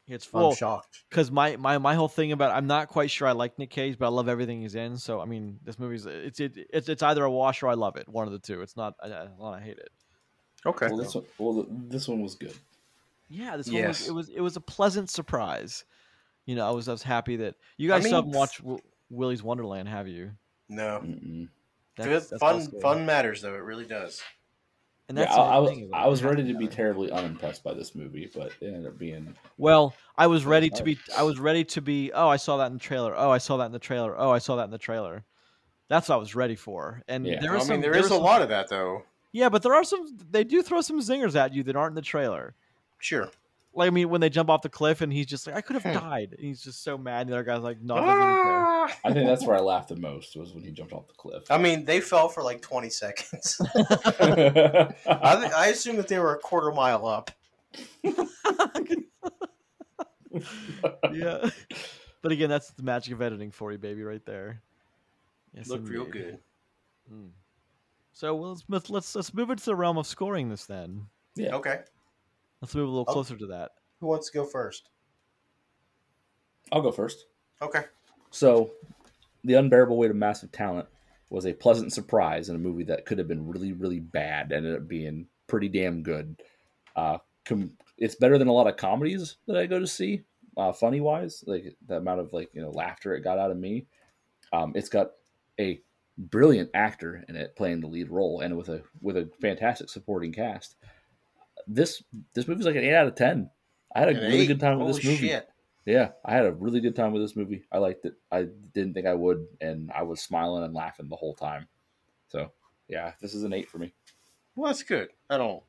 It's 0.07 0.26
I'm 0.26 0.31
full 0.31 0.55
shocked. 0.55 1.05
because 1.09 1.31
my, 1.31 1.57
my 1.57 1.78
my 1.78 1.95
whole 1.95 2.09
thing 2.09 2.33
about 2.33 2.51
I'm 2.53 2.66
not 2.66 2.89
quite 2.89 3.11
sure 3.11 3.28
I 3.28 3.33
like 3.33 3.59
Nic 3.59 3.70
Cage, 3.70 3.97
but 3.97 4.07
I 4.07 4.09
love 4.09 4.28
everything 4.28 4.61
he's 4.61 4.74
in. 4.74 4.97
So 4.97 5.20
I 5.20 5.24
mean, 5.24 5.61
this 5.64 5.78
movie's 5.78 6.05
it's 6.05 6.41
it, 6.41 6.57
it's 6.72 6.89
it's 6.89 7.03
either 7.03 7.22
a 7.22 7.31
wash 7.31 7.62
or 7.62 7.68
I 7.68 7.74
love 7.74 7.97
it. 7.97 8.09
One 8.09 8.26
of 8.26 8.33
the 8.33 8.41
two. 8.41 8.61
It's 8.61 8.76
not 8.76 8.95
I, 9.03 9.09
I, 9.09 9.28
I 9.41 9.61
hate 9.61 9.78
it. 9.78 9.91
Okay. 10.66 10.89
Well, 10.89 10.97
this 10.97 11.14
one, 11.14 11.24
well, 11.39 11.66
this 11.70 12.09
one 12.09 12.22
was 12.22 12.35
good. 12.35 12.55
Yeah, 13.28 13.57
this 13.57 13.70
one 13.70 13.87
was 13.87 14.09
it 14.09 14.12
was 14.12 14.28
it 14.31 14.41
was 14.41 14.57
a 14.57 14.61
pleasant 14.61 15.11
surprise. 15.11 15.85
You 16.45 16.57
know, 16.57 16.66
I 16.66 16.72
was 16.72 16.89
I 16.89 16.93
was 16.93 17.05
happy 17.05 17.37
that 17.37 17.55
you 17.76 17.89
guys 17.89 18.03
still 18.03 18.22
mean, 18.22 18.24
haven't 18.24 18.39
watched 18.39 18.59
w- 18.62 18.81
Willy's 19.11 19.43
Wonderland, 19.43 19.89
have 19.89 20.09
you? 20.09 20.33
no. 20.68 21.03
Good, 21.97 22.22
that's 22.22 22.39
fun, 22.39 22.66
fun 22.81 23.05
matters 23.05 23.43
though. 23.43 23.55
It 23.55 23.62
really 23.62 23.85
does. 23.85 24.22
And 25.11 25.18
Yeah, 25.18 25.24
I, 25.34 25.56
I 25.56 25.58
was 25.58 25.70
thing 25.70 25.82
of 25.82 25.88
it. 25.88 25.94
I 25.94 26.06
was 26.06 26.22
ready 26.22 26.44
to 26.52 26.56
be 26.56 26.68
terribly 26.68 27.11
unimpressed 27.11 27.64
by 27.64 27.74
this 27.74 27.96
movie, 27.96 28.30
but 28.32 28.52
it 28.61 28.68
ended 28.68 28.86
up 28.86 28.96
being 28.96 29.34
Well, 29.58 29.92
I 30.16 30.28
was 30.28 30.44
ready 30.44 30.70
to 30.70 30.84
be. 30.84 31.00
I 31.16 31.24
was 31.24 31.40
ready 31.40 31.64
to 31.64 31.80
be. 31.82 32.12
Oh, 32.12 32.28
I 32.28 32.36
saw 32.36 32.58
that 32.58 32.68
in 32.68 32.74
the 32.74 32.78
trailer. 32.78 33.12
Oh, 33.16 33.28
I 33.28 33.38
saw 33.38 33.56
that 33.56 33.66
in 33.66 33.72
the 33.72 33.80
trailer. 33.80 34.14
Oh, 34.16 34.30
I 34.30 34.38
saw 34.38 34.54
that 34.54 34.64
in 34.66 34.70
the 34.70 34.78
trailer. 34.78 35.24
That's 35.88 36.08
what 36.08 36.14
I 36.14 36.18
was 36.18 36.36
ready 36.36 36.54
for. 36.54 37.02
And 37.08 37.26
Yeah. 37.26 37.40
there 37.40 37.50
I 37.50 37.54
was 37.54 37.62
mean, 37.68 37.78
some. 37.78 37.80
there 37.80 37.90
there 37.90 38.04
is 38.04 38.11
was 38.11 38.18
a 38.20 38.22
lot 38.22 38.40
of 38.40 38.50
that 38.50 38.68
though. 38.68 39.02
Yeah, 39.32 39.48
but 39.48 39.64
there 39.64 39.74
are 39.74 39.82
some. 39.82 40.16
They 40.30 40.44
do 40.44 40.62
throw 40.62 40.80
some 40.80 41.00
zingers 41.00 41.34
at 41.34 41.52
you 41.54 41.64
that 41.64 41.74
aren't 41.74 41.90
in 41.90 41.96
the 41.96 42.02
trailer. 42.02 42.54
Sure. 43.00 43.28
Like 43.73 43.87
I 43.87 43.91
mean, 43.91 44.09
when 44.09 44.21
they 44.21 44.31
jump 44.31 44.51
off 44.51 44.62
the 44.62 44.68
cliff 44.68 45.01
and 45.01 45.12
he's 45.12 45.27
just 45.27 45.47
like, 45.47 45.55
"I 45.55 45.61
could 45.61 45.81
have 45.81 45.95
died," 45.95 46.35
and 46.37 46.41
he's 46.41 46.61
just 46.61 46.83
so 46.83 46.99
mad. 46.99 47.23
And 47.23 47.31
the 47.31 47.35
other 47.35 47.45
guy's 47.45 47.62
like, 47.62 47.81
"No, 47.81 47.97
it 47.97 48.01
doesn't 48.01 48.14
even 48.14 48.35
care." 48.43 48.64
Ah! 48.66 48.97
I 49.05 49.12
think 49.12 49.27
that's 49.29 49.47
where 49.47 49.57
I 49.57 49.61
laughed 49.61 49.91
the 49.91 49.97
most 49.97 50.35
was 50.37 50.53
when 50.53 50.64
he 50.64 50.73
jumped 50.73 50.93
off 50.93 51.07
the 51.07 51.14
cliff. 51.14 51.45
I 51.51 51.59
mean, 51.59 51.85
they 51.85 52.01
fell 52.01 52.29
for 52.29 52.43
like 52.43 52.61
20 52.62 52.91
seconds. 52.91 53.61
I, 53.75 54.93
th- 55.37 55.53
I 55.53 55.68
assume 55.71 55.97
that 55.97 56.09
they 56.09 56.18
were 56.18 56.35
a 56.35 56.39
quarter 56.39 56.73
mile 56.73 57.07
up. 57.07 57.31
yeah. 61.12 61.51
But 62.23 62.33
again, 62.33 62.51
that's 62.51 62.71
the 62.71 62.83
magic 62.83 63.14
of 63.14 63.23
editing 63.23 63.51
for 63.51 63.71
you, 63.73 63.79
baby, 63.79 64.03
right 64.03 64.25
there. 64.27 64.61
Yes, 65.55 65.68
Looked 65.68 65.89
real 65.89 66.05
good. 66.05 66.39
Mm. 67.12 67.31
So 68.12 68.35
well, 68.35 68.51
let's, 68.51 68.64
let's 68.68 68.91
let's 68.91 69.14
let's 69.14 69.35
move 69.35 69.51
into 69.51 69.64
the 69.64 69.75
realm 69.77 69.99
of 69.99 70.07
scoring 70.07 70.49
this 70.49 70.66
then. 70.66 71.07
yeah. 71.35 71.55
Okay. 71.55 71.81
Let's 72.61 72.74
move 72.74 72.86
a 72.88 72.90
little 72.90 73.06
Oh. 73.08 73.12
closer 73.12 73.36
to 73.36 73.46
that. 73.46 73.72
Who 74.00 74.06
wants 74.06 74.30
to 74.30 74.38
go 74.38 74.44
first? 74.44 74.88
I'll 76.72 76.82
go 76.82 76.92
first. 76.92 77.26
Okay. 77.62 77.84
So, 78.30 78.70
The 79.44 79.54
Unbearable 79.54 79.96
Weight 79.96 80.11
of 80.11 80.16
Massive 80.16 80.52
Talent 80.52 80.86
was 81.30 81.46
a 81.46 81.52
pleasant 81.52 81.92
surprise 81.92 82.48
in 82.48 82.56
a 82.56 82.58
movie 82.58 82.84
that 82.84 83.06
could 83.06 83.18
have 83.18 83.28
been 83.28 83.46
really, 83.48 83.72
really 83.72 84.00
bad. 84.00 84.52
Ended 84.52 84.74
up 84.76 84.86
being 84.88 85.26
pretty 85.46 85.68
damn 85.68 86.02
good. 86.02 86.42
Uh, 86.94 87.18
com- 87.44 87.76
it's 87.96 88.14
better 88.16 88.36
than 88.38 88.48
a 88.48 88.52
lot 88.52 88.66
of 88.66 88.76
comedies 88.76 89.36
that 89.46 89.56
I 89.56 89.66
go 89.66 89.78
to 89.78 89.86
see. 89.86 90.24
uh, 90.56 90.72
funny 90.72 91.00
wise, 91.00 91.42
like 91.46 91.74
the 91.86 91.96
amount 91.96 92.20
of 92.20 92.32
like 92.32 92.50
you 92.52 92.61
know 92.61 92.70
laughter 92.70 93.14
it 93.14 93.20
got 93.22 93.38
out 93.38 93.50
of 93.52 93.56
me. 93.56 93.86
Um, 94.52 94.72
it's 94.74 94.88
got 94.88 95.12
a 95.58 95.80
brilliant 96.18 96.70
actor 96.74 97.24
in 97.28 97.36
it 97.36 97.54
playing 97.56 97.80
the 97.80 97.86
lead 97.86 98.11
role, 98.11 98.40
and 98.40 98.56
with 98.56 98.68
a 98.68 98.82
with 99.00 99.16
a 99.16 99.30
fantastic 99.40 99.88
supporting 99.88 100.32
cast. 100.32 100.76
This 101.73 102.03
this 102.35 102.49
movie's 102.49 102.66
like 102.66 102.75
an 102.77 102.83
eight 102.85 102.95
out 102.95 103.07
of 103.07 103.14
ten. 103.14 103.51
I 103.95 104.01
had 104.01 104.09
a 104.09 104.12
An 104.12 104.16
really 104.25 104.41
eight? 104.41 104.47
good 104.47 104.61
time 104.61 104.79
with 104.79 104.89
Holy 104.89 104.93
this 104.99 105.05
movie. 105.05 105.29
shit. 105.29 105.49
Yeah, 105.87 106.11
I 106.25 106.35
had 106.35 106.45
a 106.47 106.53
really 106.53 106.81
good 106.81 106.95
time 106.97 107.12
with 107.12 107.23
this 107.23 107.35
movie. 107.37 107.64
I 107.73 107.79
liked 107.79 108.05
it. 108.05 108.14
I 108.31 108.49
didn't 108.75 108.95
think 108.95 109.07
I 109.07 109.14
would, 109.14 109.47
and 109.61 109.91
I 109.93 110.03
was 110.03 110.21
smiling 110.21 110.62
and 110.64 110.75
laughing 110.75 111.09
the 111.09 111.16
whole 111.16 111.35
time. 111.35 111.68
So 112.29 112.51
yeah, 112.89 113.12
this 113.21 113.35
is 113.35 113.45
an 113.45 113.53
eight 113.53 113.68
for 113.68 113.79
me. 113.79 113.93
Well, 114.57 114.66
that's 114.71 114.83
good. 114.83 115.09
I 115.31 115.39
don't. 115.39 115.62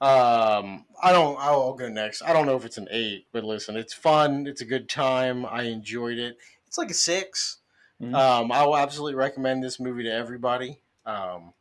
Um, 0.00 0.84
I 1.02 1.12
don't. 1.12 1.38
I'll, 1.40 1.72
go 1.72 1.88
next. 1.88 2.22
I 2.22 2.32
don't 2.34 2.44
know 2.46 2.56
if 2.56 2.64
it's 2.66 2.76
an 2.78 2.88
eight, 2.90 3.26
but 3.32 3.44
listen, 3.44 3.76
it's 3.76 3.94
fun. 3.94 4.46
It's 4.46 4.60
a 4.60 4.66
good 4.66 4.88
time. 4.88 5.46
I 5.46 5.62
enjoyed 5.62 6.18
it. 6.18 6.36
It's 6.66 6.76
like 6.78 6.90
a 6.90 6.94
6 6.94 7.58
Mhm. 8.02 8.14
Um, 8.14 8.52
I 8.52 8.62
will 8.66 8.76
absolutely 8.76 9.14
recommend 9.14 9.64
this 9.64 9.80
movie 9.80 10.02
to 10.02 10.12
everybody. 10.12 10.82
Um, 11.06 11.54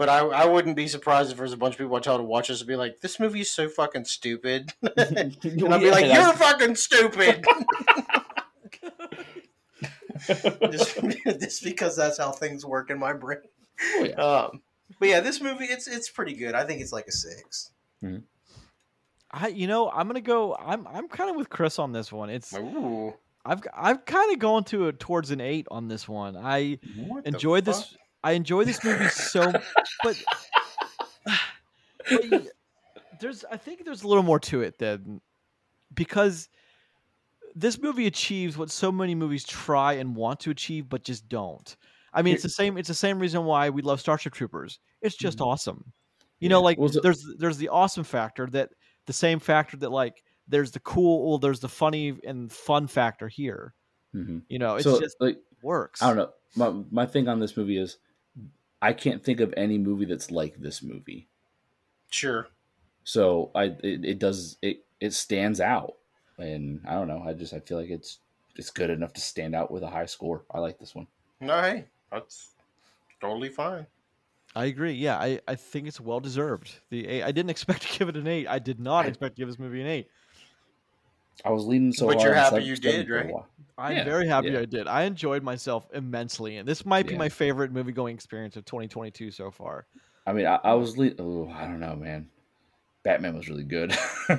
but 0.00 0.08
I, 0.08 0.20
I 0.20 0.46
wouldn't 0.46 0.76
be 0.76 0.88
surprised 0.88 1.30
if 1.30 1.36
there's 1.36 1.52
a 1.52 1.58
bunch 1.58 1.74
of 1.74 1.78
people 1.78 1.94
I 1.94 2.00
tell 2.00 2.16
to 2.16 2.22
watch 2.22 2.48
this 2.48 2.62
and 2.62 2.68
be 2.68 2.74
like, 2.74 3.02
"This 3.02 3.20
movie 3.20 3.42
is 3.42 3.50
so 3.50 3.68
fucking 3.68 4.06
stupid," 4.06 4.72
and 4.96 5.36
I'll 5.68 5.78
be 5.78 5.90
like, 5.90 6.06
Yeah, 6.06 6.24
"You're 6.24 6.32
fucking 6.36 6.74
stupid." 6.76 7.44
just, 10.70 10.98
just 11.38 11.62
because 11.62 11.96
that's 11.96 12.16
how 12.16 12.32
things 12.32 12.64
work 12.64 12.88
in 12.88 12.98
my 12.98 13.12
brain. 13.12 13.40
Oh, 13.98 14.04
yeah. 14.04 14.14
Um, 14.14 14.62
but 14.98 15.10
yeah, 15.10 15.20
this 15.20 15.42
movie 15.42 15.66
it's 15.66 15.86
it's 15.86 16.08
pretty 16.08 16.32
good. 16.32 16.54
I 16.54 16.64
think 16.64 16.80
it's 16.80 16.92
like 16.94 17.06
a 17.06 17.12
six. 17.12 17.70
I 19.30 19.48
you 19.48 19.66
know 19.66 19.90
I'm 19.90 20.06
gonna 20.06 20.22
go. 20.22 20.56
I'm 20.58 20.88
I'm 20.88 21.08
kind 21.08 21.28
of 21.28 21.36
with 21.36 21.50
Chris 21.50 21.78
on 21.78 21.92
this 21.92 22.10
one. 22.10 22.30
It's 22.30 22.54
Ooh, 22.54 23.12
I've 23.44 23.60
I'm 23.76 23.98
kind 23.98 24.32
of 24.32 24.38
gone 24.38 24.64
to 24.64 24.88
a, 24.88 24.94
towards 24.94 25.30
an 25.30 25.42
eight 25.42 25.66
on 25.70 25.88
this 25.88 26.08
one. 26.08 26.38
I 26.38 26.78
what 26.96 27.26
enjoyed 27.26 27.66
this. 27.66 27.94
I 28.22 28.32
enjoy 28.32 28.64
this 28.64 28.82
movie 28.84 29.08
so, 29.08 29.50
but, 30.02 30.16
but 32.10 32.42
there's 33.20 33.44
I 33.50 33.56
think 33.56 33.84
there's 33.84 34.02
a 34.02 34.08
little 34.08 34.22
more 34.22 34.40
to 34.40 34.62
it 34.62 34.78
than 34.78 35.20
because 35.94 36.48
this 37.54 37.78
movie 37.78 38.06
achieves 38.06 38.56
what 38.56 38.70
so 38.70 38.92
many 38.92 39.14
movies 39.14 39.44
try 39.44 39.94
and 39.94 40.14
want 40.14 40.40
to 40.40 40.50
achieve 40.50 40.88
but 40.88 41.02
just 41.04 41.28
don't. 41.28 41.76
I 42.12 42.22
mean, 42.22 42.34
it's 42.34 42.42
the 42.42 42.48
same. 42.48 42.76
It's 42.76 42.88
the 42.88 42.94
same 42.94 43.18
reason 43.18 43.44
why 43.44 43.70
we 43.70 43.82
love 43.82 44.00
Starship 44.00 44.32
Troopers. 44.32 44.80
It's 45.00 45.16
just 45.16 45.38
Mhm. 45.38 45.46
awesome. 45.46 45.92
You 46.40 46.48
know, 46.48 46.60
like 46.60 46.78
Well, 46.78 46.88
so- 46.88 47.00
there's 47.00 47.24
there's 47.38 47.58
the 47.58 47.68
awesome 47.68 48.04
factor 48.04 48.46
that 48.48 48.70
the 49.06 49.12
same 49.12 49.38
factor 49.38 49.76
that 49.78 49.90
like 49.90 50.22
there's 50.48 50.72
the 50.72 50.80
cool, 50.80 51.28
well, 51.28 51.38
there's 51.38 51.60
the 51.60 51.68
funny 51.68 52.18
and 52.24 52.50
fun 52.50 52.86
factor 52.86 53.28
here. 53.28 53.74
Mhm. 54.14 54.42
You 54.48 54.58
know, 54.58 54.74
it's 54.76 54.84
so 54.84 54.98
just 55.00 55.16
like 55.20 55.38
works. 55.62 56.02
I 56.02 56.08
don't 56.08 56.16
know. 56.16 56.32
My 56.56 56.84
my 56.90 57.06
thing 57.06 57.28
on 57.28 57.38
this 57.38 57.56
movie 57.56 57.76
is 57.78 57.98
I 58.82 58.92
can't 58.92 59.22
think 59.22 59.40
of 59.40 59.52
any 59.56 59.78
movie 59.78 60.04
that's 60.06 60.30
like 60.30 60.56
this 60.58 60.82
movie. 60.82 61.28
Sure. 62.10 62.48
So 63.04 63.50
I 63.54 63.64
it, 63.82 64.04
it 64.04 64.18
does 64.18 64.56
it 64.62 64.84
it 65.00 65.12
stands 65.14 65.60
out, 65.60 65.94
and 66.38 66.80
I 66.86 66.94
don't 66.94 67.08
know. 67.08 67.22
I 67.26 67.32
just 67.32 67.52
I 67.52 67.60
feel 67.60 67.78
like 67.78 67.90
it's 67.90 68.18
it's 68.56 68.70
good 68.70 68.90
enough 68.90 69.12
to 69.14 69.20
stand 69.20 69.54
out 69.54 69.70
with 69.70 69.82
a 69.82 69.88
high 69.90 70.06
score. 70.06 70.44
I 70.50 70.58
like 70.58 70.78
this 70.78 70.94
one. 70.94 71.06
No, 71.40 71.60
hey, 71.62 71.84
that's 72.12 72.50
totally 73.20 73.48
fine. 73.48 73.86
I 74.56 74.64
agree. 74.66 74.92
Yeah, 74.92 75.16
I, 75.16 75.40
I 75.46 75.54
think 75.54 75.86
it's 75.86 76.00
well 76.00 76.18
deserved. 76.20 76.74
The 76.90 77.06
eight, 77.06 77.22
I 77.22 77.30
didn't 77.32 77.50
expect 77.50 77.82
to 77.82 77.98
give 77.98 78.08
it 78.08 78.16
an 78.16 78.26
eight. 78.26 78.48
I 78.48 78.58
did 78.58 78.80
not 78.80 79.04
I- 79.04 79.08
expect 79.08 79.36
to 79.36 79.40
give 79.42 79.48
this 79.48 79.58
movie 79.58 79.80
an 79.80 79.86
eight. 79.86 80.08
I 81.44 81.50
was 81.50 81.64
leading 81.64 81.92
so 81.92 82.06
But 82.06 82.16
hard 82.16 82.24
you're 82.26 82.34
happy 82.34 82.56
seven- 82.56 82.68
you 82.68 82.76
did, 82.76 83.06
for 83.06 83.14
right? 83.14 83.34
I'm 83.78 83.96
Yeah, 83.96 84.04
very 84.04 84.26
happy 84.28 84.50
yeah. 84.50 84.60
I 84.60 84.64
did. 84.66 84.86
I 84.86 85.02
enjoyed 85.04 85.42
myself 85.42 85.86
immensely, 85.94 86.58
and 86.58 86.68
this 86.68 86.84
might 86.84 87.06
be 87.06 87.12
Yeah. 87.14 87.18
my 87.20 87.28
favorite 87.30 87.72
movie 87.72 87.92
going 87.92 88.14
experience 88.14 88.56
of 88.56 88.64
2022 88.66 89.30
so 89.30 89.50
far. 89.50 89.86
I 90.26 90.34
mean, 90.34 90.46
I, 90.46 90.56
I 90.62 90.74
was 90.74 90.98
le- 90.98 91.14
oh 91.18 91.48
I 91.50 91.62
don't 91.64 91.80
know, 91.80 91.96
man. 91.96 92.28
Batman 93.04 93.36
was 93.36 93.48
really 93.48 93.64
good. 93.64 93.96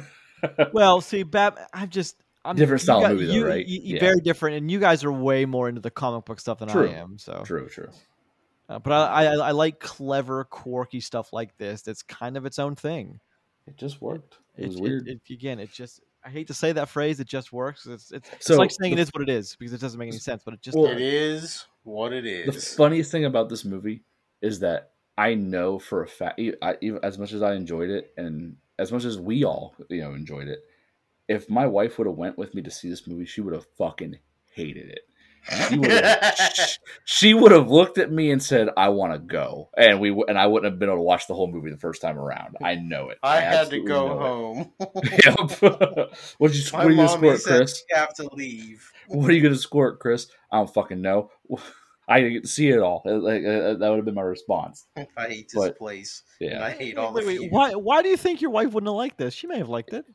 Well, 0.74 1.02
see, 1.02 1.22
Bat, 1.24 1.70
I'm 1.74 1.90
just 1.90 2.16
I'm 2.44 2.56
Different 2.56 2.82
you 2.82 2.86
style 2.86 3.02
got- 3.02 3.12
movie 3.12 3.28
though, 3.28 3.34
you- 3.34 3.48
right? 3.48 3.66
you- 3.66 3.80
you- 3.82 3.94
Yeah. 3.96 4.00
Very 4.00 4.20
different, 4.22 4.58
and 4.58 4.72
you 4.72 4.80
guys 4.80 5.04
are 5.04 5.12
way 5.12 5.46
more 5.46 5.70
into 5.70 5.82
the 5.82 5.92
comic 5.92 6.26
book 6.26 6.40
stuff 6.40 6.58
than 6.60 6.70
True. 6.70 6.90
I 6.90 6.94
am. 6.94 7.20
So, 7.20 7.44
true, 7.46 7.70
true. 7.70 7.90
uh, 8.68 8.80
but 8.80 8.92
I, 8.92 9.26
I 9.28 9.34
I 9.36 9.52
like 9.52 9.80
clever, 9.80 10.44
quirky 10.46 11.00
stuff 11.00 11.32
like 11.32 11.56
this. 11.58 11.84
That's 11.84 12.02
kind 12.02 12.38
of 12.38 12.48
its 12.48 12.58
own 12.58 12.76
thing. 12.76 13.20
It 13.68 13.78
just 13.78 14.02
worked. 14.02 14.40
It 14.58 14.66
was 14.70 14.78
it, 14.78 14.82
weird. 14.82 15.08
It, 15.08 15.22
it- 15.28 15.34
again, 15.34 15.60
it 15.60 15.72
just 15.72 16.02
I 16.24 16.30
hate 16.30 16.48
to 16.48 16.54
say 16.54 16.72
that 16.74 16.90
phrase. 16.90 17.20
It 17.20 17.28
just 17.28 17.52
works. 17.52 17.86
It's 17.88 18.12
it's, 18.12 18.30
So, 18.40 18.54
it's 18.54 18.60
like 18.60 18.72
saying 18.72 18.96
the- 18.96 19.02
it 19.02 19.04
is 19.04 19.10
what 19.14 19.24
it 19.24 19.30
is 19.30 19.56
because 19.56 19.74
it 19.74 19.82
doesn't 19.82 19.98
make 20.00 20.10
any 20.10 20.20
sense. 20.20 20.44
But 20.44 20.54
it 20.56 20.62
just 20.62 20.78
Well. 20.78 20.92
It 20.92 21.02
is 21.02 21.66
what 21.84 22.14
it 22.14 22.26
is. 22.26 22.46
the 22.72 22.76
funniest 22.76 23.12
thing 23.12 23.26
about 23.26 23.50
this 23.50 23.66
movie 23.66 24.04
is 24.42 24.60
that 24.60 24.92
I 25.18 25.34
know 25.34 25.80
for 25.80 26.04
a 26.04 26.08
fact, 26.08 26.40
e- 26.40 26.54
I, 26.62 26.78
even 26.82 27.00
as 27.04 27.18
much 27.18 27.34
as 27.34 27.42
I 27.42 27.54
enjoyed 27.56 27.90
it, 27.90 28.14
and 28.18 28.58
as 28.80 28.92
much 28.92 29.04
as 29.04 29.18
we 29.20 29.44
all 29.44 29.76
you 29.90 30.02
know 30.02 30.14
enjoyed 30.14 30.48
it, 30.48 30.64
if 31.28 31.50
my 31.50 31.66
wife 31.66 31.98
would 31.98 32.08
have 32.08 32.18
went 32.18 32.38
with 32.38 32.54
me 32.56 32.62
to 32.64 32.72
see 32.72 32.90
this 32.90 33.08
movie, 33.08 33.26
she 33.26 33.42
would 33.42 33.54
have 33.54 33.66
fucking 33.78 34.18
hated 34.54 34.90
it. 34.90 35.08
She 35.70 35.78
would 35.78 35.92
have, 35.92 36.78
she 37.06 37.34
would 37.34 37.52
have 37.52 37.70
looked 37.70 37.98
at 37.98 38.12
me 38.12 38.32
and 38.32 38.42
said, 38.42 38.70
"I 38.78 38.90
want 38.90 39.14
to 39.14 39.20
go," 39.20 39.70
and 39.76 40.00
we 40.00 40.12
and 40.28 40.38
I 40.38 40.46
wouldn't 40.46 40.72
have 40.72 40.80
been 40.80 40.90
able 40.90 40.98
to 41.00 41.04
watch 41.04 41.28
the 41.28 41.34
whole 41.34 41.52
movie 41.52 41.72
the 41.72 41.78
first 41.78 42.02
time 42.02 42.18
around. 42.20 42.58
I 42.64 42.76
know 42.76 43.10
it. 43.10 43.18
I 43.24 43.40
had 43.42 43.70
to 43.72 43.82
go 43.84 44.08
home. 44.18 44.72
Yep. 44.80 45.62
what 46.38 46.54
you? 46.54 46.64
What 46.72 46.86
are 46.86 46.90
you 46.90 46.96
gonna 46.96 46.96
mommy 46.96 47.08
score, 47.30 47.38
said 47.38 47.58
Chris? 47.58 47.84
you 47.90 47.96
have 47.96 48.14
to 48.16 48.30
leave. 48.34 48.92
What 49.08 49.30
are 49.30 49.34
you 49.34 49.42
gonna 49.42 49.56
score, 49.56 49.98
Chris? 49.98 50.28
I 50.52 50.58
don't 50.58 50.74
fucking 50.74 51.02
know. 51.02 51.32
I 52.08 52.22
didn't 52.22 52.48
see 52.48 52.70
it 52.70 52.80
all. 52.80 53.02
Like 53.06 53.44
uh, 53.44 53.74
that 53.76 53.90
would 53.90 53.98
have 53.98 54.06
been 54.06 54.14
my 54.16 54.22
response. 54.22 54.86
I 54.96 55.28
hate 55.28 55.50
this 55.50 55.56
But- 55.56 55.78
place. 55.78 56.24
And 56.40 56.52
Yeah, 56.52 56.66
I 56.66 56.72
hate 56.72 56.98
all 56.98 57.14
wait, 57.14 57.26
the 57.26 57.40
wait. 57.40 57.52
Why 57.52 57.72
why 57.72 58.02
do 58.04 58.10
you 58.10 58.18
think 58.18 58.42
your 58.42 58.52
wife 58.52 58.72
wouldn't 58.74 58.90
have 58.90 58.96
liked 58.96 59.18
this? 59.18 59.34
She 59.34 59.48
may 59.48 59.58
have 59.58 59.70
liked 59.70 59.94
it. 59.94 60.06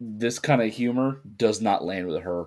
this 0.00 0.38
kind 0.38 0.62
of 0.62 0.72
humor 0.72 1.20
does 1.36 1.60
not 1.60 1.84
land 1.84 2.06
with 2.08 2.22
her 2.22 2.46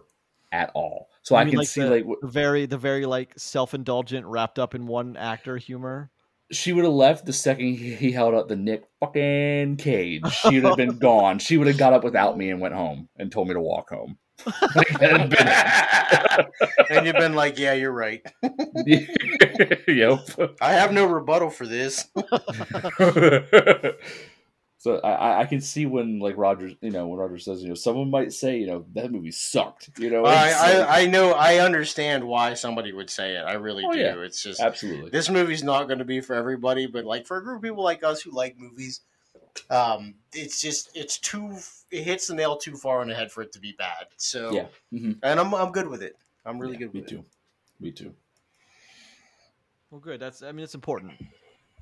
at 0.51 0.71
all. 0.73 1.09
So 1.23 1.35
You 1.35 1.41
I 1.41 1.45
can 1.45 1.57
like 1.57 1.67
see 1.67 1.81
the, 1.81 1.89
like 1.89 2.05
the 2.21 2.27
very 2.27 2.65
the 2.65 2.77
very 2.77 3.05
like 3.05 3.33
self 3.37 3.73
indulgent 3.73 4.25
wrapped 4.25 4.59
up 4.59 4.75
in 4.75 4.85
one 4.87 5.15
actor 5.17 5.57
humor. 5.57 6.11
she 6.51 6.73
would 6.73 6.83
have 6.83 6.93
left 6.93 7.25
the 7.25 7.33
second 7.33 7.65
he, 7.65 7.95
he 7.95 8.11
held 8.11 8.33
up 8.33 8.47
the 8.49 8.55
Nic 8.57 8.83
fucking 8.99 9.77
cage. 9.77 10.29
She 10.31 10.59
would 10.59 10.65
have 10.65 10.77
been 10.77 10.97
gone. 10.99 11.39
She 11.39 11.57
would 11.57 11.67
have 11.67 11.77
got 11.77 11.93
up 11.93 12.03
without 12.03 12.37
me 12.37 12.49
and 12.49 12.59
went 12.59 12.75
home 12.75 13.07
and 13.17 13.31
told 13.31 13.47
me 13.47 13.53
to 13.53 13.61
walk 13.61 13.89
home. 13.89 14.17
Like, 14.75 15.01
and 16.89 17.05
you've 17.05 17.15
been 17.15 17.35
like, 17.35 17.57
yeah, 17.57 17.73
you're 17.73 17.91
right. 17.93 18.21
yep. 18.85 20.19
I 20.59 20.73
have 20.73 20.91
no 20.91 21.05
rebuttal 21.05 21.49
for 21.49 21.65
this. 21.65 22.07
So 24.83 24.99
I, 25.01 25.11
I- 25.13 25.39
I 25.41 25.45
can 25.45 25.61
see 25.61 25.85
when 25.85 26.19
like 26.19 26.35
Rogers, 26.37 26.75
you 26.81 26.89
know, 26.91 27.07
when 27.07 27.17
Rogers 27.17 27.45
says, 27.45 27.61
you 27.63 27.69
know, 27.69 27.73
someone 27.73 28.09
might 28.11 28.33
say, 28.33 28.57
you 28.57 28.67
know, 28.67 28.85
that 28.95 29.13
movie 29.13 29.31
sucked. 29.31 29.97
You 29.97 30.09
know, 30.09 30.25
I, 30.25 30.33
like- 30.51 30.55
I, 30.89 31.03
I 31.03 31.05
know, 31.05 31.31
I 31.31 31.59
understand 31.59 32.25
why 32.27 32.53
somebody 32.53 32.91
would 32.91 33.09
say 33.09 33.37
it. 33.37 33.43
I 33.43 33.53
really 33.53 33.85
Oh, 33.87 33.93
do. 33.93 33.99
yeah. 33.99 34.15
It's 34.17 34.43
just 34.43 34.59
absolutely. 34.59 35.09
this 35.09 35.29
movie's 35.29 35.63
not 35.63 35.87
going 35.87 35.99
to 35.99 36.05
be 36.05 36.19
for 36.19 36.35
everybody, 36.35 36.85
but 36.85 37.05
like 37.05 37.25
for 37.25 37.37
a 37.37 37.41
group 37.43 37.57
of 37.59 37.63
people 37.63 37.81
like 37.81 38.03
us 38.03 38.21
who 38.21 38.31
like 38.31 38.57
movies, 38.59 38.99
um, 39.69 40.15
it's 40.33 40.59
just 40.59 40.89
it's 40.97 41.17
too 41.17 41.55
it 41.89 42.03
hits 42.03 42.27
the 42.27 42.35
nail 42.35 42.57
too 42.57 42.75
far 42.75 42.99
on 42.99 43.07
the 43.07 43.15
head 43.15 43.31
for 43.31 43.41
it 43.41 43.53
to 43.53 43.59
be 43.59 43.71
bad. 43.77 44.07
So 44.17 44.51
Yeah. 44.51 44.65
Mhm. 44.91 45.19
and 45.23 45.39
I'm 45.39 45.53
I'm 45.55 45.71
good 45.71 45.87
with 45.87 46.03
it. 46.03 46.17
I'm 46.45 46.59
really 46.59 46.73
Yeah, 46.73 46.79
good 46.79 46.87
with 46.87 46.93
Me 46.95 47.01
with 47.01 47.09
too. 47.09 47.19
it. 47.19 47.83
Me 47.83 47.91
too. 47.91 48.13
Well, 49.91 50.01
good. 50.01 50.19
That's 50.19 50.43
I 50.43 50.51
mean 50.51 50.65
it's 50.65 50.75
important. 50.75 51.13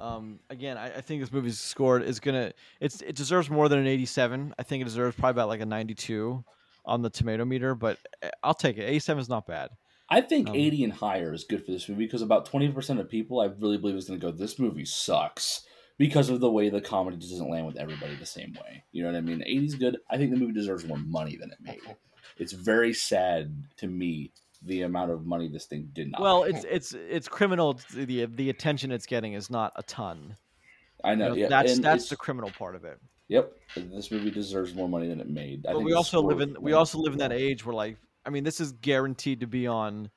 Um, 0.02 0.40
again, 0.50 0.78
I, 0.78 0.88
I 0.98 1.02
think 1.02 1.22
this 1.22 1.32
movie's 1.32 1.60
scored 1.60 2.04
is 2.04 2.20
gonna 2.20 2.54
it's 2.80 3.02
it 3.02 3.16
deserves 3.16 3.50
more 3.50 3.70
than 3.70 3.80
an 3.80 3.88
87. 3.88 4.56
I 4.58 4.64
think 4.64 4.82
it 4.82 4.86
deserves 4.86 5.16
probably 5.16 5.32
about 5.40 5.48
like 5.48 5.62
a 5.62 5.66
92 5.66 6.44
on 6.86 7.02
the 7.04 7.10
tomato 7.10 7.46
meter, 7.46 7.76
but 7.76 8.00
eh, 8.24 8.30
I'll 8.44 8.56
take 8.56 8.78
it. 8.78 8.84
87 8.84 9.22
is 9.22 9.30
not 9.30 9.46
bad. 9.46 9.70
I 10.10 10.22
think 10.22 10.50
Um, 10.50 10.56
80 10.56 10.84
and 10.86 10.94
higher 10.94 11.34
is 11.34 11.46
good 11.46 11.64
for 11.66 11.72
this 11.72 11.88
movie 11.88 12.06
because 12.06 12.22
about 12.22 12.52
20% 12.52 13.00
of 13.00 13.10
people 13.10 13.40
I 13.40 13.46
really 13.46 13.78
believe 13.78 13.96
is 13.96 14.08
going 14.08 14.20
to 14.20 14.26
go, 14.26 14.32
this 14.32 14.60
movie 14.60 14.84
sucks 14.84 15.66
because 15.98 16.30
of 16.30 16.42
the 16.42 16.52
way 16.52 16.68
the 16.70 16.82
comedy 16.82 17.16
just 17.16 17.32
doesn't 17.32 17.50
land 17.50 17.66
with 17.66 17.78
everybody 17.78 18.16
the 18.16 18.26
same 18.26 18.54
way. 18.54 18.84
You 18.92 19.04
know 19.04 19.12
what 19.12 19.18
I 19.18 19.22
mean? 19.22 19.42
80 19.46 19.66
is 19.66 19.76
good. 19.76 19.98
I 20.10 20.18
think 20.18 20.32
the 20.32 20.38
movie 20.38 20.52
deserves 20.52 20.84
more 20.84 20.98
money 20.98 21.38
than 21.38 21.52
it 21.52 21.60
made. 21.62 21.80
It's 22.38 22.54
very 22.54 22.94
sad 22.94 23.66
to 23.78 23.88
me 23.88 24.32
the 24.64 24.84
amount 24.84 25.12
of 25.12 25.26
money 25.26 25.48
this 25.48 25.66
thing 25.66 25.90
did 25.94 26.12
not. 26.12 26.22
Well, 26.22 26.44
it's 26.44 26.64
it's 26.70 26.94
it's 26.94 27.28
criminal. 27.28 27.80
The 27.94 28.26
the 28.26 28.50
attention 28.50 28.92
it's 28.92 29.06
getting 29.06 29.34
is 29.34 29.50
not 29.50 29.74
a 29.76 29.84
ton. 29.84 30.38
I 31.04 31.12
You 31.12 31.18
know. 31.18 31.30
know, 31.30 31.36
yeah, 31.36 31.48
that's 31.48 31.74
and 31.74 31.84
that's 31.84 32.10
the 32.10 32.16
criminal 32.16 32.52
part 32.52 32.76
of 32.76 32.86
it. 32.86 33.00
Yep. 33.28 33.54
This 33.76 34.12
movie 34.12 34.30
deserves 34.30 34.76
more 34.76 34.90
money 34.90 35.08
than 35.08 35.22
it 35.22 35.30
made. 35.30 35.66
I 35.66 35.74
But 35.74 35.84
we 35.84 35.94
also 35.94 36.22
live 36.22 36.42
in 36.42 36.58
we 36.60 36.74
also 36.74 37.00
live 37.00 37.14
in 37.14 37.20
that 37.20 37.32
age 37.32 37.66
where 37.66 37.74
like 37.74 37.98
I 38.26 38.30
mean 38.30 38.44
this 38.44 38.60
is 38.60 38.74
guaranteed 38.74 39.40
to 39.40 39.48
be 39.48 39.68
on. 39.68 40.10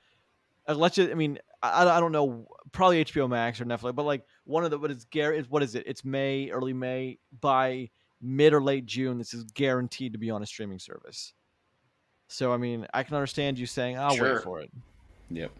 Uh, 0.66 0.74
let's 0.74 0.96
just 0.96 1.10
I 1.10 1.14
mean 1.14 1.38
I, 1.62 1.86
I 1.86 2.00
don't 2.00 2.12
know 2.12 2.46
probably 2.72 3.04
HBO 3.04 3.28
Max 3.28 3.60
or 3.60 3.64
Netflix, 3.64 3.94
but 3.94 4.04
like 4.04 4.24
one 4.44 4.64
of 4.64 4.70
the 4.70 4.78
what 4.78 4.90
is 4.90 5.04
gar 5.06 5.32
is 5.32 5.48
what 5.48 5.62
is 5.62 5.74
it? 5.74 5.84
It's 5.86 6.04
May 6.04 6.50
early 6.50 6.72
May 6.72 7.18
by 7.40 7.88
mid 8.20 8.52
or 8.52 8.60
late 8.62 8.84
June. 8.84 9.16
This 9.16 9.32
is 9.32 9.44
guaranteed 9.44 10.12
to 10.12 10.18
be 10.18 10.30
on 10.30 10.42
a 10.42 10.46
streaming 10.46 10.80
service. 10.80 11.34
So 12.28 12.52
I 12.52 12.56
mean, 12.56 12.86
I 12.94 13.02
can 13.02 13.16
understand 13.16 13.58
you 13.58 13.66
saying, 13.66 13.98
"I'll 13.98 14.16
Sure. 14.16 14.34
wait 14.34 14.42
for 14.42 14.60
it." 14.60 14.70
Yep. 15.30 15.50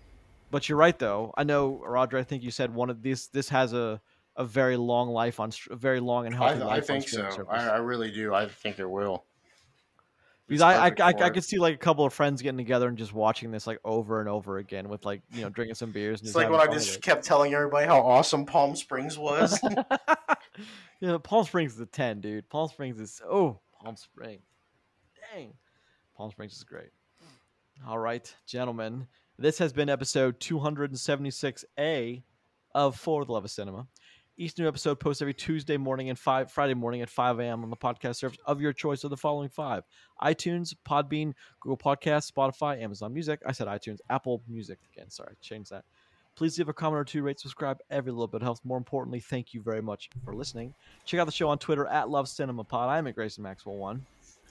But 0.50 0.68
you're 0.68 0.78
right, 0.78 0.98
though. 0.98 1.32
I 1.36 1.44
know, 1.44 1.82
Roger. 1.84 2.16
I 2.16 2.22
think 2.22 2.42
you 2.42 2.50
said 2.50 2.74
one 2.74 2.90
of 2.90 3.02
these. 3.02 3.28
This 3.28 3.48
has 3.48 3.72
a 3.72 4.00
a 4.36 4.44
very 4.44 4.76
long 4.76 5.10
life 5.10 5.38
on 5.38 5.50
a 5.70 5.76
very 5.76 6.00
long 6.00 6.26
and 6.26 6.34
healthy 6.34 6.60
I 6.60 6.64
life. 6.64 6.84
I 6.84 6.86
think 6.86 7.08
so. 7.08 7.46
I, 7.48 7.68
I 7.68 7.76
really 7.76 8.10
do. 8.10 8.34
I 8.34 8.48
think 8.48 8.78
it 8.78 8.88
will. 8.88 9.24
because 10.48 10.62
I 10.62 10.86
I, 10.86 10.92
I, 11.00 11.08
I 11.08 11.30
could 11.30 11.44
see 11.44 11.58
like 11.58 11.74
a 11.74 11.78
couple 11.78 12.04
of 12.04 12.12
friends 12.12 12.42
getting 12.42 12.58
together 12.58 12.88
and 12.88 12.98
just 12.98 13.12
watching 13.12 13.50
this 13.50 13.66
like 13.66 13.78
over 13.84 14.20
and 14.20 14.28
over 14.28 14.58
again 14.58 14.88
with 14.88 15.04
like 15.04 15.22
you 15.32 15.42
know 15.42 15.50
drinking 15.50 15.76
some 15.76 15.92
beers. 15.92 16.20
And 16.20 16.28
It's 16.28 16.36
like 16.36 16.50
when 16.50 16.60
I 16.60 16.66
just 16.66 17.00
kept 17.00 17.24
telling 17.24 17.54
everybody 17.54 17.86
how 17.86 18.00
awesome 18.00 18.44
Palm 18.44 18.74
Springs 18.74 19.16
was. 19.16 19.58
yeah, 21.00 21.18
Palm 21.22 21.44
Springs 21.44 21.74
is 21.74 21.80
a 21.80 21.86
ten, 21.86 22.20
dude. 22.20 22.48
Palm 22.48 22.68
Springs 22.68 22.98
is 22.98 23.20
oh 23.28 23.60
Palm 23.82 23.96
Springs, 23.96 24.42
dang, 25.32 25.52
Palm 26.16 26.30
Springs 26.30 26.54
is 26.54 26.64
great. 26.64 26.90
All 27.86 27.98
right, 27.98 28.32
gentlemen, 28.46 29.08
this 29.38 29.58
has 29.58 29.72
been 29.72 29.88
episode 29.88 30.38
276A 30.38 32.22
of 32.74 32.96
For 32.96 33.24
the 33.24 33.32
Love 33.32 33.44
of 33.44 33.50
Cinema. 33.50 33.86
Each 34.36 34.56
new 34.58 34.66
episode 34.66 34.98
posts 34.98 35.22
every 35.22 35.34
Tuesday 35.34 35.76
morning 35.76 36.08
and 36.08 36.18
five 36.18 36.50
Friday 36.50 36.74
morning 36.74 37.02
at 37.02 37.10
5 37.10 37.38
a.m. 37.40 37.62
on 37.62 37.70
the 37.70 37.76
podcast 37.76 38.16
service 38.16 38.38
of 38.46 38.60
your 38.60 38.72
choice 38.72 39.04
of 39.04 39.10
the 39.10 39.16
following 39.16 39.48
five: 39.48 39.84
iTunes, 40.22 40.74
Podbean, 40.88 41.34
Google 41.60 41.76
Podcasts, 41.76 42.32
Spotify, 42.32 42.80
Amazon 42.80 43.12
Music. 43.12 43.40
I 43.46 43.52
said 43.52 43.68
iTunes, 43.68 43.98
Apple 44.10 44.42
Music 44.48 44.78
again. 44.92 45.10
Sorry, 45.10 45.34
change 45.40 45.68
that. 45.68 45.84
Please 46.36 46.58
leave 46.58 46.68
a 46.68 46.72
comment 46.72 47.00
or 47.00 47.04
two, 47.04 47.22
rate, 47.22 47.38
subscribe. 47.38 47.78
Every 47.90 48.10
little 48.10 48.26
bit 48.26 48.42
helps. 48.42 48.64
More 48.64 48.78
importantly, 48.78 49.20
thank 49.20 49.54
you 49.54 49.62
very 49.62 49.82
much 49.82 50.10
for 50.24 50.34
listening. 50.34 50.74
Check 51.04 51.20
out 51.20 51.26
the 51.26 51.32
show 51.32 51.48
on 51.48 51.58
Twitter 51.58 51.86
at 51.86 52.08
Love 52.08 52.28
Cinema 52.28 52.64
Pod. 52.64 52.88
I'm 52.88 53.06
at 53.06 53.14
Grayson 53.14 53.44
Maxwell 53.44 53.76
One. 53.76 54.04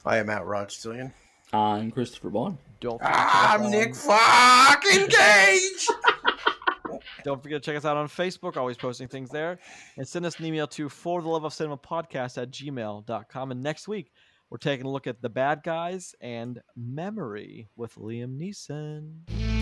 I 0.06 0.18
am 0.18 0.30
at 0.30 0.46
Rod 0.46 0.70
Stillion. 0.70 1.12
I'm 1.54 1.92
Christopher 1.92 2.32
Boughan. 2.32 2.58
Don't 2.80 3.00
forget 3.00 3.14
to 3.14 3.20
check 3.22 3.36
us 3.36 3.62
I'm 3.62 3.70
Nic 3.72 3.88
on- 3.90 3.94
fucking 3.94 5.08
Cage. 5.08 5.88
Don't 7.24 7.42
forget 7.42 7.62
to 7.64 7.66
check 7.66 7.78
us 7.78 7.86
out 7.86 7.96
on 7.96 8.08
Facebook, 8.08 8.58
always 8.58 8.76
posting 8.76 9.08
things 9.08 9.30
there. 9.30 9.60
And 9.98 10.06
send 10.08 10.26
us 10.26 10.38
an 10.40 10.46
email 10.46 10.68
to 10.68 10.90
for 10.90 11.22
the 11.22 11.30
love 11.30 11.46
of 11.46 11.54
cinema 11.54 11.78
podcast 11.78 12.42
at 12.42 12.52
gmail.com. 12.52 13.52
And 13.52 13.64
next 13.64 13.88
week, 13.88 14.12
we're 14.50 14.58
taking 14.58 14.86
a 14.86 14.90
look 14.90 15.08
at 15.08 15.22
The 15.22 15.30
Bad 15.30 15.62
Guys 15.64 16.16
and 16.22 16.60
Memory 16.76 17.70
with 17.78 17.96
Liam 17.96 18.38
Neeson. 18.38 19.53